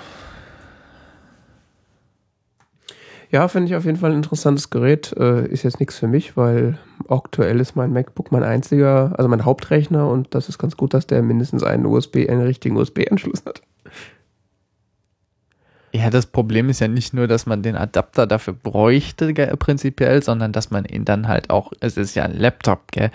Ja, 3.30 3.48
finde 3.48 3.68
ich 3.68 3.76
auf 3.76 3.86
jeden 3.86 3.98
Fall 3.98 4.12
ein 4.12 4.18
interessantes 4.18 4.70
Gerät. 4.70 5.12
Äh, 5.18 5.48
ist 5.48 5.64
jetzt 5.64 5.80
nichts 5.80 5.98
für 5.98 6.08
mich, 6.08 6.38
weil 6.38 6.78
aktuell 7.10 7.60
ist 7.60 7.76
mein 7.76 7.92
MacBook 7.92 8.32
mein 8.32 8.44
einziger, 8.44 9.14
also 9.18 9.28
mein 9.28 9.44
Hauptrechner 9.44 10.08
und 10.08 10.34
das 10.36 10.50
ist 10.50 10.60
ganz 10.60 10.78
gut, 10.78 10.94
dass 10.94 11.08
der 11.08 11.24
mindestens 11.24 11.64
einen 11.64 11.88
USB, 11.88 12.30
einen 12.30 12.42
richtigen 12.42 12.78
USB-Anschluss 12.78 13.44
hat. 13.46 13.62
Ja, 15.96 16.10
das 16.10 16.26
Problem 16.26 16.70
ist 16.70 16.80
ja 16.80 16.88
nicht 16.88 17.14
nur, 17.14 17.28
dass 17.28 17.46
man 17.46 17.62
den 17.62 17.76
Adapter 17.76 18.26
dafür 18.26 18.54
bräuchte, 18.54 19.32
gell, 19.32 19.56
prinzipiell, 19.58 20.24
sondern 20.24 20.52
dass 20.52 20.72
man 20.72 20.86
ihn 20.86 21.06
dann 21.06 21.28
halt 21.28 21.52
auch, 21.52 21.72
es 21.82 21.98
ist 21.98 22.16
ja 22.16 22.24
ein 22.24 22.36
Laptop, 22.36 22.92
gell? 22.92 23.12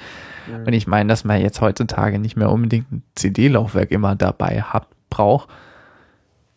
Mhm. 0.47 0.65
Und 0.65 0.73
ich 0.75 0.87
meine, 0.87 1.09
dass 1.09 1.25
man 1.25 1.41
jetzt 1.41 1.61
heutzutage 1.61 2.21
nicht 2.21 2.37
mehr 2.37 2.53
unbedingt 2.53 2.93
ein 2.93 3.03
CD-Laufwerk 3.17 3.91
immer 3.91 4.15
dabei 4.15 4.63
hat, 4.63 4.87
braucht, 5.11 5.49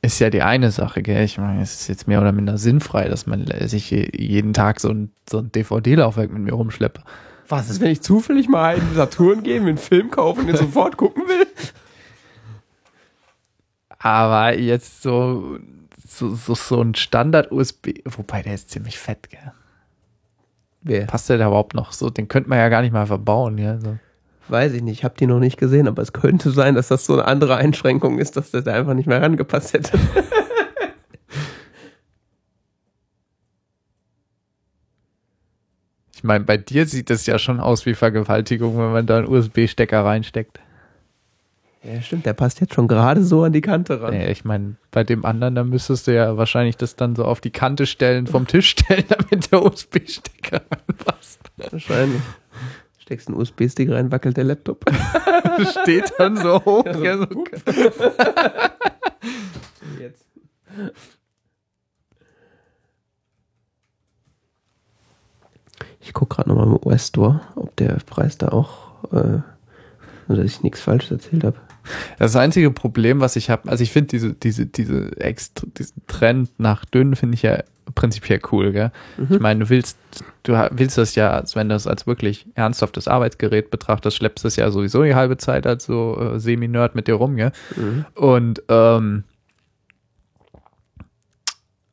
ist 0.04 0.20
ja 0.20 0.30
die 0.30 0.44
eine 0.44 0.70
Sache, 0.70 1.02
gell? 1.02 1.24
Ich 1.24 1.40
meine, 1.40 1.64
es 1.64 1.82
ist 1.82 1.88
jetzt 1.88 2.08
mehr 2.08 2.22
oder 2.22 2.32
minder 2.32 2.60
sinnfrei, 2.60 3.08
dass 3.08 3.26
man 3.26 3.48
sich 3.68 3.90
jeden 3.90 4.54
Tag 4.54 4.80
so 4.80 4.90
ein, 4.90 5.12
so 5.28 5.40
ein 5.40 5.52
DVD-Laufwerk 5.52 6.32
mit 6.32 6.44
mir 6.44 6.54
rumschleppe. 6.54 7.02
Was 7.50 7.72
ist, 7.72 7.82
wenn 7.82 7.90
ich 7.90 8.02
zufällig 8.02 8.48
mal 8.48 8.78
in 8.78 8.94
Saturn 8.94 9.42
gehe, 9.42 9.60
mir 9.60 9.70
einen 9.70 9.78
Film 9.80 10.12
kaufen 10.12 10.42
und 10.42 10.48
den 10.48 10.56
sofort 10.56 10.98
gucken 10.98 11.24
will? 11.28 11.48
Aber 13.98 14.56
jetzt 14.58 15.02
so 15.02 15.58
so, 16.18 16.36
so, 16.36 16.56
so 16.56 16.82
ein 16.82 16.96
Standard-USB, 16.96 18.02
wobei 18.06 18.42
der 18.42 18.56
ist 18.56 18.70
ziemlich 18.70 19.00
fett, 19.00 19.30
gell? 19.30 19.54
Wer? 20.82 21.06
Passt 21.06 21.30
der 21.30 21.38
da 21.38 21.48
überhaupt 21.48 21.74
noch 21.74 21.94
so? 21.94 22.10
Den 22.10 22.28
könnte 22.28 22.50
man 22.50 22.58
ja 22.58 22.68
gar 22.70 22.82
nicht 22.82 22.92
mal 22.92 23.06
verbauen, 23.06 23.58
ja. 23.58 23.80
So. 23.80 23.98
Weiß 24.48 24.74
ich 24.74 24.82
nicht, 24.82 25.00
ich 25.00 25.04
habe 25.04 25.14
die 25.18 25.28
noch 25.28 25.40
nicht 25.40 25.58
gesehen, 25.58 25.88
aber 25.88 26.02
es 26.02 26.12
könnte 26.12 26.50
sein, 26.52 26.76
dass 26.76 26.88
das 26.90 27.06
so 27.06 27.14
eine 27.14 27.26
andere 27.26 27.56
Einschränkung 27.56 28.18
ist, 28.20 28.36
dass 28.36 28.52
der 28.52 28.64
da 28.64 28.74
einfach 28.74 28.94
nicht 28.94 29.08
mehr 29.08 29.22
rangepasst 29.22 29.74
hätte. 29.74 29.98
ich 36.14 36.24
meine, 36.24 36.44
bei 36.44 36.58
dir 36.58 36.88
sieht 36.88 37.10
das 37.10 37.26
ja 37.28 37.40
schon 37.40 37.60
aus 37.60 37.86
wie 37.86 37.94
Vergewaltigung, 37.94 38.78
wenn 38.78 38.92
man 38.92 39.06
da 39.06 39.20
einen 39.20 39.28
USB-Stecker 39.28 40.04
reinsteckt. 40.04 40.60
Ja, 41.84 42.00
stimmt, 42.00 42.28
der 42.28 42.34
passt 42.34 42.62
jetzt 42.62 42.76
schon 42.76 42.88
gerade 42.88 43.24
so 43.24 43.44
an 43.44 43.54
die 43.54 43.62
Kante 43.62 44.02
ran. 44.02 44.14
Ja, 44.14 44.28
ich 44.28 44.46
meine, 44.46 44.76
bei 44.92 45.04
dem 45.04 45.26
anderen, 45.26 45.56
da 45.56 45.64
müsstest 45.64 46.06
du 46.06 46.14
ja 46.14 46.38
wahrscheinlich 46.38 46.78
das 46.78 46.96
dann 46.96 47.16
so 47.16 47.26
auf 47.26 47.42
die 47.42 47.50
Kante 47.50 47.88
stellen, 47.88 48.28
vom 48.28 48.46
Tisch 48.46 48.70
stellen, 48.70 49.06
damit 49.10 49.52
der 49.52 49.66
USB-Stecker 49.66 50.62
reinpasst. 50.70 51.40
Wahrscheinlich. 51.72 52.22
Steckst 53.00 53.30
einen 53.30 53.38
USB-Stick 53.38 53.90
rein, 53.90 54.12
wackelt 54.12 54.38
der 54.38 54.44
Laptop. 54.44 54.86
Steht 55.82 56.14
dann 56.20 56.38
so 56.38 56.64
hoch. 56.64 56.86
Ja, 56.86 57.18
so, 57.18 57.26
so 57.26 57.72
jetzt. 60.00 60.24
Ich 66.00 66.14
gucke 66.14 66.36
gerade 66.36 66.50
nochmal 66.50 66.68
im 66.68 66.80
US-Store, 66.86 67.42
ob 67.56 67.76
der 67.78 67.96
Preis 68.06 68.38
da 68.38 68.50
auch, 68.50 69.04
äh, 69.12 69.40
dass 70.28 70.46
ich 70.46 70.62
nichts 70.62 70.82
falsch 70.82 71.10
erzählt 71.10 71.44
habe. 71.44 71.58
Das 72.20 72.36
einzige 72.36 72.72
Problem, 72.72 73.20
was 73.20 73.36
ich 73.36 73.50
habe, 73.50 73.70
also 73.70 73.84
ich 73.84 73.92
finde 73.92 74.08
diese, 74.08 74.34
diese, 74.34 74.66
diese 74.66 75.20
extra, 75.20 75.68
diesen 75.78 76.06
Trend 76.08 76.50
nach 76.60 76.86
dünn 76.86 77.16
finde 77.16 77.36
ich 77.36 77.42
ja 77.42 77.64
prinzipiell 77.96 78.40
cool, 78.52 78.72
gell? 78.72 78.92
Mhm. 79.18 79.36
Ich 79.36 79.40
meine, 79.40 79.60
du 79.62 79.70
willst, 79.70 79.98
du 80.44 80.54
willst 80.72 80.98
das 80.98 81.16
ja, 81.16 81.44
wenn 81.54 81.70
du 81.70 81.76
es 81.76 81.88
als 81.88 82.08
wirklich 82.08 82.48
ernsthaftes 82.56 83.08
Arbeitsgerät 83.08 83.70
betrachtest, 83.70 84.18
schleppst 84.18 84.44
du 84.44 84.48
es 84.48 84.56
ja 84.56 84.70
sowieso 84.72 85.04
die 85.04 85.16
halbe 85.16 85.38
Zeit 85.38 85.68
als 85.68 85.86
so 85.86 86.18
äh, 86.20 86.40
Semi-Nerd 86.40 86.96
mit 86.96 87.08
dir 87.08 87.16
rum, 87.16 87.36
gell? 87.36 87.52
Mhm. 87.76 88.06
Und 88.16 88.64
ähm, 88.70 89.24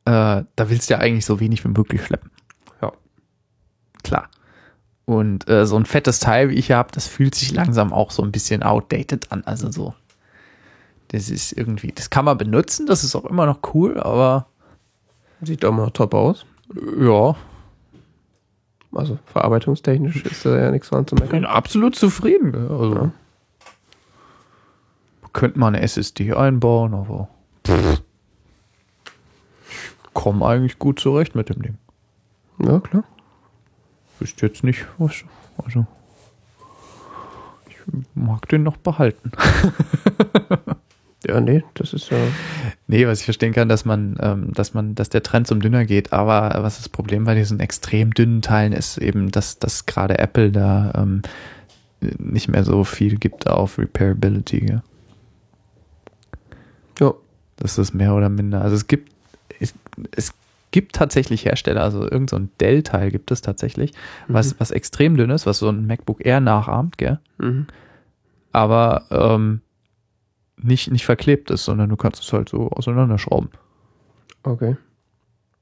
äh, 0.05 0.43
da 0.55 0.69
willst 0.69 0.89
du 0.89 0.93
ja 0.93 0.99
eigentlich 0.99 1.25
so 1.25 1.39
wenig 1.39 1.63
wie 1.63 1.69
möglich 1.69 2.03
schleppen. 2.03 2.31
Ja. 2.81 2.93
Klar. 4.03 4.29
Und 5.09 5.49
äh, 5.49 5.65
so 5.65 5.75
ein 5.75 5.87
fettes 5.87 6.19
Teil, 6.19 6.51
wie 6.51 6.53
ich 6.53 6.71
habe, 6.71 6.91
das 6.91 7.07
fühlt 7.07 7.33
sich 7.33 7.51
langsam 7.51 7.93
auch 7.93 8.11
so 8.11 8.21
ein 8.21 8.31
bisschen 8.31 8.61
outdated 8.61 9.31
an. 9.31 9.43
Also 9.43 9.71
so, 9.71 9.95
das 11.07 11.31
ist 11.31 11.51
irgendwie, 11.51 11.91
das 11.91 12.11
kann 12.11 12.25
man 12.25 12.37
benutzen, 12.37 12.85
das 12.85 13.03
ist 13.03 13.15
auch 13.15 13.25
immer 13.25 13.47
noch 13.47 13.57
cool, 13.73 13.99
aber. 13.99 14.45
Sieht 15.41 15.65
auch 15.65 15.71
mal 15.71 15.89
top 15.89 16.13
aus. 16.13 16.45
Ja. 16.99 17.35
Also 18.93 19.17
verarbeitungstechnisch 19.25 20.23
ist 20.25 20.45
da 20.45 20.55
ja 20.55 20.69
nichts 20.69 20.89
dran 20.89 21.07
zu 21.07 21.15
meckern. 21.15 21.37
Ich 21.37 21.41
bin 21.41 21.45
absolut 21.45 21.95
zufrieden. 21.95 22.53
Also, 22.69 22.93
ja. 22.93 23.11
Könnte 25.33 25.57
man 25.57 25.73
eine 25.73 25.83
SSD 25.83 26.33
einbauen, 26.33 26.93
aber 26.93 27.29
pff, 27.65 28.03
komme 30.13 30.45
eigentlich 30.45 30.77
gut 30.77 30.99
zurecht 30.99 31.33
mit 31.33 31.49
dem 31.49 31.63
Ding. 31.63 31.77
Ja, 32.59 32.79
klar 32.79 33.05
wüsste 34.19 34.47
jetzt 34.47 34.63
nicht, 34.63 34.85
was. 34.97 35.23
Also, 35.63 35.85
ich 37.69 37.77
mag 38.15 38.47
den 38.49 38.63
noch 38.63 38.77
behalten. 38.77 39.31
ja, 41.27 41.39
nee, 41.41 41.63
das 41.73 41.93
ist 41.93 42.09
ja. 42.09 42.17
Nee, 42.87 43.07
was 43.07 43.19
ich 43.19 43.25
verstehen 43.25 43.53
kann, 43.53 43.69
dass 43.69 43.85
man, 43.85 44.17
ähm, 44.21 44.53
dass 44.53 44.73
man, 44.73 44.95
dass 44.95 45.09
der 45.09 45.23
Trend 45.23 45.47
zum 45.47 45.59
dünner 45.59 45.85
geht, 45.85 46.13
aber 46.13 46.63
was 46.63 46.77
das 46.77 46.89
Problem 46.89 47.25
bei 47.25 47.35
diesen 47.35 47.59
extrem 47.59 48.13
dünnen 48.13 48.41
Teilen 48.41 48.73
ist 48.73 48.97
eben, 48.97 49.31
dass, 49.31 49.59
dass 49.59 49.85
gerade 49.85 50.17
Apple 50.17 50.51
da 50.51 50.91
ähm, 50.95 51.21
nicht 52.17 52.47
mehr 52.47 52.63
so 52.63 52.83
viel 52.83 53.17
gibt 53.17 53.47
auf 53.47 53.77
Repairability. 53.77 54.65
Ja. 54.69 54.83
ja. 56.99 57.13
Das 57.57 57.77
ist 57.77 57.93
mehr 57.93 58.13
oder 58.15 58.29
minder. 58.29 58.61
Also 58.61 58.77
es 58.77 58.87
gibt, 58.87 59.11
es, 59.59 59.73
es 60.15 60.33
gibt 60.71 60.95
tatsächlich 60.95 61.45
Hersteller, 61.45 61.81
also 61.81 62.03
irgendein 62.03 62.27
so 62.45 62.49
Dell-Teil 62.59 63.11
gibt 63.11 63.31
es 63.31 63.41
tatsächlich, 63.41 63.93
mhm. 64.27 64.33
was, 64.33 64.59
was 64.59 64.71
extrem 64.71 65.17
dünn 65.17 65.29
ist, 65.29 65.45
was 65.45 65.59
so 65.59 65.69
ein 65.69 65.87
MacBook 65.87 66.25
Air 66.25 66.39
nachahmt, 66.39 66.97
gell? 66.97 67.19
Mhm. 67.37 67.67
Aber 68.51 69.05
ähm, 69.11 69.61
nicht, 70.57 70.91
nicht 70.91 71.05
verklebt 71.05 71.51
ist, 71.51 71.65
sondern 71.65 71.89
du 71.89 71.95
kannst 71.95 72.23
es 72.23 72.33
halt 72.33 72.49
so 72.49 72.69
auseinanderschrauben. 72.69 73.49
Okay. 74.43 74.75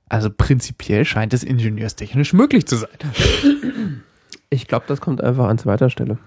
Also 0.10 0.30
prinzipiell 0.30 1.06
scheint 1.06 1.34
es 1.34 1.44
ingenieurstechnisch 1.44 2.34
möglich 2.34 2.66
zu 2.66 2.78
sein. 2.78 2.90
Ich 4.50 4.68
glaube, 4.68 4.86
das 4.88 5.02
kommt 5.02 5.22
einfach 5.22 5.48
an 5.48 5.58
zweiter 5.58 5.90
Stelle. 5.90 6.18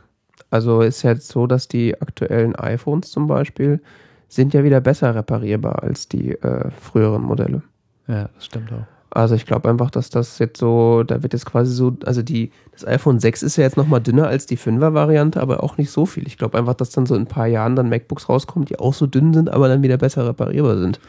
Also 0.51 0.82
ist 0.82 1.02
jetzt 1.02 1.28
so, 1.28 1.47
dass 1.47 1.69
die 1.69 1.98
aktuellen 2.01 2.55
iPhones 2.55 3.11
zum 3.11 3.27
Beispiel 3.27 3.81
sind 4.28 4.52
ja 4.52 4.62
wieder 4.62 4.81
besser 4.81 5.15
reparierbar 5.15 5.82
als 5.82 6.09
die 6.09 6.32
äh, 6.32 6.70
früheren 6.70 7.23
Modelle. 7.23 7.62
Ja, 8.10 8.28
das 8.34 8.44
stimmt 8.44 8.72
auch. 8.72 8.86
Also 9.12 9.34
ich 9.34 9.44
glaube 9.44 9.68
einfach, 9.68 9.90
dass 9.90 10.08
das 10.08 10.38
jetzt 10.38 10.58
so, 10.58 11.02
da 11.02 11.22
wird 11.22 11.32
jetzt 11.32 11.46
quasi 11.46 11.72
so, 11.72 11.96
also 12.04 12.22
die, 12.22 12.52
das 12.72 12.86
iPhone 12.86 13.18
6 13.18 13.42
ist 13.42 13.56
ja 13.56 13.64
jetzt 13.64 13.76
nochmal 13.76 14.00
dünner 14.00 14.28
als 14.28 14.46
die 14.46 14.56
5er 14.56 14.94
Variante, 14.94 15.40
aber 15.40 15.64
auch 15.64 15.78
nicht 15.78 15.90
so 15.90 16.06
viel. 16.06 16.26
Ich 16.28 16.38
glaube 16.38 16.56
einfach, 16.56 16.74
dass 16.74 16.90
dann 16.90 17.06
so 17.06 17.16
in 17.16 17.22
ein 17.22 17.26
paar 17.26 17.48
Jahren 17.48 17.74
dann 17.74 17.88
MacBooks 17.88 18.28
rauskommen, 18.28 18.66
die 18.66 18.78
auch 18.78 18.94
so 18.94 19.08
dünn 19.08 19.34
sind, 19.34 19.50
aber 19.50 19.66
dann 19.66 19.82
wieder 19.82 19.96
besser 19.96 20.26
reparierbar 20.28 20.78
sind. 20.78 21.00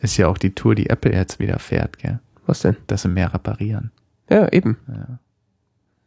Ist 0.00 0.16
ja 0.16 0.28
auch 0.28 0.38
die 0.38 0.54
Tour, 0.54 0.74
die 0.74 0.88
Apple 0.88 1.12
jetzt 1.12 1.38
wieder 1.38 1.58
fährt, 1.58 1.98
gell? 1.98 2.18
Was 2.46 2.60
denn? 2.60 2.76
Dass 2.86 3.02
sie 3.02 3.08
mehr 3.08 3.32
reparieren. 3.32 3.90
Ja, 4.30 4.50
eben. 4.50 4.78
Ja. 4.88 5.18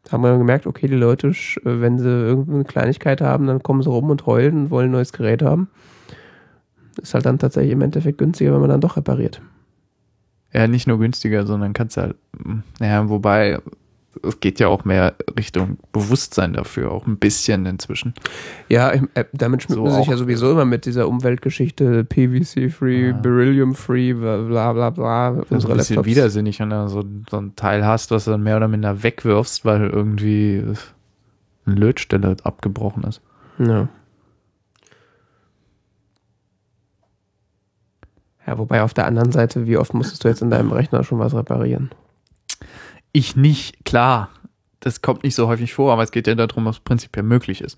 Da 0.03 0.11
haben 0.11 0.23
wir 0.23 0.37
gemerkt, 0.37 0.65
okay, 0.65 0.87
die 0.87 0.95
Leute, 0.95 1.33
wenn 1.63 1.99
sie 1.99 2.07
irgendeine 2.07 2.63
Kleinigkeit 2.63 3.21
haben, 3.21 3.45
dann 3.45 3.61
kommen 3.61 3.83
sie 3.83 3.89
rum 3.89 4.09
und 4.09 4.25
heulen 4.25 4.57
und 4.57 4.69
wollen 4.71 4.89
ein 4.89 4.91
neues 4.91 5.13
Gerät 5.13 5.43
haben. 5.43 5.69
Ist 6.99 7.13
halt 7.13 7.25
dann 7.25 7.37
tatsächlich 7.37 7.73
im 7.73 7.81
Endeffekt 7.81 8.17
günstiger, 8.17 8.53
wenn 8.53 8.61
man 8.61 8.69
dann 8.69 8.81
doch 8.81 8.97
repariert. 8.97 9.41
Ja, 10.53 10.67
nicht 10.67 10.87
nur 10.87 10.99
günstiger, 10.99 11.45
sondern 11.45 11.73
kannst 11.73 11.97
halt, 11.97 12.15
naja, 12.79 13.09
wobei 13.09 13.59
es 14.23 14.39
geht 14.39 14.59
ja 14.59 14.67
auch 14.67 14.85
mehr 14.85 15.15
Richtung 15.37 15.77
Bewusstsein 15.91 16.53
dafür, 16.53 16.91
auch 16.91 17.05
ein 17.07 17.17
bisschen 17.17 17.65
inzwischen. 17.65 18.13
Ja, 18.69 18.91
äh, 18.91 19.25
damit 19.33 19.63
schmückt 19.63 19.77
so 19.77 19.83
man 19.83 19.93
sich 19.93 20.07
ja 20.07 20.17
sowieso 20.17 20.51
immer 20.51 20.65
mit 20.65 20.85
dieser 20.85 21.07
Umweltgeschichte, 21.07 22.03
PVC-free, 22.03 23.09
ja. 23.09 23.13
Beryllium-free, 23.13 24.13
bla 24.13 24.73
bla 24.73 24.89
bla. 24.89 25.31
Das 25.31 25.43
ist 25.43 25.51
ein 25.51 25.77
bisschen 25.77 25.95
Laptops. 25.95 26.05
widersinnig, 26.07 26.59
wenn 26.59 26.69
du 26.69 26.87
so, 26.87 27.03
so 27.29 27.37
ein 27.37 27.55
Teil 27.55 27.85
hast, 27.85 28.11
was 28.11 28.25
du 28.25 28.31
dann 28.31 28.43
mehr 28.43 28.57
oder 28.57 28.67
minder 28.67 29.03
wegwirfst, 29.03 29.65
weil 29.65 29.89
irgendwie 29.89 30.63
eine 31.65 31.75
Lötstelle 31.75 32.37
abgebrochen 32.43 33.03
ist. 33.03 33.21
Ja. 33.59 33.87
Ja, 38.47 38.57
wobei 38.57 38.81
auf 38.81 38.93
der 38.93 39.05
anderen 39.05 39.31
Seite, 39.33 39.67
wie 39.67 39.77
oft 39.77 39.93
musstest 39.93 40.23
du 40.23 40.29
jetzt 40.29 40.41
in 40.41 40.49
deinem 40.49 40.71
Rechner 40.71 41.03
schon 41.03 41.19
was 41.19 41.35
reparieren? 41.35 41.91
Ich 43.11 43.35
nicht, 43.35 43.83
klar. 43.83 44.29
Das 44.79 45.01
kommt 45.01 45.23
nicht 45.23 45.35
so 45.35 45.47
häufig 45.47 45.73
vor, 45.73 45.91
aber 45.91 46.03
es 46.03 46.11
geht 46.11 46.27
ja 46.27 46.35
darum, 46.35 46.65
was 46.65 46.79
prinzipiell 46.79 47.23
möglich 47.23 47.61
ist. 47.61 47.77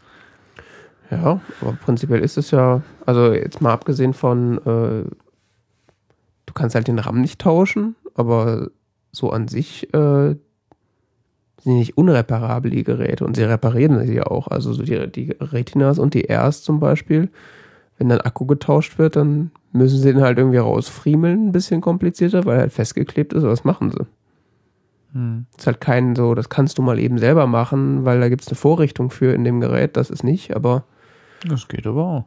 Ja, 1.10 1.42
aber 1.62 1.74
prinzipiell 1.74 2.20
ist 2.20 2.38
es 2.38 2.52
ja, 2.52 2.84
also 3.06 3.34
jetzt 3.34 3.62
mal 3.62 3.74
abgesehen 3.74 4.14
von, 4.14 4.60
äh, 4.60 5.10
du 6.46 6.54
kannst 6.54 6.76
halt 6.76 6.88
den 6.88 7.00
RAM 7.00 7.20
nicht 7.20 7.42
tauschen, 7.42 7.96
aber 8.14 8.70
so 9.12 9.32
an 9.32 9.48
sich 9.48 9.92
äh, 9.94 10.36
sind 11.64 11.76
nicht 11.78 11.98
unreparabel 11.98 12.70
die 12.70 12.84
Geräte 12.84 13.26
und 13.26 13.36
sie 13.36 13.44
reparieren 13.44 14.06
sie 14.06 14.16
ja 14.16 14.28
auch. 14.28 14.48
Also 14.50 14.74
so 14.74 14.84
die, 14.84 15.12
die 15.12 15.32
Retinas 15.40 15.98
und 15.98 16.14
die 16.14 16.32
Rs 16.32 16.62
zum 16.62 16.80
Beispiel, 16.80 17.30
wenn 18.00 18.10
dann 18.10 18.22
Akku 18.22 18.46
getauscht 18.46 18.98
wird, 18.98 19.18
dann 19.18 19.52
müssen 19.74 20.00
sie 20.00 20.14
den 20.14 20.22
halt 20.22 20.38
irgendwie 20.38 20.58
rausfriemeln, 20.58 21.50
ein 21.50 21.52
bisschen 21.52 21.82
komplizierter, 21.82 22.46
weil 22.46 22.56
er 22.56 22.62
halt 22.62 22.74
festgeklebt 22.74 23.34
ist, 23.34 23.44
was 23.44 23.66
machen 23.66 23.92
sie? 23.92 24.08
Hm. 25.14 25.46
Ist 25.58 25.68
halt 25.68 25.82
kein 25.82 26.16
so, 26.16 26.34
das 26.34 26.50
kannst 26.50 26.78
du 26.78 26.82
mal 26.82 26.98
eben 26.98 27.18
selber 27.18 27.46
machen, 27.46 28.06
weil 28.06 28.20
da 28.22 28.30
gibt 28.30 28.42
es 28.42 28.48
eine 28.48 28.56
Vorrichtung 28.56 29.10
für 29.10 29.34
in 29.34 29.44
dem 29.44 29.60
Gerät, 29.60 29.98
das 29.98 30.10
ist 30.10 30.24
nicht, 30.24 30.56
aber. 30.56 30.86
Das 31.46 31.68
geht 31.68 31.86
aber 31.86 32.04
auch. 32.06 32.26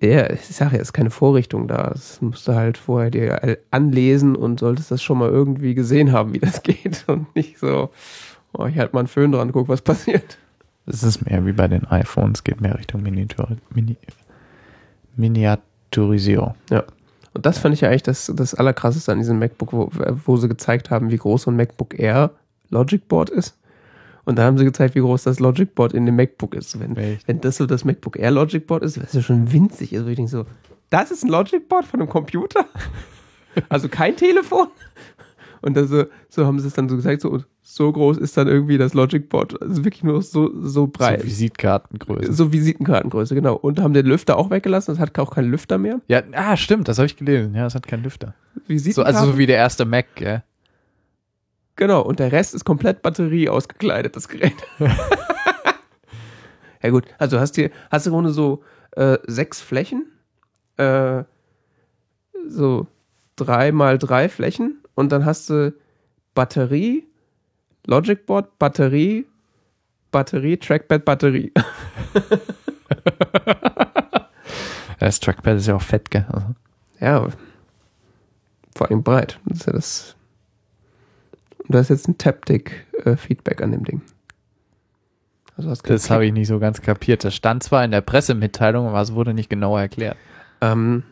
Ja, 0.00 0.30
ich 0.30 0.46
sage 0.46 0.76
ja, 0.76 0.82
es 0.82 0.88
ist 0.88 0.92
keine 0.92 1.10
Vorrichtung 1.10 1.66
da. 1.66 1.90
Das 1.90 2.22
musst 2.22 2.46
du 2.46 2.54
halt 2.54 2.78
vorher 2.78 3.10
dir 3.10 3.58
anlesen 3.72 4.36
und 4.36 4.60
solltest 4.60 4.92
das 4.92 5.02
schon 5.02 5.18
mal 5.18 5.30
irgendwie 5.30 5.74
gesehen 5.74 6.12
haben, 6.12 6.32
wie 6.32 6.38
das 6.38 6.62
geht. 6.62 7.04
Und 7.08 7.34
nicht 7.34 7.58
so, 7.58 7.90
oh, 8.52 8.66
ich 8.66 8.78
halt 8.78 8.94
mal 8.94 9.00
einen 9.00 9.08
Föhn 9.08 9.32
dran, 9.32 9.50
guck, 9.50 9.68
was 9.68 9.82
passiert. 9.82 10.38
Es 10.86 11.02
ist 11.02 11.28
mehr 11.28 11.44
wie 11.44 11.52
bei 11.52 11.66
den 11.66 11.86
iPhones, 11.86 12.44
geht 12.44 12.60
mehr 12.60 12.78
Richtung 12.78 13.02
Miniatur, 13.02 13.56
Mini, 13.74 13.96
Miniaturisierung. 15.16 16.54
Und 17.34 17.46
das 17.46 17.58
fand 17.58 17.74
ich 17.74 17.80
ja 17.80 17.88
eigentlich 17.88 18.04
das, 18.04 18.32
das 18.34 18.54
Allerkrasseste 18.54 19.10
an 19.12 19.18
diesem 19.18 19.38
MacBook, 19.38 19.72
wo, 19.72 19.90
wo 20.24 20.36
sie 20.36 20.48
gezeigt 20.48 20.90
haben, 20.90 21.10
wie 21.10 21.16
groß 21.16 21.42
so 21.42 21.50
ein 21.50 21.56
MacBook 21.56 21.98
Air 21.98 22.30
Logic 22.70 23.06
Board 23.08 23.30
ist. 23.30 23.58
Und 24.24 24.38
da 24.38 24.44
haben 24.44 24.56
sie 24.56 24.64
gezeigt, 24.64 24.94
wie 24.94 25.00
groß 25.00 25.24
das 25.24 25.40
Logic 25.40 25.74
Board 25.74 25.92
in 25.92 26.06
dem 26.06 26.16
MacBook 26.16 26.54
ist. 26.54 26.78
Wenn, 26.78 26.96
Echt? 26.96 27.28
wenn 27.28 27.40
das 27.40 27.56
so 27.56 27.66
das 27.66 27.84
MacBook 27.84 28.18
Air 28.18 28.30
Logic 28.30 28.66
Board 28.66 28.82
ist, 28.82 29.02
was 29.02 29.12
ja 29.12 29.20
schon 29.20 29.52
winzig 29.52 29.92
ist, 29.92 30.00
würde 30.00 30.12
ich 30.12 30.16
denke 30.16 30.30
so, 30.30 30.46
das 30.90 31.10
ist 31.10 31.24
ein 31.24 31.28
Logic 31.28 31.68
Board 31.68 31.84
von 31.84 32.00
einem 32.00 32.08
Computer? 32.08 32.66
Also 33.68 33.88
kein 33.88 34.16
Telefon? 34.16 34.66
Und 35.64 35.78
dann 35.78 35.86
so, 35.86 36.44
haben 36.44 36.58
sie 36.58 36.66
es 36.66 36.74
dann 36.74 36.90
so 36.90 36.96
gezeigt, 36.96 37.22
so, 37.22 37.42
so 37.62 37.90
groß 37.90 38.18
ist 38.18 38.36
dann 38.36 38.48
irgendwie 38.48 38.76
das 38.76 38.92
Logic 38.92 39.30
Board. 39.30 39.62
Also 39.62 39.82
wirklich 39.82 40.04
nur 40.04 40.20
so, 40.20 40.50
so 40.60 40.86
breit. 40.86 41.22
So 41.22 41.26
Visitkartengröße. 41.26 42.34
So 42.34 42.52
Visitenkartengröße, 42.52 43.34
genau. 43.34 43.54
Und 43.54 43.80
haben 43.80 43.94
den 43.94 44.04
Lüfter 44.04 44.36
auch 44.36 44.50
weggelassen. 44.50 44.92
Das 44.94 45.00
hat 45.00 45.18
auch 45.18 45.34
keinen 45.34 45.50
Lüfter 45.50 45.78
mehr. 45.78 46.02
ja, 46.06 46.20
ah, 46.32 46.58
stimmt, 46.58 46.88
das 46.88 46.98
habe 46.98 47.06
ich 47.06 47.16
gelesen. 47.16 47.54
Ja, 47.54 47.64
es 47.64 47.74
hat 47.74 47.86
keinen 47.86 48.02
Lüfter. 48.02 48.34
So, 48.68 49.02
also 49.04 49.24
so 49.24 49.38
wie 49.38 49.46
der 49.46 49.56
erste 49.56 49.86
Mac, 49.86 50.14
gell? 50.16 50.42
Genau, 51.76 52.02
und 52.02 52.18
der 52.18 52.30
Rest 52.30 52.54
ist 52.54 52.66
komplett 52.66 53.00
Batterie 53.00 53.48
ausgekleidet, 53.48 54.16
das 54.16 54.28
Gerät. 54.28 54.52
ja 56.82 56.90
gut, 56.90 57.06
also 57.16 57.40
hast 57.40 57.56
du 57.56 57.70
hast 57.90 58.04
du 58.04 58.10
im 58.10 58.14
Grunde 58.14 58.32
so 58.32 58.62
äh, 58.92 59.16
sechs 59.26 59.62
Flächen, 59.62 60.04
äh, 60.76 61.24
so 62.46 62.86
drei 63.36 63.72
mal 63.72 63.96
drei 63.96 64.28
Flächen 64.28 64.83
und 64.94 65.12
dann 65.12 65.24
hast 65.24 65.50
du 65.50 65.74
Batterie, 66.34 67.04
Logic 67.86 68.24
Board, 68.26 68.58
Batterie, 68.58 69.26
Batterie, 70.10 70.56
Trackpad, 70.56 71.04
Batterie. 71.04 71.52
Das 75.00 75.20
Trackpad 75.20 75.56
ist 75.58 75.66
ja 75.66 75.74
auch 75.74 75.82
fett, 75.82 76.10
gell? 76.10 76.24
Also, 76.30 76.46
Ja, 76.98 77.28
vor 78.74 78.90
allem 78.90 79.02
breit. 79.02 79.38
Das 79.44 79.58
ist 79.58 79.66
ja 79.66 79.72
das. 79.74 80.16
Und 81.58 81.74
da 81.74 81.80
ist 81.80 81.90
jetzt 81.90 82.08
ein 82.08 82.16
Taptic-Feedback 82.16 83.60
an 83.62 83.72
dem 83.72 83.84
Ding. 83.84 84.00
Also 85.56 85.72
das 85.82 86.10
habe 86.10 86.26
ich 86.26 86.32
nicht 86.32 86.48
so 86.48 86.58
ganz 86.58 86.80
kapiert. 86.80 87.22
Das 87.22 87.34
stand 87.34 87.62
zwar 87.62 87.84
in 87.84 87.90
der 87.90 88.00
Pressemitteilung, 88.00 88.88
aber 88.88 89.00
es 89.00 89.14
wurde 89.14 89.34
nicht 89.34 89.50
genauer 89.50 89.80
erklärt. 89.80 90.16
Ähm, 90.60 91.04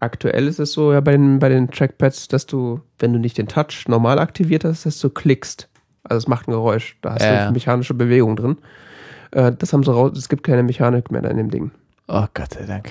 aktuell 0.00 0.48
ist 0.48 0.58
es 0.58 0.72
so 0.72 0.92
ja 0.92 1.00
bei 1.00 1.12
den, 1.12 1.38
bei 1.38 1.48
den 1.48 1.70
Trackpads, 1.70 2.28
dass 2.28 2.46
du, 2.46 2.80
wenn 2.98 3.12
du 3.12 3.18
nicht 3.18 3.38
den 3.38 3.46
Touch 3.48 3.84
normal 3.88 4.18
aktiviert 4.18 4.64
hast, 4.64 4.86
dass 4.86 4.98
du 4.98 5.10
klickst. 5.10 5.68
Also 6.02 6.18
es 6.24 6.28
macht 6.28 6.48
ein 6.48 6.52
Geräusch. 6.52 6.96
Da 7.02 7.14
hast 7.14 7.22
Ja. 7.28 7.46
du 7.48 7.52
mechanische 7.52 7.94
Bewegung 7.94 8.36
drin. 8.36 8.56
Äh, 9.32 9.52
das 9.58 9.72
haben 9.72 9.84
sie 9.84 9.92
raus. 9.92 10.16
Es 10.16 10.28
gibt 10.28 10.42
keine 10.42 10.62
Mechanik 10.62 11.10
mehr 11.10 11.22
da 11.22 11.28
in 11.28 11.36
dem 11.36 11.50
Ding. 11.50 11.70
Oh 12.08 12.24
Gott 12.34 12.54
sei 12.54 12.64
Dank. 12.66 12.90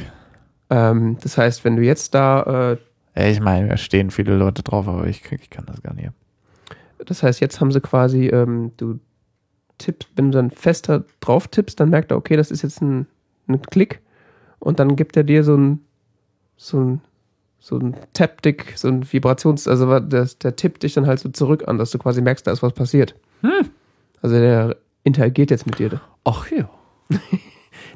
Ähm, 0.70 1.18
das 1.22 1.38
heißt, 1.38 1.66
wenn 1.66 1.76
du 1.76 1.82
jetzt 1.82 2.14
da, 2.14 2.78
äh, 3.16 3.30
Ich 3.32 3.42
meine, 3.42 3.68
da 3.70 3.78
stehen 3.78 4.12
viele 4.12 4.36
Leute 4.38 4.62
drauf, 4.64 4.88
aber 4.88 5.08
ich, 5.08 5.24
ich 5.32 5.50
kann 5.50 5.66
das 5.66 5.82
gar 5.82 5.94
nicht. 5.96 6.10
das 7.06 7.24
heißt, 7.24 7.40
jetzt 7.42 7.60
haben 7.60 7.72
sie 7.72 7.82
quasi, 7.82 8.28
ähm, 8.28 8.72
du 8.78 9.00
tippst, 9.80 10.10
wenn 10.16 10.32
du 10.32 10.38
dann 10.38 10.52
fester 10.52 11.04
drauf 11.22 11.48
tippst, 11.48 11.80
dann 11.80 11.90
merkt 11.90 12.12
er, 12.12 12.18
okay, 12.18 12.36
das 12.38 12.52
ist 12.52 12.62
jetzt 12.62 12.82
ein, 12.82 13.08
ein 13.48 13.62
Klick 13.64 14.02
und 14.60 14.80
dann 14.80 14.96
gibt 14.96 15.18
er 15.18 15.24
dir 15.24 15.44
so 15.44 15.56
ein, 15.58 15.80
so 16.62 16.78
ein, 16.80 17.02
so 17.60 17.78
ein 17.78 17.96
Taptic, 18.14 18.74
so 18.76 18.90
ein 18.90 19.12
Vibrations, 19.12 19.68
also 19.68 20.00
der, 20.00 20.26
der 20.26 20.56
tippt 20.56 20.84
dich 20.84 20.94
dann 20.94 21.08
halt 21.08 21.20
so 21.20 21.30
zurück 21.30 21.68
an, 21.68 21.78
dass 21.78 21.92
du 21.92 21.98
quasi 21.98 22.22
merkst, 22.22 22.46
da 22.46 22.52
ist 22.52 22.62
was 22.62 22.74
passiert. 22.74 23.16
Also 24.22 24.36
der 24.36 24.76
interagiert 25.04 25.52
jetzt 25.52 25.66
mit 25.66 25.80
dir. 25.80 26.02
Ach 26.26 26.46
ja. 26.52 26.70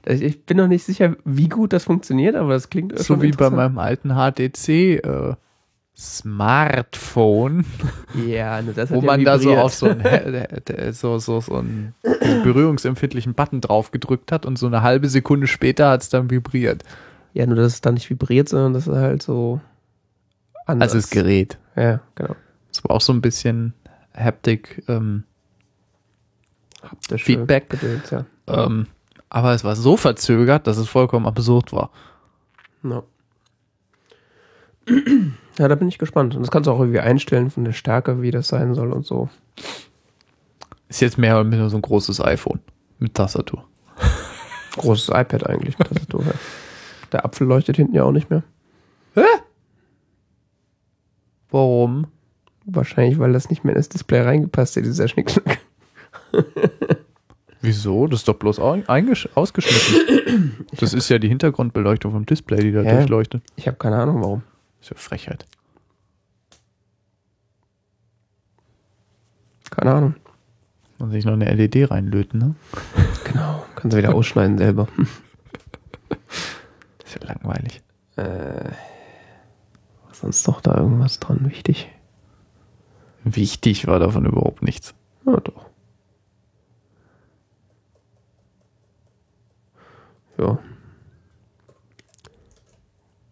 Ich 0.05 0.45
bin 0.45 0.57
noch 0.57 0.67
nicht 0.67 0.83
sicher, 0.83 1.15
wie 1.23 1.47
gut 1.47 1.71
das 1.71 1.85
funktioniert, 1.85 2.35
aber 2.35 2.51
das 2.53 2.69
klingt 2.69 2.97
So 2.99 3.21
wie 3.21 3.31
bei 3.31 3.49
meinem 3.49 3.77
alten 3.77 4.09
HTC 4.09 4.67
äh, 5.01 5.35
Smartphone, 5.95 7.65
Ja, 8.27 8.61
nur 8.61 8.73
das 8.73 8.89
hat 8.89 8.97
wo 8.97 9.01
ja 9.01 9.05
man 9.05 9.23
da 9.23 9.37
so 9.37 9.49
vibriert. 9.51 9.63
auf 9.63 9.73
so 9.73 9.85
einen, 9.87 10.93
so, 10.93 11.19
so, 11.19 11.39
so 11.39 11.55
einen 11.55 11.93
berührungsempfindlichen 12.43 13.33
Button 13.33 13.61
drauf 13.61 13.91
gedrückt 13.91 14.31
hat 14.33 14.45
und 14.45 14.57
so 14.57 14.67
eine 14.67 14.81
halbe 14.81 15.07
Sekunde 15.07 15.47
später 15.47 15.89
hat 15.91 16.01
es 16.01 16.09
dann 16.09 16.29
vibriert. 16.29 16.83
Ja, 17.33 17.45
nur 17.45 17.55
dass 17.55 17.73
es 17.73 17.81
dann 17.81 17.95
nicht 17.95 18.09
vibriert, 18.09 18.49
sondern 18.49 18.73
das 18.73 18.87
ist 18.87 18.95
halt 18.95 19.23
so 19.23 19.59
anders. 20.65 20.93
Also 20.93 20.99
das 20.99 21.09
Gerät. 21.09 21.57
Ja, 21.75 22.01
genau. 22.15 22.35
Es 22.71 22.83
war 22.83 22.95
auch 22.95 23.01
so 23.01 23.13
ein 23.13 23.21
bisschen 23.21 23.73
Haptic, 24.15 24.83
ähm, 24.87 25.23
Haptische 26.81 27.25
Feedback. 27.25 27.69
Gedöns, 27.69 28.09
ja. 28.11 28.25
ähm, 28.47 28.87
aber 29.29 29.53
es 29.53 29.63
war 29.63 29.75
so 29.75 29.97
verzögert, 29.97 30.67
dass 30.67 30.77
es 30.77 30.87
vollkommen 30.87 31.25
absurd 31.25 31.73
war. 31.73 31.89
No. 32.81 33.03
Ja, 35.59 35.67
da 35.67 35.75
bin 35.75 35.87
ich 35.87 35.99
gespannt. 35.99 36.33
Und 36.35 36.41
das 36.41 36.49
kannst 36.49 36.65
du 36.65 36.71
auch 36.71 36.79
irgendwie 36.79 36.99
einstellen 36.99 37.51
von 37.51 37.63
der 37.63 37.73
Stärke, 37.73 38.23
wie 38.23 38.31
das 38.31 38.47
sein 38.47 38.73
soll 38.73 38.91
und 38.91 39.05
so. 39.05 39.29
Ist 40.89 41.01
jetzt 41.01 41.19
mehr 41.19 41.35
oder 41.35 41.45
weniger 41.45 41.69
so 41.69 41.77
ein 41.77 41.83
großes 41.83 42.21
iPhone 42.21 42.59
mit 42.97 43.13
Tastatur. 43.13 43.63
Großes 44.77 45.09
iPad 45.09 45.47
eigentlich 45.47 45.77
mit 45.77 45.87
Tastatur. 45.89 46.23
ja. 46.25 46.33
Der 47.13 47.25
Apfel 47.25 47.47
leuchtet 47.47 47.77
hinten 47.77 47.95
ja 47.95 48.03
auch 48.03 48.11
nicht 48.11 48.29
mehr. 48.29 48.43
Warum? 51.51 52.07
Wahrscheinlich, 52.65 53.19
weil 53.19 53.33
das 53.33 53.49
nicht 53.49 53.63
mehr 53.63 53.73
in 53.73 53.77
das 53.79 53.89
Display 53.89 54.21
reingepasst 54.21 54.75
hat, 54.75 54.85
dieser 54.85 55.07
Schnickschnack. 55.07 55.59
Wieso? 57.61 58.07
Das 58.07 58.21
ist 58.21 58.27
doch 58.27 58.33
bloß 58.35 58.59
ausgeschnitten. 58.59 60.65
Das 60.79 60.93
ist 60.93 61.09
ja 61.09 61.19
die 61.19 61.29
Hintergrundbeleuchtung 61.29 62.11
vom 62.11 62.25
Display, 62.25 62.61
die 62.61 62.71
da 62.71 62.81
Ja. 62.81 62.95
durchleuchtet. 62.95 63.43
Ich 63.55 63.67
habe 63.67 63.77
keine 63.77 63.97
Ahnung, 63.97 64.21
warum. 64.21 64.41
ist 64.81 64.89
ja 64.89 64.97
Frechheit. 64.97 65.45
Keine 69.69 69.93
Ahnung. 69.93 70.15
Und 70.99 71.11
sich 71.11 71.25
noch 71.25 71.33
eine 71.33 71.53
LED 71.53 71.91
reinlöten, 71.91 72.39
ne? 72.39 72.55
Genau. 73.25 73.63
Kannst 73.75 73.93
du 73.93 73.97
wieder 73.99 74.15
ausschneiden 74.15 74.57
selber. 74.57 74.87
Ist 77.13 77.21
ja 77.21 77.29
langweilig. 77.29 77.81
Äh, 78.15 78.71
was 80.07 80.19
sonst 80.19 80.47
doch 80.47 80.61
da 80.61 80.75
irgendwas 80.77 81.19
dran 81.19 81.45
wichtig? 81.45 81.91
Wichtig 83.23 83.87
war 83.87 83.99
davon 83.99 84.25
überhaupt 84.25 84.63
nichts. 84.63 84.95
Ja, 85.25 85.39
doch. 85.39 85.69
Ja. 90.37 90.59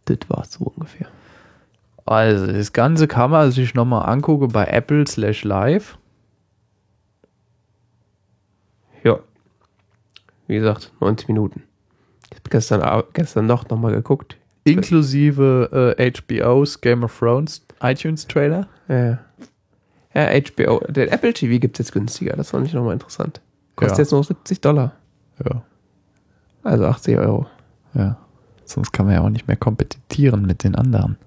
Das 0.05 0.17
war's 0.27 0.53
so 0.53 0.65
ungefähr. 0.65 1.07
Also, 2.05 2.47
das 2.47 2.73
Ganze 2.73 3.07
kann 3.07 3.31
man 3.31 3.51
sich 3.51 3.73
nochmal 3.73 4.07
angucken 4.09 4.49
bei 4.49 4.65
Apple 4.65 5.07
slash 5.07 5.43
live. 5.43 5.97
Ja. 9.03 9.19
Wie 10.47 10.55
gesagt, 10.55 10.93
90 10.99 11.27
Minuten. 11.29 11.63
Ich 12.31 12.37
habe 12.39 12.49
gestern, 12.49 13.03
gestern 13.13 13.45
noch 13.45 13.67
nochmal 13.69 13.93
geguckt. 13.93 14.37
Inklusive 14.63 15.95
äh, 15.97 16.11
HBO's 16.11 16.81
Game 16.81 17.03
of 17.03 17.17
Thrones 17.17 17.65
iTunes 17.81 18.27
Trailer. 18.27 18.67
Ja. 18.87 19.19
Ja, 20.13 20.27
HBO. 20.41 20.81
Der 20.89 21.11
Apple 21.11 21.33
TV 21.33 21.59
gibt 21.59 21.79
es 21.79 21.85
jetzt 21.87 21.93
günstiger. 21.93 22.35
Das 22.35 22.51
fand 22.51 22.67
ich 22.67 22.73
nochmal 22.73 22.93
interessant. 22.93 23.41
Kostet 23.75 23.97
Ja. 23.97 24.01
jetzt 24.03 24.11
nur 24.11 24.23
70 24.23 24.59
Dollar. 24.61 24.91
Ja, 25.43 25.63
Also 26.63 26.85
80 26.85 27.17
Euro. 27.17 27.47
ja. 27.93 28.17
Sonst 28.65 28.91
kann 28.93 29.05
man 29.05 29.15
ja 29.15 29.21
auch 29.21 29.29
nicht 29.29 29.47
mehr 29.47 29.57
kompetieren 29.57 30.45
mit 30.45 30.63
den 30.63 30.75
anderen. 30.75 31.17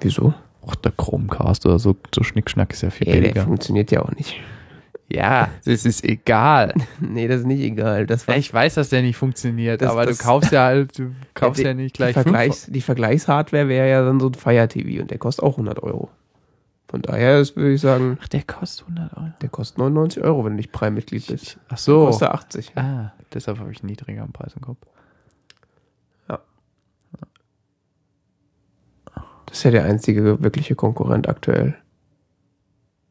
Wieso? 0.00 0.34
Auch 0.62 0.74
der 0.74 0.92
Chromecast 0.92 1.64
oder 1.64 1.78
so, 1.78 1.96
so 2.14 2.22
Schnickschnack 2.22 2.72
ist 2.72 2.82
ja 2.82 2.90
viel 2.90 3.06
Ja, 3.06 3.14
der 3.14 3.20
billiger. 3.22 3.44
funktioniert 3.44 3.90
ja 3.90 4.02
auch 4.02 4.10
nicht. 4.12 4.34
Ja, 5.08 5.50
das 5.64 5.84
ist 5.84 6.04
egal. 6.04 6.74
nee, 7.00 7.28
das 7.28 7.40
ist 7.40 7.46
nicht 7.46 7.60
egal. 7.62 8.06
Das 8.06 8.26
war 8.26 8.34
Ja, 8.34 8.40
ich 8.40 8.52
weiß, 8.52 8.74
dass 8.74 8.88
der 8.88 9.02
nicht 9.02 9.16
funktioniert, 9.16 9.80
Das- 9.80 9.90
aber 9.92 10.04
das- 10.06 10.18
du 10.18 10.24
kaufst 10.24 10.50
ja 10.52 10.64
halt, 10.64 10.98
du 10.98 11.12
kaufst 11.34 11.60
die, 11.60 11.64
ja, 11.66 11.74
nicht 11.74 11.94
die, 11.96 11.98
gleich 11.98 12.14
fünf- 12.14 12.24
Vergleichs, 12.24 12.66
die 12.66 12.80
Vergleichshardware 12.80 13.68
wäre 13.68 13.88
ja 13.88 14.04
dann 14.04 14.18
so 14.18 14.28
ein 14.28 14.34
Fire 14.34 14.66
TV 14.66 15.00
und 15.02 15.10
der 15.10 15.18
kostet 15.18 15.44
auch 15.44 15.52
100 15.54 15.82
Euro. 15.82 16.10
Von 16.88 17.02
daher 17.02 17.40
ist, 17.40 17.56
würde 17.56 17.74
ich 17.74 17.80
sagen, 17.80 18.18
Ach, 18.22 18.28
der 18.28 18.42
kostet 18.42 18.86
100 18.88 19.16
Euro. 19.16 19.26
der 19.40 19.48
kostet 19.48 19.78
99 19.78 20.22
Euro, 20.22 20.44
wenn 20.44 20.52
du 20.52 20.56
nicht 20.56 20.72
Prime-Mitglied 20.72 21.26
bist. 21.26 21.58
Ach 21.68 21.78
so. 21.78 22.06
Kostet 22.06 22.28
80. 22.28 22.72
Ah, 22.76 23.12
deshalb 23.34 23.58
habe 23.58 23.70
ich 23.72 23.80
einen 23.82 23.90
niedrigeren 23.90 24.32
Preis 24.32 24.54
im 24.54 24.62
Kopf. 24.62 24.78
Das 29.46 29.58
ist 29.58 29.64
ja 29.64 29.70
der 29.70 29.84
einzige 29.84 30.42
wirkliche 30.42 30.74
Konkurrent 30.74 31.28
aktuell. 31.28 31.76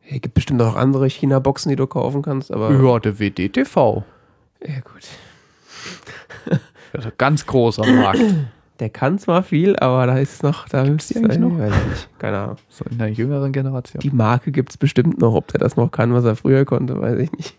Es 0.07 0.21
gibt 0.21 0.33
bestimmt 0.35 0.59
noch 0.59 0.75
andere 0.75 1.07
China-Boxen, 1.09 1.69
die 1.69 1.75
du 1.75 1.87
kaufen 1.87 2.21
kannst, 2.21 2.51
aber. 2.51 2.71
Ja, 2.71 2.99
der 2.99 3.19
WDTV. 3.19 4.03
Ja, 4.61 4.79
gut. 4.81 6.59
Also 6.93 7.09
ganz 7.17 7.45
groß 7.45 7.79
am 7.79 7.93
Markt. 7.97 8.21
Der 8.79 8.89
kann 8.89 9.19
zwar 9.19 9.43
viel, 9.43 9.75
aber 9.77 10.07
da 10.07 10.17
ist 10.17 10.43
noch, 10.43 10.69
da 10.69 10.83
Gibt's 10.83 11.09
die 11.09 11.17
eigentlich 11.17 11.39
noch? 11.39 11.57
Weiß 11.57 11.73
ich 11.75 11.89
nicht. 11.89 12.19
Keine 12.19 12.37
Ahnung. 12.37 12.57
So 12.69 12.85
in 12.89 12.97
der 12.97 13.11
jüngeren 13.11 13.51
Generation. 13.51 13.99
Die 13.99 14.11
Marke 14.11 14.53
gibt 14.53 14.69
es 14.69 14.77
bestimmt 14.77 15.19
noch. 15.19 15.33
Ob 15.33 15.49
der 15.49 15.59
das 15.59 15.75
noch 15.75 15.91
kann, 15.91 16.13
was 16.13 16.23
er 16.23 16.37
früher 16.37 16.63
konnte, 16.63 17.01
weiß 17.01 17.19
ich 17.19 17.31
nicht. 17.33 17.57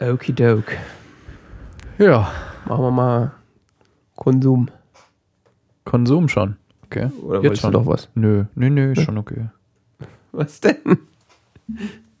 Okidoke. 0.00 0.76
ja, 1.98 2.30
Machen 2.64 2.84
wir 2.84 2.90
mal 2.90 3.32
Konsum. 4.16 4.70
Konsum 5.90 6.28
schon. 6.28 6.56
Okay. 6.84 7.10
Oder 7.20 7.42
Jetzt 7.42 7.62
schon. 7.62 7.72
doch 7.72 7.84
was? 7.84 8.08
Nö, 8.14 8.44
nö, 8.54 8.70
nö, 8.70 8.92
ist 8.92 9.02
schon 9.02 9.18
okay. 9.18 9.48
Was 10.30 10.60
denn? 10.60 10.76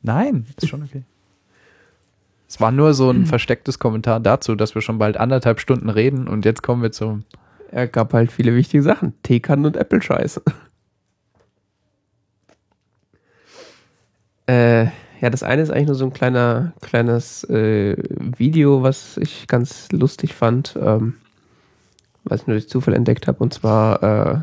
Nein, 0.02 0.44
ist 0.56 0.68
schon 0.68 0.82
okay. 0.82 1.04
Es 2.48 2.60
war 2.60 2.72
nur 2.72 2.94
so 2.94 3.10
ein 3.10 3.26
verstecktes 3.26 3.78
Kommentar 3.78 4.18
dazu, 4.18 4.56
dass 4.56 4.74
wir 4.74 4.82
schon 4.82 4.98
bald 4.98 5.16
anderthalb 5.16 5.60
Stunden 5.60 5.88
reden 5.88 6.26
und 6.26 6.44
jetzt 6.44 6.64
kommen 6.64 6.82
wir 6.82 6.90
zum. 6.90 7.22
Er 7.70 7.86
gab 7.86 8.12
halt 8.12 8.32
viele 8.32 8.56
wichtige 8.56 8.82
Sachen. 8.82 9.12
Teekannen 9.22 9.66
und 9.66 9.76
Apple-Scheiße. 9.76 10.42
äh, 14.48 14.86
ja, 15.20 15.30
das 15.30 15.44
eine 15.44 15.62
ist 15.62 15.70
eigentlich 15.70 15.86
nur 15.86 15.94
so 15.94 16.06
ein 16.06 16.12
kleiner, 16.12 16.72
kleines 16.80 17.44
äh, 17.44 17.96
Video, 18.36 18.82
was 18.82 19.16
ich 19.16 19.46
ganz 19.46 19.92
lustig 19.92 20.34
fand, 20.34 20.76
ähm, 20.82 21.14
was 22.24 22.42
ich 22.42 22.46
nur 22.46 22.56
durch 22.56 22.68
Zufall 22.68 22.94
entdeckt 22.94 23.26
habe, 23.26 23.38
und 23.38 23.52
zwar 23.52 24.02
äh, 24.02 24.38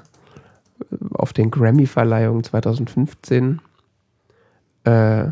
auf 1.13 1.33
den 1.33 1.51
Grammy-Verleihungen 1.51 2.43
2015 2.43 3.61
äh, 4.83 5.27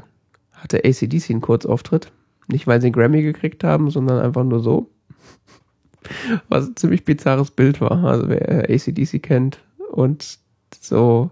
hatte 0.54 0.82
ACDC 0.84 1.30
einen 1.30 1.42
Kurzauftritt. 1.42 2.12
Nicht, 2.48 2.68
weil 2.68 2.82
sie 2.82 2.88
einen 2.88 2.94
Grammy 2.94 3.22
gekriegt 3.22 3.64
haben, 3.64 3.90
sondern 3.90 4.20
einfach 4.20 4.44
nur 4.44 4.60
so. 4.60 4.90
Was 6.50 6.68
ein 6.68 6.76
ziemlich 6.76 7.04
bizarres 7.04 7.52
Bild 7.52 7.82
war. 7.82 8.04
Also 8.04 8.30
wer 8.30 8.70
äh, 8.70 8.76
ACDC 8.76 9.22
kennt 9.22 9.60
und 9.92 10.38
so 10.80 11.32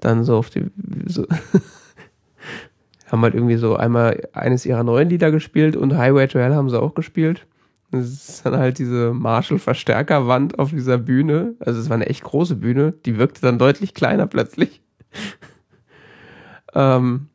dann 0.00 0.24
so 0.24 0.36
auf 0.36 0.50
die 0.50 0.64
so 1.06 1.26
haben 3.06 3.22
halt 3.22 3.34
irgendwie 3.34 3.56
so 3.56 3.76
einmal 3.76 4.28
eines 4.32 4.64
ihrer 4.66 4.82
neuen 4.82 5.08
Lieder 5.08 5.30
gespielt 5.30 5.76
und 5.76 5.96
Highway 5.96 6.26
to 6.26 6.38
Hell 6.38 6.54
haben 6.54 6.70
sie 6.70 6.80
auch 6.80 6.94
gespielt. 6.94 7.46
Das 7.92 8.06
ist 8.06 8.46
dann 8.46 8.56
halt 8.56 8.78
diese 8.78 9.12
Marshall-Verstärkerwand 9.12 10.58
auf 10.58 10.70
dieser 10.70 10.98
Bühne. 10.98 11.54
Also 11.58 11.80
es 11.80 11.88
war 11.88 11.96
eine 11.96 12.06
echt 12.06 12.22
große 12.22 12.56
Bühne. 12.56 12.92
Die 13.04 13.18
wirkte 13.18 13.40
dann 13.40 13.58
deutlich 13.58 13.94
kleiner 13.94 14.26
plötzlich. 14.26 14.80
ähm, 16.74 17.28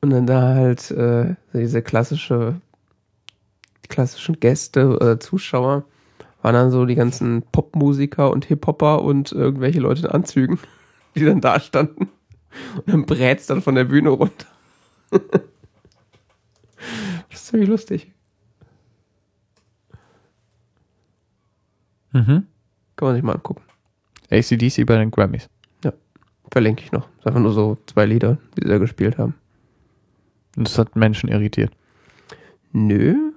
und 0.00 0.10
dann 0.10 0.26
da 0.26 0.54
halt 0.54 0.90
äh, 0.90 1.34
diese 1.52 1.82
klassische, 1.82 2.60
klassischen 3.88 4.38
Gäste 4.38 4.94
oder 4.94 5.18
Zuschauer 5.18 5.84
waren 6.42 6.54
dann 6.54 6.70
so 6.70 6.84
die 6.84 6.94
ganzen 6.94 7.42
Popmusiker 7.52 8.30
und 8.30 8.44
Hip-Hopper 8.44 9.00
und 9.00 9.32
irgendwelche 9.32 9.80
Leute 9.80 10.02
in 10.02 10.10
Anzügen, 10.10 10.58
die 11.16 11.24
dann 11.24 11.40
da 11.40 11.58
standen. 11.58 12.10
Und 12.76 12.88
dann 12.88 13.06
brät's 13.06 13.46
dann 13.46 13.62
von 13.62 13.74
der 13.74 13.84
Bühne 13.84 14.10
runter. 14.10 14.46
das 15.10 15.20
ist 17.32 17.46
ziemlich 17.46 17.68
lustig. 17.68 18.12
Mhm. 22.14 22.46
Kann 22.96 23.08
man 23.08 23.14
sich 23.14 23.24
mal 23.24 23.34
angucken. 23.34 23.62
ACDC 24.30 24.86
bei 24.86 24.96
den 24.96 25.10
Grammys. 25.10 25.48
Verlinke 26.50 26.84
ich 26.84 26.92
noch. 26.92 27.02
Das 27.02 27.20
ist 27.20 27.26
einfach 27.26 27.40
nur 27.40 27.52
so 27.52 27.78
zwei 27.86 28.06
Lieder, 28.06 28.38
die 28.56 28.62
sie 28.62 28.68
da 28.68 28.78
gespielt 28.78 29.18
haben. 29.18 29.34
Und 30.56 30.68
das 30.68 30.78
hat 30.78 30.94
Menschen 30.94 31.28
irritiert. 31.28 31.72
Nö. 32.72 33.32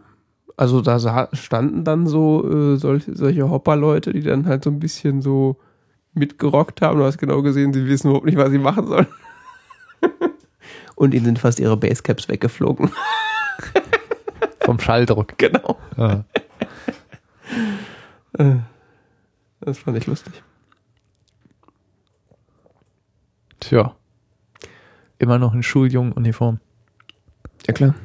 Also 0.56 0.82
da 0.82 1.28
standen 1.34 1.84
dann 1.84 2.06
so 2.06 2.48
äh, 2.48 2.78
solche, 2.78 3.16
solche 3.16 3.49
Hopper-Leute, 3.49 4.14
die 4.14 4.22
dann 4.22 4.45
halt 4.45 4.64
so 4.64 4.70
ein 4.70 4.80
bisschen 4.80 5.22
so 5.24 5.58
mitgerockt 6.14 6.82
haben. 6.82 6.99
Du 6.99 7.06
hast 7.06 7.18
genau 7.18 7.41
gesehen, 7.41 7.74
sie 7.74 7.88
wissen 7.88 8.08
überhaupt 8.08 8.26
nicht, 8.26 8.38
was 8.38 8.52
sie 8.52 8.60
machen 8.60 8.86
sollen. 8.86 9.08
Und 10.95 11.16
ihnen 11.16 11.26
sind 11.26 11.40
fast 11.40 11.60
ihre 11.60 11.78
Basecaps 11.78 12.28
weggeflogen. 12.28 12.91
Vom 14.62 14.80
Schalldruck. 14.80 15.34
genau. 15.38 15.78
Ja. 15.95 16.24
Das 19.61 19.77
fand 19.80 19.97
ich 19.97 20.05
lustig. 20.07 20.43
Tja. 23.59 23.95
Immer 25.19 25.39
noch 25.39 25.53
in 25.53 25.64
Schuljungenuniform. 25.64 26.59
Ja 27.65 27.73
klar. 27.73 27.95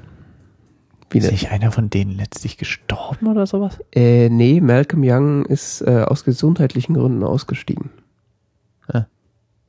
Wie 1.11 1.19
Ist 1.19 1.31
nicht 1.31 1.51
einer 1.51 1.71
von 1.71 1.91
denen 1.91 2.13
letztlich 2.13 2.57
gestorben 2.57 3.27
oder 3.27 3.47
sowas? 3.47 3.79
Äh, 3.95 4.31
nee, 4.31 4.63
Malcolm 4.63 5.03
Young 5.05 5.45
ist 5.45 5.83
äh, 5.83 6.05
aus 6.09 6.25
gesundheitlichen 6.25 6.95
Gründen 6.95 7.23
ausgestiegen. 7.23 7.91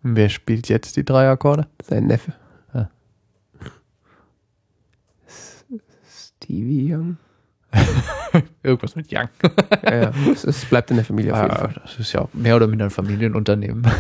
Und 0.06 0.18
wer 0.18 0.28
spielt 0.28 0.68
jetzt 0.68 0.98
die 0.98 1.06
drei 1.06 1.30
Akkorde? 1.30 1.66
Sein 1.82 2.08
Neffe. 2.08 2.34
Ja. 2.74 2.90
S- 5.26 5.64
Stevie 6.06 6.94
Young? 6.94 7.18
Irgendwas 8.64 8.96
mit 8.96 9.12
Young. 9.12 9.28
Ja, 9.84 9.96
ja. 9.96 10.12
Es, 10.32 10.44
es 10.44 10.66
bleibt 10.66 10.90
in 10.92 10.98
der 10.98 11.06
Familie 11.06 11.34
auf 11.34 11.42
jeden 11.42 11.56
Fall. 11.56 11.74
das 11.82 12.00
ist 12.00 12.14
ja 12.14 12.28
mehr 12.34 12.56
oder 12.56 12.68
minder 12.68 12.86
ein 12.86 12.92
Familienunternehmen. 12.92 13.86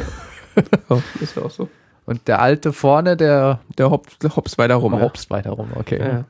Oh, 0.87 1.01
ist 1.19 1.35
ja 1.35 1.41
auch 1.41 1.49
so. 1.49 1.67
Und 2.05 2.27
der 2.27 2.39
alte 2.39 2.73
vorne, 2.73 3.17
der 3.17 3.59
Der 3.79 3.89
hopst, 3.89 4.23
hopst 4.35 4.59
weiter 4.59 4.75
rum. 4.75 4.93
ja. 4.93 5.01
hopst 5.01 5.31
weiter 5.31 5.49
rum. 5.49 5.69
Okay. 5.73 5.97
Ja. 5.99 6.25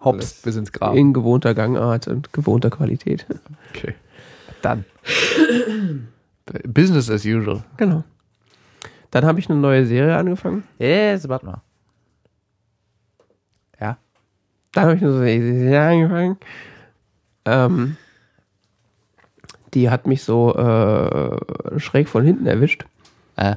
Hopst 0.00 0.42
bis 0.42 0.56
ins 0.56 0.72
Grab. 0.72 0.94
In 0.94 1.12
gewohnter 1.12 1.52
Gangart 1.54 2.08
und 2.08 2.32
gewohnter 2.32 2.70
Qualität. 2.70 3.26
Okay. 3.74 3.94
Dann. 4.62 4.86
Business 6.66 7.10
as 7.10 7.26
usual. 7.26 7.62
Genau. 7.76 8.04
Dann 9.10 9.26
habe 9.26 9.38
ich 9.38 9.50
eine 9.50 9.58
neue 9.58 9.84
Serie 9.84 10.16
angefangen. 10.16 10.64
Yes, 10.78 11.28
warte 11.28 11.44
mal. 11.44 11.60
Ja. 13.78 13.98
Dann 14.72 14.84
habe 14.84 14.96
ich 14.96 15.02
eine 15.02 15.12
neue 15.12 15.42
Serie 15.42 15.82
angefangen. 15.82 16.36
Ähm, 17.48 17.96
die 19.74 19.90
hat 19.90 20.06
mich 20.06 20.22
so 20.22 20.54
äh, 20.54 21.78
schräg 21.78 22.08
von 22.08 22.24
hinten 22.24 22.46
erwischt. 22.46 22.84
Äh. 23.36 23.56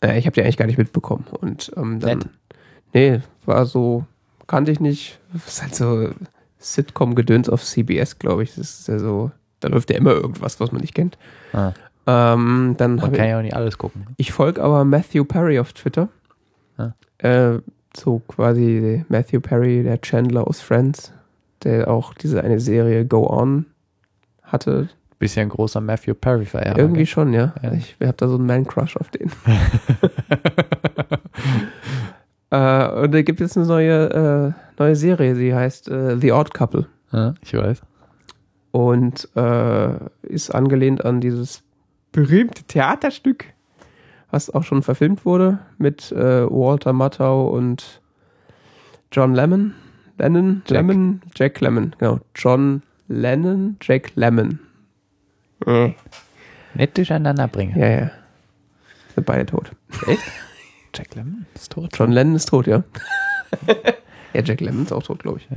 Äh, 0.00 0.18
ich 0.18 0.26
habe 0.26 0.34
die 0.34 0.42
eigentlich 0.42 0.56
gar 0.56 0.66
nicht 0.66 0.78
mitbekommen. 0.78 1.24
Und 1.40 1.72
ähm, 1.76 2.00
dann. 2.00 2.18
Nett. 2.18 2.28
Nee, 2.94 3.20
war 3.46 3.64
so, 3.66 4.04
kannte 4.46 4.70
ich 4.70 4.80
nicht. 4.80 5.18
Das 5.32 5.46
ist 5.48 5.62
halt 5.62 5.74
so 5.74 6.10
Sitcom-Gedöns 6.58 7.48
auf 7.48 7.62
CBS, 7.64 8.18
glaube 8.18 8.42
ich. 8.42 8.54
Das 8.54 8.80
ist 8.80 8.88
ja 8.88 8.98
so, 8.98 9.30
da 9.60 9.68
läuft 9.68 9.90
ja 9.90 9.96
immer 9.96 10.12
irgendwas, 10.12 10.60
was 10.60 10.72
man 10.72 10.82
nicht 10.82 10.94
kennt. 10.94 11.16
Ah. 11.52 11.72
Ähm, 12.06 12.74
dann 12.78 12.96
Man 12.96 13.12
kann 13.12 13.14
ich, 13.14 13.30
ja 13.30 13.38
auch 13.38 13.42
nicht 13.42 13.54
alles 13.54 13.78
gucken. 13.78 14.06
ich 14.16 14.32
folge 14.32 14.62
aber 14.62 14.84
Matthew 14.84 15.24
Perry 15.24 15.58
auf 15.58 15.72
Twitter. 15.72 16.08
Ah. 16.76 16.92
Äh, 17.18 17.60
so 17.96 18.20
quasi 18.26 19.04
Matthew 19.08 19.40
Perry, 19.40 19.82
der 19.82 20.00
Chandler 20.00 20.46
aus 20.46 20.60
Friends, 20.60 21.12
der 21.64 21.88
auch 21.88 22.14
diese 22.14 22.42
eine 22.42 22.60
Serie 22.60 23.04
Go 23.06 23.28
On 23.28 23.66
hatte. 24.42 24.88
Ein 25.36 25.48
großer 25.50 25.80
Matthew 25.80 26.14
Perry-Verehrer. 26.14 26.76
Irgendwie 26.76 27.06
schon, 27.06 27.32
ja. 27.32 27.54
Ja. 27.62 27.72
Ich 27.74 27.96
habe 28.02 28.16
da 28.16 28.26
so 28.26 28.34
einen 28.34 28.46
Man-Crush 28.46 28.96
auf 28.96 29.08
den. 29.10 29.30
äh, 32.50 32.88
und 32.88 33.14
da 33.14 33.22
gibt 33.22 33.40
es 33.40 33.56
eine 33.56 33.66
neue, 33.66 34.10
äh, 34.10 34.80
neue 34.80 34.96
Serie, 34.96 35.36
sie 35.36 35.54
heißt 35.54 35.88
äh, 35.88 36.18
The 36.18 36.32
Odd 36.32 36.52
Couple. 36.52 36.88
Ja, 37.12 37.34
ich 37.40 37.54
weiß. 37.54 37.82
Und 38.72 39.28
äh, 39.36 39.90
ist 40.22 40.52
angelehnt 40.52 41.04
an 41.04 41.20
dieses 41.20 41.62
berühmte 42.10 42.64
Theaterstück, 42.64 43.44
was 44.32 44.50
auch 44.50 44.64
schon 44.64 44.82
verfilmt 44.82 45.24
wurde 45.24 45.60
mit 45.78 46.10
äh, 46.10 46.50
Walter 46.50 46.92
Matthau 46.92 47.46
und 47.46 48.02
John 49.12 49.34
Lemon. 49.34 49.74
Lennon, 50.22 50.62
Jack. 50.66 50.76
Lemon, 50.86 51.20
Jack 51.34 51.60
Lemon, 51.60 51.96
genau. 51.98 52.20
John 52.36 52.82
Lennon, 53.08 53.76
Jack 53.82 54.12
Lemon. 54.14 54.60
Äh. 55.66 55.90
Nicht 56.74 56.96
durcheinander 56.96 57.48
bringen. 57.48 57.76
Ja, 57.78 57.88
ja. 57.88 58.10
Sind 59.14 59.26
beide 59.26 59.46
tot. 59.46 59.72
Jack 60.94 61.14
Lemmon 61.16 61.46
ist 61.54 61.72
tot. 61.72 61.90
John 61.98 62.12
Lennon 62.12 62.36
ist 62.36 62.48
tot, 62.48 62.66
ja. 62.68 62.84
ja, 64.32 64.42
Jack 64.42 64.60
Lemmon 64.60 64.84
ist 64.84 64.92
auch 64.92 65.02
tot, 65.02 65.18
glaube 65.24 65.40
ich. 65.40 65.48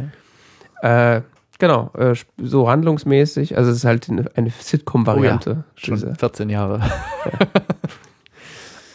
Äh, 0.82 1.22
genau, 1.60 1.92
äh, 1.94 2.16
so 2.38 2.68
handlungsmäßig, 2.68 3.58
also 3.58 3.70
es 3.70 3.78
ist 3.78 3.86
halt 3.86 4.10
eine, 4.10 4.26
eine 4.36 4.50
Sitcom-Variante. 4.50 5.64
Schon 5.76 5.94
diese- 5.96 6.16
14 6.16 6.50
Jahre. 6.50 6.82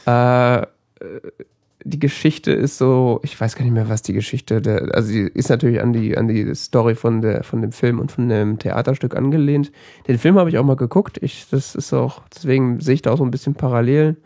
Äh, 0.07 0.63
äh, 0.63 0.67
die 1.85 1.99
Geschichte 1.99 2.53
ist 2.53 2.79
so, 2.79 3.21
ich 3.23 3.41
weiß 3.41 3.57
gar 3.57 3.65
nicht 3.65 3.73
mehr, 3.73 3.89
was 3.89 4.03
die 4.03 4.13
Geschichte, 4.13 4.61
der, 4.61 4.95
also 4.95 5.13
die 5.13 5.21
ist 5.21 5.49
natürlich 5.49 5.81
an 5.81 5.93
die, 5.93 6.17
an 6.17 6.29
die 6.29 6.55
Story 6.55 6.95
von, 6.95 7.23
der, 7.23 7.43
von 7.43 7.63
dem 7.63 7.73
Film 7.73 7.99
und 7.99 8.13
von 8.13 8.29
dem 8.29 8.59
Theaterstück 8.59 9.17
angelehnt. 9.17 9.73
Den 10.07 10.19
Film 10.19 10.39
habe 10.39 10.51
ich 10.51 10.59
auch 10.59 10.65
mal 10.65 10.77
geguckt. 10.77 11.19
Ich, 11.23 11.49
das 11.51 11.75
ist 11.75 11.93
auch, 11.93 12.23
deswegen 12.35 12.81
sehe 12.81 12.95
ich 12.95 13.03
da 13.03 13.13
auch 13.13 13.19
so 13.19 13.25
ein 13.25 13.31
bisschen 13.31 13.55
Parallelen. 13.55 14.17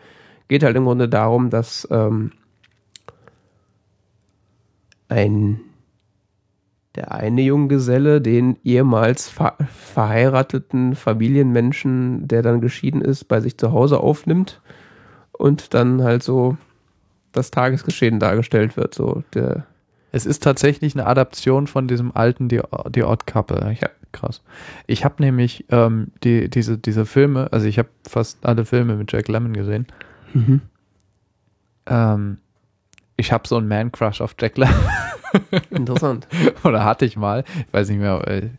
Geht 0.49 0.63
halt 0.63 0.77
im 0.77 0.85
Grunde 0.85 1.09
darum, 1.09 1.51
dass 1.51 1.87
ähm, 1.91 2.33
ein 5.09 5.61
der 6.95 7.11
eine 7.13 7.43
Junggeselle 7.43 8.21
den 8.21 8.57
ehemals 8.63 9.29
ver 9.29 9.57
verheirateten 9.69 10.95
Familienmenschen, 10.95 12.29
der 12.29 12.43
dann 12.43 12.61
geschieden 12.61 13.01
ist, 13.01 13.25
bei 13.25 13.41
sich 13.41 13.59
zu 13.59 13.73
Hause 13.73 13.99
aufnimmt 13.99 14.61
und 15.33 15.75
dann 15.75 16.03
halt 16.03 16.23
so 16.23 16.57
das 17.35 17.51
Tagesgeschehen 17.51 18.19
dargestellt 18.21 18.77
wird. 18.77 18.95
So 18.95 19.23
der 19.35 19.67
Es 20.13 20.25
ist 20.27 20.43
tatsächlich 20.43 20.95
eine 20.95 21.07
Adaption 21.07 21.67
von 21.67 21.87
diesem 21.89 22.15
alten 22.17 22.49
Die, 22.49 22.61
Die 22.91 23.03
Odd 23.05 23.27
Couple. 23.27 23.73
Ich, 23.73 23.81
Ja. 23.81 23.91
Krass. 24.13 24.43
Ich 24.87 25.05
habe 25.05 25.17
nämlich 25.19 25.65
ähm, 25.71 26.13
die, 26.23 26.49
diese, 26.49 26.79
diese 26.79 27.05
Filme, 27.05 27.49
also 27.53 27.67
ich 27.67 27.81
habe 27.81 27.89
fast 28.09 28.47
alle 28.47 28.65
Filme 28.65 28.95
mit 28.95 29.11
Jack 29.11 29.27
Lemmon 29.27 29.53
gesehen. 29.55 29.89
Ähm, 31.87 32.39
ich 33.17 33.33
habe 33.33 33.47
so 33.49 33.57
einen 33.57 33.69
Man-Crush 33.69 34.21
auf 34.21 34.35
Jack 34.41 34.57
Lemmon. 34.57 34.77
Interessant. 35.71 36.29
Oder 36.63 36.85
hatte 36.85 37.05
ich 37.05 37.17
mal. 37.17 37.43
Ich 37.67 37.73
weiß 37.73 37.89
nicht 37.89 37.99
mehr. 37.99 38.27
äh, 38.29 38.51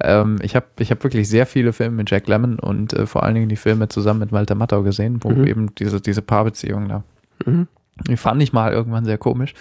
Ähm, 0.00 0.36
ich 0.42 0.54
habe 0.54 0.66
ich 0.78 0.90
hab 0.92 1.02
wirklich 1.02 1.28
sehr 1.28 1.44
viele 1.46 1.72
Filme 1.72 1.96
mit 1.96 2.10
Jack 2.10 2.28
Lemmon 2.28 2.58
und 2.60 2.92
äh, 2.92 3.04
vor 3.06 3.24
allen 3.24 3.34
Dingen 3.34 3.48
die 3.48 3.56
Filme 3.56 3.88
zusammen 3.88 4.20
mit 4.20 4.30
Walter 4.32 4.54
Matthau 4.54 4.82
gesehen, 4.82 5.18
wo 5.24 5.30
Mhm. 5.30 5.46
eben 5.46 5.74
diese, 5.74 6.00
diese 6.00 6.22
Paarbeziehung 6.22 6.88
da. 6.88 7.02
Mhm. 7.46 7.66
Die 8.08 8.16
fand 8.16 8.42
ich 8.42 8.52
mal 8.52 8.72
irgendwann 8.72 9.04
sehr 9.04 9.18
komisch. 9.18 9.54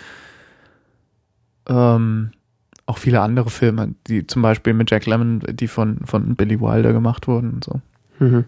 Ähm, 1.67 2.31
auch 2.85 2.97
viele 2.97 3.21
andere 3.21 3.49
Filme, 3.49 3.93
die 4.07 4.25
zum 4.25 4.41
Beispiel 4.41 4.73
mit 4.73 4.89
Jack 4.89 5.05
Lemmon, 5.05 5.41
die 5.51 5.67
von, 5.67 5.99
von 6.05 6.35
Billy 6.35 6.59
Wilder 6.59 6.91
gemacht 6.91 7.27
wurden 7.27 7.51
und 7.51 7.63
so. 7.63 7.81
Mhm. 8.19 8.45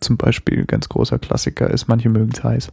Zum 0.00 0.16
Beispiel 0.16 0.64
ganz 0.66 0.88
großer 0.88 1.18
Klassiker 1.18 1.70
ist, 1.70 1.88
manche 1.88 2.08
mögen 2.08 2.32
es 2.34 2.42
heiß. 2.42 2.72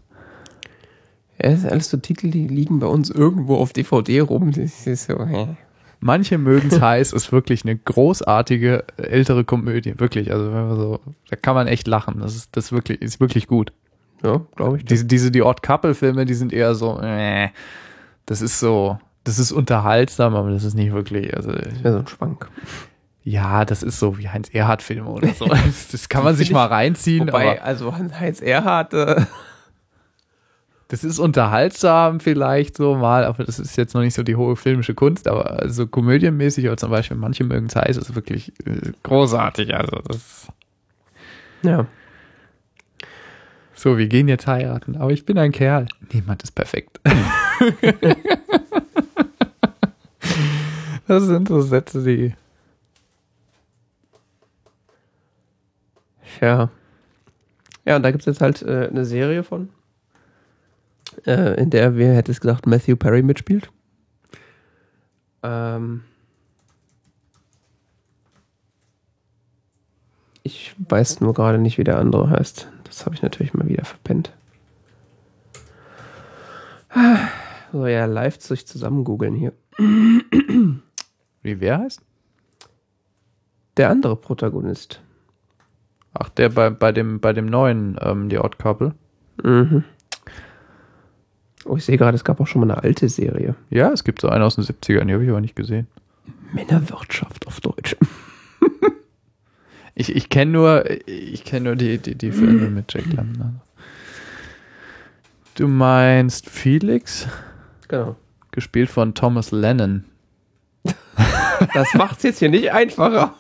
Ja, 1.42 1.52
das 1.52 1.62
sind 1.62 1.72
alles 1.72 1.90
so 1.90 1.98
Titel, 1.98 2.32
die 2.32 2.48
liegen 2.48 2.80
bei 2.80 2.88
uns 2.88 3.10
irgendwo 3.10 3.58
auf 3.58 3.74
DVD 3.74 4.22
rum. 4.22 4.52
Das 4.52 4.88
ist 4.88 5.06
so, 5.06 5.26
hä? 5.26 5.56
Manche 6.00 6.38
mögen 6.38 6.68
es 6.70 6.82
heiß 6.82 7.14
ist 7.14 7.32
wirklich 7.32 7.64
eine 7.64 7.78
großartige 7.78 8.84
ältere 8.98 9.44
Komödie, 9.44 10.00
wirklich. 10.00 10.32
Also 10.32 10.46
wenn 10.52 10.68
man 10.68 10.76
so, 10.76 11.00
da 11.30 11.36
kann 11.36 11.56
man 11.56 11.68
echt 11.68 11.88
lachen. 11.88 12.20
Das 12.20 12.36
ist 12.36 12.56
das 12.56 12.66
ist 12.66 12.72
wirklich 12.72 13.02
ist 13.02 13.20
wirklich 13.20 13.48
gut. 13.48 13.72
Ja, 14.22 14.42
glaube 14.56 14.78
ich. 14.78 14.86
Diese 14.86 15.06
diese 15.06 15.32
die 15.32 15.42
Odd 15.42 15.62
Couple 15.62 15.94
Filme, 15.94 16.26
die 16.26 16.34
sind 16.34 16.54
eher 16.54 16.76
so, 16.76 17.00
äh, 17.00 17.50
das 18.26 18.42
ist 18.42 18.60
so, 18.60 19.00
das 19.24 19.40
ist 19.40 19.52
unterhaltsam, 19.52 20.36
aber 20.36 20.52
das 20.52 20.64
ist 20.64 20.76
nicht 20.76 20.94
wirklich. 20.94 21.36
Also 21.36 21.52
ja, 21.52 21.92
so 21.92 21.98
ein 22.00 22.08
Schwank. 22.08 22.50
ja, 23.24 23.66
das 23.66 23.84
ist 23.84 24.00
so 24.00 24.18
wie 24.18 24.30
Heinz 24.30 24.50
Erhardt 24.50 24.82
Filme 24.82 25.10
oder 25.10 25.30
so. 25.34 25.46
Das, 25.50 25.90
das 25.90 26.10
kann 26.10 26.24
man 26.24 26.36
sich 26.36 26.52
mal 26.52 26.68
reinziehen, 26.68 27.28
Wobei, 27.28 27.62
also 27.62 27.94
Heinz 27.96 28.42
Erhardt, 28.42 28.94
äh, 28.94 29.26
das 30.94 31.04
ist 31.04 31.18
unterhaltsam 31.18 32.20
vielleicht 32.20 32.78
so 32.78 32.96
mal, 32.96 33.26
aber 33.26 33.46
das 33.46 33.58
ist 33.58 33.78
jetzt 33.78 33.96
noch 33.96 34.02
nicht 34.02 34.14
so 34.14 34.22
die 34.22 34.36
hohe 34.36 34.56
filmische 34.56 34.94
Kunst, 34.94 35.28
aber 35.28 35.68
so 35.68 35.88
komödienmäßig 35.88 36.66
oder 36.68 36.78
zum 36.78 36.92
Beispiel 36.92 37.18
manche 37.18 37.44
mögen 37.44 37.66
es 37.66 37.76
heiß, 37.76 37.98
ist 37.98 38.14
wirklich 38.14 38.54
äh, 38.66 38.92
großartig. 39.02 39.74
Also 39.74 39.98
das 40.08 40.48
ja. 41.64 41.88
So, 43.76 43.98
wir 43.98 44.08
gehen 44.08 44.28
jetzt 44.28 44.48
heiraten, 44.48 44.96
aber 44.98 45.12
ich 45.12 45.26
bin 45.26 45.38
ein 45.38 45.52
Kerl. 45.52 45.88
Niemand 46.12 46.44
ist 46.44 46.52
perfekt. 46.52 47.00
das 51.08 51.24
sind 51.24 51.48
so 51.48 51.62
Sätze, 51.62 52.04
die. 52.04 52.36
Ja. 56.40 56.70
Ja, 57.86 57.96
und 57.98 58.04
da 58.04 58.12
gibt 58.12 58.22
es 58.22 58.26
jetzt 58.28 58.42
halt 58.42 58.62
äh, 58.62 58.88
eine 58.90 59.06
Serie 59.06 59.44
von, 59.44 59.70
äh, 61.26 61.60
in 61.62 61.70
der, 61.70 61.96
wer 61.96 62.16
hätte 62.16 62.32
es 62.32 62.42
gesagt, 62.42 62.66
Matthew 62.66 62.96
Perry 62.96 63.22
mitspielt. 63.22 63.70
Ähm 65.42 66.04
ich 70.44 70.76
weiß 70.78 71.22
nur 71.22 71.34
gerade 71.34 71.58
nicht, 71.58 71.78
wie 71.78 71.84
der 71.84 72.00
andere 72.00 72.30
heißt. 72.30 72.70
Das 72.94 73.08
habe 73.08 73.16
ich 73.16 73.24
natürlich 73.24 73.56
mal 73.56 73.68
wieder 73.68 73.86
verpennt. 73.86 74.32
So, 77.72 77.88
ja, 77.88 78.06
live 78.06 78.40
sich 78.40 78.68
zusammen 78.68 79.04
googeln 79.04 79.34
hier. 79.34 79.52
Wie 79.80 81.60
wer 81.60 81.80
heißt? 81.80 82.04
Der 83.78 83.90
andere 83.90 84.16
Protagonist. 84.16 85.02
Ach, 86.14 86.30
der 86.30 86.50
bei, 86.50 86.70
bei, 86.70 86.92
dem, 86.92 87.20
bei 87.20 87.34
dem 87.34 87.48
neuen, 87.48 87.98
ähm, 88.00 88.30
die 88.30 88.38
Odd 88.38 88.60
Couple. 88.60 88.94
Mhm. 89.44 89.84
Oh, 91.66 91.78
ich 91.78 91.86
sehe 91.86 91.98
gerade, 91.98 92.14
es 92.14 92.24
gab 92.24 92.40
auch 92.40 92.46
schon 92.46 92.60
mal 92.60 92.72
eine 92.72 92.84
alte 92.84 93.10
Serie. 93.10 93.56
Ja, 93.72 93.92
es 93.92 94.04
gibt 94.04 94.22
so 94.22 94.30
einen 94.30 94.44
aus 94.44 94.54
den 94.54 94.66
70ern, 94.66 95.06
die 95.06 95.14
habe 95.14 95.24
ich 95.24 95.30
aber 95.32 95.42
nicht 95.42 95.56
gesehen. 95.56 95.88
Männerwirtschaft 96.52 97.48
auf 97.48 97.60
Deutsch. 97.60 97.96
Ich, 99.96 100.16
ich 100.16 100.30
kenne 100.30 100.52
nur, 100.52 100.90
ich 101.08 101.44
kenne 101.44 101.66
nur 101.66 101.76
die, 101.76 102.00
die, 102.00 102.16
die 102.16 102.32
Filme 102.32 102.70
mit 102.70 102.92
Jack 102.94 103.06
Lemmon. 103.08 103.62
Du 105.56 105.68
meinst 105.68 106.50
Felix? 106.50 107.28
Genau. 107.88 108.16
Gespielt 108.52 108.90
von 108.90 109.14
Thomas 109.14 109.52
Lennon. 109.52 110.06
Das 111.74 111.94
macht 111.94 112.18
es 112.18 112.24
jetzt 112.24 112.40
hier 112.40 112.50
nicht 112.50 112.72
einfacher. 112.72 113.36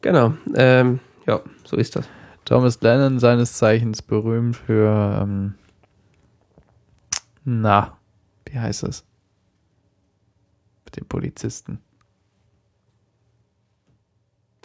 genau. 0.00 0.34
Ähm, 0.54 1.00
ja, 1.26 1.40
so 1.64 1.76
ist 1.76 1.96
das. 1.96 2.08
Thomas 2.44 2.80
Lennon, 2.80 3.18
seines 3.18 3.54
Zeichens 3.54 4.02
berühmt 4.02 4.56
für, 4.56 5.20
ähm, 5.22 5.54
na, 7.44 7.98
wie 8.46 8.58
heißt 8.58 8.84
das? 8.84 9.04
Dem 10.96 11.06
Polizisten. 11.06 11.80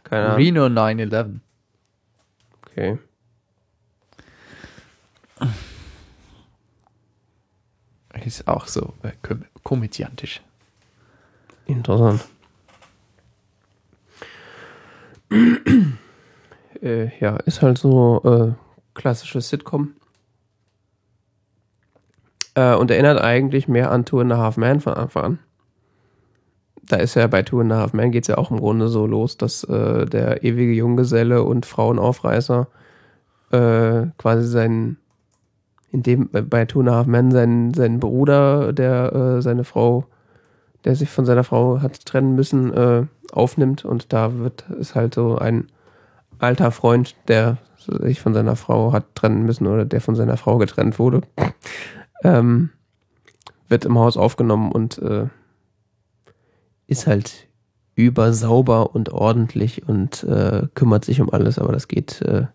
Keine 0.04 0.26
Ahnung. 0.26 0.38
Reno 0.38 0.66
9-11. 0.66 1.40
Okay. 2.62 3.00
Ist 8.26 8.48
auch 8.48 8.68
so 8.68 8.94
äh, 9.04 9.12
kom 9.22 9.44
komödiantisch. 9.64 10.42
Interessant. 11.66 12.26
äh, 16.82 17.20
ja, 17.20 17.36
ist 17.38 17.62
halt 17.62 17.78
so 17.78 18.22
äh, 18.24 18.54
klassisches 18.94 19.50
Sitcom. 19.50 19.96
Äh, 22.54 22.76
und 22.76 22.92
erinnert 22.92 23.22
eigentlich 23.22 23.68
mehr 23.68 23.92
an 23.92 24.06
Two 24.06 24.22
and 24.22 24.32
a 24.32 24.38
Half 24.38 24.58
Man 24.58 24.80
von 24.80 24.94
Anfang 24.94 25.24
an. 25.24 25.40
Da 26.88 26.98
ist 26.98 27.16
ja 27.16 27.28
bei 27.28 27.44
Two 27.44 27.62
and 27.62 27.72
a 27.72 27.78
Half 27.78 27.94
Man 27.94 28.12
geht 28.12 28.24
es 28.24 28.28
ja 28.28 28.38
auch 28.38 28.52
im 28.52 28.58
Grunde 28.58 28.88
so 28.88 29.06
los, 29.06 29.38
dass 29.38 29.64
äh, 29.64 30.06
der 30.06 30.44
ewige 30.44 30.74
Junggeselle 30.74 31.44
und 31.44 31.66
Frauenaufreißer 31.66 32.68
äh, 33.52 34.08
quasi 34.18 34.48
seinen, 34.48 34.98
in 35.92 36.04
dem, 36.04 36.30
äh, 36.34 36.42
bei 36.42 36.66
Two 36.66 36.80
and 36.82 36.90
a 36.90 36.96
Half 36.96 37.08
Men 37.08 37.32
seinen, 37.32 37.74
seinen 37.74 38.00
Bruder, 38.00 38.74
der 38.74 39.14
äh, 39.14 39.42
seine 39.42 39.64
Frau 39.64 40.08
der 40.84 40.96
sich 40.96 41.10
von 41.10 41.26
seiner 41.26 41.44
Frau 41.44 41.82
hat 41.82 42.06
trennen 42.06 42.36
müssen, 42.36 42.74
äh, 42.74 43.06
aufnimmt. 43.32 43.86
Und 43.86 44.14
da 44.14 44.38
wird 44.40 44.66
es 44.80 44.96
halt 44.96 45.14
so 45.14 45.38
ein 45.38 45.68
alter 46.40 46.72
Freund, 46.72 47.16
der 47.28 47.58
sich 47.78 48.20
von 48.20 48.34
seiner 48.34 48.56
Frau 48.56 48.94
hat 48.94 49.16
trennen 49.16 49.46
müssen 49.46 49.68
oder 49.68 49.86
der 49.86 50.02
von 50.02 50.16
seiner 50.16 50.38
Frau 50.38 50.58
getrennt 50.58 51.00
wurde, 51.00 51.22
ähm, 52.24 52.70
wird 53.70 53.86
im 53.86 53.98
Haus 53.98 54.18
aufgenommen 54.18 54.72
und 54.72 55.00
ist 56.92 57.08
halt 57.08 57.48
übersauber 57.96 58.94
und 58.94 59.10
ordentlich 59.10 59.88
und 59.88 60.24
äh, 60.26 60.68
kümmert 60.76 61.06
sich 61.06 61.22
um 61.22 61.30
alles. 61.30 61.58
Aber 61.58 61.72
das 61.72 61.88
geht 61.88 62.22
äh, 62.22 62.48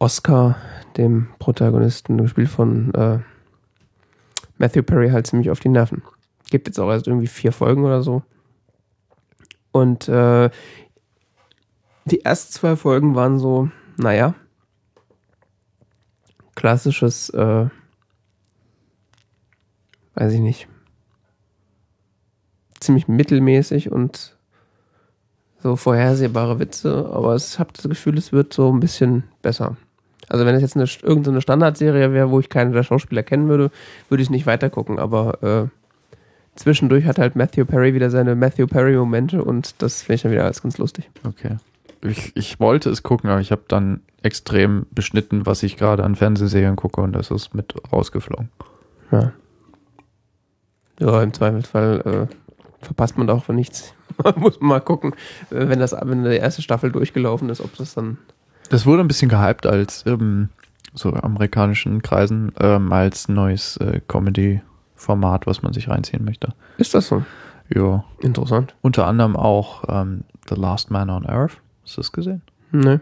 Oscar, 0.00 0.56
dem 0.96 1.28
Protagonisten, 1.38 2.18
gespielt 2.18 2.48
von 2.48 2.92
äh, 2.94 3.20
Matthew 4.58 4.82
Perry, 4.82 5.10
halt 5.10 5.28
ziemlich 5.28 5.50
auf 5.50 5.60
die 5.60 5.68
Nerven. 5.68 6.02
Gibt 6.50 6.66
jetzt 6.66 6.80
auch 6.80 6.90
erst 6.90 7.06
irgendwie 7.06 7.28
vier 7.28 7.52
Folgen 7.52 7.84
oder 7.84 8.02
so. 8.02 8.22
Und 9.70 10.08
äh, 10.08 10.50
die 12.04 12.24
ersten 12.24 12.52
zwei 12.52 12.74
Folgen 12.74 13.14
waren 13.14 13.38
so, 13.38 13.70
naja, 13.96 14.34
klassisches, 16.56 17.30
äh, 17.30 17.68
weiß 20.14 20.32
ich 20.32 20.40
nicht, 20.40 20.68
ziemlich 22.82 23.08
mittelmäßig 23.08 23.90
und 23.90 24.36
so 25.62 25.76
vorhersehbare 25.76 26.58
Witze, 26.58 27.08
aber 27.12 27.36
ich 27.36 27.58
habe 27.58 27.70
das 27.72 27.88
Gefühl, 27.88 28.18
es 28.18 28.32
wird 28.32 28.52
so 28.52 28.72
ein 28.72 28.80
bisschen 28.80 29.24
besser. 29.42 29.76
Also 30.28 30.44
wenn 30.44 30.54
es 30.54 30.62
jetzt 30.62 30.76
eine, 30.76 30.86
irgendeine 31.02 31.40
Standardserie 31.40 32.12
wäre, 32.12 32.30
wo 32.30 32.40
ich 32.40 32.48
keinen 32.48 32.72
der 32.72 32.82
Schauspieler 32.82 33.22
kennen 33.22 33.48
würde, 33.48 33.70
würde 34.08 34.22
ich 34.22 34.30
nicht 34.30 34.46
weitergucken, 34.46 34.98
aber 34.98 35.42
äh, 35.42 35.68
zwischendurch 36.56 37.04
hat 37.04 37.18
halt 37.18 37.36
Matthew 37.36 37.64
Perry 37.64 37.94
wieder 37.94 38.10
seine 38.10 38.34
Matthew 38.34 38.66
Perry-Momente 38.66 39.44
und 39.44 39.74
das 39.78 40.02
finde 40.02 40.14
ich 40.14 40.22
dann 40.22 40.32
wieder 40.32 40.44
alles 40.44 40.62
ganz 40.62 40.78
lustig. 40.78 41.10
Okay. 41.24 41.56
ich, 42.02 42.32
ich 42.34 42.58
wollte 42.60 42.90
es 42.90 43.02
gucken, 43.02 43.30
aber 43.30 43.40
ich 43.40 43.52
habe 43.52 43.62
dann 43.68 44.00
extrem 44.22 44.86
beschnitten, 44.90 45.46
was 45.46 45.62
ich 45.62 45.76
gerade 45.76 46.02
an 46.02 46.16
Fernsehserien 46.16 46.76
gucke 46.76 47.00
und 47.00 47.12
das 47.12 47.30
ist 47.30 47.54
mit 47.54 47.74
rausgeflogen. 47.92 48.48
Ja. 49.10 49.32
Ja, 50.98 51.22
im 51.22 51.32
Zweifelsfall 51.32 52.28
äh, 52.30 52.34
verpasst 52.82 53.16
man 53.16 53.26
da 53.26 53.34
auch 53.34 53.44
von 53.44 53.56
nichts. 53.56 53.94
Muss 54.36 54.60
man 54.60 54.68
mal 54.68 54.80
gucken, 54.80 55.14
äh, 55.50 55.68
wenn 55.68 55.78
das 55.78 55.92
wenn 55.92 56.24
die 56.24 56.36
erste 56.36 56.62
Staffel 56.62 56.92
durchgelaufen 56.92 57.48
ist, 57.48 57.60
ob 57.60 57.76
das 57.76 57.94
dann. 57.94 58.18
Das 58.70 58.86
wurde 58.86 59.02
ein 59.02 59.08
bisschen 59.08 59.28
gehypt 59.28 59.66
als 59.66 60.04
ähm, 60.06 60.48
so 60.94 61.12
amerikanischen 61.12 62.02
Kreisen 62.02 62.52
ähm, 62.60 62.92
als 62.92 63.28
neues 63.28 63.76
äh, 63.78 64.00
Comedy-Format, 64.06 65.46
was 65.46 65.62
man 65.62 65.72
sich 65.72 65.88
reinziehen 65.88 66.24
möchte. 66.24 66.48
Ist 66.78 66.94
das 66.94 67.08
so? 67.08 67.24
Ja. 67.68 68.04
Interessant. 68.20 68.74
Unter 68.82 69.06
anderem 69.06 69.36
auch 69.36 69.84
ähm, 69.88 70.24
The 70.48 70.54
Last 70.54 70.90
Man 70.90 71.10
on 71.10 71.26
Earth. 71.26 71.58
Hast 71.82 71.96
du 71.96 72.00
das 72.00 72.12
gesehen? 72.12 72.42
Ne. 72.70 73.00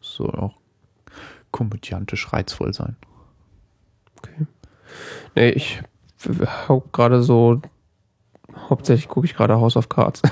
Soll 0.00 0.30
auch 0.30 0.54
komödiantisch 1.50 2.32
reizvoll 2.32 2.72
sein. 2.72 2.96
Okay. 4.18 4.46
Nee, 5.34 5.50
ich 5.50 5.82
hab 6.68 6.92
gerade 6.92 7.22
so. 7.22 7.60
Hauptsächlich 8.68 9.08
gucke 9.08 9.26
ich 9.26 9.34
gerade 9.34 9.54
House 9.54 9.76
of 9.76 9.88
Cards. 9.88 10.22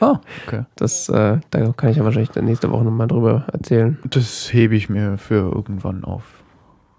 Ah, 0.00 0.18
okay. 0.46 0.64
Das, 0.76 1.08
äh, 1.10 1.40
da 1.50 1.72
kann 1.72 1.90
ich 1.90 1.98
ja 1.98 2.04
wahrscheinlich 2.04 2.34
nächste 2.36 2.70
Woche 2.70 2.84
nochmal 2.84 3.06
drüber 3.06 3.46
erzählen. 3.52 3.98
Das 4.04 4.50
hebe 4.52 4.74
ich 4.74 4.88
mir 4.88 5.18
für 5.18 5.52
irgendwann 5.54 6.04
auf. 6.04 6.42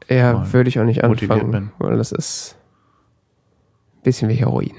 Ja, 0.07 0.51
würde 0.53 0.69
ich 0.69 0.79
auch 0.79 0.83
nicht 0.83 1.03
anfangen, 1.03 1.71
weil 1.79 1.97
das 1.97 2.11
ist 2.11 2.57
ein 3.95 4.03
bisschen 4.03 4.29
wie 4.29 4.35
Heroin. 4.35 4.73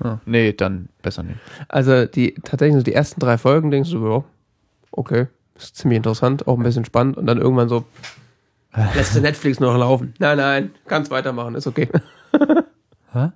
Ah, 0.00 0.18
nee, 0.26 0.52
dann 0.52 0.88
besser 1.02 1.22
nicht. 1.22 1.38
Also 1.68 2.04
die 2.06 2.34
tatsächlich 2.44 2.76
so 2.76 2.82
die 2.82 2.94
ersten 2.94 3.20
drei 3.20 3.38
Folgen 3.38 3.70
denkst 3.70 3.90
du, 3.90 4.06
ja, 4.06 4.24
okay, 4.90 5.26
ist 5.56 5.76
ziemlich 5.76 5.96
interessant, 5.98 6.46
auch 6.46 6.56
ein 6.58 6.62
bisschen 6.62 6.84
spannend 6.84 7.16
und 7.16 7.26
dann 7.26 7.38
irgendwann 7.38 7.68
so 7.68 7.84
lässt 8.94 9.16
du 9.16 9.20
Netflix 9.20 9.60
nur 9.60 9.72
noch 9.72 9.78
laufen. 9.80 10.14
Nein, 10.18 10.36
nein, 10.36 10.70
kannst 10.86 11.10
weitermachen, 11.10 11.54
ist 11.54 11.66
okay. 11.66 11.88
Hä? 13.12 13.30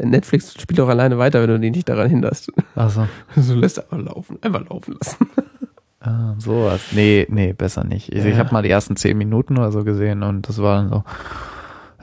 Netflix 0.00 0.54
spielt 0.60 0.80
auch 0.80 0.88
alleine 0.88 1.18
weiter, 1.18 1.40
wenn 1.42 1.48
du 1.48 1.58
den 1.60 1.72
nicht 1.72 1.88
daran 1.88 2.08
hinderst. 2.10 2.52
Also, 2.74 3.06
Du 3.34 3.54
lässt 3.54 3.78
einfach 3.80 3.98
laufen, 4.14 4.38
einfach 4.42 4.68
laufen 4.68 4.96
lassen. 5.00 5.26
ah, 6.00 6.34
sowas. 6.38 6.80
Nee, 6.92 7.26
nee, 7.30 7.52
besser 7.52 7.84
nicht. 7.84 8.12
Ich, 8.12 8.18
ich 8.24 8.32
Ja. 8.32 8.36
habe 8.38 8.52
mal 8.52 8.62
die 8.62 8.70
ersten 8.70 8.96
zehn 8.96 9.16
Minuten 9.18 9.58
oder 9.58 9.72
so 9.72 9.84
gesehen 9.84 10.22
und 10.22 10.48
das 10.48 10.60
war 10.62 10.76
dann 10.76 10.88
so. 10.90 11.04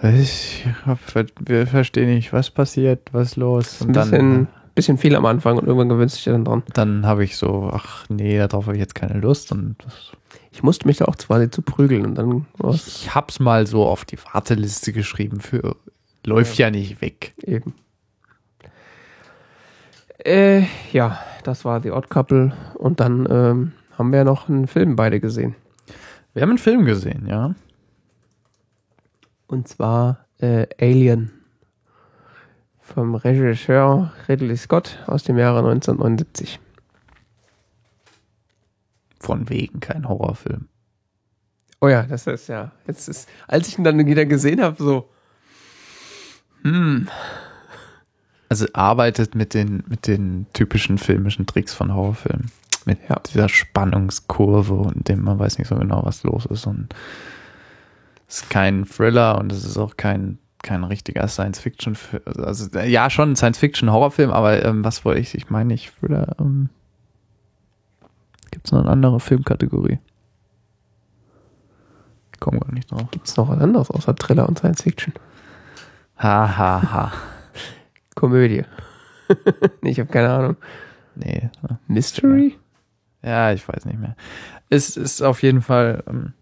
Ich 0.04 0.66
hab, 0.86 1.00
wir 1.40 1.66
verstehen 1.68 2.14
nicht, 2.14 2.34
was 2.34 2.52
passiert, 2.52 3.10
was 3.14 3.30
ist 3.30 3.36
los. 3.38 3.82
Ein 3.82 3.88
Und 3.88 3.94
dann, 3.96 4.10
bisschen, 4.12 4.48
bisschen 4.76 4.98
viel 4.98 5.16
am 5.16 5.26
Anfang 5.26 5.58
und 5.58 5.66
irgendwann 5.68 5.90
gewöhnst 5.90 6.16
du 6.16 6.18
dich 6.18 6.26
dann 6.26 6.44
dran. 6.46 6.64
dann 6.74 7.06
habe 7.06 7.24
ich 7.24 7.38
so, 7.38 7.72
ach 7.74 8.06
nee, 8.10 8.38
darauf 8.38 8.66
habe 8.68 8.76
ich 8.76 8.82
jetzt 8.82 8.94
keine 8.96 9.20
Lust. 9.20 9.52
Und 9.54 9.78
das, 9.84 10.12
Ich 10.52 10.64
musste 10.64 10.86
mich 10.86 10.98
da 10.98 11.06
auch 11.06 11.16
quasi 11.18 11.50
zu 11.50 11.62
prügeln 11.62 12.06
und 12.06 12.16
dann 12.16 12.46
was 12.58 12.86
ich 12.88 13.16
hab's 13.16 13.40
mal 13.40 13.66
so 13.66 13.86
auf 13.86 14.04
die 14.06 14.18
Warteliste 14.34 14.92
geschrieben 14.92 15.40
für 15.40 15.76
läuft 16.26 16.58
ja 16.58 16.70
nicht 16.70 17.02
weg. 17.02 17.34
eben. 17.44 17.74
Äh, 20.24 20.64
ja, 20.92 21.20
das 21.44 21.66
war 21.66 21.82
The 21.82 21.92
Odd 21.92 22.10
Couple 22.10 22.54
und 22.76 23.00
dann 23.00 23.28
ähm, 23.30 23.72
haben 23.98 24.12
wir 24.12 24.24
noch 24.24 24.50
einen 24.50 24.68
Film 24.68 24.96
beide 24.96 25.20
gesehen. 25.20 25.56
Wir 26.34 26.42
haben 26.42 26.50
einen 26.50 26.58
Film 26.58 26.86
gesehen, 26.86 27.28
ja. 27.28 27.54
Und 29.48 29.68
zwar 29.68 30.26
äh, 30.40 30.68
Alien. 30.80 31.32
Vom 32.82 33.16
Regisseur 33.16 34.14
Ridley 34.28 34.58
Scott 34.58 35.00
aus 35.08 35.24
dem 35.24 35.38
Jahre 35.38 35.60
1979. 35.60 36.60
Von 39.20 39.50
wegen 39.50 39.80
kein 39.80 40.08
Horrorfilm. 40.08 40.68
Oh 41.82 41.88
ja, 41.88 42.04
das 42.04 42.28
ist 42.28 42.48
ja. 42.48 42.72
Jetzt 42.88 43.08
ist, 43.08 43.28
als 43.48 43.68
ich 43.68 43.78
ihn 43.78 43.84
dann 43.84 44.06
wieder 44.06 44.26
gesehen 44.26 44.62
habe, 44.62 44.82
so. 44.82 45.10
Hm. 46.66 47.08
Also 48.50 48.66
arbeitet 48.74 49.36
mit 49.36 49.54
den, 49.54 49.84
mit 49.88 50.08
den 50.08 50.48
typischen 50.54 50.98
filmischen 50.98 51.46
Tricks 51.46 51.74
von 51.74 51.94
Horrorfilmen. 51.94 52.52
Mit 52.86 53.00
Ja. 53.10 53.20
dieser 53.32 53.50
Spannungskurve 53.50 54.74
und 54.74 55.08
dem 55.08 55.24
man 55.24 55.40
weiß 55.40 55.58
nicht 55.58 55.68
so 55.68 55.76
genau, 55.76 56.04
was 56.06 56.24
los 56.24 56.46
ist. 56.48 56.66
Und 56.68 56.94
es 58.28 58.42
ist 58.42 58.50
kein 58.50 58.86
Thriller 58.86 59.38
und 59.38 59.52
es 59.52 59.64
ist 59.64 59.78
auch 59.78 59.96
kein, 59.98 60.38
kein 60.64 60.84
richtiger 60.84 61.28
Science-Fiction. 61.28 61.98
Also 62.38 62.80
ja, 62.80 63.10
schon 63.10 63.32
ein 63.32 63.36
Science-Fiction-Horrorfilm, 63.36 64.32
aber 64.32 64.64
ähm, 64.66 64.84
was 64.84 65.06
wollte 65.06 65.22
ich? 65.22 65.36
Ich 65.36 65.50
meine 65.50 65.68
nicht 65.68 65.94
Thriller. 66.00 66.36
Ähm, 66.40 66.70
Gibt 68.52 68.68
es 68.68 68.72
noch 68.72 68.82
eine 68.82 68.90
andere 68.90 69.20
Filmkategorie? 69.20 70.00
Ich 72.34 72.40
komme 72.40 72.60
gar 72.60 72.72
nicht 72.74 72.92
drauf. 72.92 73.10
Gibt's 73.12 73.38
noch 73.38 73.50
was 73.50 73.60
anderes 73.60 73.90
außer 73.92 74.16
Thriller 74.16 74.48
und 74.48 74.60
Science 74.60 74.84
Fiction? 74.84 75.14
Ha, 76.18 76.58
ha, 76.58 76.92
ha. 76.92 77.12
Komödie. 78.16 78.64
ich 79.82 80.00
habe 80.00 80.12
keine 80.12 80.30
Ahnung. 80.30 80.56
Nee. 81.16 81.50
Mystery? 81.88 82.58
Ja, 83.22 83.52
ich 83.52 83.68
weiß 83.68 83.86
nicht 83.86 84.00
mehr. 84.00 84.16
Es 84.70 84.98
ist 84.98 85.22
auf 85.22 85.42
jeden 85.42 85.62
Fall 85.62 86.04
ähm, 86.08 86.34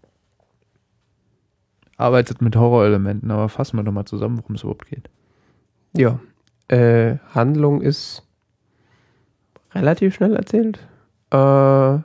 arbeitet 1.96 2.42
mit 2.42 2.56
Horrorelementen, 2.56 3.30
aber 3.30 3.48
fassen 3.48 3.76
wir 3.76 3.84
doch 3.84 3.92
mal 3.92 4.04
zusammen, 4.04 4.38
worum 4.38 4.54
es 4.56 4.62
überhaupt 4.62 4.88
geht. 4.88 5.08
Ja. 5.96 6.20
Äh, 6.68 7.18
Handlung 7.34 7.82
ist 7.82 8.22
relativ 9.72 10.14
schnell 10.14 10.34
erzählt. 10.34 10.78
Äh, 11.30 11.98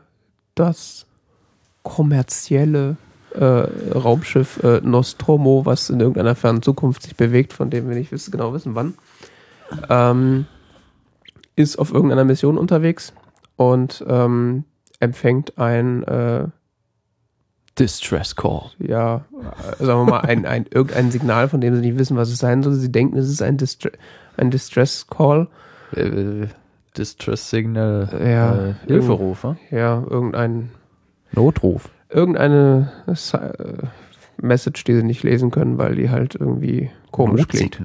das 0.55 1.05
kommerzielle 1.83 2.97
äh, 3.33 3.43
Raumschiff 3.97 4.61
äh, 4.63 4.81
Nostromo, 4.81 5.65
was 5.65 5.89
in 5.89 5.99
irgendeiner 5.99 6.35
fernen 6.35 6.61
Zukunft 6.61 7.03
sich 7.03 7.15
bewegt, 7.15 7.53
von 7.53 7.69
dem 7.69 7.89
wir 7.89 7.95
nicht 7.95 8.11
wissen, 8.11 8.31
genau 8.31 8.53
wissen, 8.53 8.75
wann, 8.75 8.95
ähm, 9.89 10.45
ist 11.55 11.77
auf 11.77 11.93
irgendeiner 11.93 12.25
Mission 12.25 12.57
unterwegs 12.57 13.13
und 13.55 14.03
ähm, 14.07 14.63
empfängt 14.99 15.57
ein 15.57 16.03
äh, 16.03 16.47
Distress 17.77 18.35
Call. 18.35 18.71
ja, 18.79 19.25
äh, 19.79 19.85
sagen 19.85 20.05
wir 20.05 20.11
mal, 20.11 20.19
ein, 20.21 20.45
ein, 20.45 20.65
irgendein 20.69 21.11
Signal, 21.11 21.47
von 21.49 21.61
dem 21.61 21.75
sie 21.75 21.81
nicht 21.81 21.97
wissen, 21.97 22.17
was 22.17 22.29
es 22.29 22.39
sein 22.39 22.61
soll. 22.63 22.73
Sie 22.73 22.91
denken, 22.91 23.17
es 23.17 23.29
ist 23.29 23.41
ein, 23.41 23.57
Distre 23.57 23.91
ein 24.37 24.51
Distress 24.51 25.07
Call. 25.07 25.47
Äh, 25.93 26.47
Distress 26.97 27.49
Signal. 27.49 28.09
Ja, 28.25 28.69
Äh, 28.69 28.73
Hilferuf, 28.87 29.43
ne? 29.43 29.57
Ja, 29.71 30.03
irgendein, 30.09 30.71
Notruf. 31.31 31.89
Irgendeine 32.09 32.91
äh, 33.07 33.87
Message, 34.41 34.83
die 34.83 34.95
sie 34.95 35.03
nicht 35.03 35.23
lesen 35.23 35.51
können, 35.51 35.77
weil 35.77 35.95
die 35.95 36.09
halt 36.09 36.35
irgendwie 36.35 36.89
komisch 37.11 37.47
klingt. 37.47 37.79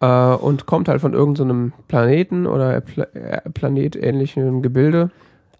Äh, 0.00 0.34
und 0.34 0.66
kommt 0.66 0.88
halt 0.88 1.00
von 1.00 1.14
irgendeinem 1.14 1.72
Planeten 1.88 2.46
oder 2.46 2.80
Pla 2.80 3.04
äh, 3.14 3.48
planetähnlichen 3.50 4.62
Gebilde. 4.62 5.10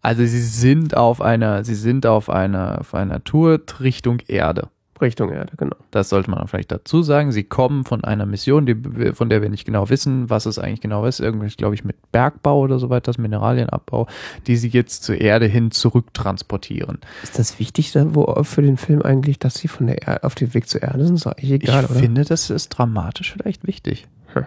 Also 0.01 0.25
sie 0.25 0.41
sind 0.41 0.97
auf 0.97 1.21
einer, 1.21 1.65
sie 1.65 1.75
sind 1.75 2.07
auf 2.07 2.31
einer, 2.31 2.81
auf 2.81 2.95
einer 2.95 3.25
Tour 3.25 3.61
Richtung 3.81 4.21
Erde. 4.29 4.69
Richtung 5.01 5.31
Erde, 5.31 5.53
genau. 5.57 5.77
Das 5.91 6.09
sollte 6.09 6.31
man 6.31 6.47
vielleicht 6.49 6.71
dazu 6.71 7.03
sagen. 7.03 7.33
Sie 7.33 7.45
kommen 7.45 7.85
von 7.85 8.05
einer 8.05 8.27
Mission, 8.27 8.67
die, 8.67 9.13
von 9.13 9.29
der 9.29 9.43
wir 9.43 9.49
nicht 9.49 9.65
genau 9.65 9.89
wissen, 9.89 10.31
was 10.31 10.47
es 10.47 10.59
eigentlich 10.59 10.81
genau 10.81 11.05
ist. 11.05 11.21
Irgendwas, 11.21 11.57
glaube 11.57 11.75
ich, 11.75 11.85
mit 11.85 11.97
Bergbau 12.13 12.61
oder 12.61 12.79
so 12.79 12.91
weiter, 12.91 13.07
das 13.07 13.19
Mineralienabbau, 13.19 14.07
die 14.47 14.57
sie 14.57 14.69
jetzt 14.69 15.05
zur 15.05 15.21
Erde 15.21 15.47
hin 15.47 15.71
zurücktransportieren. 15.71 16.99
Ist 17.23 17.39
das 17.39 17.59
wichtig 17.59 17.95
wo, 17.95 18.43
für 18.43 18.63
den 18.63 18.77
Film 18.77 19.03
eigentlich, 19.03 19.39
dass 19.39 19.55
sie 19.55 19.69
von 19.69 19.87
der 19.87 20.07
Erde 20.07 20.25
auf 20.25 20.35
dem 20.35 20.55
Weg 20.55 20.69
zur 20.69 20.83
Erde 20.83 21.05
sind? 21.05 21.17
Ist 21.17 21.27
eigentlich 21.27 21.53
egal, 21.53 21.85
ich 21.85 21.91
oder? 21.91 21.99
finde, 21.99 22.25
das 22.25 22.51
ist 22.51 22.69
dramatisch 22.71 23.33
vielleicht 23.33 23.67
wichtig. 23.67 24.07
Hm. 24.35 24.47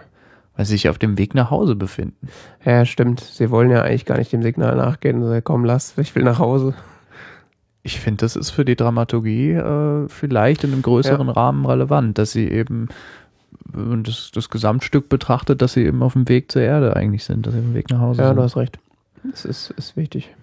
Weil 0.56 0.66
sie 0.66 0.72
sich 0.72 0.88
auf 0.88 0.98
dem 0.98 1.18
Weg 1.18 1.34
nach 1.34 1.50
Hause 1.50 1.74
befinden. 1.74 2.28
Ja, 2.64 2.84
stimmt. 2.84 3.20
Sie 3.20 3.50
wollen 3.50 3.70
ja 3.70 3.82
eigentlich 3.82 4.04
gar 4.04 4.18
nicht 4.18 4.32
dem 4.32 4.42
Signal 4.42 4.76
nachgehen. 4.76 5.24
So, 5.24 5.40
komm, 5.42 5.64
lass, 5.64 5.96
ich 5.96 6.14
will 6.14 6.24
nach 6.24 6.38
Hause. 6.38 6.74
Ich 7.82 7.98
finde, 8.00 8.18
das 8.24 8.36
ist 8.36 8.50
für 8.50 8.64
die 8.64 8.76
Dramaturgie 8.76 9.50
äh, 9.52 10.08
vielleicht 10.08 10.62
in 10.64 10.72
einem 10.72 10.82
größeren 10.82 11.28
Rahmen 11.28 11.66
relevant, 11.66 12.16
dass 12.18 12.32
sie 12.32 12.48
eben 12.48 12.88
wenn 13.64 14.02
das, 14.02 14.30
das 14.32 14.50
Gesamtstück 14.50 15.08
betrachtet, 15.08 15.62
dass 15.62 15.74
sie 15.74 15.84
eben 15.84 16.02
auf 16.02 16.12
dem 16.14 16.28
Weg 16.28 16.50
zur 16.52 16.62
Erde 16.62 16.94
eigentlich 16.96 17.24
sind, 17.24 17.46
dass 17.46 17.54
sie 17.54 17.60
auf 17.60 17.64
dem 17.66 17.74
Weg 17.74 17.90
nach 17.90 18.00
Hause 18.00 18.22
Ja, 18.22 18.28
sind. 18.28 18.36
du 18.36 18.42
hast 18.42 18.56
recht. 18.56 18.78
Das 19.30 19.44
ist, 19.44 19.70
ist 19.76 19.96
wichtig. 19.96 20.34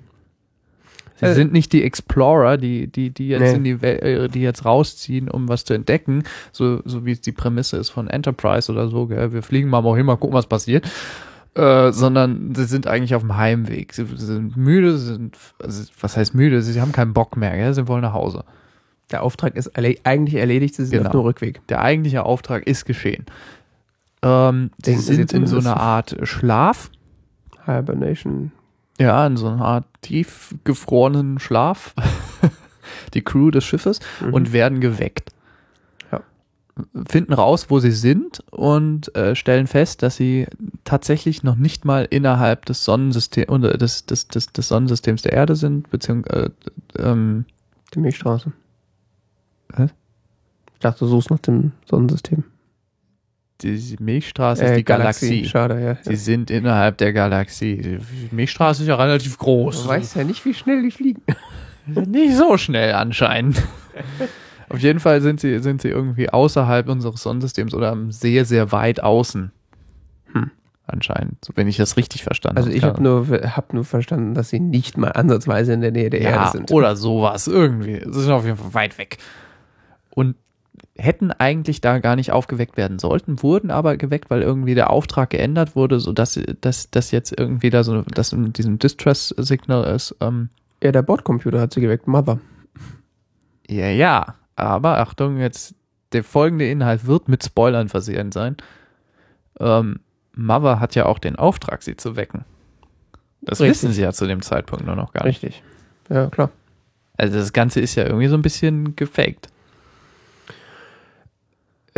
Sie 1.18 1.26
Äh, 1.26 1.34
sind 1.34 1.52
nicht 1.52 1.74
die 1.74 1.84
Explorer, 1.84 2.58
die, 2.58 2.88
die, 2.88 3.10
die 3.10 3.28
jetzt 3.30 3.42
Nee. 3.42 3.54
in 3.56 3.64
die 3.64 3.82
Wel 3.82 3.98
äh, 4.04 4.28
die 4.30 4.42
jetzt 4.42 4.64
rausziehen, 4.66 5.30
um 5.30 5.48
was 5.50 5.66
zu 5.66 5.74
entdecken, 5.74 6.24
so, 6.52 6.82
so 6.86 7.06
wie 7.06 7.12
es 7.12 7.22
die 7.22 7.32
Prämisse 7.34 7.78
ist 7.78 7.90
von 7.90 8.08
Enterprise 8.10 8.72
oder 8.72 8.88
so, 8.90 9.08
gell? 9.08 9.32
Wir 9.34 9.44
fliegen 9.44 9.70
mal 9.70 9.84
wohin, 9.84 10.06
mal 10.06 10.16
gucken, 10.18 10.36
was 10.36 10.48
passiert. 10.48 10.90
Äh, 11.56 11.92
sondern 11.92 12.54
sie 12.56 12.66
sind 12.66 12.86
eigentlich 12.88 13.16
auf 13.16 13.22
dem 13.24 13.36
Heimweg. 13.36 13.94
Sie, 13.94 14.06
sie 14.06 14.26
sind 14.26 14.56
müde, 14.56 14.98
sie 14.98 15.06
sind, 15.14 15.38
also, 15.62 15.84
was 16.00 16.16
heißt 16.16 16.36
müde? 16.36 16.62
Sie 16.62 16.80
haben 16.80 16.92
keinen 16.92 17.14
Bock 17.14 17.36
mehr, 17.38 17.56
gell? 17.58 17.74
Sie 17.74 17.88
wollen 17.88 18.02
nach 18.04 18.14
Hause. 18.14 18.44
Der 19.12 19.24
Auftrag 19.24 19.56
ist 19.56 19.68
erle 19.68 19.96
eigentlich 20.04 20.36
erledigt, 20.36 20.76
sie 20.76 20.86
sind 20.86 21.00
Genau. 21.00 21.08
auf 21.10 21.12
dem 21.14 21.22
Rückweg. 21.22 21.66
Der 21.68 21.82
eigentliche 21.82 22.24
Auftrag 22.24 22.68
ist 22.68 22.86
geschehen. 22.86 23.26
Ähm, 24.22 24.70
sie 24.78 24.92
Denken 24.92 25.02
sind 25.02 25.34
in 25.34 25.48
so 25.48 25.58
einer 25.58 25.78
Art 25.78 26.16
Schlaf. 26.24 26.92
Hibernation. 27.66 28.52
Ja, 29.00 29.26
in 29.26 29.36
so 29.38 29.48
einer 29.48 29.64
Art 29.66 29.86
tiefgefrorenen 30.02 31.40
Schlaf, 31.40 31.94
die 33.14 33.22
Crew 33.22 33.50
des 33.50 33.64
Schiffes, 33.66 34.00
Mhm. 34.22 34.34
und 34.34 34.54
werden 34.54 34.80
geweckt. 34.82 35.32
Finden 37.08 37.34
raus, 37.34 37.66
wo 37.70 37.80
sie 37.80 37.92
sind 37.92 38.44
und 38.52 39.16
äh, 39.16 39.36
stellen 39.36 39.68
fest, 39.68 40.04
dass 40.04 40.16
sie 40.16 40.48
tatsächlich 40.84 41.44
noch 41.44 41.56
nicht 41.56 41.86
mal 41.86 42.08
innerhalb 42.10 42.66
des 42.66 42.86
Sonnensystems 42.86 43.50
oder 43.50 43.78
des, 43.78 44.06
des, 44.06 44.28
des, 44.28 44.48
des 44.48 44.68
Sonnensystems 44.68 45.22
der 45.22 45.34
Erde 45.34 45.56
sind, 45.56 45.90
beziehungsweise 45.90 46.52
äh, 46.98 47.02
ähm, 47.02 47.46
Die 47.94 48.00
Milchstraße. 48.00 48.52
Was? 49.70 49.92
Ich 50.74 50.80
dachte, 50.80 51.00
du 51.00 51.08
suchst 51.08 51.30
nach 51.30 51.40
dem 51.40 51.72
Sonnensystem. 51.90 52.44
die 53.62 53.98
Milchstraße 54.00 54.64
ist 54.64 54.78
die 54.78 54.86
Galaxie. 54.86 55.46
Schade, 55.46 55.82
ja. 55.82 55.98
Sie 56.02 56.16
sind 56.16 56.50
innerhalb 56.50 56.98
der 56.98 57.12
Galaxie. 57.14 58.00
Die 58.32 58.36
Milchstraße 58.36 58.84
ist 58.84 58.88
ja 58.88 58.96
relativ 58.96 59.38
groß. 59.38 59.84
Du 59.84 59.90
weißt 59.90 60.16
ja 60.16 60.24
nicht, 60.24 60.46
wie 60.46 60.54
schnell 60.54 60.82
die 60.82 60.92
fliegen. 60.92 61.22
Nicht 61.86 62.36
so 62.36 62.56
schnell 62.58 62.94
anscheinend. 62.94 63.62
Auf 64.70 64.80
jeden 64.80 65.00
Fall 65.00 65.22
sind 65.22 65.40
sie, 65.40 65.60
sind 65.60 65.82
sie 65.82 65.90
irgendwie 65.90 66.30
außerhalb 66.30 66.88
unseres 66.90 67.24
Sonnensystems 67.24 67.74
oder 67.74 67.98
sehr, 68.10 68.46
sehr 68.46 68.72
weit 68.72 69.02
außen. 69.02 69.52
Hm. 70.34 70.52
Anscheinend, 70.86 71.44
so 71.46 71.54
wenn 71.56 71.68
ich 71.68 71.78
das 71.78 71.98
richtig 71.98 72.24
verstanden 72.24 72.58
Also 72.58 72.70
ich 72.70 72.84
habe. 72.84 72.94
habe 72.94 73.04
nur, 73.04 73.28
hab 73.56 73.74
nur 73.74 73.86
verstanden, 73.86 74.34
dass 74.34 74.50
sie 74.50 74.60
nicht 74.60 74.98
mal 74.98 75.12
ansatzweise 75.12 75.74
in 75.74 75.82
der 75.82 75.92
Nähe 75.92 76.10
der 76.10 76.22
ja, 76.22 76.30
Erde 76.30 76.52
sind. 76.58 76.72
Oder 76.72 76.96
sowas, 76.96 77.48
irgendwie. 77.48 77.94
Es 77.94 78.16
ist 78.16 78.28
auf 78.30 78.46
jeden 78.46 78.58
Fall 78.58 78.74
weit 78.74 78.98
weg. 78.98 79.18
Und 80.10 80.36
hätten 80.98 81.32
eigentlich 81.32 81.82
da 81.82 82.00
gar 82.00 82.16
nicht 82.16 82.32
aufgeweckt 82.32 82.78
werden 82.78 83.00
sollten, 83.00 83.42
wurden 83.42 83.72
aber 83.72 83.98
geweckt, 83.98 84.30
weil 84.30 84.42
irgendwie 84.42 84.76
der 84.76 84.90
Auftrag 84.90 85.30
geändert 85.30 85.76
wurde, 85.76 86.00
sodass 86.00 86.40
dass, 86.62 86.90
dass 86.90 87.12
jetzt 87.12 87.38
irgendwie 87.38 87.70
da 87.70 87.84
so, 87.84 88.02
dass 88.02 88.34
in 88.34 88.54
diesem 88.54 88.80
Distress-Signal 88.80 89.84
ist, 89.96 90.16
ähm, 90.22 90.50
Ja, 90.84 90.92
der 90.92 91.02
Bordcomputer 91.02 91.60
hat 91.62 91.74
sie 91.74 91.82
geweckt. 91.82 92.08
Mother. 92.08 92.40
Ja, 93.68 93.90
ja. 93.90 94.36
Aber 94.60 95.00
Achtung, 95.00 95.38
jetzt 95.38 95.76
der 96.12 96.24
folgende 96.24 96.70
Inhalt 96.70 97.06
wird 97.06 97.28
mit 97.28 97.44
Spoilern 97.44 97.90
versehen 97.90 98.32
sein. 98.32 98.58
Ähm, 99.60 100.00
Mother 100.36 100.80
hat 100.80 100.96
ja 100.96 101.06
auch 101.06 101.20
den 101.20 101.36
Auftrag, 101.36 101.84
sie 101.84 101.96
zu 101.96 102.16
wecken. 102.16 102.46
Das 103.42 103.60
Richtig. 103.60 103.70
wissen 103.70 103.94
sie 103.94 104.02
ja 104.02 104.12
zu 104.12 104.26
dem 104.26 104.42
Zeitpunkt 104.42 104.86
nur 104.86 104.96
noch 104.96 105.14
gar 105.14 105.26
nicht. 105.26 105.44
Richtig. 105.44 105.64
Ja, 106.10 106.28
klar. 106.28 106.50
Also 107.18 107.38
das 107.38 107.54
Ganze 107.54 107.80
ist 107.80 107.96
ja 107.96 108.06
irgendwie 108.06 108.28
so 108.28 108.36
ein 108.36 108.42
bisschen 108.42 108.96
gefaked. 108.96 109.50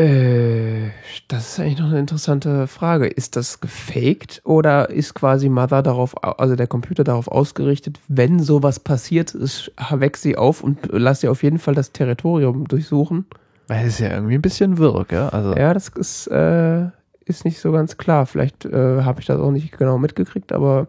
Äh, 0.02 0.90
das 1.28 1.49
ist 1.53 1.60
eigentlich 1.60 1.80
noch 1.80 1.90
eine 1.90 1.99
interessante 1.99 2.65
Frage. 2.68 3.07
Ist 3.07 3.36
das 3.36 3.60
gefaked 3.61 4.41
oder 4.45 4.90
ist 4.90 5.14
quasi 5.14 5.48
Mother 5.48 5.84
darauf, 5.84 6.15
au- 6.23 6.32
also 6.32 6.56
der 6.56 6.68
Computer 6.68 7.03
darauf 7.03 7.28
ausgerichtet, 7.28 7.99
wenn 8.07 8.40
sowas 8.40 8.80
passiert 8.80 9.36
ist, 9.36 9.72
weck 9.91 10.18
sie 10.18 10.38
auf 10.38 10.64
und 10.64 10.80
lass 10.91 11.22
sie 11.22 11.28
auf 11.28 11.44
jeden 11.44 11.60
Fall 11.60 11.76
das 11.76 11.91
Territorium 11.91 12.68
durchsuchen? 12.68 13.26
Weil 13.68 13.86
es 13.86 13.94
ist 13.94 13.99
ja 13.99 14.10
irgendwie 14.11 14.36
ein 14.36 14.41
bisschen 14.41 14.78
wirr, 14.80 15.06
gell? 15.07 15.30
Also, 15.32 15.56
Ja, 15.56 15.73
das 15.73 15.90
ist, 15.90 16.28
äh, 16.28 16.86
ist 17.26 17.45
nicht 17.45 17.60
so 17.60 17.72
ganz 17.72 17.98
klar. 17.98 18.26
Vielleicht 18.26 18.65
äh, 18.65 19.03
habe 19.03 19.19
ich 19.22 19.28
das 19.28 19.40
auch 19.40 19.52
nicht 19.52 19.78
genau 19.78 19.98
mitgekriegt, 19.98 20.52
aber 20.52 20.88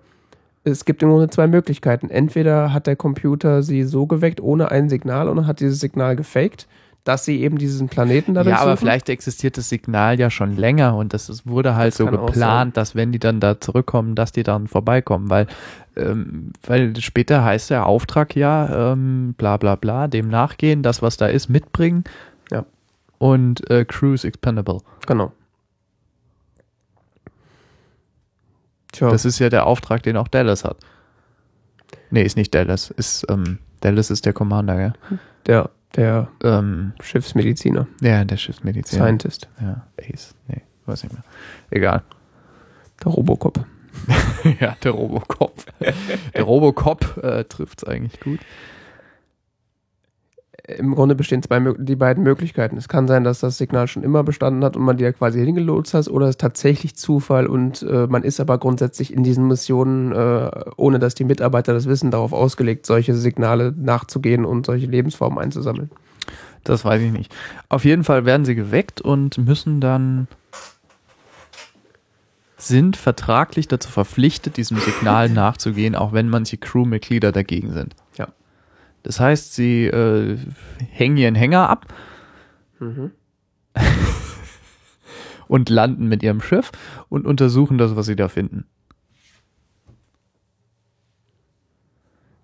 es 0.65 0.85
gibt 0.85 1.03
im 1.03 1.11
Grunde 1.11 1.29
zwei 1.29 1.47
Möglichkeiten. 1.49 2.09
Entweder 2.09 2.73
hat 2.73 2.87
der 2.87 2.97
Computer 2.97 3.63
sie 3.63 3.85
so 3.85 4.07
geweckt 4.07 4.41
ohne 4.41 4.71
ein 4.71 4.89
Signal 4.89 5.29
und 5.29 5.47
hat 5.47 5.61
dieses 5.61 5.81
Signal 5.81 6.17
gefaked, 6.17 6.67
dass 7.05 7.25
sie 7.25 7.41
eben 7.41 7.59
diesen 7.59 7.89
Planeten 7.89 8.35
dadurch 8.35 8.55
ja, 8.55 8.63
aber 8.63 8.73
suchen. 8.73 8.87
vielleicht 8.87 9.09
existiert 9.09 9.57
das 9.57 9.69
Signal 9.69 10.21
ja 10.21 10.31
schon 10.31 10.57
länger 10.57 10.97
und 10.97 11.13
das 11.13 11.29
ist, 11.29 11.47
wurde 11.47 11.75
halt 11.75 11.93
Das 11.93 11.99
so 11.99 12.07
geplant, 12.07 12.77
dass 12.77 12.95
wenn 12.95 13.11
die 13.11 13.19
dann 13.19 13.41
da 13.41 13.61
zurückkommen, 13.61 14.15
dass 14.15 14.31
die 14.31 14.45
dann 14.45 14.69
vorbeikommen, 14.69 15.29
weil, 15.29 15.49
ähm, 15.97 16.53
weil 16.65 16.95
später 17.01 17.45
heißt 17.45 17.71
der 17.71 17.87
Auftrag 17.87 18.37
ja, 18.37 18.93
ähm, 18.93 19.35
bla 19.37 19.57
bla 19.57 19.75
bla, 19.75 20.07
dem 20.07 20.29
nachgehen, 20.29 20.83
das 20.83 21.03
was 21.03 21.17
da 21.17 21.27
ist, 21.27 21.49
mitbringen. 21.49 22.05
Ja. 22.53 22.65
Und 23.19 23.69
äh, 23.69 23.85
Cruise 23.85 24.27
expendable. 24.27 24.79
Genau. 25.07 25.33
Tja, 28.93 29.11
Das 29.11 29.25
ist 29.25 29.39
ja 29.41 29.49
der 29.49 29.67
Auftrag, 29.67 30.03
den 30.05 30.17
auch 30.17 30.29
Dallas 30.29 30.65
hat. 30.65 30.77
Nee, 32.11 32.23
ist 32.23 32.37
nicht 32.37 32.55
Dallas, 32.55 32.91
ist, 32.91 33.27
ähm, 33.29 33.59
Dallas 33.81 34.11
ist 34.11 34.25
der 34.27 34.35
Commander, 34.35 34.95
ja. 35.49 35.69
Der, 35.97 36.29
Ähm, 36.43 36.93
Schiffsmediziner, 37.03 37.87
ja, 38.01 38.25
der 38.25 38.37
Schiffsmediziner. 38.37 39.05
Scientist, 39.05 39.49
Ja, 39.61 39.87
Ace. 40.01 40.35
Nee, 40.49 40.63
weiß 40.87 41.05
nicht 41.05 41.13
mehr. 41.13 41.25
Egal. 41.71 42.03
der 43.05 43.13
Robocop. 43.13 43.65
ja, 44.61 44.77
der 44.83 44.93
Robocop. 44.93 45.65
Der 46.35 46.43
Robocop 46.43 47.19
äh, 47.23 47.45
trifft 47.45 47.83
es 47.83 47.89
eigentlich 47.89 48.19
gut. 48.21 48.41
Im 50.65 50.95
Grunde 50.95 51.17
bestehen 51.17 51.43
zwei, 51.43 51.59
die 51.77 51.97
beiden 51.97 52.23
Möglichkeiten. 52.23 52.77
Es 52.77 52.89
kann 52.89 53.09
sein, 53.09 53.25
dass 53.25 53.41
das 53.41 53.59
Signal 53.59 53.89
schon 53.89 54.05
immer 54.05 54.23
bestanden 54.23 54.63
hat 54.63 54.77
und 54.77 54.85
man 54.85 54.97
die 54.97 55.03
ja 55.03 55.13
quasi 55.13 55.45
hingelotst 55.45 55.93
hat, 55.93 56.07
oder 56.07 56.27
es 56.27 56.31
ist 56.31 56.41
tatsächlich 56.41 56.95
Zufall 56.95 57.49
und 57.49 57.83
äh, 57.83 58.07
man 58.07 58.23
ist 58.23 58.39
aber 58.39 58.59
grundsätzlich 58.59 59.13
in 59.13 59.25
diesen 59.25 59.49
Missionen, 59.49 60.13
äh, 60.13 60.51
ohne 60.77 61.01
dass 61.01 61.17
die 61.17 61.25
Mitarbeiter 61.25 61.75
das 61.75 61.87
wissen, 61.87 62.13
darauf 62.13 62.33
ausgelegt, 62.33 62.87
solche 62.87 63.15
Signale 63.15 63.75
nachzugehen 63.77 64.45
und 64.45 64.65
solche 64.65 64.87
Lebensformen 64.87 65.39
einzusammeln. 65.41 65.91
Das 66.63 66.85
weiß 66.85 67.03
ich 67.03 67.11
nicht. 67.13 67.35
Auf 67.69 67.85
jeden 67.85 68.05
Fall 68.05 68.25
werden 68.25 68.45
sie 68.45 68.55
geweckt 68.55 69.01
und 69.01 69.39
müssen 69.39 69.81
dann 69.81 70.29
sind 72.57 72.97
vertraglich 72.97 73.67
dazu 73.67 73.91
verpflichtet, 73.91 74.57
diesem 74.57 74.79
Signal 74.79 75.29
nachzugehen, 75.29 75.97
auch 75.97 76.13
wenn 76.13 76.29
manche 76.29 76.57
Crewmitglieder 76.57 77.33
dagegen 77.33 77.73
sind. 77.73 77.97
Das 79.03 79.21
heißt, 79.21 79.55
sie 79.55 79.87
äh, 79.87 80.39
hängen 80.91 81.17
ihren 81.17 81.35
Hänger 81.35 81.69
ab 81.69 81.87
und 85.49 85.69
landen 85.69 86.09
mit 86.09 86.23
ihrem 86.23 86.41
Schiff 86.41 86.73
und 87.09 87.27
untersuchen 87.27 87.79
das, 87.79 87.97
was 87.97 88.07
sie 88.07 88.17
da 88.17 88.29
finden. 88.29 88.65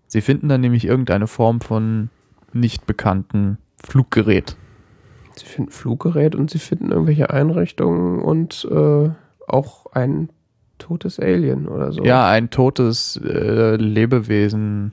Sie 0.08 0.20
finden 0.20 0.48
dann 0.48 0.62
nämlich 0.62 0.86
irgendeine 0.86 1.26
Form 1.26 1.60
von 1.60 2.10
nicht 2.52 2.86
bekannten 2.86 3.58
Fluggerät. 3.84 4.56
Sie 5.36 5.46
finden 5.46 5.70
Fluggerät 5.70 6.34
und 6.34 6.50
sie 6.50 6.58
finden 6.58 6.90
irgendwelche 6.90 7.30
Einrichtungen 7.30 8.20
und 8.20 8.66
äh, 8.70 9.10
auch 9.46 9.86
ein 9.92 10.30
totes 10.78 11.20
Alien 11.20 11.68
oder 11.68 11.92
so. 11.92 12.02
Ja, 12.04 12.28
ein 12.28 12.50
totes 12.50 13.20
äh, 13.22 13.76
Lebewesen 13.76 14.92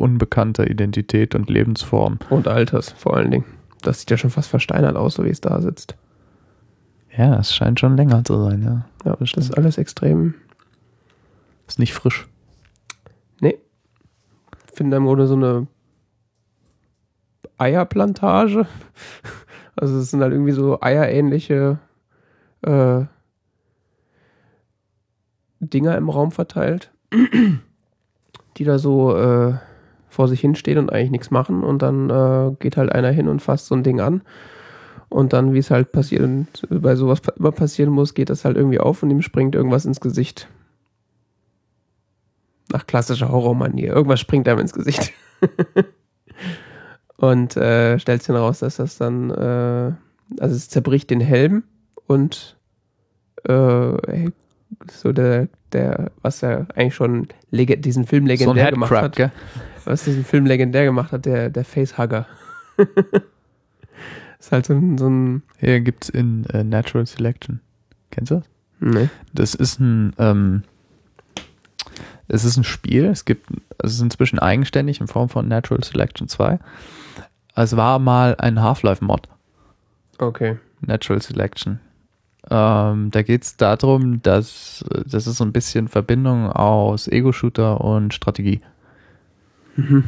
unbekannter 0.00 0.68
Identität 0.68 1.34
und 1.34 1.50
Lebensform. 1.50 2.18
Und 2.30 2.48
Alters 2.48 2.90
vor 2.90 3.16
allen 3.16 3.30
Dingen. 3.30 3.44
Das 3.82 4.00
sieht 4.00 4.10
ja 4.10 4.16
schon 4.16 4.30
fast 4.30 4.48
versteinert 4.48 4.96
aus, 4.96 5.14
so 5.14 5.24
wie 5.24 5.30
es 5.30 5.40
da 5.40 5.60
sitzt. 5.60 5.94
Ja, 7.16 7.38
es 7.38 7.54
scheint 7.54 7.80
schon 7.80 7.96
länger 7.96 8.24
zu 8.24 8.42
sein, 8.42 8.62
ja. 8.62 8.86
Ja, 9.04 9.16
das 9.16 9.32
ist 9.34 9.56
alles 9.56 9.78
extrem. 9.78 10.34
Ist 11.66 11.78
nicht 11.78 11.94
frisch. 11.94 12.28
Nee. 13.40 13.58
Finde 14.72 14.96
im 14.96 15.04
Grunde 15.04 15.26
so 15.26 15.34
eine 15.34 15.66
Eierplantage. 17.58 18.66
Also 19.76 19.98
es 19.98 20.10
sind 20.10 20.20
halt 20.20 20.32
irgendwie 20.32 20.52
so 20.52 20.82
eierähnliche 20.82 21.78
äh, 22.62 23.04
Dinger 25.60 25.96
im 25.96 26.10
Raum 26.10 26.32
verteilt, 26.32 26.90
die 28.58 28.64
da 28.64 28.78
so 28.78 29.16
äh, 29.16 29.54
vor 30.10 30.28
sich 30.28 30.40
hinstehen 30.40 30.76
und 30.76 30.92
eigentlich 30.92 31.12
nichts 31.12 31.30
machen. 31.30 31.62
Und 31.62 31.80
dann 31.80 32.10
äh, 32.10 32.54
geht 32.58 32.76
halt 32.76 32.92
einer 32.92 33.10
hin 33.10 33.28
und 33.28 33.40
fasst 33.40 33.66
so 33.66 33.74
ein 33.74 33.82
Ding 33.82 34.00
an. 34.00 34.22
Und 35.08 35.32
dann, 35.32 35.54
wie 35.54 35.58
es 35.58 35.70
halt 35.70 35.92
passiert, 35.92 36.22
und 36.22 36.46
bei 36.68 36.94
sowas 36.94 37.22
immer 37.36 37.52
passieren 37.52 37.90
muss, 37.90 38.14
geht 38.14 38.30
das 38.30 38.44
halt 38.44 38.56
irgendwie 38.56 38.78
auf 38.78 39.02
und 39.02 39.10
ihm 39.10 39.22
springt 39.22 39.54
irgendwas 39.54 39.84
ins 39.84 40.00
Gesicht. 40.00 40.48
Nach 42.70 42.86
klassischer 42.86 43.30
Horrormanier. 43.30 43.92
Irgendwas 43.92 44.20
springt 44.20 44.46
einem 44.48 44.60
ins 44.60 44.72
Gesicht. 44.72 45.12
und 47.16 47.56
äh, 47.56 47.98
stellt 47.98 48.22
sich 48.22 48.28
dann 48.28 48.36
raus, 48.36 48.60
dass 48.60 48.76
das 48.76 48.98
dann, 48.98 49.30
äh, 49.30 49.92
also 50.40 50.54
es 50.54 50.68
zerbricht 50.68 51.10
den 51.10 51.20
Helm 51.20 51.64
und 52.06 52.56
äh, 53.44 54.30
so 54.90 55.12
der, 55.12 55.48
der, 55.72 56.12
was 56.22 56.42
er 56.42 56.68
eigentlich 56.74 56.94
schon 56.94 57.28
diesen 57.48 58.06
Film 58.06 58.26
So 58.26 58.28
legendär 58.28 58.70
gemacht 58.70 58.90
Headcrab, 58.90 59.04
hat, 59.04 59.16
gell? 59.16 59.32
Was 59.86 60.04
diesen 60.04 60.24
Film 60.24 60.46
legendär 60.46 60.84
gemacht 60.84 61.12
hat, 61.12 61.26
der, 61.26 61.50
der 61.50 61.64
Facehugger. 61.64 62.26
ist 64.38 64.52
halt 64.52 64.66
so 64.66 64.74
ein, 64.74 64.98
so 64.98 65.08
ein 65.08 65.42
Hier 65.58 65.80
gibt's 65.80 66.08
in 66.08 66.44
äh, 66.46 66.64
Natural 66.64 67.06
Selection. 67.06 67.60
Kennst 68.10 68.30
du 68.30 68.36
das? 68.36 68.44
nee. 68.80 69.08
Das 69.32 69.54
ist 69.54 69.78
ein, 69.78 70.14
ähm, 70.18 70.62
es 72.28 72.44
ist 72.44 72.56
ein 72.56 72.64
Spiel. 72.64 73.04
Es 73.06 73.24
gibt, 73.24 73.48
es 73.78 73.94
ist 73.94 74.00
inzwischen 74.00 74.38
eigenständig 74.38 75.00
in 75.00 75.06
Form 75.06 75.28
von 75.28 75.48
Natural 75.48 75.82
Selection 75.84 76.28
2. 76.28 76.58
Es 77.54 77.76
war 77.76 77.98
mal 77.98 78.36
ein 78.38 78.60
Half-Life-Mod. 78.60 79.28
Okay. 80.18 80.58
Natural 80.80 81.20
Selection. 81.20 81.80
Ähm, 82.48 83.10
da 83.10 83.22
geht 83.22 83.42
es 83.42 83.56
darum, 83.56 84.22
dass 84.22 84.84
das 85.06 85.26
ist 85.26 85.36
so 85.36 85.44
ein 85.44 85.52
bisschen 85.52 85.88
Verbindung 85.88 86.50
aus 86.50 87.06
Ego-Shooter 87.06 87.80
und 87.80 88.14
Strategie. 88.14 88.60
Mhm. 89.76 90.04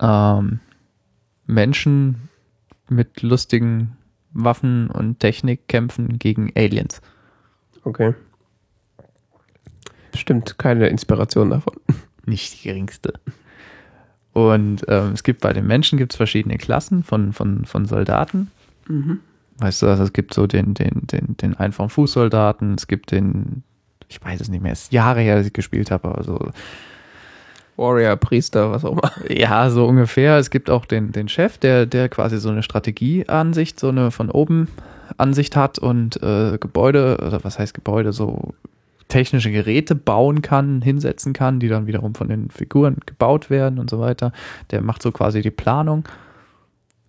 Ähm, 0.00 0.60
Menschen 1.46 2.28
mit 2.88 3.22
lustigen 3.22 3.96
Waffen 4.32 4.90
und 4.90 5.20
Technik 5.20 5.68
kämpfen 5.68 6.18
gegen 6.18 6.52
Aliens. 6.56 7.00
Okay. 7.84 8.14
Bestimmt 10.12 10.58
keine 10.58 10.88
Inspiration 10.88 11.50
davon. 11.50 11.74
Nicht 12.26 12.62
die 12.62 12.68
geringste. 12.68 13.14
Und 14.32 14.84
ähm, 14.88 15.12
es 15.12 15.22
gibt 15.22 15.40
bei 15.40 15.52
den 15.52 15.66
Menschen 15.66 15.98
gibt's 15.98 16.16
verschiedene 16.16 16.58
Klassen 16.58 17.04
von, 17.04 17.32
von, 17.32 17.64
von 17.64 17.86
Soldaten. 17.86 18.50
Mhm. 18.88 19.20
Weißt 19.58 19.82
du, 19.82 19.86
also 19.86 20.02
es 20.02 20.12
gibt 20.12 20.34
so 20.34 20.46
den, 20.48 20.74
den, 20.74 21.06
den, 21.06 21.36
den 21.36 21.54
einfachen 21.54 21.88
Fußsoldaten, 21.88 22.74
es 22.74 22.88
gibt 22.88 23.12
den, 23.12 23.62
ich 24.08 24.22
weiß 24.22 24.40
es 24.40 24.48
nicht 24.48 24.62
mehr, 24.62 24.72
es 24.72 24.84
ist 24.84 24.92
Jahre 24.92 25.20
her, 25.20 25.36
dass 25.36 25.46
ich 25.46 25.52
gespielt 25.52 25.92
habe, 25.92 26.08
aber 26.08 26.24
so, 26.24 26.50
Warrior, 27.76 28.16
Priester, 28.16 28.70
was 28.70 28.84
auch 28.84 28.92
immer. 28.92 29.12
ja, 29.28 29.70
so 29.70 29.86
ungefähr. 29.86 30.38
Es 30.38 30.50
gibt 30.50 30.70
auch 30.70 30.84
den, 30.84 31.12
den 31.12 31.28
Chef, 31.28 31.58
der, 31.58 31.86
der 31.86 32.08
quasi 32.08 32.38
so 32.38 32.50
eine 32.50 32.62
Strategieansicht, 32.62 33.80
so 33.80 33.88
eine 33.88 34.10
von 34.10 34.30
oben 34.30 34.68
Ansicht 35.16 35.56
hat 35.56 35.78
und 35.78 36.22
äh, 36.22 36.58
Gebäude, 36.58 37.18
oder 37.26 37.42
was 37.42 37.58
heißt 37.58 37.74
Gebäude, 37.74 38.12
so 38.12 38.54
technische 39.08 39.50
Geräte 39.50 39.94
bauen 39.94 40.42
kann, 40.42 40.82
hinsetzen 40.82 41.32
kann, 41.32 41.60
die 41.60 41.68
dann 41.68 41.86
wiederum 41.86 42.14
von 42.14 42.28
den 42.28 42.50
Figuren 42.50 42.96
gebaut 43.06 43.50
werden 43.50 43.78
und 43.78 43.90
so 43.90 44.00
weiter. 44.00 44.32
Der 44.70 44.80
macht 44.80 45.02
so 45.02 45.12
quasi 45.12 45.42
die 45.42 45.50
Planung. 45.50 46.04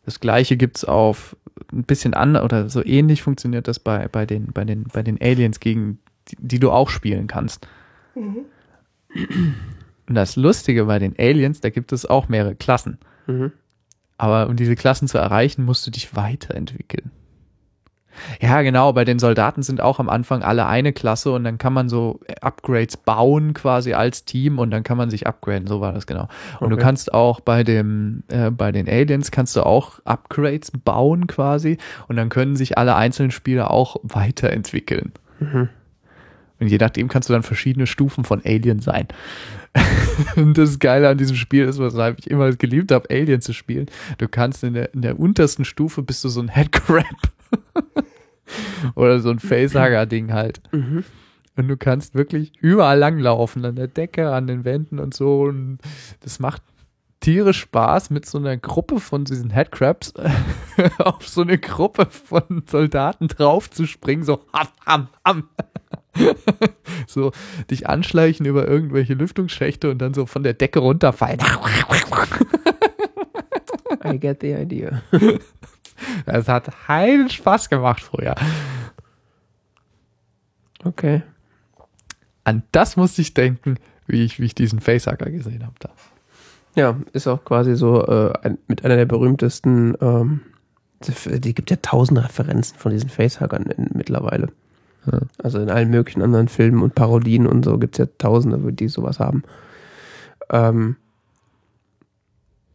Das 0.06 0.20
gleiche 0.20 0.58
gibt's 0.58 0.86
auf 0.86 1.36
ein 1.72 1.84
bisschen 1.84 2.14
anders 2.14 2.44
oder 2.44 2.70
so 2.70 2.84
ähnlich 2.86 3.22
funktioniert 3.24 3.68
das 3.68 3.80
bei, 3.80 4.08
bei, 4.08 4.26
den, 4.26 4.52
bei, 4.52 4.66
den, 4.66 4.84
bei 4.84 5.04
den 5.04 5.20
Aliens, 5.22 5.60
gegen 5.60 6.00
die, 6.28 6.36
die 6.40 6.60
du 6.60 6.72
auch 6.72 6.90
spielen 6.90 7.28
kannst. 7.28 7.68
Und 10.08 10.16
das 10.16 10.36
Lustige 10.36 10.86
bei 10.86 11.00
den 11.00 11.16
Aliens, 11.18 11.62
da 11.62 11.70
gibt 11.70 11.92
es 11.92 12.06
auch 12.06 12.28
mehrere 12.30 12.56
Klassen. 12.56 13.00
Mhm. 13.28 13.52
Aber 14.18 14.48
um 14.48 14.56
diese 14.56 14.76
Klassen 14.76 15.08
zu 15.08 15.18
erreichen, 15.18 15.66
musst 15.66 15.86
du 15.86 15.92
dich 15.92 16.16
weiterentwickeln. 16.16 17.12
Ja, 18.42 18.62
genau, 18.62 18.94
bei 18.94 19.04
den 19.04 19.20
Soldaten 19.20 19.62
sind 19.62 19.82
auch 19.82 20.00
am 20.00 20.08
Anfang 20.08 20.42
alle 20.42 20.68
eine 20.68 20.94
Klasse 20.94 21.34
und 21.34 21.44
dann 21.44 21.58
kann 21.58 21.74
man 21.74 21.90
so 21.90 22.22
Upgrades 22.40 22.96
bauen 22.96 23.54
quasi 23.54 23.94
als 23.94 24.24
Team 24.24 24.58
und 24.58 24.72
dann 24.72 24.84
kann 24.84 24.96
man 24.98 25.10
sich 25.10 25.28
upgraden, 25.28 25.68
so 25.68 25.82
war 25.82 25.92
das 25.92 26.08
genau. 26.08 26.30
Und 26.62 26.70
du 26.70 26.76
Okay. 26.76 26.84
kannst 26.84 27.14
auch 27.14 27.42
bei 27.42 27.64
dem, 27.66 28.24
äh, 28.30 28.52
bei 28.52 28.72
den 28.72 28.88
Aliens 28.88 29.32
kannst 29.32 29.54
du 29.58 29.66
auch 29.66 30.00
Upgrades 30.06 30.72
bauen 30.72 31.28
quasi 31.28 31.78
und 32.08 32.16
dann 32.16 32.30
können 32.30 32.56
sich 32.56 32.78
alle 32.78 32.96
einzelnen 32.96 33.32
Spieler 33.32 33.70
auch 33.70 33.98
weiterentwickeln. 34.04 35.12
Mhm. 35.42 35.68
Und 36.66 36.72
je 36.72 36.80
nachdem 36.80 37.10
kannst 37.10 37.30
du 37.30 37.34
dann 37.34 37.44
verschiedene 37.44 37.86
Stufen 37.86 38.24
von 38.24 38.42
Alien 38.44 38.80
sein. 38.80 39.08
Und 40.36 40.58
das 40.58 40.80
Geile 40.80 41.10
an 41.10 41.20
diesem 41.20 41.36
Spiel 41.36 41.66
ist, 41.66 41.78
weshalb 41.78 42.18
ich 42.18 42.32
immer 42.32 42.52
geliebt 42.54 42.92
habe, 42.92 43.08
Alien 43.12 43.40
zu 43.40 43.54
spielen. 43.54 43.86
Du 44.18 44.28
kannst 44.28 44.64
in 44.64 44.74
der, 44.74 44.92
in 44.96 45.04
der 45.04 45.20
untersten 45.20 45.64
Stufe 45.64 46.02
bist 46.02 46.24
du 46.24 46.30
so 46.30 46.42
ein 46.42 46.48
Headcrab. 46.48 47.06
Oder 48.96 49.20
so 49.20 49.30
ein 49.30 49.38
Facehugger-Ding 49.38 50.34
halt. 50.34 50.60
Mhm. 50.72 51.04
Und 51.56 51.68
du 51.68 51.78
kannst 51.78 52.16
wirklich 52.16 52.52
überall 52.62 52.98
langlaufen, 52.98 53.64
an 53.64 53.76
der 53.76 53.88
Decke, 53.88 54.32
an 54.32 54.48
den 54.48 54.66
Wänden 54.66 54.98
und 54.98 55.14
so. 55.14 55.44
Und 55.44 55.78
das 56.22 56.40
macht 56.40 56.64
tierisch 57.20 57.60
Spaß, 57.60 58.10
mit 58.10 58.26
so 58.26 58.40
einer 58.40 58.58
Gruppe 58.58 59.00
von 59.00 59.24
diesen 59.24 59.52
Headcrabs 59.52 60.14
auf 60.98 61.28
so 61.28 61.42
eine 61.42 61.60
Gruppe 61.60 62.08
von 62.10 62.64
Soldaten 62.68 63.28
draufzuspringen, 63.28 64.26
so 64.26 64.46
ham, 64.52 64.68
ham, 64.86 65.08
ham. 65.24 65.50
so 67.08 67.32
dich 67.70 67.88
anschleichen 67.88 68.46
über 68.46 68.68
irgendwelche 68.68 69.14
Lüftungsschächte 69.14 69.90
und 69.90 70.00
dann 70.00 70.14
so 70.14 70.26
von 70.26 70.44
der 70.44 70.54
Decke 70.54 70.80
runterfallen. 70.80 71.40
I 74.04 74.20
get 74.20 74.42
the 74.42 74.54
idea. 74.54 75.02
Das 76.26 76.50
hat 76.50 76.90
heiden 76.90 77.30
Spaß 77.30 77.70
gemacht 77.70 78.02
früher. 78.02 78.36
Okay. 80.84 81.24
An 82.44 82.64
das 82.74 82.98
musste 82.98 83.22
ich 83.22 83.34
denken, 83.34 83.78
wie 84.06 84.24
ich, 84.24 84.40
wie 84.40 84.46
ich 84.46 84.56
diesen 84.56 84.82
Facehugger 84.82 85.32
gesehen 85.32 85.66
habe 85.66 85.76
da. 85.80 85.90
Ja, 86.76 87.00
ist 87.14 87.28
auch 87.28 87.44
quasi 87.44 87.76
so 87.76 88.06
äh, 88.06 88.34
ein, 88.44 88.58
mit 88.68 88.84
einer 88.84 88.98
der 88.98 89.06
berühmtesten, 89.06 89.96
ähm, 90.02 90.42
die, 91.08 91.54
gibt 91.54 91.72
ja 91.72 91.78
tausend 91.82 92.20
Referenzen 92.20 92.78
von 92.78 92.92
diesen 92.92 93.10
Facehuggern 93.10 93.64
in, 93.64 93.90
mittlerweile. 93.94 94.50
Ja. 95.12 95.20
Also 95.44 95.60
in 95.60 95.70
allen 95.70 95.90
möglichen 95.90 96.22
anderen 96.22 96.48
Filmen 96.48 96.82
und 96.82 96.96
Parodien 96.96 97.46
und 97.48 97.64
so 97.66 97.78
gibt 97.78 97.96
es 97.96 98.00
ja 98.00 98.12
tausende, 98.18 98.74
die 98.74 98.88
sowas 98.88 99.20
haben. 99.20 99.44
Ähm, 100.50 100.96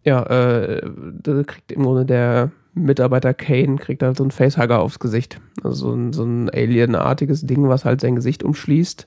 ja, 0.05 0.23
äh, 0.25 0.83
da 1.23 1.43
kriegt 1.43 1.73
im 1.73 1.83
Grunde 1.83 2.05
der 2.05 2.51
Mitarbeiter 2.73 3.35
Kane 3.35 3.77
kriegt 3.77 4.03
halt 4.03 4.17
so 4.17 4.23
einen 4.25 4.31
Facehugger 4.31 4.79
aufs 4.81 4.99
Gesicht. 5.01 5.41
Also 5.63 5.89
so 5.89 5.95
ein, 5.95 6.13
so 6.13 6.23
ein 6.25 6.49
Alien-artiges 6.51 7.43
Ding, 7.47 7.69
was 7.69 7.85
halt 7.85 8.01
sein 8.01 8.15
Gesicht 8.15 8.43
umschließt 8.43 9.07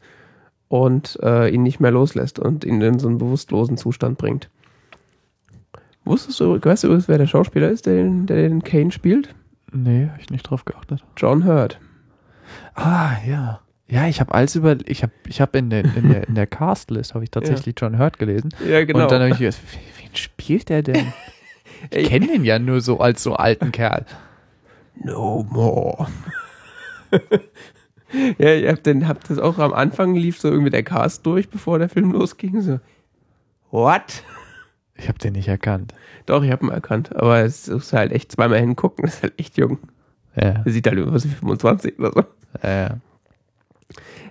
und 0.68 1.18
äh, 1.24 1.50
ihn 1.50 1.64
nicht 1.64 1.80
mehr 1.80 1.92
loslässt 1.92 2.40
und 2.40 2.66
ihn 2.66 2.82
in 2.82 3.00
so 3.00 3.08
einen 3.08 3.18
bewusstlosen 3.20 3.78
Zustand 3.78 4.18
bringt. 4.18 4.50
Wusstest 6.06 6.40
du, 6.42 6.60
weißt 6.62 6.84
du, 6.84 6.88
übrigens, 6.88 7.08
wer 7.08 7.18
der 7.18 7.28
Schauspieler 7.28 7.70
ist, 7.70 7.86
der, 7.86 7.96
den- 7.96 8.26
der 8.26 8.50
den 8.50 8.64
Kane 8.64 8.92
spielt? 8.92 9.34
Nee, 9.72 10.10
hab 10.12 10.20
ich 10.20 10.30
nicht 10.30 10.44
drauf 10.44 10.66
geachtet. 10.66 11.04
John 11.16 11.46
Hurt. 11.46 11.80
Ah, 12.76 13.18
ja. 13.26 13.60
Ja, 13.88 14.08
ich 14.08 14.20
habe 14.20 14.34
alles 14.34 14.56
über, 14.56 14.78
ich 14.86 15.04
habe 15.04 15.12
ich 15.28 15.42
hab 15.42 15.56
in 15.56 15.70
der, 15.70 15.84
in 15.84 16.10
der, 16.10 16.28
in 16.28 16.36
der 16.36 16.48
Castlist 16.48 17.14
habe 17.14 17.24
ich 17.24 17.32
tatsächlich 17.32 17.76
John 17.78 18.00
Hurt 18.00 18.18
gelesen. 18.18 18.50
Ja, 18.68 18.80
Und 18.80 19.12
dann 19.12 19.22
habe 19.22 19.30
ich 19.30 19.38
gedacht, 19.38 19.60
wen 20.02 20.16
spielt 20.16 20.70
der 20.70 20.84
denn? 20.84 21.14
Ich 21.92 22.08
kenne 22.08 22.28
den 22.28 22.46
ja 22.46 22.60
nur 22.60 22.80
so 22.80 23.02
als 23.02 23.22
so 23.24 23.36
alten 23.36 23.74
Kerl. 23.74 24.06
No 25.04 25.46
more. 25.50 26.08
ja, 28.38 28.54
ich 28.54 28.68
hab, 28.70 28.84
den, 28.84 29.06
hab 29.06 29.24
das 29.28 29.38
auch 29.38 29.60
am 29.60 29.74
Anfang 29.74 30.16
lief 30.16 30.40
so 30.40 30.50
irgendwie 30.50 30.70
der 30.70 30.84
Cast 30.84 31.26
durch, 31.26 31.50
bevor 31.50 31.80
der 31.80 31.90
Film 31.90 32.14
losging. 32.14 32.62
So, 32.62 32.80
what? 33.70 34.24
Ich 34.96 35.08
habe 35.10 35.20
den 35.20 35.34
nicht 35.34 35.50
erkannt. 35.50 35.94
Doch, 36.26 36.44
ich 36.44 36.52
habe 36.52 36.66
ihn 36.66 36.72
erkannt, 36.72 37.16
aber 37.16 37.40
es 37.40 37.68
ist 37.68 37.92
halt 37.92 38.12
echt 38.12 38.32
zweimal 38.32 38.60
hingucken, 38.60 39.04
das 39.06 39.16
ist 39.16 39.24
halt 39.24 39.34
echt 39.38 39.58
jung. 39.58 39.80
Ja, 40.36 40.64
sieht 40.66 40.88
halt 40.88 40.98
über 40.98 41.20
25 41.20 42.00
oder 42.00 42.12
so. 42.14 42.24
ja, 42.64 42.70
ja. 42.70 42.98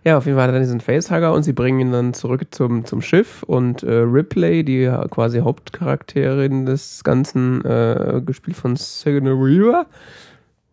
Ja, 0.05 0.19
auf 0.19 0.27
jeden 0.27 0.37
Fall 0.37 0.49
hat 0.49 0.51
er 0.51 0.55
dann 0.55 0.63
diesen 0.63 0.81
Facehugger 0.81 1.33
und 1.33 1.45
sie 1.45 1.53
bringen 1.53 1.79
ihn 1.79 1.93
dann 1.93 2.13
zurück 2.13 2.47
zum, 2.51 2.85
zum 2.85 3.03
Schiff 3.03 3.45
und 3.45 3.85
äh, 3.85 3.99
Ripley, 3.99 4.65
die 4.65 4.93
quasi 5.11 5.39
Hauptcharakterin 5.39 6.67
des 6.67 7.05
Ganzen, 7.05 7.65
äh, 7.65 8.21
gespielt 8.27 8.57
von 8.57 8.75
Sigourney 8.75 9.31
Weaver. 9.31 9.87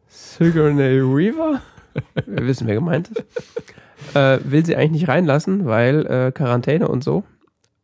Sigourney 0.07 1.03
Weaver? 1.03 1.61
Wir 2.25 2.47
wissen, 2.47 2.65
wer 2.65 2.75
gemeint 2.75 3.09
ist. 3.09 3.23
Äh, 4.15 4.39
will 4.43 4.65
sie 4.65 4.75
eigentlich 4.75 5.01
nicht 5.01 5.09
reinlassen, 5.09 5.65
weil 5.65 6.05
äh, 6.07 6.31
Quarantäne 6.31 6.87
und 6.87 7.03
so. 7.03 7.23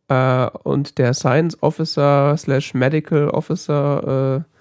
Äh, 0.08 0.48
und 0.64 0.98
der 0.98 1.14
Science 1.14 1.62
Officer 1.62 2.36
slash 2.36 2.74
Medical 2.74 3.28
Officer, 3.30 4.44
äh, 4.44 4.55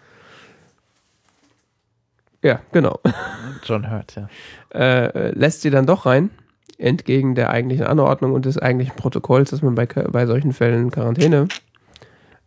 ja, 2.45 2.59
genau 2.71 2.99
John 3.63 3.89
Hurt, 3.89 4.15
ja. 4.15 4.29
äh, 4.73 5.31
lässt 5.31 5.61
sie 5.61 5.71
dann 5.71 5.85
doch 5.85 6.05
rein, 6.05 6.29
entgegen 6.77 7.35
der 7.35 7.49
eigentlichen 7.49 7.85
Anordnung 7.85 8.33
und 8.33 8.45
des 8.45 8.57
eigentlichen 8.57 8.95
Protokolls, 8.95 9.49
dass 9.49 9.61
man 9.61 9.75
bei, 9.75 9.85
bei 9.85 10.25
solchen 10.27 10.53
Fällen 10.53 10.91
Quarantäne, 10.91 11.47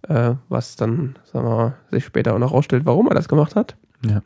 äh, 0.09 0.35
was 0.49 0.77
dann, 0.77 1.16
sagen 1.25 1.47
wir 1.47 1.57
mal, 1.57 1.75
sich 1.91 2.05
später 2.05 2.35
auch 2.35 2.39
noch 2.39 2.53
rausstellt, 2.53 2.87
warum 2.87 3.09
er 3.09 3.15
das 3.15 3.29
gemacht 3.29 3.57
hat. 3.57 3.77
Ja. 4.07 4.23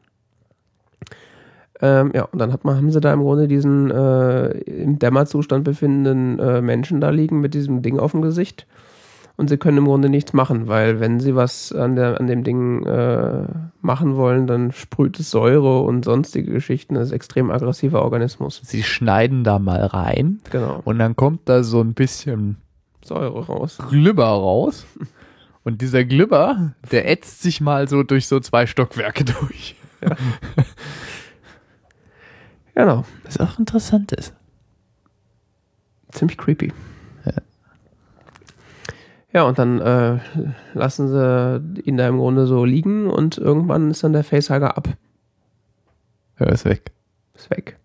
Ähm, 1.80 2.12
ja, 2.14 2.24
und 2.24 2.38
dann 2.38 2.52
hat 2.52 2.64
man, 2.64 2.76
haben 2.76 2.90
sie 2.92 3.00
da 3.00 3.12
im 3.12 3.20
Grunde 3.20 3.48
diesen 3.48 3.90
äh, 3.90 4.50
im 4.58 4.98
Dämmerzustand 4.98 5.64
befindenden 5.64 6.38
äh, 6.38 6.60
Menschen 6.60 7.00
da 7.00 7.10
liegen 7.10 7.40
mit 7.40 7.54
diesem 7.54 7.82
Ding 7.82 7.98
auf 7.98 8.12
dem 8.12 8.22
Gesicht. 8.22 8.66
Und 9.42 9.48
sie 9.48 9.56
können 9.56 9.78
im 9.78 9.86
Grunde 9.86 10.08
nichts 10.08 10.32
machen, 10.32 10.68
weil 10.68 11.00
wenn 11.00 11.18
sie 11.18 11.34
was 11.34 11.72
an, 11.72 11.96
der, 11.96 12.20
an 12.20 12.28
dem 12.28 12.44
Ding 12.44 12.84
äh, 12.86 13.44
machen 13.80 14.14
wollen, 14.14 14.46
dann 14.46 14.70
sprüht 14.70 15.18
es 15.18 15.32
Säure 15.32 15.80
und 15.80 16.04
sonstige 16.04 16.52
Geschichten. 16.52 16.94
Das 16.94 17.06
ist 17.08 17.12
ein 17.12 17.16
extrem 17.16 17.50
aggressiver 17.50 18.02
Organismus. 18.02 18.60
Sie 18.62 18.84
schneiden 18.84 19.42
da 19.42 19.58
mal 19.58 19.84
rein 19.84 20.38
Genau. 20.52 20.80
und 20.84 21.00
dann 21.00 21.16
kommt 21.16 21.48
da 21.48 21.64
so 21.64 21.80
ein 21.80 21.94
bisschen 21.94 22.58
Säure 23.04 23.44
raus. 23.46 23.78
Glibber 23.90 24.26
raus. 24.28 24.86
Und 25.64 25.80
dieser 25.82 26.04
Glibber, 26.04 26.74
der 26.92 27.10
ätzt 27.10 27.42
sich 27.42 27.60
mal 27.60 27.88
so 27.88 28.04
durch 28.04 28.28
so 28.28 28.38
zwei 28.38 28.66
Stockwerke 28.68 29.24
durch. 29.40 29.74
Genau. 32.76 33.04
Was 33.24 33.40
auch 33.40 33.58
interessant 33.58 34.12
ist. 34.12 34.34
Ziemlich 36.12 36.38
creepy. 36.38 36.72
Ja, 39.32 39.44
und 39.44 39.58
dann 39.58 39.80
äh, 39.80 40.18
lassen 40.74 41.08
sie 41.08 41.82
ihn 41.82 41.96
da 41.96 42.06
im 42.06 42.18
Grunde 42.18 42.46
so 42.46 42.64
liegen 42.64 43.08
und 43.08 43.38
irgendwann 43.38 43.90
ist 43.90 44.04
dann 44.04 44.12
der 44.12 44.24
Facehugger 44.24 44.76
ab. 44.76 44.88
Er 46.36 46.48
ist 46.48 46.64
weg. 46.64 46.92
Ist 47.34 47.50
weg. 47.50 47.78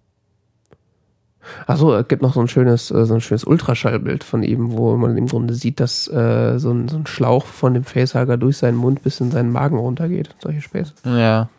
Achso, 1.66 1.96
es 1.96 2.08
gibt 2.08 2.22
noch 2.22 2.34
so 2.34 2.42
ein 2.42 2.50
schönes, 2.50 2.92
äh, 2.92 3.06
so 3.06 3.14
ein 3.14 3.22
schönes 3.22 3.46
Ultraschallbild 3.46 4.26
von 4.26 4.44
ihm, 4.44 4.74
wo 4.74 4.98
man 4.98 5.18
im 5.18 5.28
Grunde 5.28 5.54
sieht, 5.54 5.80
dass 5.80 6.08
äh, 6.10 6.58
so, 6.58 6.72
ein, 6.72 6.90
so 6.90 6.98
ein 6.98 7.08
Schlauch 7.08 7.46
von 7.46 7.74
dem 7.74 7.86
Facehugger 7.86 8.36
durch 8.36 8.58
seinen 8.58 8.76
Mund 8.76 9.04
bis 9.04 9.22
in 9.22 9.32
seinen 9.32 9.52
Magen 9.52 9.78
runtergeht. 9.78 10.36
Solche 10.42 10.62
Späße. 10.62 10.94
Ja. 11.06 11.50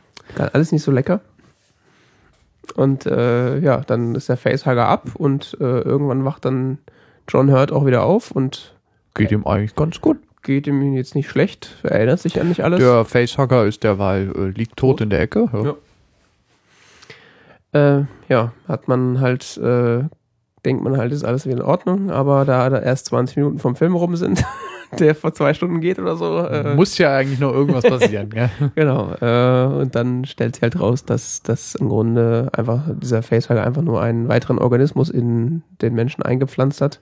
Alles 0.52 0.72
nicht 0.72 0.82
so 0.82 0.92
lecker. 0.92 1.20
Und 2.74 3.06
äh, 3.06 3.58
ja, 3.60 3.78
dann 3.78 4.14
ist 4.14 4.28
der 4.28 4.36
Facehugger 4.36 4.86
ab 4.86 5.08
und 5.14 5.56
äh, 5.60 5.80
irgendwann 5.80 6.26
wacht 6.26 6.44
dann 6.44 6.78
John 7.26 7.50
Hurt 7.50 7.72
auch 7.72 7.86
wieder 7.86 8.02
auf 8.02 8.30
und 8.30 8.74
Geht 9.18 9.32
ihm 9.32 9.46
eigentlich 9.46 9.74
ganz 9.74 10.00
gut. 10.00 10.18
geht 10.42 10.66
ihm 10.66 10.94
jetzt 10.94 11.14
nicht 11.14 11.28
schlecht, 11.28 11.76
erinnert 11.82 12.20
sich 12.20 12.40
an 12.40 12.48
nicht 12.48 12.62
alles. 12.64 12.78
Der 12.78 13.04
Facehugger 13.04 13.66
ist 13.66 13.84
derweil, 13.84 14.32
äh, 14.34 14.48
liegt 14.48 14.76
tot 14.76 15.00
in 15.00 15.10
der 15.10 15.20
Ecke. 15.20 15.48
Ja. 15.52 15.62
Ja. 15.64 15.74
Äh, 17.98 18.04
ja, 18.28 18.52
hat 18.66 18.88
man 18.88 19.20
halt, 19.20 19.58
äh, 19.58 20.04
denkt 20.64 20.82
man 20.82 20.96
halt, 20.96 21.12
ist 21.12 21.24
alles 21.24 21.44
wieder 21.44 21.58
in 21.58 21.62
Ordnung, 21.62 22.10
aber 22.10 22.44
da, 22.44 22.70
da 22.70 22.78
erst 22.78 23.06
20 23.06 23.36
Minuten 23.36 23.58
vom 23.58 23.76
Film 23.76 23.94
rum 23.94 24.16
sind, 24.16 24.42
der 24.98 25.14
vor 25.14 25.34
zwei 25.34 25.52
Stunden 25.52 25.80
geht 25.82 25.98
oder 25.98 26.16
so, 26.16 26.38
äh, 26.38 26.74
Muss 26.74 26.96
ja 26.96 27.14
eigentlich 27.14 27.40
noch 27.40 27.52
irgendwas 27.52 27.84
passieren, 27.84 28.30
gell? 28.30 28.48
genau. 28.74 29.12
Äh, 29.20 29.80
und 29.82 29.94
dann 29.94 30.24
stellt 30.24 30.54
sich 30.54 30.62
halt 30.62 30.80
raus, 30.80 31.04
dass 31.04 31.42
das 31.42 31.74
im 31.74 31.90
Grunde 31.90 32.48
einfach 32.56 32.84
dieser 32.96 33.22
Facehugger 33.22 33.66
einfach 33.66 33.82
nur 33.82 34.00
einen 34.00 34.28
weiteren 34.28 34.58
Organismus 34.58 35.10
in 35.10 35.62
den 35.82 35.94
Menschen 35.94 36.22
eingepflanzt 36.22 36.80
hat, 36.80 37.00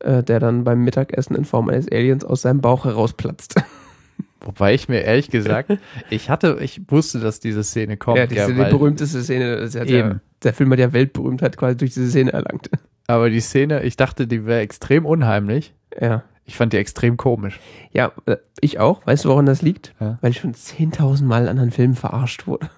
äh, 0.00 0.22
der 0.22 0.40
dann 0.40 0.64
beim 0.64 0.84
Mittagessen 0.84 1.34
in 1.34 1.44
Form 1.44 1.68
eines 1.68 1.90
Aliens 1.90 2.24
aus 2.24 2.42
seinem 2.42 2.60
Bauch 2.60 2.84
herausplatzt. 2.84 3.56
Wobei 4.40 4.72
ich 4.74 4.88
mir 4.88 5.00
ehrlich 5.02 5.30
gesagt, 5.30 5.72
ich 6.10 6.30
hatte, 6.30 6.58
ich 6.60 6.80
wusste, 6.88 7.18
dass 7.18 7.40
diese 7.40 7.64
Szene 7.64 7.96
kommt. 7.96 8.18
ja, 8.18 8.26
die 8.26 8.52
berühmteste 8.52 9.22
Szene, 9.22 9.56
das 9.56 9.74
hat 9.74 9.90
ja, 9.90 9.98
Eben. 10.06 10.20
der 10.44 10.54
Film 10.54 10.70
hat 10.72 10.78
ja 10.78 10.92
Weltberühmtheit 10.92 11.56
quasi 11.56 11.76
durch 11.76 11.92
diese 11.92 12.08
Szene 12.08 12.32
erlangt. 12.32 12.70
aber 13.08 13.30
die 13.30 13.40
Szene, 13.40 13.82
ich 13.82 13.96
dachte, 13.96 14.26
die 14.28 14.46
wäre 14.46 14.60
extrem 14.60 15.06
unheimlich. 15.06 15.74
Ja. 16.00 16.22
Ich 16.44 16.56
fand 16.56 16.72
die 16.72 16.76
extrem 16.78 17.16
komisch. 17.16 17.58
Ja, 17.92 18.12
äh, 18.26 18.36
ich 18.60 18.78
auch. 18.78 19.04
Weißt 19.06 19.24
du, 19.24 19.28
woran 19.30 19.44
das 19.44 19.60
liegt? 19.60 19.94
Ja. 20.00 20.18
Weil 20.22 20.30
ich 20.30 20.38
schon 20.38 20.54
10.000 20.54 21.24
Mal 21.24 21.42
in 21.42 21.48
anderen 21.48 21.70
Filmen 21.72 21.94
verarscht 21.94 22.46
wurde. 22.46 22.70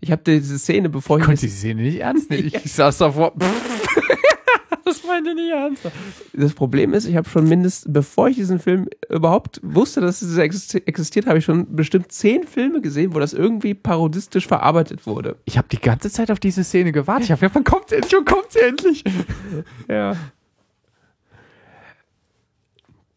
Ich 0.00 0.10
habe 0.10 0.22
diese 0.24 0.58
Szene, 0.58 0.88
bevor 0.88 1.18
Ich 1.18 1.22
ich, 1.22 1.26
konnte 1.26 1.40
die 1.42 1.48
Szene 1.48 1.82
nicht 1.82 2.00
ernst 2.00 2.30
nehmen. 2.30 2.50
Ich 2.64 2.72
saß 2.72 2.98
davor. 2.98 3.32
das 4.86 5.04
meinte 5.04 5.34
nicht 5.34 5.50
ernst. 5.50 5.82
das 6.32 6.54
Problem 6.54 6.94
ist, 6.94 7.04
ich 7.04 7.16
habe 7.16 7.28
schon 7.28 7.46
mindestens, 7.48 7.92
bevor 7.92 8.28
ich 8.28 8.36
diesen 8.36 8.58
Film 8.58 8.88
überhaupt 9.10 9.60
wusste, 9.62 10.00
dass 10.00 10.22
es 10.22 10.38
existi- 10.38 10.82
existiert, 10.86 11.26
habe 11.26 11.38
ich 11.38 11.44
schon 11.44 11.76
bestimmt 11.76 12.10
zehn 12.12 12.44
Filme 12.44 12.80
gesehen, 12.80 13.14
wo 13.14 13.18
das 13.18 13.34
irgendwie 13.34 13.74
parodistisch 13.74 14.46
verarbeitet 14.46 15.06
wurde. 15.06 15.36
Ich 15.44 15.58
habe 15.58 15.68
die 15.68 15.78
ganze 15.80 16.10
Zeit 16.10 16.30
auf 16.30 16.40
diese 16.40 16.64
Szene 16.64 16.92
gewartet. 16.92 17.24
Ich 17.24 17.30
habe 17.32 17.40
gedacht, 17.40 17.54
wann 17.56 17.64
kommt 17.64 17.90
sie 17.90 17.96
endlich? 17.96 18.12
Wann 18.14 18.24
kommt 18.24 18.52
sie 18.52 18.60
endlich? 18.60 19.04
Ja. 19.88 20.16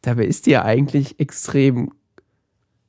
Dabei 0.02 0.26
ist 0.26 0.46
die 0.46 0.52
ja 0.52 0.64
eigentlich 0.64 1.20
extrem 1.20 1.92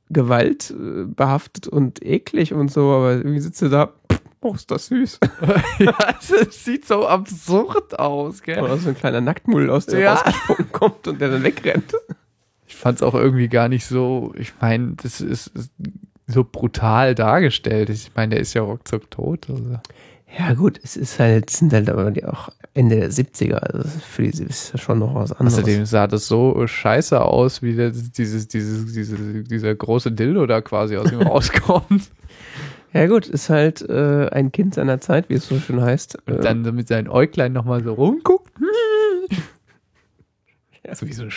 gewaltbehaftet 0.09 1.67
und 1.67 2.03
eklig 2.05 2.53
und 2.53 2.71
so, 2.71 2.89
aber 2.91 3.13
irgendwie 3.17 3.39
sitzt 3.39 3.61
du 3.61 3.69
da, 3.69 3.93
oh, 4.41 4.53
ist 4.53 4.69
das 4.71 4.87
süß. 4.87 5.19
ja, 5.79 5.95
es 6.19 6.65
sieht 6.65 6.87
so 6.87 7.07
absurd 7.07 7.97
aus, 7.99 8.41
gell? 8.41 8.61
Oder 8.61 8.77
so 8.77 8.89
ein 8.89 8.95
kleiner 8.97 9.21
Nacktmull 9.21 9.69
aus 9.69 9.85
der 9.85 9.99
Ja. 9.99 10.13
rausgesprungen 10.15 10.71
kommt 10.71 11.07
und 11.07 11.21
der 11.21 11.29
dann 11.29 11.43
wegrennt. 11.43 11.93
Ich 12.67 12.75
fand 12.75 12.97
es 12.97 13.03
auch 13.03 13.13
irgendwie 13.13 13.47
gar 13.49 13.69
nicht 13.69 13.85
so, 13.85 14.33
ich 14.37 14.53
meine, 14.59 14.93
das 15.01 15.21
ist, 15.21 15.47
ist 15.47 15.71
so 16.27 16.43
brutal 16.43 17.15
dargestellt. 17.15 17.89
Ich 17.89 18.11
meine, 18.15 18.31
der 18.31 18.39
ist 18.41 18.53
ja 18.53 18.61
ruckzuck 18.61 19.11
tot. 19.11 19.49
Also. 19.49 19.79
Ja, 20.37 20.53
gut, 20.53 20.79
es 20.81 20.95
ist 20.95 21.19
halt, 21.19 21.49
sind 21.49 21.73
halt 21.73 21.89
aber 21.89 22.09
die 22.11 22.23
auch 22.23 22.49
Ende 22.73 22.95
der 22.95 23.11
70er, 23.11 23.55
also 23.55 23.89
für 23.99 24.23
die 24.23 24.43
ist 24.43 24.73
das 24.73 24.79
schon 24.79 24.99
noch 24.99 25.13
was 25.13 25.33
anderes. 25.33 25.55
Außerdem 25.59 25.85
sah 25.85 26.07
das 26.07 26.27
so 26.27 26.65
scheiße 26.65 27.21
aus, 27.21 27.61
wie 27.61 27.75
der, 27.75 27.91
dieses, 27.91 28.47
dieses, 28.47 28.93
diese, 28.93 29.43
dieser 29.43 29.75
große 29.75 30.11
Dildo 30.13 30.45
da 30.45 30.61
quasi 30.61 30.95
aus 30.95 31.11
ihm 31.11 31.21
rauskommt. 31.21 32.09
Ja, 32.93 33.07
gut, 33.07 33.27
ist 33.27 33.49
halt 33.49 33.81
äh, 33.81 34.27
ein 34.31 34.51
Kind 34.51 34.75
seiner 34.75 34.99
Zeit, 34.99 35.29
wie 35.29 35.35
es 35.35 35.47
so 35.47 35.59
schön 35.59 35.81
heißt. 35.81 36.17
Äh, 36.27 36.39
Dann 36.39 36.63
so 36.65 36.71
mit 36.71 36.87
seinen 36.87 37.07
Äuglein 37.07 37.53
nochmal 37.53 37.83
so 37.83 37.93
rumguckt. 37.93 38.51
So 40.93 41.07
wie 41.07 41.13
so, 41.13 41.23
ein 41.23 41.31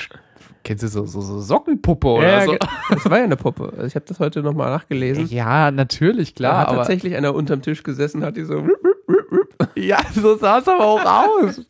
kennst 0.65 0.83
du 0.83 0.89
so, 0.89 1.05
so, 1.07 1.21
so 1.21 1.41
Sockenpuppe 1.41 2.09
oder 2.09 2.29
ja, 2.29 2.45
so? 2.45 2.57
das 2.91 3.09
war 3.09 3.19
ja 3.19 3.25
eine 3.25 3.37
Puppe. 3.37 3.73
Also 3.73 3.85
ich 3.85 3.95
habe 3.95 4.07
das 4.09 4.19
heute 4.19 4.43
nochmal 4.43 4.71
nachgelesen. 4.71 5.27
Ja, 5.27 5.71
natürlich, 5.71 6.35
Da 6.35 6.39
klar, 6.39 6.59
hat 6.59 6.69
aber 6.69 6.77
tatsächlich 6.79 7.15
einer 7.15 7.35
unterm 7.35 7.63
Tisch 7.63 7.83
gesessen, 7.83 8.25
hat 8.25 8.37
die 8.37 8.45
so. 8.45 8.67
ja, 9.77 9.99
so 10.15 10.37
sah 10.37 10.59
es 10.59 10.67
aber 10.67 10.85
auch 10.85 11.05
aus. 11.05 11.61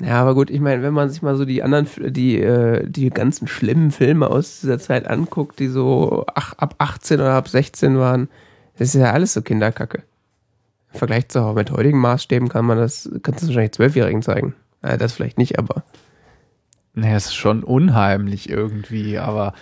Ja, 0.00 0.20
aber 0.20 0.34
gut, 0.34 0.50
ich 0.50 0.60
meine, 0.60 0.82
wenn 0.82 0.94
man 0.94 1.10
sich 1.10 1.22
mal 1.22 1.36
so 1.36 1.44
die 1.44 1.62
anderen, 1.62 1.88
die, 2.12 2.40
äh, 2.40 2.88
die 2.88 3.10
ganzen 3.10 3.48
schlimmen 3.48 3.90
Filme 3.90 4.30
aus 4.30 4.60
dieser 4.60 4.78
Zeit 4.78 5.08
anguckt, 5.08 5.58
die 5.58 5.66
so 5.66 6.24
ach, 6.34 6.54
ab 6.54 6.76
18 6.78 7.20
oder 7.20 7.32
ab 7.32 7.48
16 7.48 7.98
waren, 7.98 8.28
das 8.78 8.94
ist 8.94 9.00
ja 9.00 9.12
alles 9.12 9.34
so 9.34 9.42
Kinderkacke. 9.42 10.02
Im 10.92 10.98
Vergleich 10.98 11.28
zu 11.28 11.40
mit 11.54 11.72
heutigen 11.72 11.98
Maßstäben 11.98 12.48
kann 12.48 12.64
man 12.64 12.78
das, 12.78 13.10
kannst 13.22 13.42
du 13.42 13.48
wahrscheinlich 13.48 13.72
Zwölfjährigen 13.72 14.22
zeigen. 14.22 14.54
Ja, 14.84 14.96
das 14.96 15.12
vielleicht 15.12 15.36
nicht, 15.36 15.58
aber 15.58 15.82
Naja, 16.94 17.16
es 17.16 17.26
ist 17.26 17.34
schon 17.34 17.64
unheimlich 17.64 18.48
irgendwie, 18.48 19.18
aber 19.18 19.52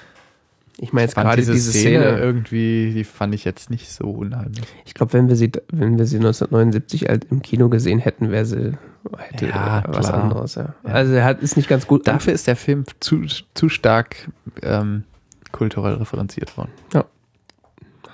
ich 0.79 0.93
meine 0.93 1.07
jetzt 1.07 1.15
gerade 1.15 1.37
diese, 1.37 1.53
diese 1.53 1.71
Szene, 1.71 2.05
Szene, 2.05 2.19
irgendwie, 2.19 2.93
die 2.95 3.05
fand 3.05 3.35
ich 3.35 3.45
jetzt 3.45 3.71
nicht 3.71 3.91
so 3.91 4.11
unheimlich. 4.11 4.65
ich 4.85 4.93
glaube, 4.93 5.15
wenn 5.15 5.29
wir 5.29 5.37
sie, 5.37 5.51
wenn 5.71 5.97
wir 5.97 6.05
sie 6.05 6.17
1979 6.17 7.09
halt 7.09 7.25
im 7.31 7.41
Kino 7.41 7.71
gesehen 7.71 7.99
hätten, 7.99 8.31
wäre 8.31 8.45
sie, 8.45 8.73
hätte 9.19 9.47
Ja, 9.49 9.83
was 9.87 10.09
klar. 10.09 10.23
anderes, 10.23 10.55
ja. 10.55 10.75
Ja. 10.85 10.91
Also 10.91 11.13
er 11.15 11.25
hat, 11.25 11.43
ist 11.43 11.57
nicht 11.57 11.69
ganz 11.69 11.87
gut. 11.87 12.07
Dafür 12.07 12.33
ist 12.33 12.47
der 12.47 12.57
Film 12.57 12.85
zu, 13.01 13.25
zu 13.55 13.69
stark 13.69 14.29
ähm, 14.63 15.05
kulturell 15.53 15.95
referenziert 15.95 16.57
worden. 16.57 16.71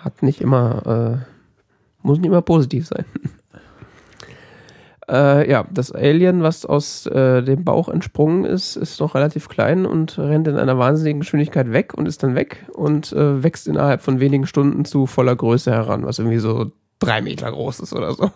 hat 0.02 0.22
nicht 0.22 0.40
immer, 0.40 1.22
äh, 1.22 2.06
muss 2.06 2.18
nicht 2.18 2.26
immer 2.26 2.42
positiv 2.42 2.86
sein. 2.86 3.04
äh, 5.08 5.48
ja, 5.48 5.64
das 5.70 5.92
Alien, 5.92 6.42
was 6.42 6.66
aus 6.66 7.06
äh, 7.06 7.42
dem 7.42 7.64
Bauch 7.64 7.88
entsprungen 7.88 8.44
ist, 8.44 8.76
ist 8.76 9.00
noch 9.00 9.14
relativ 9.14 9.48
klein 9.48 9.86
und 9.86 10.18
rennt 10.18 10.48
in 10.48 10.56
einer 10.56 10.78
wahnsinnigen 10.78 11.20
Geschwindigkeit 11.20 11.72
weg 11.72 11.94
und 11.94 12.06
ist 12.06 12.22
dann 12.22 12.34
weg 12.34 12.66
und 12.74 13.12
äh, 13.12 13.42
wächst 13.42 13.68
innerhalb 13.68 14.02
von 14.02 14.20
wenigen 14.20 14.46
Stunden 14.46 14.84
zu 14.84 15.06
voller 15.06 15.36
Größe 15.36 15.70
heran, 15.70 16.04
was 16.04 16.18
irgendwie 16.18 16.38
so 16.38 16.72
drei 16.98 17.20
Meter 17.20 17.50
groß 17.50 17.80
ist 17.80 17.92
oder 17.92 18.12
so. 18.12 18.30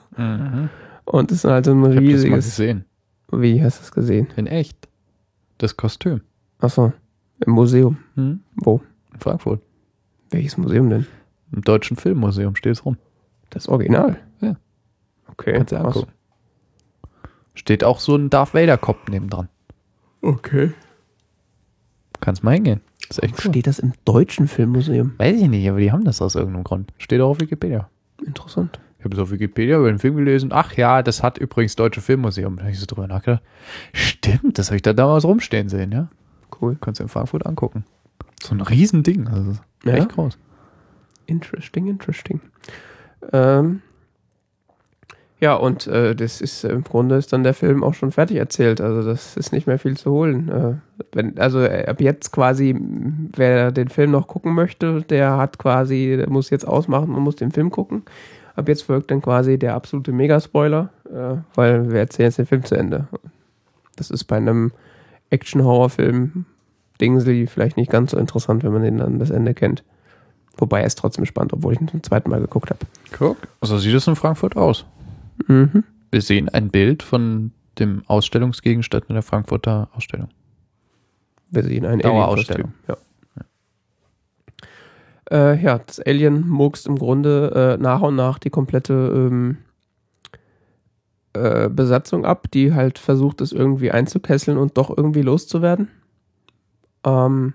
Und 1.07 1.33
ist 1.33 1.45
dann 1.45 1.53
halt 1.53 1.65
so 1.65 1.73
ein 1.73 1.79
Ich 1.79 1.85
habe 1.85 1.95
das 1.95 2.03
mal 2.03 2.09
riesiges. 2.13 2.45
gesehen. 2.45 2.85
Wie 3.33 3.63
hast 3.63 3.79
du 3.81 3.83
es 3.85 3.93
gesehen? 3.93 4.29
In 4.37 4.47
echt. 4.47 4.89
Das 5.59 5.77
Kostüm. 5.77 6.21
Achso, 6.59 6.93
im 7.45 7.53
Museum. 7.53 7.97
Hm? 8.15 8.41
Wo? 8.57 8.81
In 9.13 9.21
Frankfurt. 9.21 9.63
Welches 10.31 10.57
Museum 10.59 10.91
denn? 10.91 11.07
Im 11.53 11.63
Deutschen 11.63 11.97
Filmmuseum 11.97 12.55
steht 12.57 12.73
es 12.73 12.85
rum. 12.85 12.97
Das 13.51 13.69
Original? 13.69 14.19
Ja. 14.41 14.57
Okay. 15.31 15.55
Kannst 15.55 15.73
du 15.73 15.77
angucken. 15.79 16.13
Steht 17.55 17.85
auch 17.85 18.01
so 18.01 18.17
ein 18.17 18.29
Darth 18.29 18.53
Vader-Kopf 18.55 19.09
nebendran. 19.09 19.49
Okay. 20.21 20.73
Kannst 22.21 22.43
mal 22.43 22.55
hingehen. 22.55 22.81
Das 23.09 23.19
ist 23.19 23.23
echt 23.25 23.35
cool. 23.45 23.51
Steht 23.53 23.67
das 23.67 23.79
im 23.79 23.93
Deutschen 24.05 24.49
Filmmuseum? 24.49 25.13
Weiß 25.19 25.41
ich 25.41 25.49
nicht, 25.49 25.69
aber 25.69 25.79
die 25.79 25.93
haben 25.93 26.05
das 26.05 26.21
aus 26.21 26.35
irgendeinem 26.35 26.65
Grund. 26.65 26.93
Steht 26.99 27.21
auch 27.21 27.31
auf 27.31 27.41
Wikipedia. 27.41 27.89
Interessant. 28.25 28.81
Ich 29.07 29.13
habe 29.13 29.23
es 29.23 29.29
auf 29.29 29.31
Wikipedia 29.31 29.79
über 29.79 29.87
den 29.87 30.01
Film 30.01 30.17
gelesen. 30.17 30.51
Ach 30.53 30.73
ja, 30.73 31.01
das 31.01 31.23
hat 31.23 31.39
übrigens 31.39 31.77
Deutsche 31.77 32.01
Filmmuseum. 32.01 32.57
Da 32.57 32.63
habe 32.63 32.73
ich 32.73 32.81
so 32.81 32.87
drüber 32.87 33.07
nachgedacht. 33.07 33.43
Stimmt, 33.93 34.59
das 34.59 34.67
habe 34.69 34.77
ich 34.77 34.83
da 34.83 34.93
damals 34.93 35.25
rumstehen 35.25 35.69
sehen, 35.69 35.93
ja. 35.93 36.09
Cool. 36.61 36.77
Kannst 36.81 36.99
du 36.99 37.05
in 37.05 37.09
Frankfurt 37.09 37.47
angucken. 37.47 37.85
So 38.43 38.53
ein 38.53 38.61
Riesending. 38.61 39.29
Also 39.29 39.53
Ja? 39.85 39.95
echt 39.95 40.09
groß. 40.09 40.37
Interesting, 41.27 41.87
interesting. 41.87 42.41
Ähm, 43.33 43.81
ja, 45.39 45.55
und 45.55 45.87
äh, 45.87 46.17
das 46.17 46.41
ist 46.41 46.65
äh, 46.65 46.71
im 46.71 46.83
Grunde 46.83 47.17
ist 47.17 47.33
dann 47.33 47.45
der 47.45 47.55
Film 47.55 47.85
auch 47.85 47.95
schon 47.95 48.11
fertig 48.11 48.39
erzählt. 48.39 48.81
Also 48.81 49.09
das 49.09 49.37
ist 49.37 49.53
nicht 49.53 49.69
mehr 49.69 49.79
viel 49.79 49.97
zu 49.97 50.11
holen. 50.11 50.49
Äh, 50.49 50.75
wenn, 51.13 51.39
also 51.39 51.61
äh, 51.61 51.87
ab 51.87 52.01
jetzt 52.01 52.33
quasi, 52.33 52.75
wer 53.37 53.71
den 53.71 53.89
Film 53.89 54.11
noch 54.11 54.27
gucken 54.27 54.55
möchte, 54.55 55.03
der 55.03 55.37
hat 55.37 55.59
quasi, 55.59 56.17
der 56.19 56.29
muss 56.29 56.51
jetzt 56.51 56.67
ausmachen 56.67 57.15
und 57.15 57.23
muss 57.23 57.37
den 57.37 57.53
Film 57.53 57.71
gucken. 57.71 58.03
Ab 58.57 58.69
jetzt 58.69 58.83
folgt 58.83 59.11
dann 59.11 59.21
quasi 59.21 59.59
der 59.59 59.75
absolute 59.75 60.13
Megaspoiler, 60.13 60.89
äh, 61.05 61.37
weil 61.55 61.91
wir 61.91 62.01
erzählen 62.01 62.29
jetzt 62.29 62.39
den 62.39 62.47
Film 62.47 62.65
zu 62.65 62.75
Ende. 62.75 63.07
Das 63.97 64.11
ist 64.11 64.25
bei 64.25 64.37
einem 64.37 64.73
Action-Horror-Film 65.31 66.47
Dingsley 67.01 67.47
vielleicht 67.47 67.77
nicht 67.77 67.91
ganz 67.91 68.13
so 68.13 68.17
interessant, 68.19 68.65
wenn 68.65 68.73
man 68.73 68.83
den 68.83 68.97
dann 68.99 69.19
das 69.19 69.31
Ende 69.31 69.53
kennt. 69.53 69.85
Wobei 70.57 70.81
er 70.81 70.87
ist 70.87 70.99
trotzdem 70.99 71.27
spannend, 71.27 71.53
obwohl 71.53 71.75
ich 71.75 71.81
ihn 71.81 71.89
zum 71.89 72.03
zweiten 72.03 72.31
Mal 72.31 72.41
geguckt 72.41 72.71
habe. 72.71 72.81
Guck. 73.13 73.37
So 73.61 73.77
sieht 73.77 73.95
es 73.95 74.07
in 74.07 74.17
Frankfurt 74.17 74.57
aus. 74.57 74.87
Mhm. 75.47 75.85
Wir 76.11 76.23
sehen 76.23 76.49
ein 76.49 76.71
Bild 76.71 77.03
von 77.03 77.53
dem 77.79 78.03
Ausstellungsgegenstand 78.07 79.05
in 79.09 79.15
der 79.15 79.23
Frankfurter 79.23 79.91
Ausstellung. 79.95 80.29
Wir 81.51 81.63
sehen 81.63 81.85
ein 81.85 81.99
Dauerausstellung. 81.99 82.73
Ja. 82.89 82.97
Äh, 85.31 85.61
ja, 85.63 85.79
das 85.79 86.01
Alien 86.01 86.49
murkst 86.49 86.87
im 86.87 86.97
Grunde 86.97 87.77
äh, 87.79 87.83
nach 87.83 88.03
und 88.03 88.17
nach 88.17 88.39
die 88.39 88.51
komplette 88.51 88.93
ähm, 88.93 89.59
äh, 91.37 91.69
Besatzung 91.69 92.25
ab, 92.25 92.51
die 92.53 92.75
halt 92.75 92.99
versucht, 92.99 93.41
es 93.41 93.53
irgendwie 93.53 93.91
einzukesseln 93.91 94.57
und 94.57 94.79
doch 94.79 94.97
irgendwie 94.97 95.23
loszuwerden. 95.23 95.89
Ähm, 97.05 97.55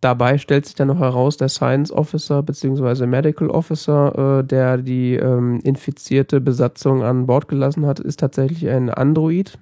dabei 0.00 0.38
stellt 0.38 0.66
sich 0.66 0.74
dann 0.74 0.88
noch 0.88 0.98
heraus, 0.98 1.36
der 1.36 1.48
Science 1.48 1.92
Officer 1.92 2.42
bzw. 2.42 3.06
Medical 3.06 3.50
Officer, 3.50 4.40
äh, 4.40 4.44
der 4.44 4.78
die 4.78 5.14
ähm, 5.14 5.60
infizierte 5.62 6.40
Besatzung 6.40 7.02
an 7.02 7.26
Bord 7.26 7.48
gelassen 7.48 7.86
hat, 7.86 8.00
ist 8.00 8.20
tatsächlich 8.20 8.68
ein 8.68 8.90
Android, 8.90 9.58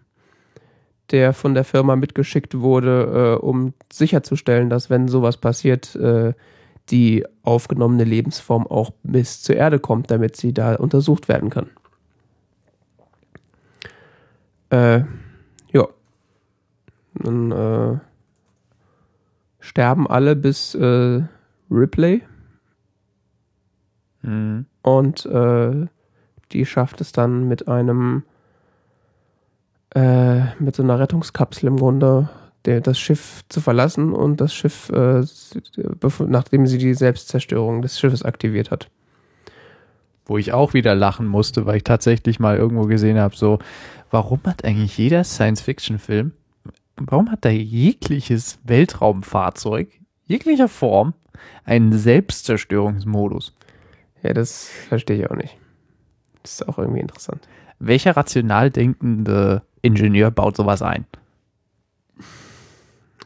der 1.13 1.33
von 1.33 1.55
der 1.55 1.65
Firma 1.65 1.97
mitgeschickt 1.97 2.59
wurde, 2.59 3.39
äh, 3.41 3.45
um 3.45 3.75
sicherzustellen, 3.93 4.71
dass 4.71 4.91
wenn 4.91 5.09
sowas 5.09 5.37
passiert, 5.37 5.95
äh, 5.97 6.33
die 6.91 7.25
aufgenommene 7.43 8.05
Lebensform 8.05 8.67
auch 8.67 8.91
bis 9.03 9.43
zur 9.43 9.57
Erde 9.57 9.79
kommt, 9.79 10.11
damit 10.11 10.37
sie 10.37 10.53
da 10.53 10.75
untersucht 10.75 11.29
werden 11.29 11.51
kann. 11.51 11.71
Äh, 14.71 15.05
ja. 15.73 15.87
Dann 17.15 17.53
äh, 17.53 17.99
sterben 19.61 20.09
alle 20.09 20.35
bis 20.35 20.75
äh, 20.75 21.23
Ripley. 21.71 22.23
Mhm. 24.23 24.67
Und 24.83 25.27
äh, 25.27 25.87
die 26.53 26.67
schafft 26.67 27.01
es 27.01 27.13
dann 27.13 27.49
mit 27.49 27.69
einem, 27.69 28.25
äh, 29.95 30.55
mit 30.59 30.77
so 30.77 30.83
einer 30.83 30.99
Rettungskapsel 30.99 31.69
im 31.69 31.77
Grunde, 31.77 32.31
der, 32.65 32.81
das 32.81 32.99
Schiff 32.99 33.43
zu 33.49 33.61
verlassen 33.61 34.13
und 34.13 34.41
das 34.41 34.55
Schiff, 34.55 34.89
äh, 34.91 35.23
nachdem 36.27 36.67
sie 36.67 36.79
die 36.79 36.95
Selbstzerstörung 36.95 37.83
des 37.83 37.99
Schiffes 37.99 38.23
aktiviert 38.23 38.71
hat. 38.71 38.89
Wo 40.25 40.39
ich 40.39 40.53
auch 40.53 40.73
wieder 40.73 40.95
lachen 40.95 41.27
musste, 41.27 41.67
weil 41.67 41.79
ich 41.79 41.85
tatsächlich 41.85 42.39
mal 42.39 42.57
irgendwo 42.57 42.85
gesehen 42.85 43.19
habe, 43.19 43.35
so, 43.35 43.59
warum 44.11 44.41
hat 44.45 44.65
eigentlich 44.65 44.97
jeder 44.97 45.25
Science-Fiction-Film, 45.25 46.33
warum 46.97 47.31
hat 47.31 47.45
da 47.45 47.51
jegliches 47.51 48.59
Weltraumfahrzeug, 48.65 49.89
jeglicher 50.25 50.69
Form, 50.69 51.15
einen 51.65 51.93
Selbstzerstörungsmodus? 51.93 53.55
Ja, 54.23 54.33
das 54.33 54.69
verstehe 54.89 55.19
ich 55.19 55.31
auch 55.31 55.37
nicht. 55.37 55.57
Das 56.43 56.53
ist 56.53 56.69
auch 56.69 56.79
irgendwie 56.79 57.01
interessant. 57.01 57.47
Welcher 57.85 58.17
rational 58.17 58.71
denkende 58.71 59.63
Ingenieur 59.83 60.31
baut 60.31 60.57
sowas 60.57 60.83
ein? 60.83 61.05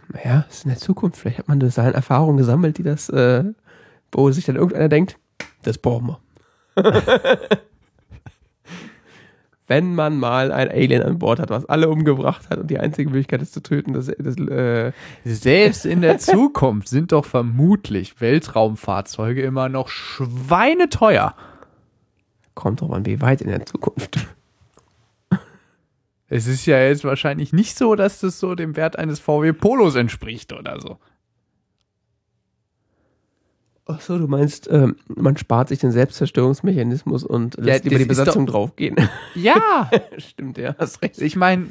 Naja, 0.08 0.46
ist 0.48 0.64
in 0.64 0.70
der 0.70 0.78
Zukunft. 0.78 1.18
Vielleicht 1.18 1.40
hat 1.40 1.48
man 1.48 1.60
da 1.60 1.68
seine 1.68 1.92
Erfahrungen 1.92 2.38
gesammelt, 2.38 2.78
die 2.78 2.82
das, 2.82 3.10
äh, 3.10 3.44
wo 4.12 4.30
sich 4.30 4.46
dann 4.46 4.56
irgendeiner 4.56 4.88
denkt, 4.88 5.18
das 5.62 5.76
brauchen 5.76 6.16
wir. 6.16 6.20
Wenn 9.66 9.94
man 9.94 10.16
mal 10.16 10.52
ein 10.52 10.70
Alien 10.70 11.02
an 11.02 11.18
Bord 11.18 11.38
hat, 11.38 11.50
was 11.50 11.66
alle 11.66 11.90
umgebracht 11.90 12.48
hat 12.48 12.58
und 12.58 12.70
die 12.70 12.78
einzige 12.78 13.10
Möglichkeit 13.10 13.42
ist 13.42 13.52
zu 13.52 13.62
töten, 13.62 13.92
das, 13.92 14.06
das 14.06 14.36
äh, 14.38 14.92
Selbst 15.24 15.84
in 15.84 16.00
der 16.00 16.16
Zukunft 16.20 16.88
sind 16.88 17.12
doch 17.12 17.26
vermutlich 17.26 18.22
Weltraumfahrzeuge 18.22 19.42
immer 19.42 19.68
noch 19.68 19.88
schweineteuer. 19.88 21.34
kommt 22.54 22.80
drauf 22.80 22.92
an, 22.92 23.04
wie 23.04 23.20
weit 23.20 23.42
in 23.42 23.48
der 23.48 23.66
Zukunft. 23.66 24.28
Es 26.28 26.46
ist 26.46 26.66
ja 26.66 26.80
jetzt 26.80 27.04
wahrscheinlich 27.04 27.52
nicht 27.52 27.76
so, 27.78 27.94
dass 27.94 28.20
das 28.20 28.40
so 28.40 28.54
dem 28.54 28.76
Wert 28.76 28.98
eines 28.98 29.20
VW 29.20 29.52
Polos 29.52 29.94
entspricht 29.94 30.52
oder 30.52 30.80
so. 30.80 30.98
Ach 33.88 34.00
so, 34.00 34.18
du 34.18 34.26
meinst, 34.26 34.68
ähm, 34.68 34.96
man 35.06 35.36
spart 35.36 35.68
sich 35.68 35.78
den 35.78 35.92
Selbstzerstörungsmechanismus 35.92 37.22
und 37.22 37.56
lässt 37.56 37.84
das 37.84 37.92
über 37.92 37.98
die 38.00 38.04
Besatzung 38.04 38.46
draufgehen. 38.46 38.96
Ja, 39.36 39.88
Stimmt, 40.18 40.58
ja, 40.58 40.74
hast 40.76 41.02
recht. 41.02 41.22
ich 41.22 41.36
meine, 41.36 41.68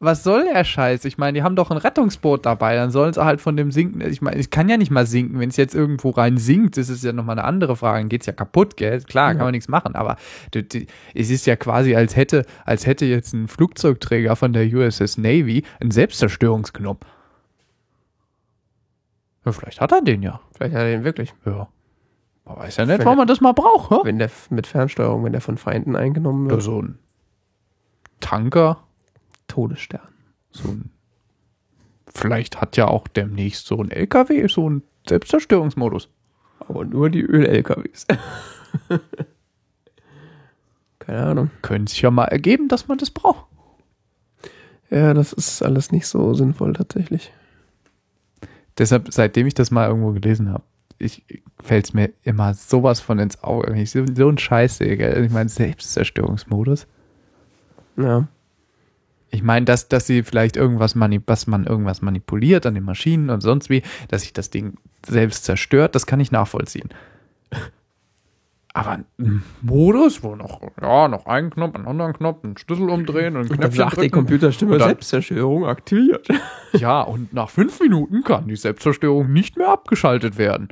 was 0.00 0.22
soll 0.22 0.44
der 0.44 0.62
Scheiß? 0.62 1.04
Ich 1.06 1.18
meine, 1.18 1.38
die 1.38 1.42
haben 1.42 1.56
doch 1.56 1.72
ein 1.72 1.76
Rettungsboot 1.76 2.46
dabei, 2.46 2.76
dann 2.76 2.92
sollen 2.92 3.12
sie 3.12 3.24
halt 3.24 3.40
von 3.40 3.56
dem 3.56 3.72
sinken. 3.72 4.00
Ich 4.00 4.22
meine, 4.22 4.38
ich 4.38 4.50
kann 4.50 4.68
ja 4.68 4.76
nicht 4.76 4.92
mal 4.92 5.06
sinken. 5.06 5.40
Wenn 5.40 5.48
es 5.48 5.56
jetzt 5.56 5.74
irgendwo 5.74 6.10
rein 6.10 6.38
sinkt, 6.38 6.76
das 6.76 6.88
ist 6.88 7.02
ja 7.02 7.12
nochmal 7.12 7.36
eine 7.36 7.44
andere 7.46 7.74
Frage. 7.74 7.98
Dann 7.98 8.08
geht's 8.08 8.26
ja 8.26 8.32
kaputt, 8.32 8.76
gell? 8.76 9.00
Klar, 9.02 9.34
kann 9.34 9.44
man 9.44 9.50
nichts 9.52 9.68
machen. 9.68 9.96
Aber 9.96 10.16
es 10.54 11.30
ist 11.30 11.46
ja 11.46 11.56
quasi, 11.56 11.96
als 11.96 12.14
hätte, 12.14 12.44
als 12.64 12.86
hätte 12.86 13.06
jetzt 13.06 13.32
ein 13.32 13.48
Flugzeugträger 13.48 14.36
von 14.36 14.52
der 14.52 14.66
USS 14.72 15.18
Navy 15.18 15.64
einen 15.80 15.90
Selbstzerstörungsknopf. 15.90 17.04
Ja, 19.44 19.52
vielleicht 19.52 19.80
hat 19.80 19.90
er 19.90 20.02
den 20.02 20.22
ja. 20.22 20.40
Vielleicht 20.54 20.74
hat 20.74 20.82
er 20.82 20.90
den 20.90 21.04
wirklich. 21.04 21.34
Ja. 21.44 21.68
Man 22.44 22.56
weiß 22.56 22.76
ja 22.76 22.86
nicht, 22.86 22.98
Wenn 22.98 23.04
warum 23.04 23.18
man 23.18 23.26
das 23.28 23.40
mal 23.40 23.52
braucht. 23.52 23.90
hä? 23.90 23.96
Wenn 24.04 24.18
der 24.18 24.30
mit 24.50 24.66
Fernsteuerung, 24.66 25.24
wenn 25.24 25.32
der 25.32 25.40
von 25.40 25.58
Feinden 25.58 25.96
eingenommen 25.96 26.46
Oder 26.46 26.56
wird, 26.56 26.62
so 26.62 26.82
ein 26.82 26.98
Tanker, 28.20 28.84
Todesstern. 29.48 30.08
so 30.50 30.68
ein. 30.68 30.90
Vielleicht 32.14 32.60
hat 32.60 32.76
ja 32.76 32.88
auch 32.88 33.06
demnächst 33.08 33.66
so 33.66 33.82
ein 33.82 33.90
LKW 33.90 34.46
so 34.48 34.66
einen 34.66 34.82
Selbstzerstörungsmodus. 35.08 36.08
Aber 36.60 36.84
nur 36.84 37.10
die 37.10 37.22
Öl-LKWs. 37.22 38.06
Keine 40.98 41.22
Ahnung. 41.22 41.50
Könnte 41.62 41.90
sich 41.90 42.02
ja 42.02 42.10
mal 42.10 42.24
ergeben, 42.24 42.68
dass 42.68 42.88
man 42.88 42.98
das 42.98 43.10
braucht. 43.10 43.46
Ja, 44.90 45.14
das 45.14 45.32
ist 45.32 45.62
alles 45.62 45.92
nicht 45.92 46.06
so 46.06 46.34
sinnvoll 46.34 46.72
tatsächlich. 46.72 47.32
Deshalb, 48.78 49.12
seitdem 49.12 49.46
ich 49.46 49.54
das 49.54 49.70
mal 49.70 49.88
irgendwo 49.88 50.12
gelesen 50.12 50.50
habe, 50.50 50.64
ich 50.98 51.24
fällt 51.62 51.86
es 51.86 51.94
mir 51.94 52.10
immer 52.22 52.54
sowas 52.54 53.00
von 53.00 53.18
ins 53.18 53.42
Auge. 53.42 53.74
Ich 53.80 53.90
so, 53.90 54.04
so 54.14 54.28
ein 54.28 54.38
Scheiß 54.38 54.78
sehe, 54.78 54.96
gell? 54.96 55.24
Ich 55.24 55.32
meine, 55.32 55.48
Selbstzerstörungsmodus. 55.48 56.86
Ja. 57.96 58.28
Ich 59.30 59.42
meine, 59.42 59.64
dass, 59.66 59.88
dass 59.88 60.06
sie 60.06 60.22
vielleicht 60.22 60.56
irgendwas 60.56 60.94
mani 60.94 61.20
was 61.26 61.46
man 61.46 61.66
irgendwas 61.66 62.00
manipuliert 62.02 62.64
an 62.66 62.74
den 62.74 62.84
Maschinen 62.84 63.28
und 63.30 63.40
sonst 63.42 63.68
wie, 63.68 63.82
dass 64.08 64.22
sich 64.22 64.32
das 64.32 64.50
Ding 64.50 64.78
selbst 65.06 65.44
zerstört, 65.44 65.94
das 65.94 66.06
kann 66.06 66.18
ich 66.20 66.32
nachvollziehen. 66.32 66.88
Aber 68.74 68.90
ein 68.90 69.42
Modus, 69.60 70.22
wo 70.22 70.36
noch, 70.36 70.60
ja, 70.80 71.08
noch 71.08 71.26
einen 71.26 71.50
Knopf, 71.50 71.74
einen 71.74 71.86
anderen 71.86 72.12
Knopf, 72.12 72.44
einen 72.44 72.56
Schlüssel 72.56 72.88
umdrehen 72.90 73.34
und 73.36 73.42
ein 73.46 73.50
Und 73.50 73.50
dann 73.50 73.58
Knöpfchen 73.58 73.78
sagt 73.78 73.92
die 73.96 74.00
drücken. 74.02 74.12
Computerstimme 74.12 74.72
Und 74.74 74.78
dann- 74.78 74.88
Selbstzerstörung 74.90 75.66
aktiviert. 75.66 76.28
Ja, 76.74 77.00
und 77.00 77.32
nach 77.32 77.48
fünf 77.48 77.80
Minuten 77.80 78.22
kann 78.24 78.46
die 78.46 78.54
Selbstzerstörung 78.56 79.32
nicht 79.32 79.56
mehr 79.56 79.68
abgeschaltet 79.68 80.36
werden. 80.36 80.68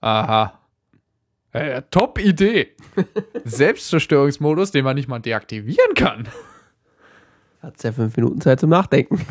Aha. 0.00 0.58
Äh, 1.52 1.82
top 1.90 2.18
Idee. 2.18 2.74
Selbstzerstörungsmodus, 3.44 4.70
den 4.70 4.84
man 4.84 4.96
nicht 4.96 5.08
mal 5.08 5.18
deaktivieren 5.18 5.94
kann. 5.94 6.28
Hat 7.62 7.82
ja 7.82 7.92
fünf 7.92 8.16
Minuten 8.16 8.40
Zeit 8.40 8.60
zum 8.60 8.70
Nachdenken. 8.70 9.24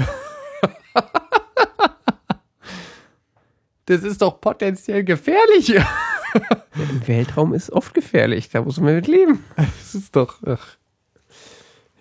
Das 3.87 4.03
ist 4.03 4.21
doch 4.21 4.41
potenziell 4.41 5.05
gefährlich. 5.05 5.73
Im 5.73 7.07
Weltraum 7.07 7.53
ist 7.53 7.71
oft 7.71 7.93
gefährlich, 7.93 8.49
da 8.49 8.61
muss 8.61 8.79
man 8.79 8.95
mit 8.95 9.07
leben. 9.07 9.45
Das 9.55 9.95
ist 9.95 10.15
doch. 10.15 10.43
Ach. 10.45 10.75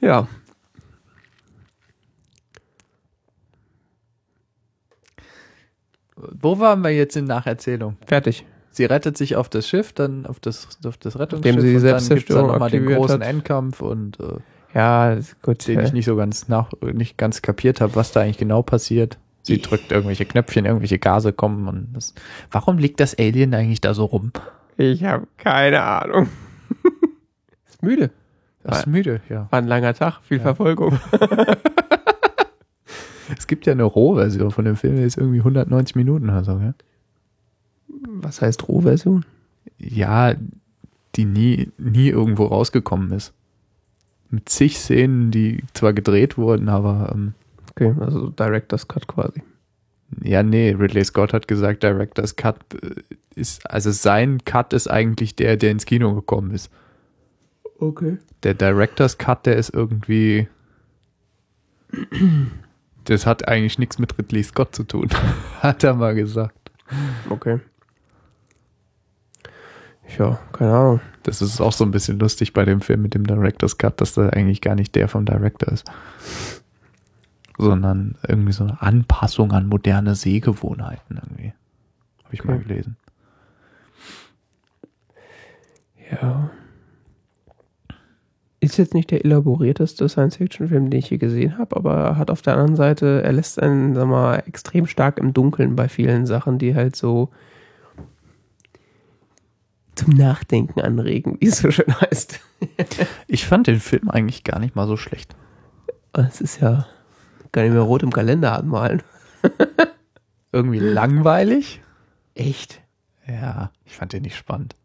Ja. 0.00 0.26
Wo 6.16 6.58
waren 6.58 6.82
wir 6.82 6.90
jetzt 6.90 7.16
in 7.16 7.26
Nacherzählung? 7.26 7.96
Fertig. 8.06 8.44
Sie 8.70 8.84
rettet 8.84 9.16
sich 9.16 9.36
auf 9.36 9.48
das 9.48 9.68
Schiff, 9.68 9.92
dann 9.92 10.26
auf 10.26 10.40
das, 10.40 10.78
auf 10.84 10.96
das 10.96 11.18
Rettungsschiff 11.18 11.54
Nachdem 11.54 11.60
sie 11.60 11.70
die 11.70 11.76
und 11.76 11.82
dann 11.84 11.92
dann 11.92 12.00
Selbstzerstörung 12.00 12.48
nochmal 12.48 12.70
den 12.70 12.86
großen 12.86 13.20
hat. 13.22 13.28
Endkampf 13.28 13.80
und 13.80 14.18
äh, 14.18 14.38
Ja, 14.76 15.12
ist 15.14 15.40
gut. 15.40 15.66
den 15.66 15.80
ich 15.80 15.94
nicht 15.94 16.04
so 16.04 16.16
ganz 16.16 16.48
nach, 16.48 16.70
nicht 16.82 17.16
ganz 17.16 17.40
kapiert 17.40 17.80
habe, 17.80 17.96
was 17.96 18.12
da 18.12 18.20
eigentlich 18.20 18.36
genau 18.36 18.60
passiert. 18.62 19.16
Sie 19.42 19.62
drückt 19.62 19.90
irgendwelche 19.90 20.26
Knöpfchen, 20.26 20.66
irgendwelche 20.66 20.98
Gase 20.98 21.32
kommen 21.32 21.66
und 21.66 21.94
das. 21.94 22.14
Warum 22.50 22.76
liegt 22.76 23.00
das 23.00 23.18
Alien 23.18 23.54
eigentlich 23.54 23.80
da 23.80 23.94
so 23.94 24.04
rum? 24.04 24.32
Ich 24.76 25.04
habe 25.04 25.26
keine 25.38 25.80
Ahnung. 25.82 26.28
ist 27.66 27.82
müde. 27.82 28.10
Das 28.64 28.80
ist 28.80 28.86
müde, 28.86 29.22
ja. 29.30 29.46
War 29.50 29.60
ein 29.60 29.68
langer 29.68 29.94
Tag, 29.94 30.20
viel 30.22 30.40
Verfolgung. 30.40 30.98
Es 33.36 33.46
gibt 33.46 33.66
ja 33.66 33.72
eine 33.72 33.82
Rohversion 33.82 34.50
von 34.50 34.64
dem 34.64 34.76
Film, 34.76 34.96
der 34.96 35.06
ist 35.06 35.18
irgendwie 35.18 35.38
190 35.38 35.96
Minuten 35.96 36.30
oder 36.30 36.44
so, 36.44 36.52
ja? 36.58 36.74
Was 37.88 38.40
heißt 38.40 38.68
Rohversion? 38.68 39.24
Ja, 39.78 40.34
die 41.16 41.24
nie, 41.24 41.72
nie 41.76 42.08
irgendwo 42.08 42.44
rausgekommen 42.44 43.10
ist. 43.12 43.32
Mit 44.30 44.48
zig 44.48 44.78
Szenen, 44.78 45.30
die 45.30 45.62
zwar 45.72 45.92
gedreht 45.92 46.36
wurden, 46.36 46.68
aber 46.68 47.12
ähm, 47.14 47.34
Okay, 47.78 47.94
also 48.00 48.30
Director's 48.30 48.88
Cut 48.88 49.06
quasi. 49.06 49.42
Ja, 50.22 50.42
nee, 50.42 50.70
Ridley 50.70 51.04
Scott 51.04 51.32
hat 51.34 51.46
gesagt, 51.46 51.82
Director's 51.82 52.36
Cut 52.36 52.56
äh, 52.82 53.02
ist, 53.34 53.68
also 53.70 53.90
sein 53.90 54.42
Cut 54.44 54.72
ist 54.72 54.88
eigentlich 54.88 55.36
der, 55.36 55.56
der 55.56 55.72
ins 55.72 55.84
Kino 55.84 56.14
gekommen 56.14 56.52
ist. 56.52 56.70
Okay. 57.78 58.16
Der 58.44 58.54
Director's 58.54 59.18
Cut, 59.18 59.44
der 59.44 59.56
ist 59.56 59.74
irgendwie, 59.74 60.48
das 63.04 63.26
hat 63.26 63.46
eigentlich 63.46 63.78
nichts 63.78 63.98
mit 63.98 64.16
Ridley 64.16 64.42
Scott 64.42 64.74
zu 64.74 64.84
tun, 64.84 65.10
hat 65.60 65.84
er 65.84 65.94
mal 65.94 66.14
gesagt. 66.14 66.70
Okay. 67.28 67.60
Ja, 70.18 70.38
keine 70.52 70.72
Ahnung. 70.72 71.00
Das 71.26 71.42
ist 71.42 71.60
auch 71.60 71.72
so 71.72 71.84
ein 71.84 71.90
bisschen 71.90 72.20
lustig 72.20 72.52
bei 72.52 72.64
dem 72.64 72.80
Film 72.80 73.02
mit 73.02 73.14
dem 73.14 73.26
Director's 73.26 73.78
Cut, 73.78 74.00
dass 74.00 74.14
da 74.14 74.28
eigentlich 74.28 74.60
gar 74.60 74.76
nicht 74.76 74.94
der 74.94 75.08
vom 75.08 75.26
Director 75.26 75.72
ist. 75.72 75.84
Sondern 77.58 78.14
irgendwie 78.28 78.52
so 78.52 78.62
eine 78.62 78.80
Anpassung 78.80 79.50
an 79.50 79.66
moderne 79.66 80.14
Sehgewohnheiten 80.14 81.20
irgendwie. 81.20 81.52
Habe 82.22 82.34
ich 82.34 82.44
mal 82.44 82.54
Okay. 82.54 82.68
gelesen. 82.68 82.96
Ja. 86.12 86.50
Ist 88.60 88.76
jetzt 88.76 88.94
nicht 88.94 89.10
der 89.10 89.24
elaborierteste 89.24 90.08
Science-Fiction-Film, 90.08 90.90
den 90.90 90.98
ich 91.00 91.10
je 91.10 91.18
gesehen 91.18 91.58
habe, 91.58 91.74
aber 91.74 91.94
er 91.94 92.16
hat 92.18 92.30
auf 92.30 92.42
der 92.42 92.52
anderen 92.54 92.76
Seite, 92.76 93.22
er 93.24 93.32
lässt 93.32 93.60
einen, 93.60 93.96
sag 93.96 94.06
mal, 94.06 94.44
extrem 94.46 94.86
stark 94.86 95.18
im 95.18 95.34
Dunkeln 95.34 95.74
bei 95.74 95.88
vielen 95.88 96.24
Sachen, 96.24 96.58
die 96.58 96.76
halt 96.76 96.94
so 96.94 97.30
zum 99.96 100.12
Nachdenken 100.14 100.80
anregen, 100.80 101.36
wie 101.40 101.46
es 101.48 101.58
so 101.58 101.70
schön 101.70 101.92
heißt. 102.00 102.40
Ich 103.28 103.44
fand 103.46 103.66
den 103.66 103.80
Film 103.80 104.08
eigentlich 104.08 104.44
gar 104.44 104.58
nicht 104.60 104.74
mal 104.76 104.86
so 104.86 104.96
schlecht. 104.96 105.34
Es 106.14 106.40
ist 106.40 106.60
ja 106.60 106.86
gar 107.52 107.62
nicht 107.62 107.72
mehr 107.72 107.82
rot 107.82 108.02
im 108.02 108.12
Kalender 108.12 108.56
anmalen. 108.58 109.02
Irgendwie 110.52 110.78
langweilig. 110.78 111.80
Echt? 112.34 112.80
Ja, 113.26 113.70
ich 113.84 113.94
fand 113.94 114.12
den 114.12 114.22
nicht 114.22 114.36
spannend. 114.36 114.76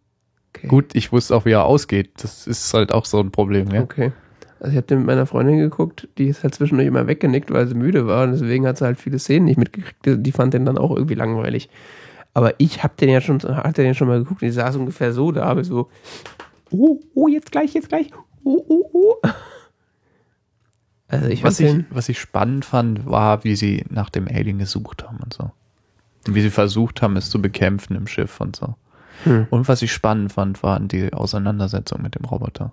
Okay. 0.54 0.68
Gut, 0.68 0.94
ich 0.96 1.12
wusste 1.12 1.36
auch, 1.36 1.46
wie 1.46 1.52
er 1.52 1.64
ausgeht. 1.66 2.12
Das 2.22 2.48
ist 2.48 2.74
halt 2.74 2.94
auch 2.94 3.06
so 3.06 3.20
ein 3.20 3.32
Problem, 3.32 3.70
ja. 3.72 3.82
Okay. 3.82 4.12
Also 4.60 4.72
ich 4.72 4.78
habe 4.78 4.88
den 4.88 5.00
mit 5.00 5.08
meiner 5.08 5.26
Freundin 5.26 5.58
geguckt, 5.58 6.08
die 6.18 6.28
ist 6.28 6.44
halt 6.44 6.54
zwischendurch 6.56 6.88
immer 6.88 7.08
weggenickt, 7.08 7.52
weil 7.52 7.68
sie 7.68 7.74
müde 7.74 8.06
war 8.06 8.24
und 8.26 8.34
deswegen 8.34 8.68
hat 8.68 8.78
sie 8.78 8.86
halt 8.86 9.00
viele 9.00 9.18
Szenen 9.18 9.46
nicht 9.46 9.58
mitgekriegt. 9.58 10.06
Die- 10.06 10.22
Die 10.22 10.32
fand 10.32 10.54
den 10.54 10.66
dann 10.66 10.78
auch 10.78 10.92
irgendwie 10.96 11.16
langweilig. 11.16 11.70
Aber 12.34 12.54
ich 12.60 12.84
habe 12.84 12.94
den 13.00 13.10
ja 13.10 13.22
schon, 13.22 13.42
hatte 13.44 13.84
den 13.84 13.96
schon 13.96 14.08
mal 14.08 14.20
geguckt 14.20 14.42
und 14.42 14.48
die 14.48 14.54
saß 14.54 14.76
ungefähr 14.78 15.14
so 15.14 15.32
da, 15.32 15.44
aber 15.44 15.64
so, 15.64 15.90
oh, 16.72 17.00
oh, 17.14 17.28
jetzt 17.28 17.52
gleich, 17.52 17.74
jetzt 17.74 17.90
gleich, 17.90 18.10
oh, 18.44 18.64
oh, 18.68 18.90
oh. 18.94 19.16
Also 21.08 21.28
ich 21.28 21.44
Was 21.44 21.60
ich, 21.60 21.84
was 21.90 22.08
ich 22.08 22.20
spannend 22.20 22.64
fand, 22.64 23.06
war, 23.06 23.44
wie 23.44 23.58
sie 23.58 23.84
nach 23.90 24.10
dem 24.10 24.30
Alien 24.30 24.60
gesucht 24.60 25.04
haben 25.04 25.18
und 25.22 25.34
so. 25.34 25.52
Und 26.26 26.36
wie 26.36 26.42
sie 26.42 26.50
versucht 26.50 27.02
haben, 27.02 27.18
es 27.18 27.30
zu 27.30 27.42
bekämpfen 27.42 27.98
im 27.98 28.08
Schiff 28.08 28.40
und 28.40 28.56
so. 28.56 28.76
Hm. 29.26 29.48
Und 29.50 29.68
was 29.68 29.82
ich 29.82 29.92
spannend 29.92 30.32
fand, 30.32 30.64
waren 30.64 30.88
die 30.88 31.12
Auseinandersetzung 31.12 32.02
mit 32.02 32.16
dem 32.16 32.24
Roboter. 32.24 32.72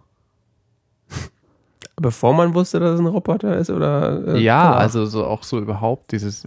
bevor 2.01 2.33
man 2.33 2.55
wusste, 2.55 2.79
dass 2.81 2.95
es 2.95 3.01
ein 3.01 3.07
Roboter 3.07 3.57
ist 3.57 3.71
oder 3.71 4.37
äh, 4.37 4.41
ja, 4.41 4.65
danach? 4.65 4.81
also 4.81 5.07
so 5.07 5.27
auch 5.27 5.43
so 5.43 5.59
überhaupt 5.59 6.13
dieses, 6.13 6.47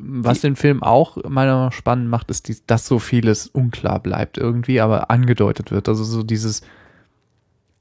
was 0.00 0.40
den 0.40 0.56
Film 0.56 0.82
auch 0.82 1.16
meiner 1.16 1.52
Meinung 1.54 1.64
nach 1.66 1.72
spannend 1.72 2.08
macht, 2.08 2.30
ist, 2.30 2.48
die, 2.48 2.56
dass 2.66 2.86
so 2.86 2.98
vieles 2.98 3.46
unklar 3.48 4.00
bleibt 4.00 4.38
irgendwie, 4.38 4.80
aber 4.80 5.10
angedeutet 5.10 5.70
wird. 5.70 5.88
Also 5.88 6.04
so 6.04 6.22
dieses, 6.22 6.62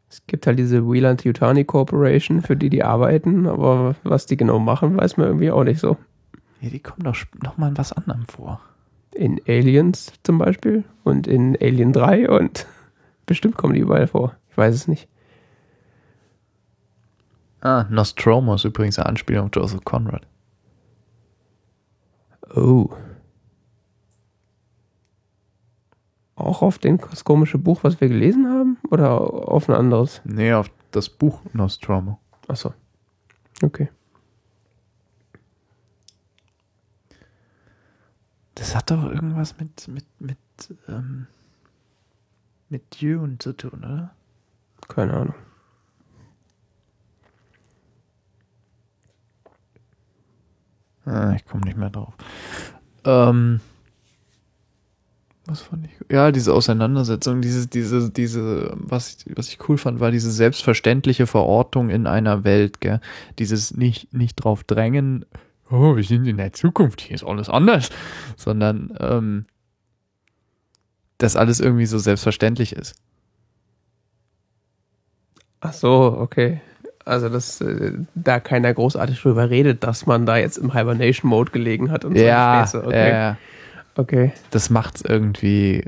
Es 0.09 0.25
gibt 0.27 0.47
halt 0.47 0.57
diese 0.59 0.89
Wieland 0.89 1.23
Yutani 1.23 1.63
Corporation, 1.65 2.41
für 2.41 2.55
die 2.55 2.69
die 2.69 2.83
arbeiten, 2.83 3.45
aber 3.47 3.95
was 4.03 4.25
die 4.25 4.37
genau 4.37 4.59
machen, 4.59 4.97
weiß 4.97 5.17
man 5.17 5.27
irgendwie 5.27 5.51
auch 5.51 5.63
nicht 5.63 5.79
so. 5.79 5.97
ja, 6.61 6.69
die 6.69 6.79
kommen 6.79 7.03
doch 7.03 7.15
sp- 7.15 7.37
noch 7.43 7.57
mal 7.57 7.69
in 7.69 7.77
was 7.77 7.93
anderem 7.93 8.25
vor. 8.25 8.59
In 9.13 9.41
Aliens 9.47 10.13
zum 10.23 10.37
Beispiel 10.37 10.83
und 11.03 11.27
in 11.27 11.57
Alien 11.61 11.91
3 11.93 12.29
und 12.29 12.67
bestimmt 13.25 13.57
kommen 13.57 13.73
die 13.73 13.79
überall 13.81 14.07
vor. 14.07 14.35
Ich 14.51 14.57
weiß 14.57 14.73
es 14.75 14.87
nicht. 14.87 15.07
Ah, 17.61 17.85
Nostromo 17.89 18.55
ist 18.55 18.65
übrigens 18.65 18.99
eine 18.99 19.07
Anspielung 19.07 19.45
auf 19.47 19.51
Joseph 19.53 19.83
Conrad. 19.83 20.27
Oh. 22.55 22.89
Auch 26.35 26.61
auf 26.61 26.77
den, 26.77 26.97
das 26.97 27.23
komische 27.23 27.57
Buch, 27.57 27.83
was 27.83 27.99
wir 27.99 28.07
gelesen 28.07 28.47
haben? 28.47 28.77
Oder 28.91 29.19
auf 29.19 29.67
ein 29.69 29.75
anderes? 29.75 30.21
Nee, 30.23 30.53
auf 30.53 30.69
das 30.91 31.09
Buch 31.09 31.41
Nostromo. 31.53 32.19
Achso. 32.47 32.73
Okay. 33.63 33.89
Das 38.55 38.75
hat 38.75 38.91
doch 38.91 39.03
irgendwas 39.03 39.57
mit, 39.59 39.87
mit, 39.87 40.05
mit, 40.19 40.37
ähm, 40.87 41.27
mit 42.69 43.01
Dune 43.01 43.37
zu 43.39 43.53
tun, 43.53 43.79
oder? 43.79 44.15
Keine 44.87 45.13
Ahnung. 45.13 45.35
Ah, 51.07 51.33
ich 51.35 51.45
komme 51.45 51.63
nicht 51.63 51.77
mehr 51.77 51.89
drauf. 51.89 52.13
Ähm, 53.05 53.61
was 55.45 55.61
fand 55.61 55.85
ich? 55.85 55.91
Ja, 56.11 56.33
diese 56.33 56.53
Auseinandersetzung, 56.53 57.41
diese, 57.41 57.67
diese, 57.67 58.11
diese, 58.11 58.73
was 58.75 59.23
ich, 59.25 59.37
was 59.37 59.47
ich 59.47 59.69
cool 59.69 59.77
fand, 59.77 60.01
war 60.01 60.11
diese 60.11 60.29
selbstverständliche 60.29 61.25
Verortung 61.25 61.89
in 61.89 62.07
einer 62.07 62.43
Welt, 62.43 62.81
gell? 62.81 62.99
Dieses 63.39 63.73
nicht, 63.73 64.13
nicht 64.13 64.35
drauf 64.35 64.65
drängen, 64.65 65.25
oh, 65.71 65.95
wir 65.95 66.03
sind 66.03 66.27
in 66.27 66.35
der 66.35 66.51
Zukunft, 66.51 66.99
hier 66.99 67.15
ist 67.15 67.23
alles 67.23 67.47
anders, 67.47 67.89
sondern, 68.35 68.93
ähm, 68.99 69.45
dass 71.19 71.37
alles 71.37 71.61
irgendwie 71.61 71.85
so 71.85 71.97
selbstverständlich 71.97 72.73
ist. 72.73 72.95
Ach 75.61 75.73
so, 75.73 76.17
okay. 76.19 76.61
Also, 77.07 77.29
dass 77.29 77.61
äh, 77.61 77.93
da 78.15 78.41
keiner 78.41 78.73
großartig 78.73 79.21
drüber 79.21 79.49
redet, 79.49 79.81
dass 79.83 80.05
man 80.05 80.25
da 80.25 80.35
jetzt 80.35 80.57
im 80.57 80.73
Hibernation-Mode 80.73 81.51
gelegen 81.51 81.89
hat 81.89 82.03
und 82.03 82.17
so 82.17 82.23
ja, 82.23 82.67
Späße. 82.67 82.85
Okay. 82.85 83.31
äh, 83.31 83.35
okay. 83.95 84.33
das 84.51 84.69
macht's 84.69 85.01
irgendwie, 85.01 85.85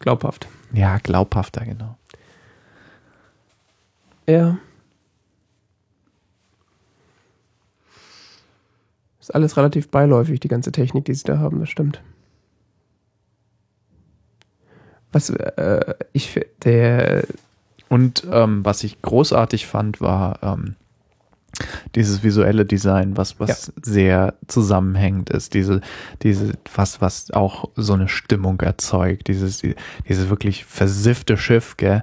Glaubhaft. 0.00 0.48
ja, 0.72 0.98
glaubhafter, 0.98 1.64
genau. 1.64 1.96
Ja. 4.28 4.58
Ist 9.20 9.32
alles 9.32 9.56
relativ 9.56 9.88
beiläufig, 9.88 10.40
die 10.40 10.48
ganze 10.48 10.72
Technik, 10.72 11.04
die 11.04 11.14
sie 11.14 11.24
da 11.24 11.38
haben, 11.38 11.60
das 11.60 11.68
stimmt. 11.68 12.02
Was, 15.12 15.30
äh, 15.30 15.94
ich, 16.12 16.40
der, 16.64 17.22
Und 17.90 18.24
ähm, 18.30 18.64
was 18.64 18.84
ich 18.84 19.02
großartig 19.02 19.66
fand, 19.66 20.00
war 20.00 20.38
ähm, 20.42 20.76
dieses 21.96 22.22
visuelle 22.22 22.64
Design, 22.64 23.16
was, 23.16 23.40
was 23.40 23.72
sehr 23.82 24.34
zusammenhängend 24.46 25.30
ist. 25.30 25.54
Diese, 25.54 25.80
diese, 26.22 26.52
was, 26.72 27.00
was 27.00 27.32
auch 27.32 27.68
so 27.74 27.94
eine 27.94 28.08
Stimmung 28.08 28.60
erzeugt. 28.60 29.26
Dieses, 29.26 29.58
die, 29.58 29.74
dieses 30.08 30.30
wirklich 30.30 30.64
versiffte 30.64 31.36
Schiff, 31.36 31.76
gell? 31.76 32.02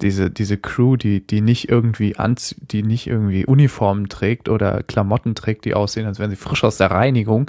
Diese, 0.00 0.30
diese 0.30 0.56
Crew, 0.56 0.96
die, 0.96 1.24
die 1.24 1.42
nicht 1.42 1.68
irgendwie 1.68 2.16
anz 2.16 2.56
die 2.58 2.82
nicht 2.82 3.06
irgendwie 3.06 3.44
Uniformen 3.44 4.08
trägt 4.08 4.48
oder 4.48 4.82
Klamotten 4.82 5.34
trägt, 5.34 5.66
die 5.66 5.74
aussehen, 5.74 6.06
als 6.06 6.18
wären 6.18 6.30
sie 6.30 6.36
frisch 6.36 6.64
aus 6.64 6.78
der 6.78 6.90
Reinigung, 6.90 7.48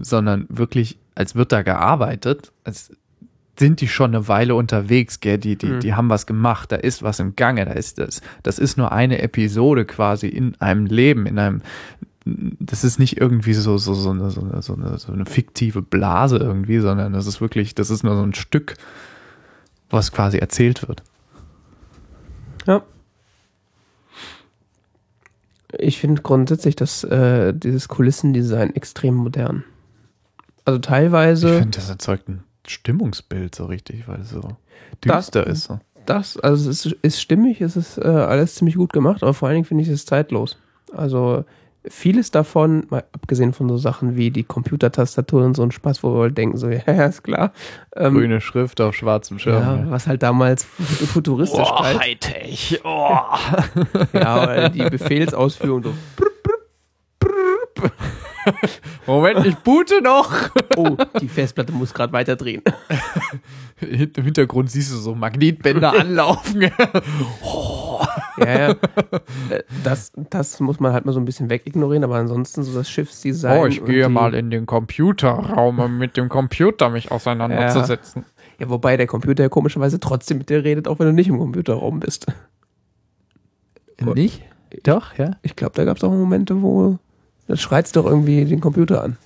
sondern 0.00 0.46
wirklich, 0.48 0.98
als 1.16 1.34
wird 1.34 1.50
da 1.50 1.62
gearbeitet, 1.62 2.52
als 2.64 2.92
sind 3.58 3.80
die 3.80 3.88
schon 3.88 4.14
eine 4.14 4.28
Weile 4.28 4.54
unterwegs, 4.54 5.20
gell? 5.20 5.38
Die, 5.38 5.56
die, 5.56 5.66
Mhm. 5.66 5.80
die 5.80 5.94
haben 5.94 6.10
was 6.10 6.26
gemacht, 6.26 6.72
da 6.72 6.76
ist 6.76 7.02
was 7.02 7.18
im 7.20 7.36
Gange, 7.36 7.64
da 7.64 7.72
ist 7.72 7.98
das. 7.98 8.20
Das 8.42 8.58
ist 8.58 8.76
nur 8.76 8.92
eine 8.92 9.20
Episode 9.22 9.84
quasi 9.84 10.28
in 10.28 10.54
einem 10.60 10.86
Leben, 10.86 11.26
in 11.26 11.38
einem, 11.38 11.62
das 12.24 12.84
ist 12.84 12.98
nicht 12.98 13.18
irgendwie 13.20 13.54
so, 13.54 13.78
so, 13.78 13.94
so, 13.94 14.10
eine, 14.10 14.30
so, 14.30 14.40
eine, 14.42 14.60
so, 14.62 14.74
eine, 14.74 14.98
so 14.98 15.12
eine 15.12 15.26
fiktive 15.26 15.80
Blase 15.82 16.36
irgendwie, 16.38 16.80
sondern 16.80 17.12
das 17.12 17.26
ist 17.26 17.40
wirklich, 17.40 17.74
das 17.74 17.90
ist 17.90 18.02
nur 18.02 18.16
so 18.16 18.22
ein 18.22 18.34
Stück, 18.34 18.74
was 19.90 20.12
quasi 20.12 20.38
erzählt 20.38 20.86
wird. 20.88 21.02
ja. 22.66 22.82
Ich 25.78 25.98
finde 25.98 26.22
grundsätzlich, 26.22 26.76
dass 26.76 27.04
äh, 27.04 27.52
dieses 27.52 27.88
Kulissendesign 27.88 28.74
extrem 28.76 29.14
modern. 29.14 29.64
Also 30.64 30.78
Ich 30.78 30.86
teilweise. 30.86 31.58
finde, 31.58 31.76
das 31.76 31.90
erzeugt 31.90 32.28
ein 32.28 32.42
Stimmungsbild 32.68 33.54
so 33.54 33.66
richtig, 33.66 34.06
weil 34.08 34.20
es 34.20 34.30
so 34.30 34.56
Das- 35.00 35.26
düster 35.26 35.46
ist. 35.46 35.64
So. 35.64 35.78
das, 36.06 36.36
also 36.38 36.70
es 36.70 36.86
ist, 36.86 36.96
ist 37.02 37.20
stimmig, 37.20 37.60
es 37.60 37.76
ist 37.76 37.98
äh, 37.98 38.02
alles 38.06 38.54
ziemlich 38.56 38.76
gut 38.76 38.92
gemacht, 38.92 39.22
aber 39.22 39.34
vor 39.34 39.48
allen 39.48 39.56
Dingen 39.56 39.64
finde 39.66 39.82
ich 39.84 39.88
es 39.90 40.06
zeitlos. 40.06 40.56
Also 40.94 41.44
vieles 41.88 42.32
davon, 42.32 42.86
mal 42.90 43.04
abgesehen 43.12 43.52
von 43.52 43.68
so 43.68 43.76
Sachen 43.76 44.16
wie 44.16 44.30
die 44.32 44.42
Computertastaturen 44.42 45.46
und 45.46 45.54
so 45.56 45.62
ein 45.62 45.70
Spaß, 45.70 46.02
wo 46.02 46.14
wir 46.14 46.22
halt 46.22 46.36
denken, 46.38 46.56
so, 46.56 46.68
ja, 46.86 47.04
ist 47.06 47.22
klar. 47.22 47.52
Ähm, 47.94 48.14
Grüne 48.14 48.40
Schrift 48.40 48.80
auf 48.80 48.94
schwarzem 48.96 49.38
Schirm. 49.38 49.62
ja, 49.62 49.76
Ja. 49.76 49.90
was 49.90 50.06
halt 50.08 50.22
damals 50.24 50.64
fu- 50.64 50.82
futuristisch 50.82 51.68
halt, 51.70 52.00
Hightech. 52.00 52.80
Oh. 52.84 53.18
ja, 54.12 54.42
oder 54.42 54.68
die 54.68 54.82
Befehlsausführung 54.90 55.82
so, 55.84 55.94
Moment, 59.06 59.44
ich 59.46 59.56
boote 59.56 60.00
noch. 60.02 60.32
oh, 60.76 60.96
die 61.20 61.28
Festplatte 61.28 61.72
muss 61.72 61.92
gerade 61.94 62.12
weiter 62.12 62.36
drehen. 62.36 62.62
Im 63.80 64.24
Hintergrund 64.24 64.70
siehst 64.70 64.92
du 64.92 64.96
so 64.96 65.14
Magnetbänder 65.14 65.92
anlaufen. 65.98 66.70
Ja, 68.38 68.46
ja. 68.46 68.68
Äh, 69.48 69.62
Das, 69.82 70.12
das 70.28 70.60
muss 70.60 70.78
man 70.78 70.92
halt 70.92 71.06
mal 71.06 71.12
so 71.12 71.18
ein 71.20 71.24
bisschen 71.24 71.48
wegignorieren, 71.48 72.04
aber 72.04 72.16
ansonsten 72.16 72.62
so 72.64 72.74
das 72.76 72.90
Schiffsdesign. 72.90 73.58
oh, 73.62 73.66
ich 73.66 73.82
gehe 73.82 74.10
mal 74.10 74.34
in 74.34 74.50
den 74.50 74.66
Computerraum, 74.66 75.78
um 75.78 75.96
mit 75.96 76.18
dem 76.18 76.28
Computer 76.28 76.90
mich 76.90 77.10
auseinanderzusetzen. 77.10 78.26
Ja, 78.58 78.68
wobei 78.68 78.98
der 78.98 79.06
Computer 79.06 79.44
ja 79.44 79.48
komischerweise 79.48 80.00
trotzdem 80.00 80.36
mit 80.36 80.50
dir 80.50 80.62
redet, 80.64 80.86
auch 80.86 80.98
wenn 80.98 81.06
du 81.06 81.12
nicht 81.14 81.28
im 81.28 81.38
Computerraum 81.38 81.98
bist. 82.00 82.26
Nicht? 84.00 84.42
Doch, 84.82 85.14
ja. 85.16 85.30
Ich 85.40 85.56
glaube, 85.56 85.72
da 85.74 85.84
gab 85.86 85.96
es 85.96 86.04
auch 86.04 86.10
Momente, 86.10 86.60
wo 86.60 86.98
das 87.46 87.60
schreit 87.60 87.94
doch 87.96 88.06
irgendwie 88.06 88.44
den 88.44 88.60
Computer 88.60 89.02
an. 89.02 89.16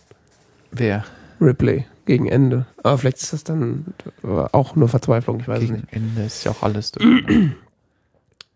Wer? 0.71 1.05
Ripley 1.41 1.87
gegen 2.05 2.27
Ende. 2.27 2.67
Aber 2.83 2.99
vielleicht 2.99 3.19
ist 3.19 3.33
das 3.33 3.45
dann 3.45 3.87
auch 4.53 4.77
nur 4.77 4.89
Verzweiflung, 4.89 5.41
ich 5.41 5.49
weiß 5.49 5.63
es 5.63 5.69
Gegen 5.69 5.81
nicht. 5.81 5.93
Ende 5.93 6.23
ist 6.23 6.45
ja 6.45 6.51
auch 6.53 6.63
alles. 6.63 6.93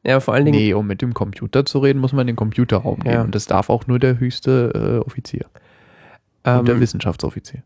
Ja, 0.06 0.20
vor 0.20 0.34
allen 0.34 0.44
Dingen, 0.44 0.58
nee, 0.58 0.74
um 0.74 0.86
mit 0.86 1.00
dem 1.00 1.14
Computer 1.14 1.64
zu 1.64 1.78
reden, 1.78 1.98
muss 1.98 2.12
man 2.12 2.22
in 2.22 2.34
den 2.34 2.36
Computerraum 2.36 3.00
gehen. 3.00 3.12
Ja. 3.12 3.22
Und 3.22 3.34
das 3.34 3.46
darf 3.46 3.70
auch 3.70 3.86
nur 3.86 3.98
der 3.98 4.18
höchste 4.18 5.00
äh, 5.02 5.06
Offizier. 5.06 5.46
und 6.44 6.68
der 6.68 6.74
ähm, 6.74 6.80
Wissenschaftsoffizier. 6.82 7.62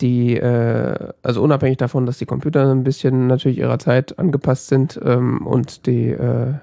die, 0.00 0.36
äh, 0.36 1.12
also 1.24 1.42
unabhängig 1.42 1.78
davon, 1.78 2.06
dass 2.06 2.18
die 2.18 2.26
Computer 2.26 2.70
ein 2.70 2.84
bisschen 2.84 3.26
natürlich 3.26 3.58
ihrer 3.58 3.80
Zeit 3.80 4.16
angepasst 4.16 4.68
sind 4.68 5.00
ähm, 5.04 5.44
und 5.44 5.86
die 5.86 6.10
äh, 6.10 6.54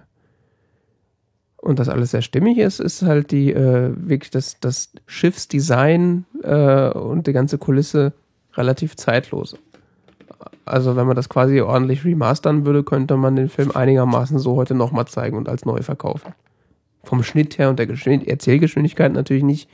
und 1.62 1.78
das 1.78 1.90
alles 1.90 2.12
sehr 2.12 2.24
stimmig 2.24 2.58
ist, 2.58 2.80
ist 2.80 3.04
halt 3.04 3.32
die 3.32 3.54
äh, 3.54 3.94
wirklich 3.96 4.32
das, 4.32 4.60
das 4.60 4.90
Schiffsdesign 5.06 6.26
äh, 6.44 6.90
und 6.90 7.28
die 7.28 7.34
ganze 7.34 7.60
Kulisse 7.60 8.14
relativ 8.56 8.96
zeitlos. 8.96 9.56
Also 10.66 10.96
wenn 10.96 11.06
man 11.06 11.16
das 11.16 11.30
quasi 11.30 11.62
ordentlich 11.62 12.04
remastern 12.04 12.66
würde, 12.66 12.84
könnte 12.84 13.16
man 13.16 13.36
den 13.36 13.50
Film 13.50 13.72
einigermaßen 13.74 14.40
so 14.40 14.56
heute 14.56 14.74
nochmal 14.74 15.06
zeigen 15.06 15.38
und 15.38 15.48
als 15.48 15.66
neu 15.66 15.82
verkaufen. 15.84 16.34
Vom 17.04 17.24
Schnitt 17.24 17.58
her 17.60 17.70
und 17.70 17.78
der 17.78 17.88
Geschwind 17.88 18.28
Erzählgeschwindigkeit 18.28 19.14
natürlich 19.14 19.44
nicht. 19.44 19.70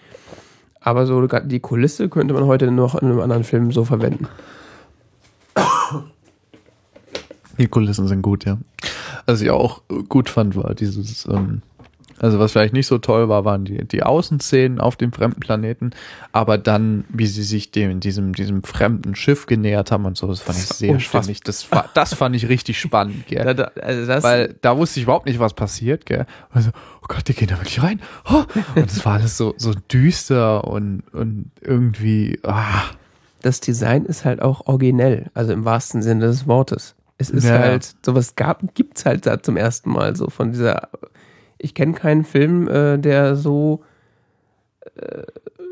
Aber 0.81 1.05
so 1.05 1.26
die 1.26 1.59
Kulisse 1.59 2.09
könnte 2.09 2.34
man 2.34 2.45
heute 2.45 2.69
noch 2.69 2.95
in 2.95 3.07
einem 3.07 3.22
anderen 3.22 3.43
Film 3.43 3.72
so 3.72 3.85
verwenden. 3.85 4.27
Die 7.57 7.68
Kulissen 7.68 8.07
sind 8.07 8.22
gut, 8.22 8.45
ja. 8.45 8.57
Was 9.26 9.41
ich 9.41 9.49
auch 9.49 9.81
gut 10.09 10.30
fand, 10.30 10.55
war 10.55 10.76
dieses, 10.76 11.26
ähm, 11.26 11.61
also 12.19 12.39
was 12.39 12.52
vielleicht 12.52 12.73
nicht 12.73 12.88
so 12.88 12.98
toll 12.98 13.30
war, 13.30 13.45
waren 13.45 13.65
die, 13.65 13.88
die 13.88 14.03
Außenszenen 14.03 14.80
auf 14.80 14.95
dem 14.95 15.11
fremden 15.11 15.39
Planeten, 15.39 15.91
aber 16.31 16.57
dann, 16.57 17.06
wie 17.10 17.27
sie 17.27 17.44
sich 17.44 17.72
dem, 17.72 17.99
diesem, 17.99 18.34
diesem 18.34 18.64
fremden 18.64 19.15
Schiff 19.15 19.45
genähert 19.45 19.91
haben 19.91 20.06
und 20.06 20.18
so, 20.18 20.27
das 20.27 20.41
fand 20.41 20.57
ich 20.57 20.65
sehr 20.65 20.99
spannend. 20.99 21.48
Das, 21.48 21.68
das 21.94 22.14
fand 22.14 22.35
ich 22.35 22.49
richtig 22.49 22.80
spannend, 22.80 23.27
gell. 23.27 23.44
Da, 23.44 23.53
da, 23.53 23.72
also 23.81 24.23
Weil 24.23 24.56
da 24.61 24.77
wusste 24.77 24.99
ich 24.99 25.03
überhaupt 25.03 25.26
nicht, 25.26 25.39
was 25.39 25.53
passiert, 25.53 26.06
gell. 26.06 26.26
Also, 26.49 26.72
oh 27.02 27.06
Gott, 27.07 27.27
die 27.27 27.34
gehen 27.34 27.48
da 27.48 27.57
wirklich 27.57 27.81
rein. 27.81 28.02
Oh. 28.30 28.44
Und 28.76 28.89
es 28.89 29.06
war 29.06 29.14
alles 29.14 29.38
so, 29.38 29.53
so 29.57 29.73
düster 29.91 30.64
und, 30.65 31.03
und 31.14 31.52
irgendwie, 31.61 32.39
ah. 32.44 32.84
das 33.41 33.60
Design 33.60 34.06
ist 34.06 34.26
halt 34.26 34.41
auch 34.41 34.65
originell, 34.65 35.30
also 35.34 35.53
im 35.53 35.65
wahrsten 35.65 36.02
Sinne 36.02 36.27
des 36.27 36.48
Wortes. 36.48 36.95
Es 37.18 37.30
ist 37.30 37.45
Ja, 37.45 37.56
ja. 37.56 37.61
halt, 37.61 37.95
sowas 38.06 38.35
gab, 38.35 38.61
gibt's 38.76 39.06
halt 39.06 39.26
da 39.26 39.41
zum 39.41 39.57
ersten 39.57 39.89
Mal 39.89 40.15
so 40.15 40.30
von 40.30 40.52
dieser. 40.52 40.89
Ich 41.57 41.73
kenne 41.73 41.93
keinen 41.93 42.23
Film, 42.23 42.67
äh, 42.67 42.97
der 42.97 43.35
so 43.35 43.84
äh, 44.95 45.23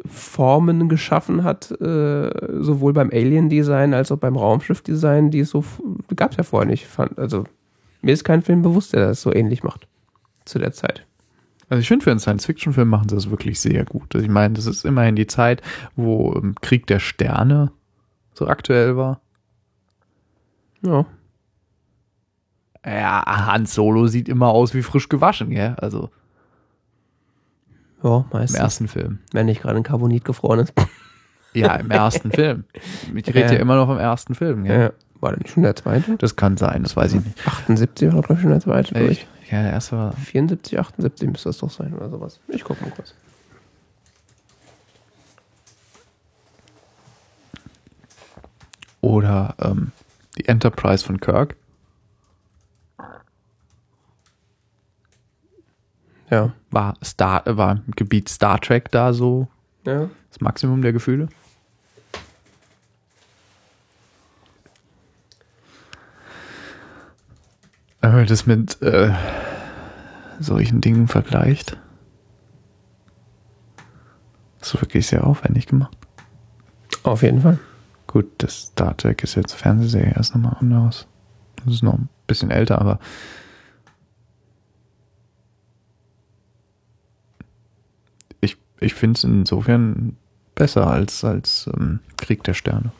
Formen 0.05 0.87
geschaffen 0.89 1.43
hat, 1.43 1.71
äh, 1.81 2.29
sowohl 2.61 2.93
beim 2.93 3.09
Alien-Design 3.11 3.93
als 3.93 4.11
auch 4.11 4.17
beim 4.17 4.35
Raumschiff-Design, 4.35 5.31
die 5.31 5.39
es 5.39 5.49
so 5.49 5.59
f- 5.59 5.81
gab's 6.15 6.37
ja 6.37 6.43
vorher 6.43 6.69
nicht. 6.69 6.85
Fand, 6.85 7.17
also 7.17 7.45
mir 8.01 8.13
ist 8.13 8.23
kein 8.23 8.41
Film 8.43 8.61
bewusst, 8.61 8.93
der 8.93 9.07
das 9.07 9.21
so 9.21 9.33
ähnlich 9.33 9.63
macht 9.63 9.87
zu 10.45 10.59
der 10.59 10.73
Zeit. 10.73 11.05
Also 11.69 11.81
ich 11.81 11.87
finde, 11.87 12.03
für 12.03 12.11
einen 12.11 12.19
Science-Fiction-Film 12.19 12.87
machen 12.87 13.09
sie 13.09 13.15
das 13.15 13.31
wirklich 13.31 13.59
sehr 13.59 13.83
gut. 13.85 14.13
Also 14.13 14.23
ich 14.23 14.31
meine, 14.31 14.53
das 14.53 14.67
ist 14.67 14.85
immerhin 14.85 15.15
die 15.15 15.25
Zeit, 15.25 15.63
wo 15.95 16.35
ähm, 16.35 16.53
Krieg 16.61 16.85
der 16.85 16.99
Sterne 16.99 17.71
so 18.33 18.47
aktuell 18.47 18.95
war. 18.95 19.21
Ja. 20.83 21.05
Ja, 22.85 23.23
Han 23.47 23.65
Solo 23.65 24.07
sieht 24.07 24.29
immer 24.29 24.47
aus 24.49 24.73
wie 24.73 24.83
frisch 24.83 25.09
gewaschen, 25.09 25.49
gell? 25.49 25.75
Also 25.79 26.09
Ja, 28.03 28.17
im 28.17 28.25
meistens. 28.31 28.59
ersten 28.59 28.87
Film. 28.87 29.19
Wenn 29.31 29.47
nicht 29.47 29.61
gerade 29.61 29.77
in 29.77 29.83
Carbonit 29.83 30.25
gefroren 30.25 30.59
ist. 30.59 30.73
Ja, 31.53 31.75
im 31.75 31.89
ersten 31.89 32.31
Film. 32.33 32.65
Ich 33.13 33.27
rede 33.29 33.39
Ja. 33.39 33.53
ja 33.53 33.59
immer 33.59 33.77
noch 33.77 33.87
vom 33.87 33.97
ersten 33.97 34.35
Film, 34.35 34.65
gell? 34.65 34.77
Ja. 34.77 34.91
War 35.21 35.31
das 35.31 35.39
nicht 35.39 35.51
schon 35.53 35.63
der 35.63 35.73
zweite? 35.77 36.17
Das 36.17 36.35
kann 36.35 36.57
sein, 36.57 36.83
das 36.83 36.97
weiß 36.97 37.13
ich 37.13 37.23
nicht. 37.23 37.47
78 37.47 38.11
war, 38.11 38.21
glaube 38.23 38.33
ich, 38.33 38.41
schon 38.41 38.49
der 38.49 38.59
zweite. 38.59 38.93
glaub 38.93 39.09
ich. 39.09 39.25
Ja, 39.49 39.61
der 39.63 39.71
erste 39.71 39.95
war. 39.95 40.11
74, 40.17 40.77
78 40.77 41.29
müsste 41.29 41.47
das 41.47 41.59
doch 41.59 41.69
sein 41.69 41.93
oder 41.93 42.09
sowas. 42.09 42.41
Ich 42.49 42.65
gucke 42.65 42.83
mal 42.83 42.91
kurz. 42.91 43.13
Oder 49.01 49.55
ähm, 49.61 49.91
die 50.37 50.45
Enterprise 50.47 51.05
von 51.05 51.19
Kirk. 51.19 51.55
Ja. 56.29 56.51
War, 56.71 56.95
Star, 57.03 57.43
war 57.45 57.81
im 57.85 57.93
Gebiet 57.95 58.29
Star 58.29 58.59
Trek 58.59 58.89
da 58.91 59.13
so 59.13 59.47
Ja. 59.85 60.09
das 60.29 60.41
Maximum 60.41 60.81
der 60.81 60.93
Gefühle? 60.93 61.27
Wenn 68.01 68.11
man 68.13 68.25
das 68.27 68.45
mit 68.45 68.81
äh, 68.81 69.11
solchen 70.39 70.81
Dingen 70.81 71.07
vergleicht, 71.07 71.77
ist 74.61 74.79
wirklich 74.81 75.07
sehr 75.07 75.25
aufwendig 75.25 75.67
gemacht. 75.67 75.97
Auf 77.03 77.23
jeden 77.23 77.41
Fall. 77.41 77.59
Gut, 78.07 78.27
das 78.39 78.67
Star 78.67 78.95
Trek 78.97 79.23
ist 79.23 79.35
jetzt 79.35 79.53
Fernsehserie 79.53 80.13
erst 80.15 80.35
nochmal 80.35 80.57
anders. 80.59 81.07
Das 81.63 81.73
ist 81.73 81.83
noch 81.83 81.93
ein 81.95 82.09
bisschen 82.27 82.51
älter, 82.51 82.79
aber 82.79 82.99
ich, 88.85 88.93
finde 88.93 89.17
es 89.17 89.23
insofern 89.23 90.15
besser 90.55 90.87
als, 90.87 91.23
als 91.23 91.69
ähm, 91.75 91.99
Krieg 92.17 92.43
der 92.43 92.53
Sterne. 92.53 92.91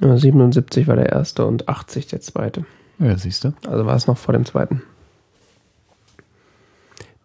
Ja, 0.00 0.16
77 0.16 0.86
war 0.86 0.96
der 0.96 1.10
erste 1.10 1.44
und 1.44 1.68
80 1.68 2.06
der 2.06 2.20
zweite. 2.20 2.64
Ja, 2.98 3.16
siehst 3.16 3.44
du. 3.44 3.52
Also 3.66 3.86
war 3.86 3.96
es 3.96 4.06
noch 4.06 4.18
vor 4.18 4.32
dem 4.32 4.44
zweiten. 4.44 4.82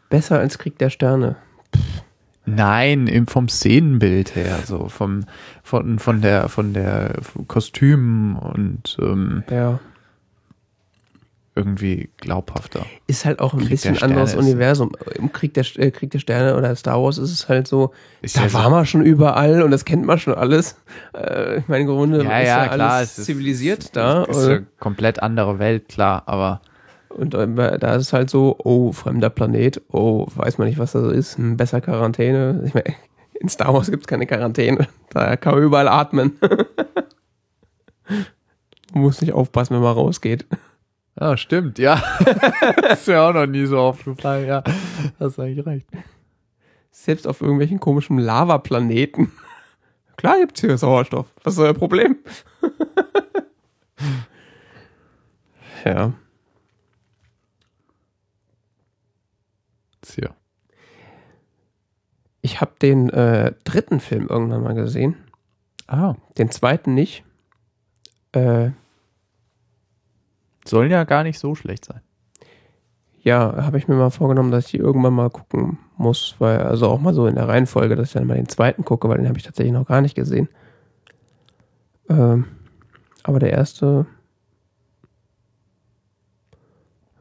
Besser 0.09 0.39
als 0.39 0.57
Krieg 0.57 0.77
der 0.77 0.89
Sterne. 0.89 1.35
Nein, 2.45 3.25
vom 3.27 3.47
Szenenbild 3.47 4.35
her, 4.35 4.59
so 4.65 4.89
vom, 4.89 5.23
von, 5.63 5.97
von 5.97 6.21
der, 6.21 6.49
von 6.49 6.73
der 6.73 7.21
Kostümen 7.47 8.35
und 8.35 8.97
ähm, 8.99 9.43
Ja. 9.49 9.79
Irgendwie 11.55 12.09
glaubhafter. 12.17 12.85
Ist 13.07 13.25
halt 13.25 13.39
auch 13.39 13.53
ein 13.53 13.59
Krieg 13.59 13.69
bisschen 13.69 14.01
anderes 14.01 14.31
ist- 14.33 14.39
Universum. 14.39 14.91
Im 15.15 15.31
Krieg 15.31 15.53
der, 15.53 15.65
äh, 15.77 15.91
Krieg 15.91 16.09
der 16.11 16.19
Sterne 16.19 16.57
oder 16.57 16.75
Star 16.75 17.01
Wars 17.01 17.17
ist 17.19 17.31
es 17.31 17.47
halt 17.47 17.67
so, 17.67 17.91
Ist 18.21 18.37
da 18.37 18.41
ja 18.43 18.49
so- 18.49 18.57
war 18.57 18.69
man 18.71 18.85
schon 18.85 19.03
überall 19.05 19.61
und 19.61 19.69
das 19.71 19.85
kennt 19.85 20.05
man 20.05 20.17
schon 20.17 20.33
alles. 20.33 20.75
Äh, 21.15 21.59
ich 21.59 21.67
meine, 21.67 21.81
im 21.81 21.87
Grunde 21.87 22.23
Ja, 22.23 22.39
ist 22.39 22.47
ja, 22.47 22.65
ja 22.65 22.73
klar, 22.73 22.91
alles 22.93 23.11
es 23.11 23.17
ist- 23.19 23.25
zivilisiert 23.25 23.95
da. 23.95 24.23
Ist 24.23 24.37
eine 24.45 24.65
komplett 24.79 25.21
andere 25.21 25.59
Welt, 25.59 25.89
klar, 25.89 26.23
aber 26.25 26.61
Und 27.15 27.35
da 27.35 27.43
ist 27.95 28.07
es 28.07 28.13
halt 28.13 28.31
so, 28.31 28.55
oh, 28.63 28.91
fremder 28.91 29.29
Planet, 29.29 29.79
oh, 29.91 30.25
weiß 30.33 30.57
man 30.57 30.67
nicht, 30.67 30.79
was 30.79 30.93
das 30.93 31.13
ist, 31.13 31.37
hm, 31.37 31.57
besser 31.57 31.79
Quarantäne. 31.79 32.63
Ich 32.65 32.73
meine, 32.73 32.95
in 33.39 33.49
Star 33.49 33.71
Wars 33.71 33.91
gibt 33.91 34.01
es 34.03 34.07
keine 34.07 34.25
Quarantäne. 34.25 34.87
Da 35.11 35.35
kann 35.35 35.53
man 35.53 35.63
überall 35.63 35.87
atmen. 35.87 36.31
man 36.41 36.65
muss 39.03 39.21
nicht 39.21 39.33
aufpassen, 39.33 39.75
wenn 39.75 39.83
man 39.83 39.93
rausgeht. 39.93 40.47
Ja, 41.19 41.37
stimmt, 41.37 41.77
ja. 41.77 42.01
das 42.81 43.01
ist 43.01 43.07
mir 43.07 43.21
auch 43.21 43.33
noch 43.33 43.45
nie 43.45 43.65
so 43.65 43.77
aufgefallen, 43.77 44.47
ja. 44.47 44.63
Hast 45.19 45.39
eigentlich 45.39 45.65
recht. 45.65 45.87
Selbst 46.91 47.27
auf 47.27 47.41
irgendwelchen 47.41 47.79
komischen 47.79 48.17
Lavaplaneten. 48.17 49.31
Klar 50.17 50.39
gibt's 50.39 50.61
hier 50.61 50.77
Sauerstoff. 50.77 51.27
Was 51.43 51.53
ist 51.53 51.59
euer 51.59 51.73
Problem? 51.73 52.17
ja. 55.85 56.13
Tja. 60.01 60.35
Ich 62.41 62.59
habe 62.59 62.73
den 62.81 63.09
äh, 63.09 63.53
dritten 63.63 63.99
Film 63.99 64.27
irgendwann 64.27 64.63
mal 64.63 64.75
gesehen. 64.75 65.15
Ah. 65.87 66.15
Den 66.37 66.51
zweiten 66.51 66.93
nicht. 66.93 67.23
Äh, 68.33 68.71
Sollen 70.65 70.91
ja 70.91 71.03
gar 71.03 71.23
nicht 71.23 71.39
so 71.39 71.55
schlecht 71.55 71.85
sein. 71.85 72.01
Ja, 73.21 73.65
habe 73.65 73.77
ich 73.77 73.87
mir 73.87 73.95
mal 73.95 74.09
vorgenommen, 74.09 74.51
dass 74.51 74.65
ich 74.65 74.71
die 74.71 74.77
irgendwann 74.77 75.13
mal 75.13 75.29
gucken 75.29 75.77
muss, 75.97 76.35
weil 76.39 76.59
also 76.59 76.89
auch 76.89 76.99
mal 76.99 77.13
so 77.13 77.25
in 77.25 77.35
der 77.35 77.47
Reihenfolge, 77.47 77.95
dass 77.95 78.09
ich 78.09 78.13
dann 78.13 78.27
mal 78.27 78.35
den 78.35 78.49
zweiten 78.49 78.83
gucke, 78.83 79.07
weil 79.07 79.17
den 79.17 79.29
habe 79.29 79.37
ich 79.37 79.45
tatsächlich 79.45 79.73
noch 79.73 79.87
gar 79.87 80.01
nicht 80.01 80.15
gesehen. 80.15 80.49
Ähm, 82.09 82.45
aber 83.23 83.39
der 83.39 83.51
erste 83.51 84.05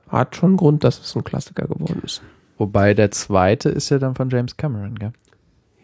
hat 0.08 0.34
schon 0.34 0.56
Grund, 0.56 0.82
dass 0.82 1.00
es 1.00 1.14
ein 1.14 1.22
Klassiker 1.24 1.66
geworden 1.68 2.02
ist. 2.04 2.20
Wobei 2.58 2.94
der 2.94 3.12
zweite 3.12 3.68
ist 3.68 3.88
ja 3.90 3.98
dann 3.98 4.16
von 4.16 4.28
James 4.28 4.56
Cameron, 4.56 4.96
gell? 4.96 5.12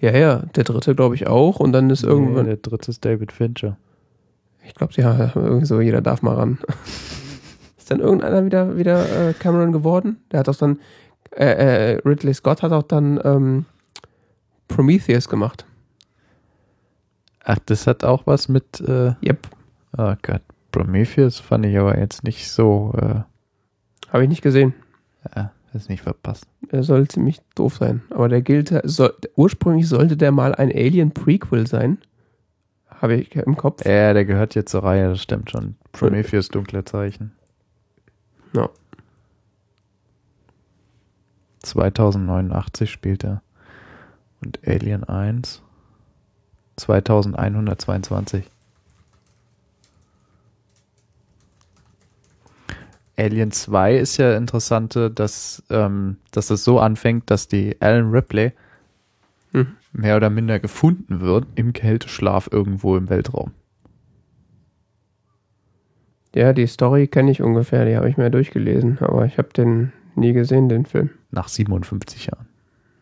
Ja, 0.01 0.17
ja, 0.17 0.37
der 0.55 0.65
dritte 0.65 0.95
glaube 0.95 1.15
ich 1.15 1.27
auch 1.27 1.61
und 1.61 1.73
dann 1.73 1.91
ist 1.91 2.03
Nee, 2.03 2.09
irgendwann, 2.09 2.47
der 2.47 2.57
dritte 2.57 2.91
ist 2.91 3.05
David 3.05 3.33
Fincher. 3.33 3.77
Ich 4.67 4.75
glaube, 4.75 4.93
ja, 4.97 5.33
irgendwie 5.37 5.67
so, 5.67 5.81
jeder 5.81 6.01
darf 6.03 6.23
mal 6.23 6.35
ran. 6.35 6.59
Ist 7.89 7.93
dann 7.93 8.01
irgendeiner 8.01 8.45
wieder, 8.45 8.77
wieder 8.77 9.31
äh, 9.31 9.33
Cameron 9.33 9.73
geworden? 9.73 10.19
Der 10.31 10.41
hat 10.41 10.49
auch 10.51 10.57
dann, 10.57 10.79
äh, 11.35 11.95
äh, 11.95 12.01
Ridley 12.05 12.35
Scott 12.35 12.61
hat 12.63 12.71
auch 12.71 12.83
dann 12.83 13.19
ähm, 13.25 13.65
Prometheus 14.69 15.27
gemacht. 15.27 15.65
Ach, 17.45 17.57
das 17.65 17.87
hat 17.87 18.05
auch 18.05 18.27
was 18.27 18.51
mit. 18.51 18.79
Äh, 18.83 19.15
Yep. 19.25 19.49
oh 19.97 20.13
Gott, 20.21 20.43
Prometheus 20.71 21.41
fand 21.41 21.65
ich 21.65 21.79
aber 21.79 21.97
jetzt 21.99 22.25
nicht 22.25 22.51
so. 22.53 22.93
Äh, 22.95 23.23
Habe 24.13 24.25
ich 24.25 24.29
nicht 24.29 24.43
gesehen. 24.43 24.75
ja, 25.35 25.51
das 25.73 25.89
nicht 25.89 26.03
verpasst. 26.03 26.45
Er 26.69 26.83
soll 26.83 27.09
ziemlich 27.09 27.41
doof 27.55 27.77
sein. 27.77 28.03
Aber 28.11 28.29
der 28.29 28.43
gilt, 28.43 28.79
soll, 28.85 29.15
ursprünglich 29.35 29.89
sollte 29.89 30.19
der 30.19 30.31
mal 30.31 30.55
ein 30.55 30.69
Alien-Prequel 30.71 31.67
sein. 31.67 31.97
Habe 32.91 33.15
ich 33.15 33.35
im 33.35 33.57
Kopf. 33.57 33.87
Ja, 33.87 34.13
der 34.13 34.27
gehört 34.27 34.55
jetzt 34.55 34.73
zur 34.73 34.85
Reihe, 34.85 35.09
das 35.09 35.23
stimmt 35.23 35.51
schon. 35.51 35.77
Prometheus 35.93 36.49
dunkle 36.51 36.85
Zeichen. 36.85 37.33
Ja. 38.53 38.69
2089 41.61 42.91
spielt 42.91 43.25
er. 43.25 43.43
Und 44.41 44.61
Alien 44.67 45.05
1 45.05 45.63
2122. 46.77 48.49
Alien 53.17 53.51
2 53.51 53.97
ist 53.97 54.17
ja 54.17 54.37
interessante, 54.37 55.11
dass, 55.11 55.63
ähm, 55.71 56.19
dass 56.31 56.51
es 56.51 56.63
so 56.63 56.79
anfängt, 56.79 57.31
dass 57.31 57.49
die 57.49 57.77
Alan 57.81 58.11
Ripley 58.13 58.53
Hm. 59.53 59.77
mehr 59.93 60.17
oder 60.17 60.31
minder 60.31 60.59
gefunden 60.59 61.21
wird 61.21 61.47
im 61.55 61.73
Kälteschlaf 61.73 62.49
irgendwo 62.53 62.97
im 62.97 63.09
Weltraum. 63.09 63.53
Ja, 66.39 66.53
die 66.53 66.69
Story 66.69 67.09
kenne 67.09 67.33
ich 67.33 67.43
ungefähr, 67.43 67.85
die 67.85 67.97
habe 67.97 68.09
ich 68.09 68.17
mir 68.17 68.31
durchgelesen, 68.31 68.99
aber 69.01 69.27
ich 69.27 69.39
habe 69.39 69.49
den 69.49 69.93
nie 70.15 70.33
gesehen, 70.33 70.69
den 70.69 70.87
Film. 70.87 71.11
Nach 71.33 71.49
57 71.49 72.27
Jahren. 72.27 72.47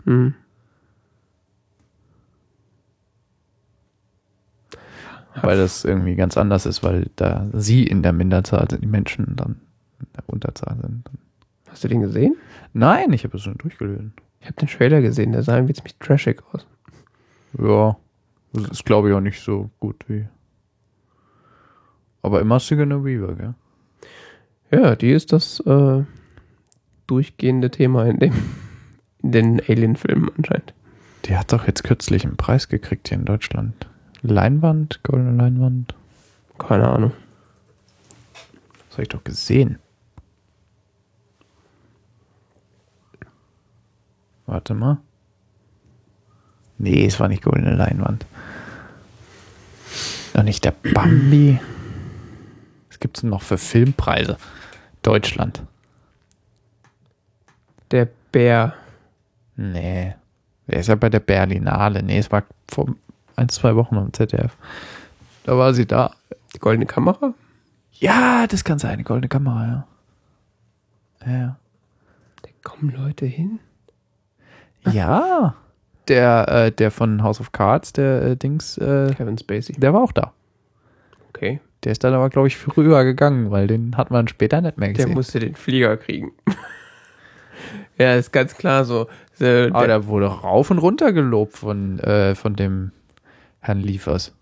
Mhm. 0.06 0.34
Weil 5.42 5.58
das 5.58 5.84
irgendwie 5.84 6.14
ganz 6.14 6.38
anders 6.38 6.64
ist, 6.64 6.82
weil 6.82 7.10
da 7.16 7.46
sie 7.52 7.86
in 7.86 8.02
der 8.02 8.14
Minderzahl 8.14 8.66
sind, 8.70 8.82
die 8.82 8.88
Menschen 8.88 9.36
dann 9.36 9.60
in 10.00 10.06
der 10.16 10.26
Unterzahl 10.28 10.78
sind. 10.80 11.04
Hast 11.68 11.84
du 11.84 11.88
den 11.88 12.00
gesehen? 12.00 12.36
Nein, 12.72 13.12
ich 13.12 13.24
habe 13.24 13.36
es 13.36 13.42
schon 13.42 13.58
durchgelesen. 13.58 14.14
Ich 14.40 14.46
habe 14.46 14.56
den 14.56 14.68
Trailer 14.68 15.02
gesehen, 15.02 15.32
der 15.32 15.42
sah 15.42 15.56
irgendwie 15.56 15.74
ziemlich 15.74 15.98
trashig 15.98 16.42
aus. 16.54 16.66
Ja, 17.58 17.98
das 18.54 18.70
ist 18.70 18.86
glaube 18.86 19.10
ich 19.10 19.14
auch 19.14 19.20
nicht 19.20 19.42
so 19.42 19.68
gut 19.78 20.06
wie. 20.08 20.26
Aber 22.26 22.40
immer 22.40 22.58
Sigourney 22.58 23.04
Weaver, 23.04 23.36
gell? 23.36 23.54
Ja, 24.72 24.96
die 24.96 25.12
ist 25.12 25.32
das 25.32 25.60
äh, 25.60 26.02
durchgehende 27.06 27.70
Thema 27.70 28.04
in 28.06 28.18
dem 28.18 28.32
in 29.22 29.30
den 29.30 29.60
Alien-Filmen 29.60 30.32
anscheinend. 30.36 30.74
Die 31.26 31.36
hat 31.36 31.52
doch 31.52 31.68
jetzt 31.68 31.84
kürzlich 31.84 32.24
einen 32.24 32.36
Preis 32.36 32.68
gekriegt 32.68 33.06
hier 33.08 33.18
in 33.18 33.26
Deutschland. 33.26 33.86
Leinwand, 34.22 35.04
goldene 35.04 35.36
Leinwand. 35.36 35.94
Keine 36.58 36.88
Ahnung. 36.88 37.12
Das 38.88 38.94
habe 38.94 39.02
ich 39.02 39.08
doch 39.08 39.22
gesehen. 39.22 39.78
Warte 44.46 44.74
mal. 44.74 44.98
Nee, 46.78 47.06
es 47.06 47.20
war 47.20 47.28
nicht 47.28 47.44
goldene 47.44 47.76
Leinwand. 47.76 48.26
Noch 50.34 50.42
nicht 50.42 50.64
der 50.64 50.72
Bambi. 50.92 51.60
Was 52.96 53.00
gibt's 53.00 53.20
denn 53.20 53.28
noch 53.28 53.42
für 53.42 53.58
Filmpreise? 53.58 54.38
Deutschland. 55.02 55.62
Der 57.90 58.08
Bär. 58.32 58.72
Nee. 59.54 60.14
Der 60.66 60.80
ist 60.80 60.86
ja 60.86 60.94
bei 60.94 61.10
der 61.10 61.20
Berlinale. 61.20 62.02
Nee, 62.02 62.16
es 62.16 62.32
war 62.32 62.44
vor 62.70 62.86
ein, 63.36 63.50
zwei 63.50 63.76
Wochen 63.76 63.98
am 63.98 64.14
ZDF. 64.14 64.56
Da 65.44 65.58
war 65.58 65.74
sie 65.74 65.84
da. 65.84 66.14
Die 66.54 66.58
goldene 66.58 66.86
Kamera? 66.86 67.34
Ja, 67.92 68.46
das 68.46 68.64
kann 68.64 68.78
sein. 68.78 69.04
Goldene 69.04 69.28
Kamera, 69.28 69.66
ja. 69.66 71.30
Ja. 71.30 71.56
Da 72.40 72.48
kommen 72.64 72.94
Leute 72.96 73.26
hin. 73.26 73.58
Ja. 74.90 75.54
Der, 76.08 76.48
äh, 76.48 76.72
der 76.72 76.90
von 76.90 77.22
House 77.22 77.40
of 77.40 77.52
Cards, 77.52 77.92
der 77.92 78.22
äh, 78.22 78.36
Dings, 78.36 78.78
äh, 78.78 79.12
Kevin 79.14 79.36
Spacey. 79.36 79.74
der 79.74 79.92
war 79.92 80.00
auch 80.00 80.12
da. 80.12 80.32
Okay. 81.28 81.60
Der 81.86 81.92
ist 81.92 82.02
dann 82.02 82.14
aber, 82.14 82.30
glaube 82.30 82.48
ich, 82.48 82.56
früher 82.56 83.04
gegangen, 83.04 83.52
weil 83.52 83.68
den 83.68 83.96
hat 83.96 84.10
man 84.10 84.26
später 84.26 84.60
nicht 84.60 84.76
mehr 84.76 84.88
Der 84.88 85.04
gesehen. 85.04 85.14
musste 85.14 85.38
den 85.38 85.54
Flieger 85.54 85.96
kriegen. 85.96 86.32
ja, 87.96 88.16
ist 88.16 88.32
ganz 88.32 88.56
klar 88.56 88.84
so. 88.84 89.06
Äh, 89.38 89.68
aber 89.68 89.86
der, 89.86 90.00
der 90.00 90.06
wurde 90.08 90.26
rauf 90.26 90.72
und 90.72 90.78
runter 90.78 91.12
gelobt 91.12 91.52
von, 91.56 92.00
äh, 92.00 92.34
von 92.34 92.56
dem 92.56 92.90
Herrn 93.60 93.78
Liefers. 93.78 94.34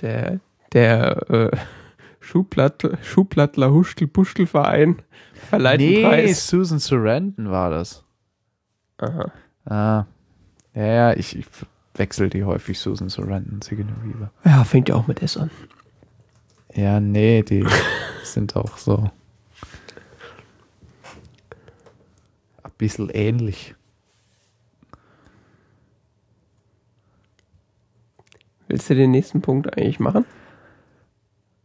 der, 0.00 0.40
der 0.72 1.30
äh, 1.30 1.50
Schuhplatt, 2.20 2.88
Schuhplattler 3.02 3.70
Huschtel 3.72 4.08
Puschtel 4.08 4.46
Verein 4.46 5.02
verleiht 5.34 5.80
einen 5.80 5.90
Nee, 5.90 6.02
Preis. 6.02 6.46
Susan 6.48 6.78
Sarandon 6.78 7.50
war 7.50 7.68
das. 7.68 8.04
Aha. 8.96 9.32
Ah. 9.66 10.06
Ja, 10.74 10.86
ja, 10.86 11.12
ich, 11.12 11.36
ich 11.36 11.44
wechsle 11.94 12.28
die 12.28 12.44
häufig, 12.44 12.78
Susan 12.78 13.08
Sarandon 13.08 13.62
Sigourney 13.62 13.92
Weaver. 14.02 14.30
Ja, 14.44 14.64
fängt 14.64 14.88
ja 14.88 14.94
auch 14.94 15.06
mit 15.06 15.22
S 15.22 15.36
an. 15.36 15.50
Ja, 16.74 17.00
nee, 17.00 17.42
die 17.42 17.66
sind 18.24 18.56
auch 18.56 18.76
so 18.78 19.10
ein 22.62 22.72
bisschen 22.78 23.10
ähnlich. 23.10 23.74
Willst 28.68 28.88
du 28.88 28.94
den 28.94 29.10
nächsten 29.10 29.42
Punkt 29.42 29.76
eigentlich 29.76 29.98
machen? 29.98 30.24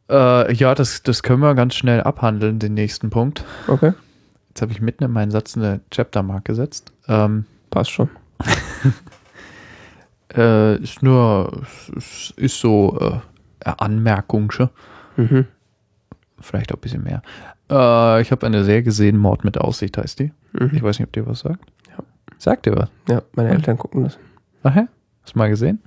Äh, 0.10 0.53
ja, 0.53 0.73
das, 0.73 1.03
das 1.03 1.22
können 1.22 1.41
wir 1.41 1.53
ganz 1.53 1.76
schnell 1.76 2.02
abhandeln, 2.02 2.57
den 2.57 2.73
nächsten 2.73 3.11
Punkt. 3.11 3.43
Okay. 3.68 3.93
Jetzt 4.49 4.61
habe 4.61 4.72
ich 4.72 4.81
mitten 4.81 5.03
in 5.03 5.11
meinen 5.11 5.31
Satz 5.31 5.56
eine 5.56 5.81
Chaptermark 5.91 6.45
gesetzt. 6.45 6.91
Ähm, 7.07 7.45
Passt 7.69 7.91
schon. 7.91 8.10
äh, 10.36 10.78
ist 10.82 11.02
nur, 11.03 11.62
ist 11.95 12.60
so 12.60 12.98
äh, 12.99 13.70
Anmerkung, 13.78 14.52
schon. 14.52 14.70
Mhm. 15.18 15.45
vielleicht 16.40 16.72
auch 16.72 16.78
ein 16.78 16.82
bisschen 16.82 17.03
mehr. 17.03 17.22
Äh, 17.70 18.22
ich 18.22 18.32
habe 18.32 18.45
eine 18.45 18.64
Serie 18.64 18.84
gesehen, 18.84 19.18
Mord 19.18 19.44
mit 19.45 19.57
Aussicht 19.57 19.98
heißt 19.98 20.20
die. 20.20 20.32
Ich 20.53 20.60
Mhm. 20.62 20.82
weiß 20.84 20.99
nicht, 20.99 21.07
ob 21.07 21.14
dir 21.14 21.26
was 21.26 21.40
sagt. 21.40 21.64
Ja. 21.90 22.03
Sagt 22.38 22.66
dir 22.66 22.76
was? 22.76 22.90
Ja, 23.10 23.22
meine 23.34 23.49
Eltern 23.49 23.78
gucken 23.78 24.03
das. 24.03 24.18
Ach 24.64 24.76
ja? 24.76 24.88
Hast 25.24 25.34
du 25.36 25.40
mal 25.40 25.49
gesehen? 25.49 25.82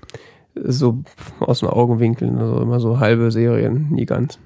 So 0.55 1.03
aus 1.41 1.61
den 1.61 1.69
Augenwinkeln, 1.69 2.39
also 2.39 2.61
immer 2.61 2.81
so 2.81 2.99
halbe 2.99 3.31
Serien, 3.31 3.91
nie 3.91 4.07
ganz. 4.07 4.39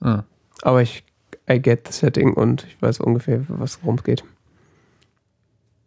Ah. 0.00 0.24
Aber 0.62 0.82
ich, 0.82 1.04
I 1.50 1.60
get 1.62 1.86
the 1.86 1.92
setting 1.92 2.34
und 2.34 2.64
ich 2.66 2.80
weiß 2.82 3.00
ungefähr, 3.00 3.42
was 3.48 3.82
worum 3.82 3.96
es 3.96 4.04
geht. 4.04 4.24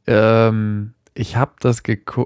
Ähm, 0.08 0.94
ich 1.20 1.36
habe 1.36 1.52
das 1.60 1.82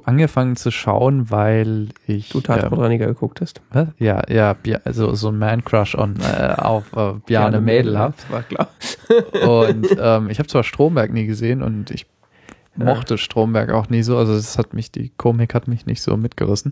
angefangen 0.05 0.55
zu 0.55 0.69
schauen, 0.71 1.31
weil 1.31 1.89
ich. 2.07 2.29
Du 2.29 2.41
Tatortreiniger 2.41 3.07
geguckt 3.07 3.41
hast. 3.41 3.61
was? 3.71 3.87
Ja, 3.97 4.21
ja, 4.29 4.55
also 4.83 5.13
so 5.15 5.29
ein 5.29 5.37
Man-Crush 5.37 5.95
äh, 5.95 6.53
auf 6.57 6.91
äh, 6.95 7.13
Bjarne 7.25 7.61
Mädel 7.61 7.97
habe. 7.97 8.13
Das 8.17 8.31
war 8.31 8.43
klar. 8.43 8.67
Und 9.47 9.87
ähm, 9.99 10.29
ich 10.29 10.39
habe 10.39 10.47
zwar 10.47 10.63
Stromberg 10.63 11.11
nie 11.13 11.25
gesehen 11.25 11.61
und 11.61 11.89
ich 11.91 12.05
Ja. 12.77 12.85
mochte 12.85 13.17
Stromberg 13.17 13.71
auch 13.71 13.89
nie 13.89 14.03
so. 14.03 14.17
Also 14.17 14.33
es 14.33 14.57
hat 14.57 14.73
mich, 14.73 14.91
die 14.91 15.09
Komik 15.17 15.53
hat 15.53 15.67
mich 15.67 15.85
nicht 15.85 16.01
so 16.01 16.17
mitgerissen. 16.17 16.71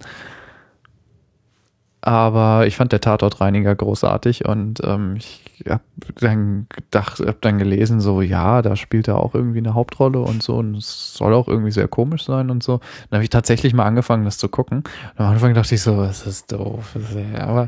Aber 2.01 2.65
ich 2.65 2.77
fand 2.77 2.93
der 2.93 3.01
Tatortreiniger 3.01 3.75
großartig 3.75 4.45
und 4.45 4.79
ähm, 4.85 5.15
ich 5.17 5.65
habe 5.67 5.83
dann 6.15 6.67
gedacht, 6.69 7.19
habe 7.19 7.37
dann 7.41 7.57
gelesen, 7.57 7.99
so 7.99 8.21
ja, 8.21 8.61
da 8.61 8.77
spielt 8.77 9.09
er 9.09 9.17
auch 9.17 9.35
irgendwie 9.35 9.57
eine 9.57 9.73
Hauptrolle 9.73 10.19
und 10.19 10.41
so 10.41 10.55
und 10.55 10.77
es 10.77 11.13
soll 11.13 11.33
auch 11.33 11.49
irgendwie 11.49 11.71
sehr 11.71 11.89
komisch 11.89 12.23
sein 12.23 12.49
und 12.49 12.63
so. 12.63 12.79
Dann 13.09 13.17
habe 13.17 13.23
ich 13.23 13.29
tatsächlich 13.29 13.73
mal 13.73 13.83
angefangen, 13.83 14.23
das 14.23 14.37
zu 14.37 14.47
gucken. 14.47 14.83
Und 15.17 15.25
am 15.25 15.33
Anfang 15.33 15.53
dachte 15.53 15.75
ich 15.75 15.81
so, 15.81 15.97
das 15.97 16.25
ist 16.25 16.53
doof. 16.53 16.95
Aber 17.37 17.67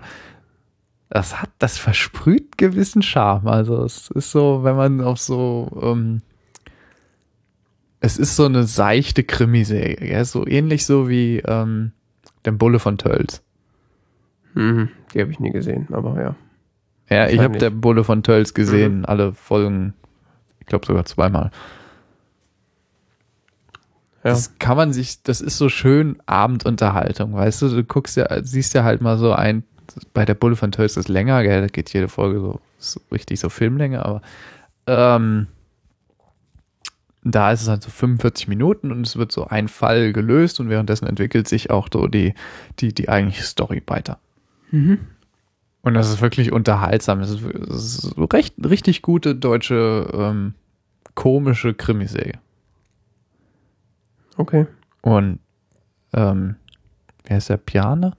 das 1.09 1.41
hat, 1.41 1.49
das 1.59 1.77
versprüht 1.77 2.57
gewissen 2.57 3.01
Charme. 3.01 3.49
Also 3.49 3.83
es 3.83 4.09
ist 4.11 4.31
so, 4.31 4.63
wenn 4.63 4.77
man 4.77 5.01
auf 5.01 5.19
so, 5.19 5.69
ähm, 5.83 6.21
es 7.99 8.17
ist 8.17 8.37
so 8.37 8.45
eine 8.45 8.63
seichte 8.63 9.25
Krimiserie, 9.25 9.97
gell? 9.97 10.23
so 10.23 10.47
ähnlich 10.47 10.85
so 10.85 11.09
wie 11.09 11.39
ähm, 11.39 11.91
der 12.45 12.53
Bulle 12.53 12.79
von 12.79 12.97
Tölz. 12.97 13.41
Mhm. 14.53 14.89
Die 15.13 15.21
habe 15.21 15.31
ich 15.31 15.39
nie 15.39 15.51
gesehen, 15.51 15.87
aber 15.91 16.21
ja. 16.21 16.35
Ja, 17.09 17.27
ich 17.27 17.39
habe 17.39 17.57
der 17.57 17.71
Bulle 17.71 18.05
von 18.05 18.23
Tölz 18.23 18.53
gesehen, 18.53 19.05
alle 19.05 19.33
Folgen, 19.33 19.93
ich 20.61 20.65
glaube 20.65 20.85
sogar 20.85 21.03
zweimal. 21.03 21.51
Ja. 24.23 24.31
Das 24.31 24.57
kann 24.59 24.77
man 24.77 24.93
sich, 24.93 25.21
das 25.23 25.41
ist 25.41 25.57
so 25.57 25.67
schön 25.67 26.17
Abendunterhaltung, 26.25 27.33
weißt 27.33 27.63
du? 27.63 27.69
Du 27.69 27.83
guckst 27.83 28.15
ja, 28.15 28.43
siehst 28.43 28.73
ja 28.73 28.83
halt 28.83 29.01
mal 29.01 29.17
so 29.17 29.33
ein, 29.33 29.63
bei 30.13 30.25
der 30.25 30.35
Bulle 30.35 30.55
von 30.55 30.71
Töll 30.71 30.85
ist 30.85 31.09
länger, 31.09 31.43
gell? 31.43 31.61
Da 31.61 31.67
geht 31.67 31.91
jede 31.91 32.07
Folge 32.07 32.39
so, 32.39 32.59
so 32.77 33.01
richtig 33.11 33.39
so 33.39 33.49
Filmlänge, 33.49 34.05
aber 34.05 34.21
ähm, 34.87 35.47
da 37.23 37.51
ist 37.51 37.63
es 37.63 37.67
halt 37.67 37.83
so 37.83 37.89
45 37.89 38.47
Minuten 38.47 38.91
und 38.91 39.05
es 39.05 39.17
wird 39.17 39.31
so 39.31 39.47
ein 39.47 39.67
Fall 39.67 40.13
gelöst 40.13 40.59
und 40.59 40.69
währenddessen 40.69 41.07
entwickelt 41.07 41.47
sich 41.47 41.69
auch 41.69 41.87
so 41.91 42.07
die, 42.07 42.33
die, 42.79 42.93
die 42.93 43.09
eigentliche 43.09 43.43
Story 43.43 43.83
weiter. 43.87 44.19
Mhm. 44.71 44.99
Und 45.83 45.93
das 45.95 46.09
ist 46.09 46.21
wirklich 46.21 46.51
unterhaltsam. 46.51 47.19
Das 47.19 47.31
ist, 47.31 47.43
ist 47.43 48.15
recht, 48.33 48.55
richtig 48.63 49.01
gute 49.01 49.35
deutsche 49.35 50.07
ähm, 50.13 50.53
komische 51.15 51.73
Krimiserie. 51.73 52.39
Okay. 54.37 54.67
Und 55.01 55.39
ähm, 56.13 56.55
wer 57.25 57.37
ist 57.37 57.49
der 57.49 57.57
Piane? 57.57 58.13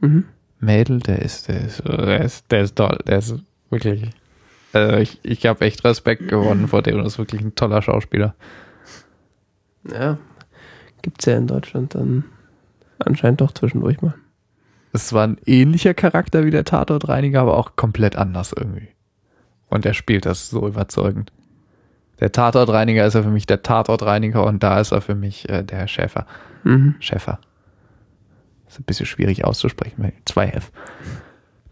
Mhm. 0.00 0.24
Mädel, 0.58 1.00
der 1.00 1.22
ist, 1.22 1.48
der 1.48 1.62
ist, 1.62 1.82
der 1.86 2.20
ist, 2.20 2.50
der 2.52 2.62
ist 2.62 2.76
toll, 2.76 2.98
der 3.06 3.18
ist 3.18 3.34
wirklich. 3.70 4.10
Also 4.72 4.96
ich, 4.98 5.18
ich 5.22 5.46
habe 5.46 5.64
echt 5.64 5.84
Respekt 5.84 6.28
gewonnen 6.28 6.68
vor 6.68 6.82
dem. 6.82 6.98
Das 6.98 7.14
ist 7.14 7.18
wirklich 7.18 7.40
ein 7.40 7.54
toller 7.54 7.82
Schauspieler. 7.82 8.34
Ja. 9.90 10.18
Gibt's 11.02 11.24
ja 11.24 11.36
in 11.36 11.46
Deutschland 11.46 11.94
dann 11.94 12.24
anscheinend 12.98 13.40
doch 13.40 13.52
zwischendurch 13.52 14.02
mal. 14.02 14.14
Es 14.92 15.12
war 15.12 15.26
ein 15.26 15.38
ähnlicher 15.46 15.94
Charakter 15.94 16.44
wie 16.44 16.50
der 16.50 16.64
Tatortreiniger, 16.64 17.40
aber 17.40 17.56
auch 17.56 17.76
komplett 17.76 18.16
anders 18.16 18.52
irgendwie. 18.56 18.88
Und 19.68 19.86
er 19.86 19.94
spielt 19.94 20.26
das 20.26 20.50
so 20.50 20.66
überzeugend. 20.66 21.32
Der 22.18 22.32
Tatortreiniger 22.32 23.06
ist 23.06 23.14
er 23.14 23.22
für 23.22 23.30
mich 23.30 23.46
der 23.46 23.62
Tatortreiniger 23.62 24.44
und 24.44 24.62
da 24.62 24.80
ist 24.80 24.92
er 24.92 25.00
für 25.00 25.14
mich 25.14 25.48
äh, 25.48 25.62
der 25.62 25.78
Herr 25.78 25.88
Schäfer. 25.88 26.26
Mhm. 26.64 26.96
Schäfer. 27.00 27.40
Ist 28.68 28.78
ein 28.78 28.84
bisschen 28.84 29.06
schwierig 29.06 29.44
auszusprechen, 29.44 30.02
weil 30.02 30.12
zwei 30.26 30.48
F. 30.48 30.70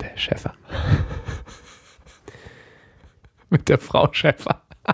Der 0.00 0.16
Schäfer. 0.16 0.54
Mit 3.50 3.68
der 3.68 3.78
Frau 3.78 4.08
Schäfer. 4.12 4.62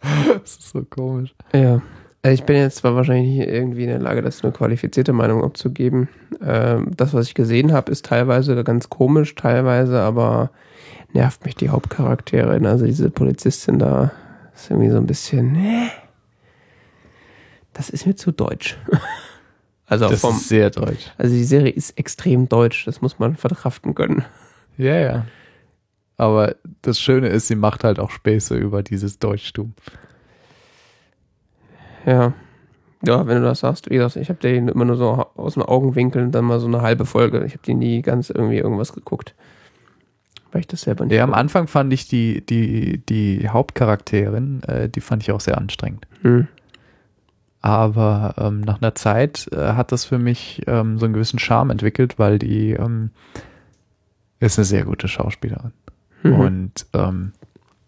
das 0.00 0.56
ist 0.56 0.70
so 0.70 0.84
komisch. 0.84 1.34
Ja. 1.52 1.82
Also 2.22 2.34
ich 2.34 2.44
bin 2.44 2.56
jetzt 2.56 2.76
zwar 2.78 2.94
wahrscheinlich 2.96 3.38
nicht 3.38 3.48
irgendwie 3.48 3.84
in 3.84 3.90
der 3.90 4.00
Lage, 4.00 4.22
das 4.22 4.42
eine 4.42 4.52
qualifizierte 4.52 5.12
Meinung 5.12 5.44
abzugeben. 5.44 6.08
Ähm, 6.42 6.90
das, 6.96 7.14
was 7.14 7.28
ich 7.28 7.34
gesehen 7.34 7.72
habe, 7.72 7.92
ist 7.92 8.04
teilweise 8.06 8.62
ganz 8.64 8.88
komisch, 8.88 9.34
teilweise 9.36 10.00
aber 10.00 10.50
nervt 11.12 11.44
mich 11.44 11.54
die 11.54 11.68
Hauptcharakterin. 11.68 12.66
Also 12.66 12.86
diese 12.86 13.10
Polizistin 13.10 13.78
da 13.78 14.10
ist 14.54 14.70
irgendwie 14.70 14.90
so 14.90 14.96
ein 14.96 15.06
bisschen. 15.06 15.52
Nee, 15.52 15.88
das 17.72 17.90
ist 17.90 18.06
mir 18.06 18.16
zu 18.16 18.32
deutsch. 18.32 18.76
Also, 19.90 20.06
Das 20.10 20.20
vom, 20.20 20.36
ist 20.36 20.50
sehr 20.50 20.68
deutsch. 20.68 21.06
also 21.16 21.34
die 21.34 21.44
Serie 21.44 21.72
ist 21.72 21.98
extrem 21.98 22.46
deutsch, 22.46 22.84
das 22.84 23.00
muss 23.00 23.18
man 23.18 23.36
verkraften 23.36 23.94
können. 23.94 24.22
Ja, 24.76 24.96
ja. 24.96 25.24
Aber 26.18 26.56
das 26.82 27.00
Schöne 27.00 27.28
ist, 27.28 27.48
sie 27.48 27.54
macht 27.54 27.84
halt 27.84 27.98
auch 27.98 28.10
Späße 28.10 28.54
über 28.54 28.82
dieses 28.82 29.18
Deutschtum. 29.18 29.72
Ja. 32.08 32.32
Ja, 33.06 33.26
wenn 33.28 33.36
du 33.36 33.44
das 33.44 33.60
sagst, 33.60 33.90
wie 33.90 33.94
gesagt, 33.94 34.16
ich 34.16 34.28
habe 34.28 34.40
den 34.40 34.66
immer 34.66 34.84
nur 34.84 34.96
so 34.96 35.26
aus 35.36 35.54
den 35.54 35.62
Augenwinkeln 35.62 36.32
dann 36.32 36.44
mal 36.44 36.58
so 36.58 36.66
eine 36.66 36.82
halbe 36.82 37.06
Folge. 37.06 37.44
Ich 37.44 37.52
habe 37.52 37.62
die 37.64 37.74
nie 37.74 38.02
ganz 38.02 38.28
irgendwie 38.28 38.58
irgendwas 38.58 38.92
geguckt. 38.92 39.34
Weil 40.50 40.62
ich 40.62 40.66
das 40.66 40.80
selber 40.82 41.04
nicht. 41.04 41.14
Ja, 41.14 41.22
am. 41.22 41.34
Anfang 41.34 41.68
fand 41.68 41.92
ich 41.92 42.08
die, 42.08 42.44
die, 42.44 42.98
die 43.06 43.48
Hauptcharakterin, 43.48 44.62
äh, 44.64 44.88
die 44.88 45.00
fand 45.00 45.22
ich 45.22 45.30
auch 45.30 45.40
sehr 45.40 45.58
anstrengend. 45.58 46.08
Hm. 46.22 46.48
Aber 47.60 48.34
ähm, 48.38 48.62
nach 48.62 48.80
einer 48.80 48.94
Zeit 48.94 49.48
äh, 49.52 49.74
hat 49.74 49.92
das 49.92 50.04
für 50.04 50.18
mich 50.18 50.62
ähm, 50.66 50.98
so 50.98 51.04
einen 51.04 51.14
gewissen 51.14 51.38
Charme 51.38 51.70
entwickelt, 51.70 52.18
weil 52.18 52.38
die 52.38 52.70
ähm, 52.72 53.10
ist 54.40 54.58
eine 54.58 54.64
sehr 54.64 54.84
gute 54.84 55.06
Schauspielerin. 55.06 55.72
Mhm. 56.22 56.32
Und 56.34 56.86
ähm, 56.94 57.32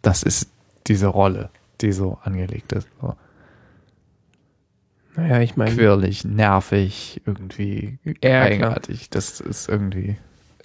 das 0.02 0.22
ist 0.22 0.50
diese 0.86 1.06
Rolle, 1.06 1.50
die 1.80 1.92
so 1.92 2.18
angelegt 2.22 2.72
ist. 2.72 2.88
So 3.00 3.16
Naja, 5.16 5.40
ich 5.40 5.56
meine, 5.56 5.74
quirlig, 5.74 6.24
nervig, 6.24 7.20
irgendwie 7.26 7.98
Ja, 8.04 8.12
klar. 8.22 8.42
eigenartig. 8.42 9.10
Das 9.10 9.40
ist 9.40 9.68
irgendwie. 9.68 10.16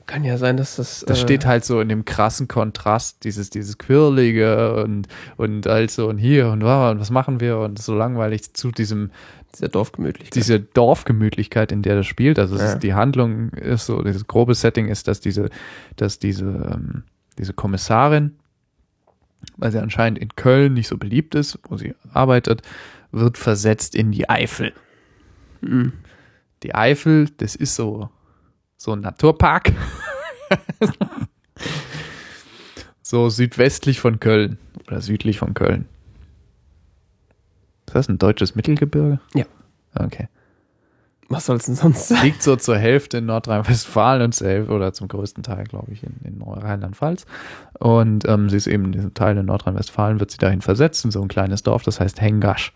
kann 0.05 0.23
ja 0.23 0.37
sein, 0.37 0.55
dass 0.55 0.75
das. 0.75 1.03
Das 1.07 1.17
äh, 1.17 1.21
steht 1.21 1.45
halt 1.45 1.65
so 1.65 1.81
in 1.81 1.89
dem 1.89 2.05
krassen 2.05 2.47
Kontrast, 2.47 3.23
dieses, 3.23 3.49
dieses 3.49 3.77
Quirlige 3.79 4.83
und, 4.83 5.07
und 5.37 5.65
also 5.67 6.07
und 6.07 6.19
hier 6.19 6.49
und, 6.49 6.63
wow, 6.63 6.91
und 6.91 6.99
was 6.99 7.09
machen 7.09 7.39
wir 7.39 7.57
und 7.57 7.79
so 7.79 7.95
langweilig 7.95 8.53
zu 8.53 8.69
diesem, 8.71 9.09
dieser 9.55 9.67
Dorfgemütlichkeit. 9.69 10.35
diese 10.35 10.59
Dorfgemütlichkeit, 10.59 11.71
in 11.71 11.81
der 11.81 11.95
das 11.95 12.05
spielt. 12.05 12.37
Also 12.37 12.55
es 12.55 12.61
Ja. 12.61 12.73
ist, 12.73 12.79
die 12.83 12.93
Handlung 12.93 13.49
ist 13.53 13.87
so, 13.87 14.03
dieses 14.03 14.27
grobe 14.27 14.53
Setting 14.53 14.87
ist, 14.89 15.07
dass 15.07 15.21
diese, 15.21 15.49
dass 15.95 16.19
diese, 16.19 16.45
ähm, 16.45 17.03
diese 17.39 17.53
Kommissarin, 17.53 18.35
weil 19.57 19.71
sie 19.71 19.79
anscheinend 19.81 20.19
in 20.19 20.29
Köln 20.35 20.73
nicht 20.75 20.87
so 20.87 20.97
beliebt 20.97 21.33
ist, 21.35 21.57
wo 21.67 21.77
sie 21.77 21.95
arbeitet, 22.13 22.61
wird 23.15 23.37
versetzt 23.37 23.95
in 23.95 24.11
die 24.11 24.29
Eifel. 24.29 24.73
Mhm. 25.61 25.93
Die 26.63 26.75
Eifel, 26.75 27.29
das 27.37 27.55
ist 27.55 27.75
so, 27.75 28.09
so 28.77 28.93
ein 28.93 29.01
Naturpark. 29.01 29.73
so 33.01 33.29
südwestlich 33.29 33.99
von 33.99 34.19
Köln 34.19 34.57
oder 34.87 35.01
südlich 35.01 35.39
von 35.39 35.53
Köln. 35.53 35.85
Ist 37.87 37.95
das 37.95 38.09
ein 38.09 38.17
deutsches 38.17 38.55
Mittelgebirge? 38.55 39.19
Ja. 39.33 39.45
Okay. 39.95 40.27
Was 41.27 41.47
soll's 41.47 41.65
denn 41.65 41.75
sonst 41.75 42.09
sein? 42.09 42.23
Liegt 42.23 42.43
so 42.43 42.55
zur 42.55 42.77
Hälfte 42.77 43.17
in 43.17 43.25
Nordrhein-Westfalen 43.25 44.21
und 44.21 44.33
zur 44.33 44.47
Hälfte 44.47 44.73
oder 44.73 44.93
zum 44.93 45.07
größten 45.07 45.41
Teil, 45.43 45.63
glaube 45.63 45.91
ich, 45.91 46.03
in, 46.03 46.15
in 46.23 46.41
Rheinland-Pfalz. 46.41 47.25
Und 47.79 48.27
ähm, 48.27 48.49
sie 48.49 48.57
ist 48.57 48.67
eben 48.67 48.85
in 48.85 48.91
diesem 48.91 49.13
Teil 49.15 49.37
in 49.37 49.45
Nordrhein-Westfalen, 49.47 50.19
wird 50.19 50.29
sie 50.29 50.37
dahin 50.37 50.61
versetzt, 50.61 51.03
in 51.03 51.11
so 51.11 51.21
ein 51.21 51.27
kleines 51.27 51.63
Dorf, 51.63 51.83
das 51.83 51.99
heißt 51.99 52.21
Hengasch. 52.21 52.73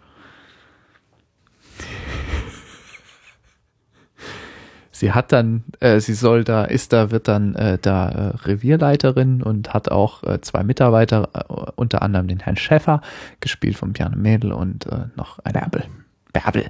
Sie 4.99 5.13
hat 5.13 5.31
dann, 5.31 5.63
äh, 5.79 6.01
sie 6.01 6.13
soll 6.13 6.43
da, 6.43 6.65
ist 6.65 6.91
da, 6.91 7.09
wird 7.09 7.29
dann 7.29 7.55
äh, 7.55 7.77
da 7.81 8.09
äh, 8.09 8.35
Revierleiterin 8.35 9.41
und 9.41 9.73
hat 9.73 9.89
auch 9.89 10.23
äh, 10.23 10.41
zwei 10.41 10.61
Mitarbeiter, 10.61 11.29
äh, 11.33 11.71
unter 11.77 12.01
anderem 12.01 12.27
den 12.27 12.41
Herrn 12.41 12.57
Schäffer, 12.57 12.99
gespielt 13.39 13.77
von 13.77 13.93
Bjarne 13.93 14.17
Mädel 14.17 14.51
und 14.51 14.87
äh, 14.87 15.05
noch 15.15 15.39
ein 15.39 15.53
Bärbel. 15.53 15.85
Bärbel. 16.33 16.69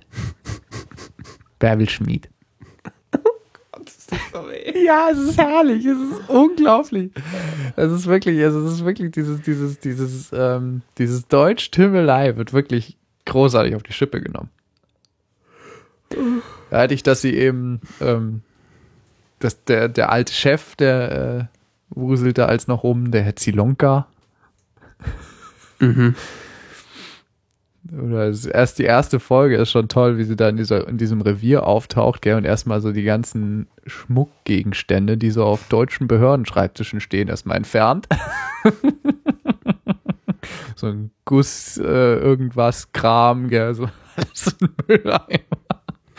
Bärbel 1.57 1.89
Schmied. 1.89 2.29
Ja, 4.85 5.09
es 5.11 5.17
ist 5.17 5.37
herrlich, 5.39 5.83
es 5.83 5.97
ist 5.97 6.29
unglaublich. 6.29 7.09
Es 7.75 7.91
ist 7.91 8.05
wirklich, 8.05 8.43
also 8.43 8.63
es 8.63 8.73
ist 8.73 8.85
wirklich 8.85 9.09
dieses, 9.11 9.41
dieses, 9.41 9.79
dieses, 9.79 10.29
ähm, 10.33 10.83
dieses 10.99 11.27
Deutsch-Tümmelei 11.27 12.37
wird 12.37 12.53
wirklich 12.53 12.95
großartig 13.25 13.75
auf 13.75 13.81
die 13.81 13.93
Schippe 13.93 14.21
genommen. 14.21 14.51
Dadurch, 16.69 17.03
dass 17.03 17.21
sie 17.21 17.35
eben, 17.35 17.81
ähm, 18.01 18.41
dass 19.39 19.63
der, 19.63 19.89
der 19.89 20.11
alte 20.11 20.33
Chef, 20.33 20.75
der 20.75 21.49
äh, 21.49 21.57
wuselt 21.89 22.37
da 22.37 22.45
als 22.45 22.67
noch 22.67 22.83
rum, 22.83 23.11
der 23.11 23.23
Herr 23.23 23.35
Zilonka, 23.35 24.07
Mhm. 25.79 26.15
Oder 27.91 28.27
erst 28.27 28.77
die 28.77 28.83
erste 28.83 29.19
Folge 29.19 29.55
ist 29.55 29.71
schon 29.71 29.87
toll, 29.87 30.17
wie 30.17 30.23
sie 30.23 30.35
da 30.35 30.49
in, 30.49 30.57
dieser, 30.57 30.87
in 30.87 30.97
diesem 30.97 31.21
Revier 31.21 31.65
auftaucht, 31.65 32.21
gell, 32.21 32.35
und 32.35 32.45
erstmal 32.45 32.81
so 32.81 32.91
die 32.91 33.03
ganzen 33.03 33.67
Schmuckgegenstände, 33.87 35.17
die 35.17 35.31
so 35.31 35.43
auf 35.43 35.67
deutschen 35.69 36.07
Behördenschreibtischen 36.07 36.99
stehen, 36.99 37.29
erstmal 37.29 37.57
entfernt. 37.57 38.07
so 40.75 40.87
ein 40.87 41.11
Guss, 41.25 41.77
äh, 41.77 41.83
irgendwas, 41.83 42.91
Kram, 42.91 43.47
gell, 43.47 43.73
so 43.73 43.89
alles 44.15 44.55
in 44.59 44.67
den 44.67 44.75
Mülleimer. 44.87 45.39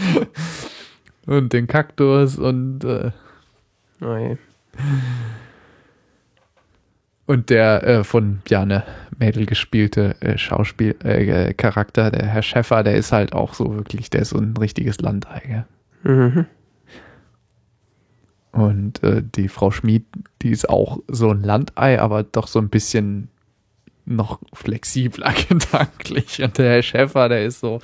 und 1.27 1.53
den 1.53 1.67
Kaktus 1.67 2.39
und 2.39 2.85
äh, 2.85 3.11
Oh 4.01 4.17
je. 4.17 4.37
Und 7.27 7.51
der 7.51 7.85
äh, 7.85 8.05
von 8.05 8.41
Bjarne 8.45 8.85
Mädel 9.19 9.47
gespielte 9.47 10.21
äh, 10.21 10.37
Schauspiel 10.37 10.97
äh, 11.05 11.55
Charakter, 11.55 12.11
der 12.11 12.27
Herr 12.27 12.43
Schäffer, 12.43 12.83
der 12.83 12.97
ist 12.97 13.13
halt 13.13 13.35
auch 13.35 13.55
so 13.55 13.75
wirklich, 13.75 14.11
der 14.11 14.23
ist 14.23 14.31
so 14.31 14.39
ein 14.39 14.57
richtiges 14.57 15.01
Landei. 15.01 15.65
Gell? 16.03 16.15
Mhm. 16.15 16.47
Und 18.53 19.03
äh, 19.05 19.23
die 19.23 19.49
Frau 19.49 19.71
Schmid, 19.71 20.05
die 20.43 20.51
ist 20.51 20.69
auch 20.69 20.99
so 21.07 21.31
ein 21.31 21.45
Landei, 21.45 22.01
aber 22.01 22.25
doch 22.25 22.49
so 22.49 22.59
ein 22.59 22.69
bisschen 22.69 23.29
noch 24.11 24.41
flexibler 24.53 25.33
gedanklich. 25.49 26.43
Und 26.43 26.59
der 26.59 26.71
Herr 26.71 26.83
Schäfer, 26.83 27.29
der 27.29 27.45
ist 27.45 27.61
so, 27.61 27.81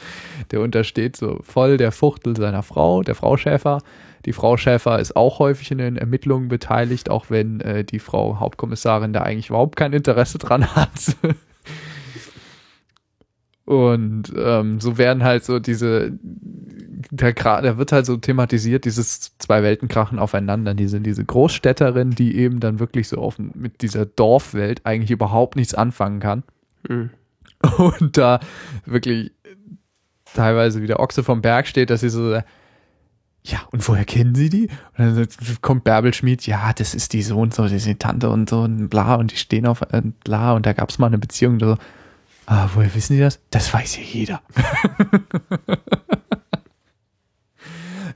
der 0.50 0.60
untersteht 0.60 1.16
so 1.16 1.40
voll 1.42 1.76
der 1.76 1.92
Fuchtel 1.92 2.36
seiner 2.36 2.62
Frau, 2.62 3.02
der 3.02 3.14
Frau 3.14 3.36
Schäfer. 3.36 3.82
Die 4.24 4.32
Frau 4.32 4.56
Schäfer 4.56 4.98
ist 4.98 5.14
auch 5.16 5.38
häufig 5.38 5.70
in 5.70 5.78
den 5.78 5.96
Ermittlungen 5.96 6.48
beteiligt, 6.48 7.10
auch 7.10 7.26
wenn 7.30 7.60
äh, 7.60 7.84
die 7.84 8.00
Frau 8.00 8.40
Hauptkommissarin 8.40 9.12
da 9.12 9.22
eigentlich 9.22 9.50
überhaupt 9.50 9.76
kein 9.76 9.92
Interesse 9.92 10.38
dran 10.38 10.66
hat. 10.74 11.16
Und 13.66 14.32
ähm, 14.36 14.80
so 14.80 14.96
werden 14.96 15.24
halt 15.24 15.44
so 15.44 15.58
diese, 15.58 16.12
da, 17.10 17.28
gra- 17.28 17.62
da 17.62 17.78
wird 17.78 17.92
halt 17.92 18.06
so 18.06 18.16
thematisiert, 18.16 18.84
dieses 18.84 19.36
zwei 19.38 19.62
Weltenkrachen 19.62 20.18
aufeinander. 20.18 20.74
Diese, 20.74 21.00
diese 21.00 21.24
Großstädterin, 21.24 22.10
die 22.10 22.36
eben 22.36 22.60
dann 22.60 22.78
wirklich 22.78 23.08
so 23.08 23.18
auf, 23.18 23.38
mit 23.38 23.82
dieser 23.82 24.06
Dorfwelt 24.06 24.80
eigentlich 24.84 25.10
überhaupt 25.10 25.56
nichts 25.56 25.74
anfangen 25.74 26.20
kann. 26.20 26.42
Hm. 26.88 27.10
Und 27.78 28.16
da 28.16 28.40
wirklich 28.84 29.32
teilweise 30.34 30.82
wie 30.82 30.86
der 30.86 31.00
Ochse 31.00 31.24
vom 31.24 31.42
Berg 31.42 31.66
steht, 31.66 31.90
dass 31.90 32.00
sie 32.00 32.10
so, 32.10 32.34
ja, 32.34 33.60
und 33.70 33.86
woher 33.88 34.04
kennen 34.04 34.34
Sie 34.34 34.50
die? 34.50 34.68
Und 34.98 35.16
dann 35.16 35.28
kommt 35.62 35.84
Bärbel 35.84 36.12
Schmied, 36.12 36.46
ja, 36.46 36.72
das 36.72 36.94
ist 36.94 37.12
die 37.12 37.22
so 37.22 37.38
und 37.38 37.54
so, 37.54 37.62
das 37.62 37.72
ist 37.72 37.86
die 37.86 37.94
Tante 37.94 38.28
und 38.28 38.50
so 38.50 38.60
und 38.60 38.88
bla 38.88 39.14
und 39.14 39.32
die 39.32 39.36
stehen 39.36 39.66
auf 39.66 39.82
äh, 39.82 40.02
bla 40.24 40.52
und 40.52 40.66
da 40.66 40.72
gab 40.72 40.90
es 40.90 40.98
mal 40.98 41.06
eine 41.06 41.18
Beziehung. 41.18 41.54
Und 41.54 41.60
so. 41.60 41.76
Ah, 42.46 42.68
woher 42.74 42.94
wissen 42.94 43.14
die 43.14 43.20
das? 43.20 43.40
Das 43.50 43.72
weiß 43.72 43.96
ja 43.96 44.02
jeder. 44.02 44.42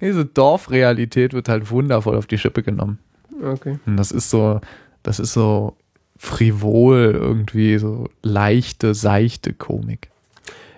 Diese 0.00 0.24
Dorfrealität 0.24 1.32
wird 1.34 1.48
halt 1.48 1.70
wundervoll 1.70 2.16
auf 2.16 2.26
die 2.26 2.38
Schippe 2.38 2.62
genommen. 2.62 2.98
Okay. 3.42 3.78
Und 3.86 3.96
das 3.96 4.10
ist 4.12 4.30
so, 4.30 4.60
das 5.02 5.18
ist 5.18 5.32
so 5.32 5.76
frivol 6.16 7.12
irgendwie, 7.14 7.78
so 7.78 8.08
leichte, 8.22 8.94
seichte 8.94 9.52
Komik. 9.52 10.10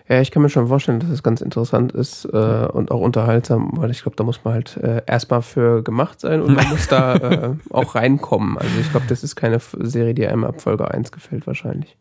Ja, 0.09 0.20
ich 0.20 0.31
kann 0.31 0.43
mir 0.43 0.51
schon 0.51 0.69
vorstellen, 0.69 1.01
dass 1.01 1.11
es 1.11 1.23
ganz 1.23 1.40
interessant 1.40 1.93
ist 1.93 2.27
äh, 2.27 2.66
und 2.73 2.90
auch 2.90 3.01
unterhaltsam, 3.01 3.70
weil 3.77 3.90
ich 3.90 4.03
glaube, 4.03 4.16
da 4.16 4.24
muss 4.24 4.44
man 4.44 4.55
halt 4.55 4.77
äh, 4.77 5.03
erstmal 5.07 5.43
für 5.43 5.82
gemacht 5.82 6.20
sein 6.20 6.43
und 6.43 6.55
man 6.55 6.69
muss 6.69 6.89
da 6.89 7.15
äh, 7.16 7.55
auch 7.70 7.94
reinkommen. 7.94 8.59
Also 8.59 8.70
ich 8.81 8.90
glaube, 8.90 9.07
das 9.09 9.23
ist 9.24 9.36
keine 9.36 9.59
Serie, 9.61 10.15
die 10.15 10.27
einem 10.27 10.44
ab 10.44 10.61
Folge 10.61 10.90
1 10.90 11.12
gefällt 11.12 11.47
wahrscheinlich. 11.47 11.97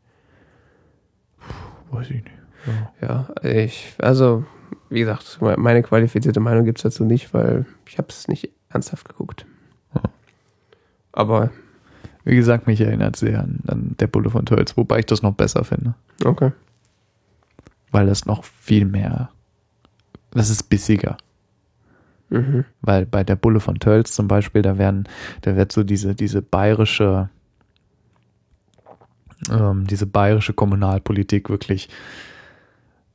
Weiß 1.91 2.07
ich 2.09 2.23
nicht. 2.23 2.31
Ja, 3.01 3.27
ich, 3.43 3.95
also, 3.97 4.45
wie 4.91 4.99
gesagt, 4.99 5.39
meine 5.41 5.83
qualifizierte 5.83 6.41
Meinung 6.41 6.65
gibt's 6.65 6.81
dazu 6.81 7.05
nicht, 7.05 7.33
weil 7.33 7.65
ich 7.87 7.97
habe 7.97 8.09
es 8.09 8.27
nicht 8.27 8.51
ernsthaft 8.69 9.07
geguckt. 9.07 9.45
Ja. 9.95 10.01
Aber, 11.13 11.49
Wie 12.25 12.35
gesagt, 12.35 12.67
mich 12.67 12.81
erinnert 12.81 13.15
sehr 13.15 13.39
an, 13.39 13.59
an 13.67 13.95
der 13.99 14.07
Bulle 14.07 14.29
von 14.29 14.45
Tölz, 14.45 14.75
wobei 14.75 14.99
ich 14.99 15.05
das 15.05 15.21
noch 15.21 15.33
besser 15.33 15.63
finde. 15.63 15.95
okay. 16.25 16.51
Weil 17.93 18.05
das 18.05 18.25
noch 18.25 18.43
viel 18.43 18.85
mehr, 18.85 19.31
das 20.31 20.49
ist 20.49 20.63
bissiger. 20.63 21.17
Mhm. 22.29 22.65
Weil 22.81 23.05
bei 23.05 23.23
der 23.23 23.35
Bulle 23.35 23.59
von 23.59 23.79
Tölz 23.79 24.11
zum 24.13 24.27
Beispiel, 24.27 24.61
da 24.61 24.77
werden, 24.77 25.07
da 25.41 25.55
wird 25.55 25.71
so 25.71 25.83
diese, 25.83 26.15
diese 26.15 26.41
bayerische, 26.41 27.29
ähm, 29.49 29.87
diese 29.87 30.05
bayerische 30.05 30.53
Kommunalpolitik 30.53 31.49
wirklich 31.49 31.89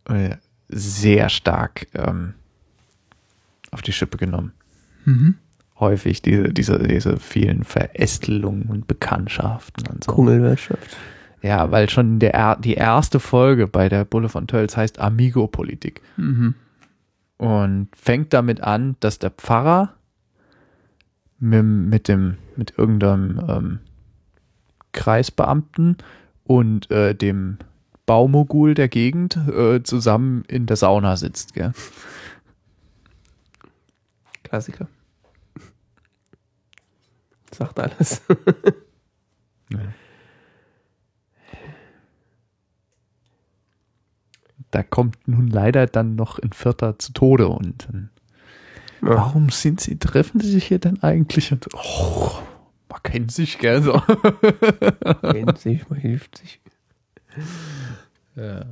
äh, 0.09 0.37
sehr 0.69 1.29
stark 1.29 1.87
ähm, 1.95 2.35
auf 3.71 3.83
die 3.83 3.93
Schippe 3.93 4.17
genommen. 4.17 4.53
Häufig 5.79 6.23
diese, 6.23 6.53
diese, 6.53 6.79
diese 6.87 7.19
vielen 7.19 7.63
Verästelungen 7.65 8.63
und 8.65 8.87
Bekanntschaften 8.89 9.87
und 9.89 10.05
so. 10.05 10.13
Kungelwirtschaft. 10.13 10.97
Ja, 11.43 11.71
weil 11.71 11.89
schon 11.91 12.19
der, 12.19 12.35
er- 12.35 12.57
die 12.57 12.75
erste 12.75 13.21
Folge 13.21 13.69
bei 13.69 13.89
der 13.89 14.05
Bulle 14.05 14.29
von 14.29 14.47
Tölz 14.49 14.77
heißt 14.77 14.99
Amigo-Politik. 14.99 16.01
Mhm. 16.17 16.55
und 17.37 17.89
fängt 17.95 18.33
damit 18.33 18.63
an, 18.63 18.97
dass 19.01 19.19
der 19.19 19.31
Pfarrer 19.31 19.93
mit, 21.39 21.63
mit 21.65 22.09
dem 22.09 22.39
mit 22.57 22.79
irgendeinem 22.79 23.41
ähm, 23.49 23.79
Kreisbeamten 24.93 25.99
und 26.45 26.91
äh, 26.91 27.15
dem 27.15 27.59
Baumogul 28.07 28.75
der 28.75 28.89
Gegend 28.89 29.37
äh, 29.37 29.83
zusammen 29.83 30.45
in 30.47 30.67
der 30.67 30.77
Sauna 30.77 31.17
sitzt. 31.17 31.55
Gell? 31.55 31.73
Klassiker. 34.45 34.87
Sagt 37.53 37.79
alles. 37.81 38.23
Da 44.71 44.83
kommt 44.83 45.27
nun 45.29 45.49
leider 45.49 45.87
dann 45.87 46.17
noch 46.17 46.39
ein 46.39 46.53
Vierter 46.53 46.99
zu 46.99 47.13
Tode 47.13 47.49
und 47.49 47.87
dann, 47.89 48.11
Ja. 49.03 49.09
warum 49.17 49.51
sind 49.51 49.81
sie, 49.81 49.99
treffen 49.99 50.41
sie 50.41 50.51
sich 50.51 50.67
hier 50.67 50.79
denn 50.79 51.03
eigentlich? 51.03 51.53
Und, 51.53 51.69
oh, 51.75 52.33
man 52.89 53.03
kennt 53.03 53.33
sich, 53.33 53.59
gell? 53.59 53.83
So. 53.83 54.01
Kennt 55.23 55.59
sich, 55.59 55.89
man 55.89 55.99
hilft 55.99 56.39
sich. 56.39 56.61
Ja. 58.35 58.65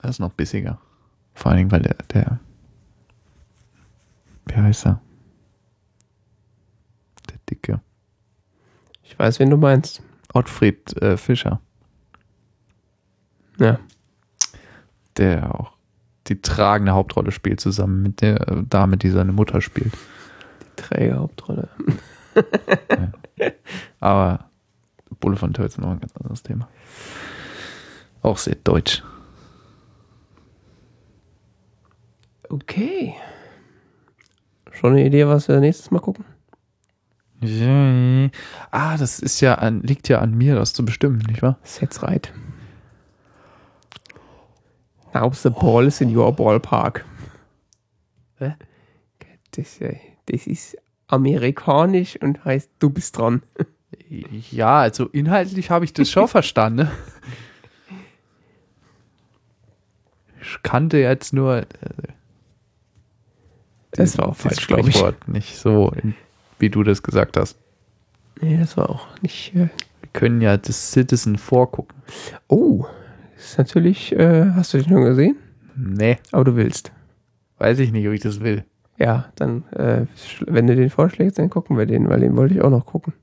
Das 0.00 0.10
ist 0.12 0.18
noch 0.18 0.32
bissiger. 0.32 0.78
Vor 1.34 1.50
allen 1.50 1.58
Dingen, 1.58 1.70
weil 1.72 1.82
der, 1.82 1.94
der, 2.12 2.40
wie 4.46 4.54
heißt 4.56 4.86
er? 4.86 5.00
Der 7.30 7.38
Dicke. 7.48 7.80
Ich 9.02 9.18
weiß, 9.18 9.38
wen 9.40 9.50
du 9.50 9.56
meinst. 9.56 10.02
Ottfried 10.34 10.96
äh, 11.02 11.16
Fischer, 11.16 11.60
Ja. 13.58 13.78
der 15.18 15.54
auch 15.60 15.72
die 16.28 16.40
tragende 16.40 16.92
Hauptrolle 16.92 17.32
spielt, 17.32 17.60
zusammen 17.60 18.02
mit 18.02 18.20
der 18.22 18.48
äh, 18.48 18.62
Dame, 18.68 18.96
die 18.96 19.10
seine 19.10 19.32
Mutter 19.32 19.60
spielt. 19.60 19.92
Träger 20.76 21.18
Hauptrolle. 21.18 21.68
Aber 24.00 24.50
Bulle 25.22 25.36
von 25.36 25.54
Tölz 25.54 25.74
ist 25.74 25.78
noch 25.78 25.90
ein 25.90 26.00
ganz 26.00 26.14
anderes 26.16 26.42
Thema. 26.42 26.68
Auch 28.20 28.36
sehr 28.36 28.56
deutsch. 28.56 29.02
Okay. 32.50 33.14
Schon 34.72 34.92
eine 34.92 35.06
Idee, 35.06 35.26
was 35.26 35.48
wir 35.48 35.58
nächstes 35.60 35.90
Mal 35.90 36.00
gucken? 36.00 36.26
Ja. 37.40 38.28
Ah, 38.70 38.96
das 38.98 39.20
ist 39.20 39.40
ja 39.40 39.54
an, 39.54 39.80
liegt 39.82 40.08
ja 40.08 40.18
an 40.20 40.34
mir, 40.34 40.54
das 40.54 40.74
zu 40.74 40.84
bestimmen, 40.84 41.18
nicht 41.28 41.42
wahr? 41.42 41.58
Set's 41.62 42.02
right. 42.02 42.32
Now 45.14 45.30
the 45.32 45.50
ball 45.50 45.86
is 45.86 46.00
in 46.00 46.14
your 46.14 46.32
ballpark. 46.34 47.04
Hä? 48.38 48.54
Das, 49.52 49.78
das 50.26 50.46
ist 50.46 50.76
amerikanisch 51.06 52.16
und 52.20 52.44
heißt, 52.44 52.70
du 52.78 52.90
bist 52.90 53.18
dran. 53.18 53.42
Ja, 54.50 54.80
also 54.80 55.06
inhaltlich 55.06 55.70
habe 55.70 55.84
ich 55.86 55.92
das 55.94 56.10
schon 56.10 56.28
verstanden. 56.28 56.88
Ich 60.40 60.62
kannte 60.62 60.98
jetzt 60.98 61.32
nur 61.32 61.58
äh, 61.58 61.64
Das 63.92 64.18
war 64.18 64.28
auch 64.28 64.36
falsch, 64.36 64.66
glaube 64.66 64.88
ich. 64.88 65.02
Nicht 65.26 65.56
so, 65.56 65.92
wie 66.58 66.68
du 66.70 66.82
das 66.82 67.02
gesagt 67.02 67.36
hast. 67.36 67.56
Nee, 68.40 68.58
das 68.58 68.76
war 68.76 68.90
auch 68.90 69.06
nicht. 69.22 69.54
Äh 69.54 69.68
Wir 70.00 70.08
können 70.12 70.40
ja 70.40 70.56
das 70.56 70.92
Citizen 70.92 71.38
vorgucken. 71.38 71.96
oh, 72.48 72.84
das 73.36 73.50
ist 73.52 73.58
natürlich, 73.58 74.12
äh, 74.12 74.50
hast 74.54 74.74
du 74.74 74.78
den 74.78 74.88
schon 74.88 75.04
gesehen? 75.04 75.36
Nee, 75.76 76.18
Aber 76.32 76.44
du 76.44 76.56
willst. 76.56 76.92
weiß 77.58 77.78
ich 77.78 77.92
nicht, 77.92 78.06
ob 78.06 78.12
ich 78.14 78.20
das 78.20 78.40
will. 78.40 78.64
Ja, 78.98 79.32
dann, 79.36 79.64
äh, 79.72 80.06
wenn 80.46 80.66
du 80.66 80.76
den 80.76 80.90
vorschlägst, 80.90 81.38
dann 81.38 81.50
gucken 81.50 81.78
wir 81.78 81.86
den, 81.86 82.08
weil 82.08 82.20
den 82.20 82.36
wollte 82.36 82.54
ich 82.54 82.62
auch 82.62 82.70
noch 82.70 82.84
gucken. 82.84 83.14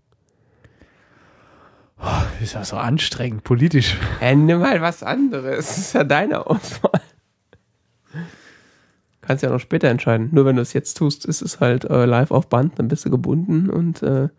Das 2.00 2.42
ist 2.42 2.54
ja 2.54 2.64
so 2.64 2.78
anstrengend, 2.78 3.44
politisch. 3.44 3.98
Äh, 4.22 4.36
nimm 4.36 4.64
halt 4.64 4.82
was 4.82 5.04
anderes. 5.04 5.68
Das 5.68 5.78
ist 5.78 5.94
ja 5.94 6.04
deine 6.04 6.48
Auswahl. 6.48 7.02
Kannst 9.22 9.44
ja 9.44 9.50
noch 9.50 9.60
später 9.60 9.90
entscheiden. 9.90 10.30
Nur 10.32 10.46
wenn 10.46 10.56
du 10.56 10.62
es 10.62 10.74
jetzt 10.74 10.96
tust, 10.96 11.26
ist 11.26 11.42
es 11.42 11.60
halt 11.60 11.86
äh, 11.86 12.06
live 12.06 12.32
auf 12.32 12.48
Band, 12.48 12.80
dann 12.80 12.88
bist 12.88 13.06
du 13.06 13.10
gebunden 13.10 13.70
und 13.70 14.02
äh, 14.02 14.30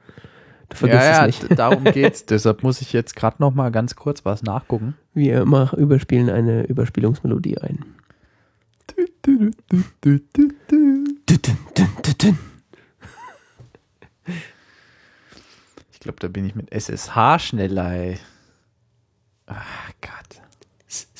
du 0.68 0.76
vergisst 0.76 1.02
ja, 1.02 1.12
ja, 1.12 1.26
es 1.26 1.42
nicht. 1.42 1.58
darum 1.58 1.84
geht's. 1.92 2.24
Deshalb 2.26 2.62
muss 2.62 2.80
ich 2.80 2.92
jetzt 2.92 3.14
gerade 3.14 3.36
noch 3.39 3.55
mal 3.55 3.70
ganz 3.70 3.94
kurz 3.94 4.24
was 4.24 4.42
nachgucken. 4.42 4.97
Wir 5.14 5.42
immer 5.42 5.72
überspielen 5.76 6.30
eine 6.30 6.64
Überspielungsmelodie 6.64 7.58
ein. 7.58 7.84
Glaube, 16.10 16.20
da 16.20 16.28
bin 16.28 16.44
ich 16.44 16.55
mit 16.55 16.72
SSH 16.72 17.39
schneller. 17.39 17.92
Ey. 17.92 18.18
Ach 19.47 19.90
Gott. 20.00 20.42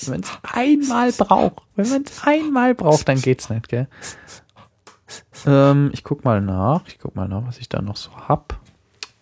Wenn 0.03 0.11
man 0.11 0.21
es 0.21 0.31
einmal 0.43 1.13
braucht, 1.13 1.63
wenn 1.77 1.89
man 1.89 2.03
es 2.03 2.23
einmal 2.25 2.75
braucht, 2.75 3.09
dann 3.09 3.21
geht's 3.21 3.51
nicht, 3.51 3.69
gell? 3.69 3.87
Ähm, 5.47 5.91
ich 5.93 6.03
guck 6.03 6.25
mal 6.25 6.41
nach. 6.41 6.83
Ich 6.89 6.99
guck 6.99 7.15
mal 7.15 7.29
nach, 7.29 7.47
was 7.47 7.59
ich 7.59 7.69
da 7.69 7.81
noch 7.81 7.97
so 7.97 8.11
hab. 8.17 8.59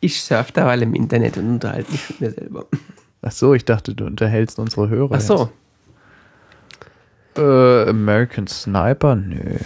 Ich 0.01 0.23
surf 0.23 0.53
derweil 0.53 0.83
im 0.83 0.95
Internet 0.95 1.37
und 1.37 1.49
unterhalte 1.49 1.93
mich 1.93 2.09
mit 2.11 2.21
mir 2.21 2.31
selber. 2.31 2.67
Ach 3.21 3.33
so, 3.33 3.53
ich 3.53 3.65
dachte, 3.65 3.95
du 3.95 4.07
unterhältst 4.07 4.59
unsere 4.59 4.89
Hörer. 4.89 5.17
Ach 5.17 5.21
so. 5.21 5.51
Äh, 7.37 7.91
American 7.91 8.47
Sniper? 8.47 9.17
Nö. 9.17 9.59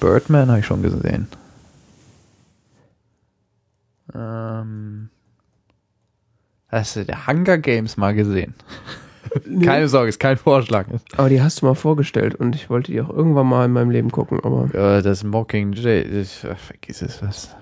Birdman 0.00 0.48
habe 0.48 0.60
ich 0.60 0.66
schon 0.66 0.82
gesehen. 0.82 1.28
Ähm, 4.14 5.09
hast 6.70 6.96
du 6.96 7.04
der 7.04 7.26
Hunger 7.26 7.58
Games 7.58 7.96
mal 7.96 8.14
gesehen? 8.14 8.54
Keine 9.62 9.86
Sorge, 9.88 10.08
ist 10.08 10.18
kein 10.18 10.36
Vorschlag. 10.36 10.86
Aber 11.16 11.28
die 11.28 11.40
hast 11.40 11.62
du 11.62 11.66
mal 11.66 11.74
vorgestellt 11.74 12.34
und 12.34 12.56
ich 12.56 12.68
wollte 12.68 12.90
die 12.90 13.00
auch 13.00 13.10
irgendwann 13.10 13.46
mal 13.46 13.64
in 13.66 13.72
meinem 13.72 13.90
Leben 13.90 14.10
gucken, 14.10 14.40
aber 14.42 14.68
Ja, 14.74 15.02
das 15.02 15.22
Mockingjay, 15.22 16.00
ich, 16.02 16.44
ach, 16.50 16.58
vergiss 16.58 17.02
es, 17.02 17.22
was. 17.22 17.54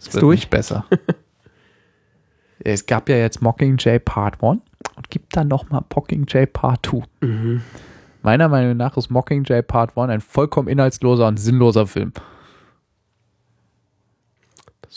Es 0.00 0.08
Ist 0.08 0.22
durch? 0.22 0.48
besser. 0.50 0.84
es 2.58 2.86
gab 2.86 3.08
ja 3.08 3.16
jetzt 3.16 3.40
Mockingjay 3.42 3.98
Part 4.00 4.42
1 4.42 4.60
und 4.96 5.10
gibt 5.10 5.36
dann 5.36 5.48
nochmal 5.48 5.84
Mockingjay 5.94 6.46
Part 6.46 6.86
2. 6.86 7.02
Meiner 8.22 8.48
Meinung 8.48 8.76
nach 8.76 8.96
ist 8.96 9.10
Mockingjay 9.10 9.62
Part 9.62 9.96
1 9.96 10.10
ein 10.10 10.20
vollkommen 10.20 10.68
inhaltsloser 10.68 11.28
und 11.28 11.36
sinnloser 11.38 11.86
Film. 11.86 12.12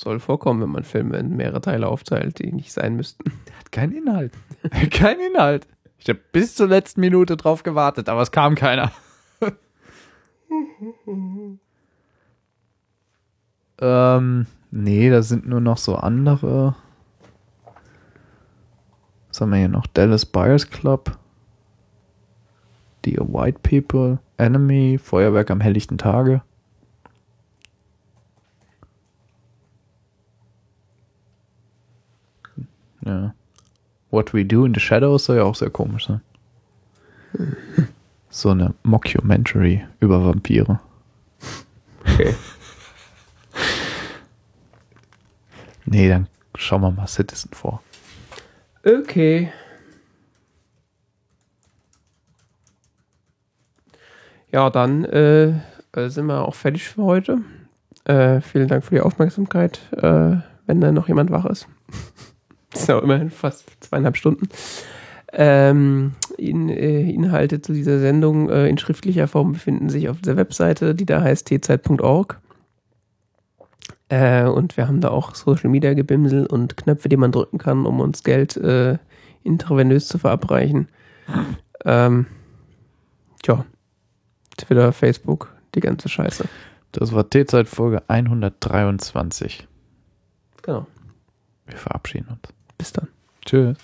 Soll 0.06 0.20
vorkommen, 0.20 0.62
wenn 0.62 0.70
man 0.70 0.84
Filme 0.84 1.18
in 1.18 1.36
mehrere 1.36 1.62
Teile 1.62 1.88
aufteilt, 1.88 2.38
die 2.38 2.54
nicht 2.54 2.72
sein 2.72 2.96
müssten. 2.96 3.32
Hat 3.58 3.72
keinen 3.72 3.94
Inhalt. 3.94 4.34
Kein 4.92 5.20
Inhalt. 5.20 5.68
Ich 5.98 6.08
habe 6.10 6.20
bis 6.32 6.54
zur 6.54 6.68
letzten 6.68 7.02
Minute 7.02 7.36
drauf 7.36 7.64
gewartet, 7.64 8.08
aber 8.08 8.22
es 8.22 8.32
kam 8.32 8.54
keiner. 8.54 8.92
ähm, 13.82 14.46
nee, 14.70 15.10
da 15.10 15.24
sind 15.24 15.48
nur 15.48 15.62
noch 15.62 15.78
so 15.78 15.96
andere. 15.96 16.76
Was 19.30 19.42
haben 19.42 19.50
wir 19.50 19.58
hier 19.58 19.68
noch? 19.68 19.88
Dallas 19.88 20.28
Buyers 20.28 20.70
Club. 20.70 21.18
Dear 23.06 23.28
White 23.28 23.62
People. 23.64 24.20
Enemy. 24.38 25.00
Feuerwerk 25.02 25.50
am 25.50 25.62
helllichten 25.62 25.98
Tage. 25.98 26.44
Ja. 33.06 33.34
What 34.12 34.34
We 34.34 34.46
Do 34.46 34.66
in 34.66 34.74
the 34.74 34.80
Shadows 34.80 35.26
soll 35.26 35.38
ja 35.38 35.44
auch 35.44 35.56
sehr 35.56 35.70
komisch 35.70 36.08
sein. 36.08 36.22
So 38.30 38.50
eine 38.50 38.74
Mockumentary 38.84 39.86
über 40.00 40.26
Vampire. 40.26 40.80
Okay. 42.02 42.36
Nee, 45.86 46.10
dann 46.10 46.28
schauen 46.56 46.82
wir 46.82 46.92
mal 46.92 47.08
Citizen 47.08 47.52
vor. 47.54 47.82
Okay. 48.84 49.52
Ja, 54.52 54.70
dann 54.70 55.06
äh, 55.06 55.50
äh, 55.92 56.10
sind 56.10 56.28
wir 56.28 56.48
auch 56.48 56.56
fertig 56.56 56.88
für 56.88 57.04
heute. 57.04 57.42
Äh, 58.06 58.42
vielen 58.42 58.68
Dank 58.68 58.84
für 58.84 58.96
die 58.96 59.02
Aufmerksamkeit, 59.02 59.82
äh, 59.92 60.38
wenn 60.66 60.82
da 60.82 60.92
noch 60.92 61.08
jemand 61.08 61.32
wach 61.32 61.46
ist. 61.46 61.68
ist 62.82 62.88
ja 62.88 63.00
immerhin 63.00 63.30
fast 63.30 63.66
zweieinhalb 63.82 64.18
Stunden. 64.18 64.50
Ähm, 65.34 66.14
in, 66.38 66.70
äh, 66.70 67.10
Inhalte 67.10 67.62
zu 67.62 67.74
dieser 67.74 68.00
Sendung 68.00 68.50
äh, 68.50 68.68
in 68.68 68.78
schriftlicher 68.78 69.28
Form 69.28 69.54
befinden 69.54 69.90
sich 69.90 70.08
auf 70.08 70.22
der 70.22 70.38
Webseite, 70.38 70.96
die 70.96 71.06
da 71.06 71.22
heißt 71.22 71.48
tzeit.org. 71.48 72.40
Äh, 74.08 74.46
und 74.46 74.78
wir 74.78 74.88
haben 74.88 75.02
da 75.02 75.10
auch 75.10 75.36
Social 75.36 75.70
Media 75.70 75.94
Gebimsel 75.94 76.46
und 76.46 76.78
Knöpfe, 76.78 77.10
die 77.10 77.18
man 77.18 77.32
drücken 77.32 77.58
kann, 77.58 77.86
um 77.86 78.00
uns 78.00 78.24
Geld 78.24 78.56
äh, 78.56 78.98
intravenös 79.44 80.08
zu 80.08 80.20
verabreichen. 80.20 80.88
Ähm, 81.84 82.28
tja, 83.42 83.66
Twitter, 84.58 84.92
Facebook, 84.94 85.54
die 85.74 85.80
ganze 85.80 86.08
Scheiße. 86.08 86.46
Das 86.92 87.14
war 87.14 87.30
T-Zeit 87.30 87.68
Folge 87.68 88.04
123. 88.08 89.68
Genau. 90.62 90.88
Wir 91.66 91.78
verabschieden 91.78 92.30
uns. 92.30 92.65
Bis 92.86 92.94
dann. 92.94 93.08
Tschüss. 93.44 93.78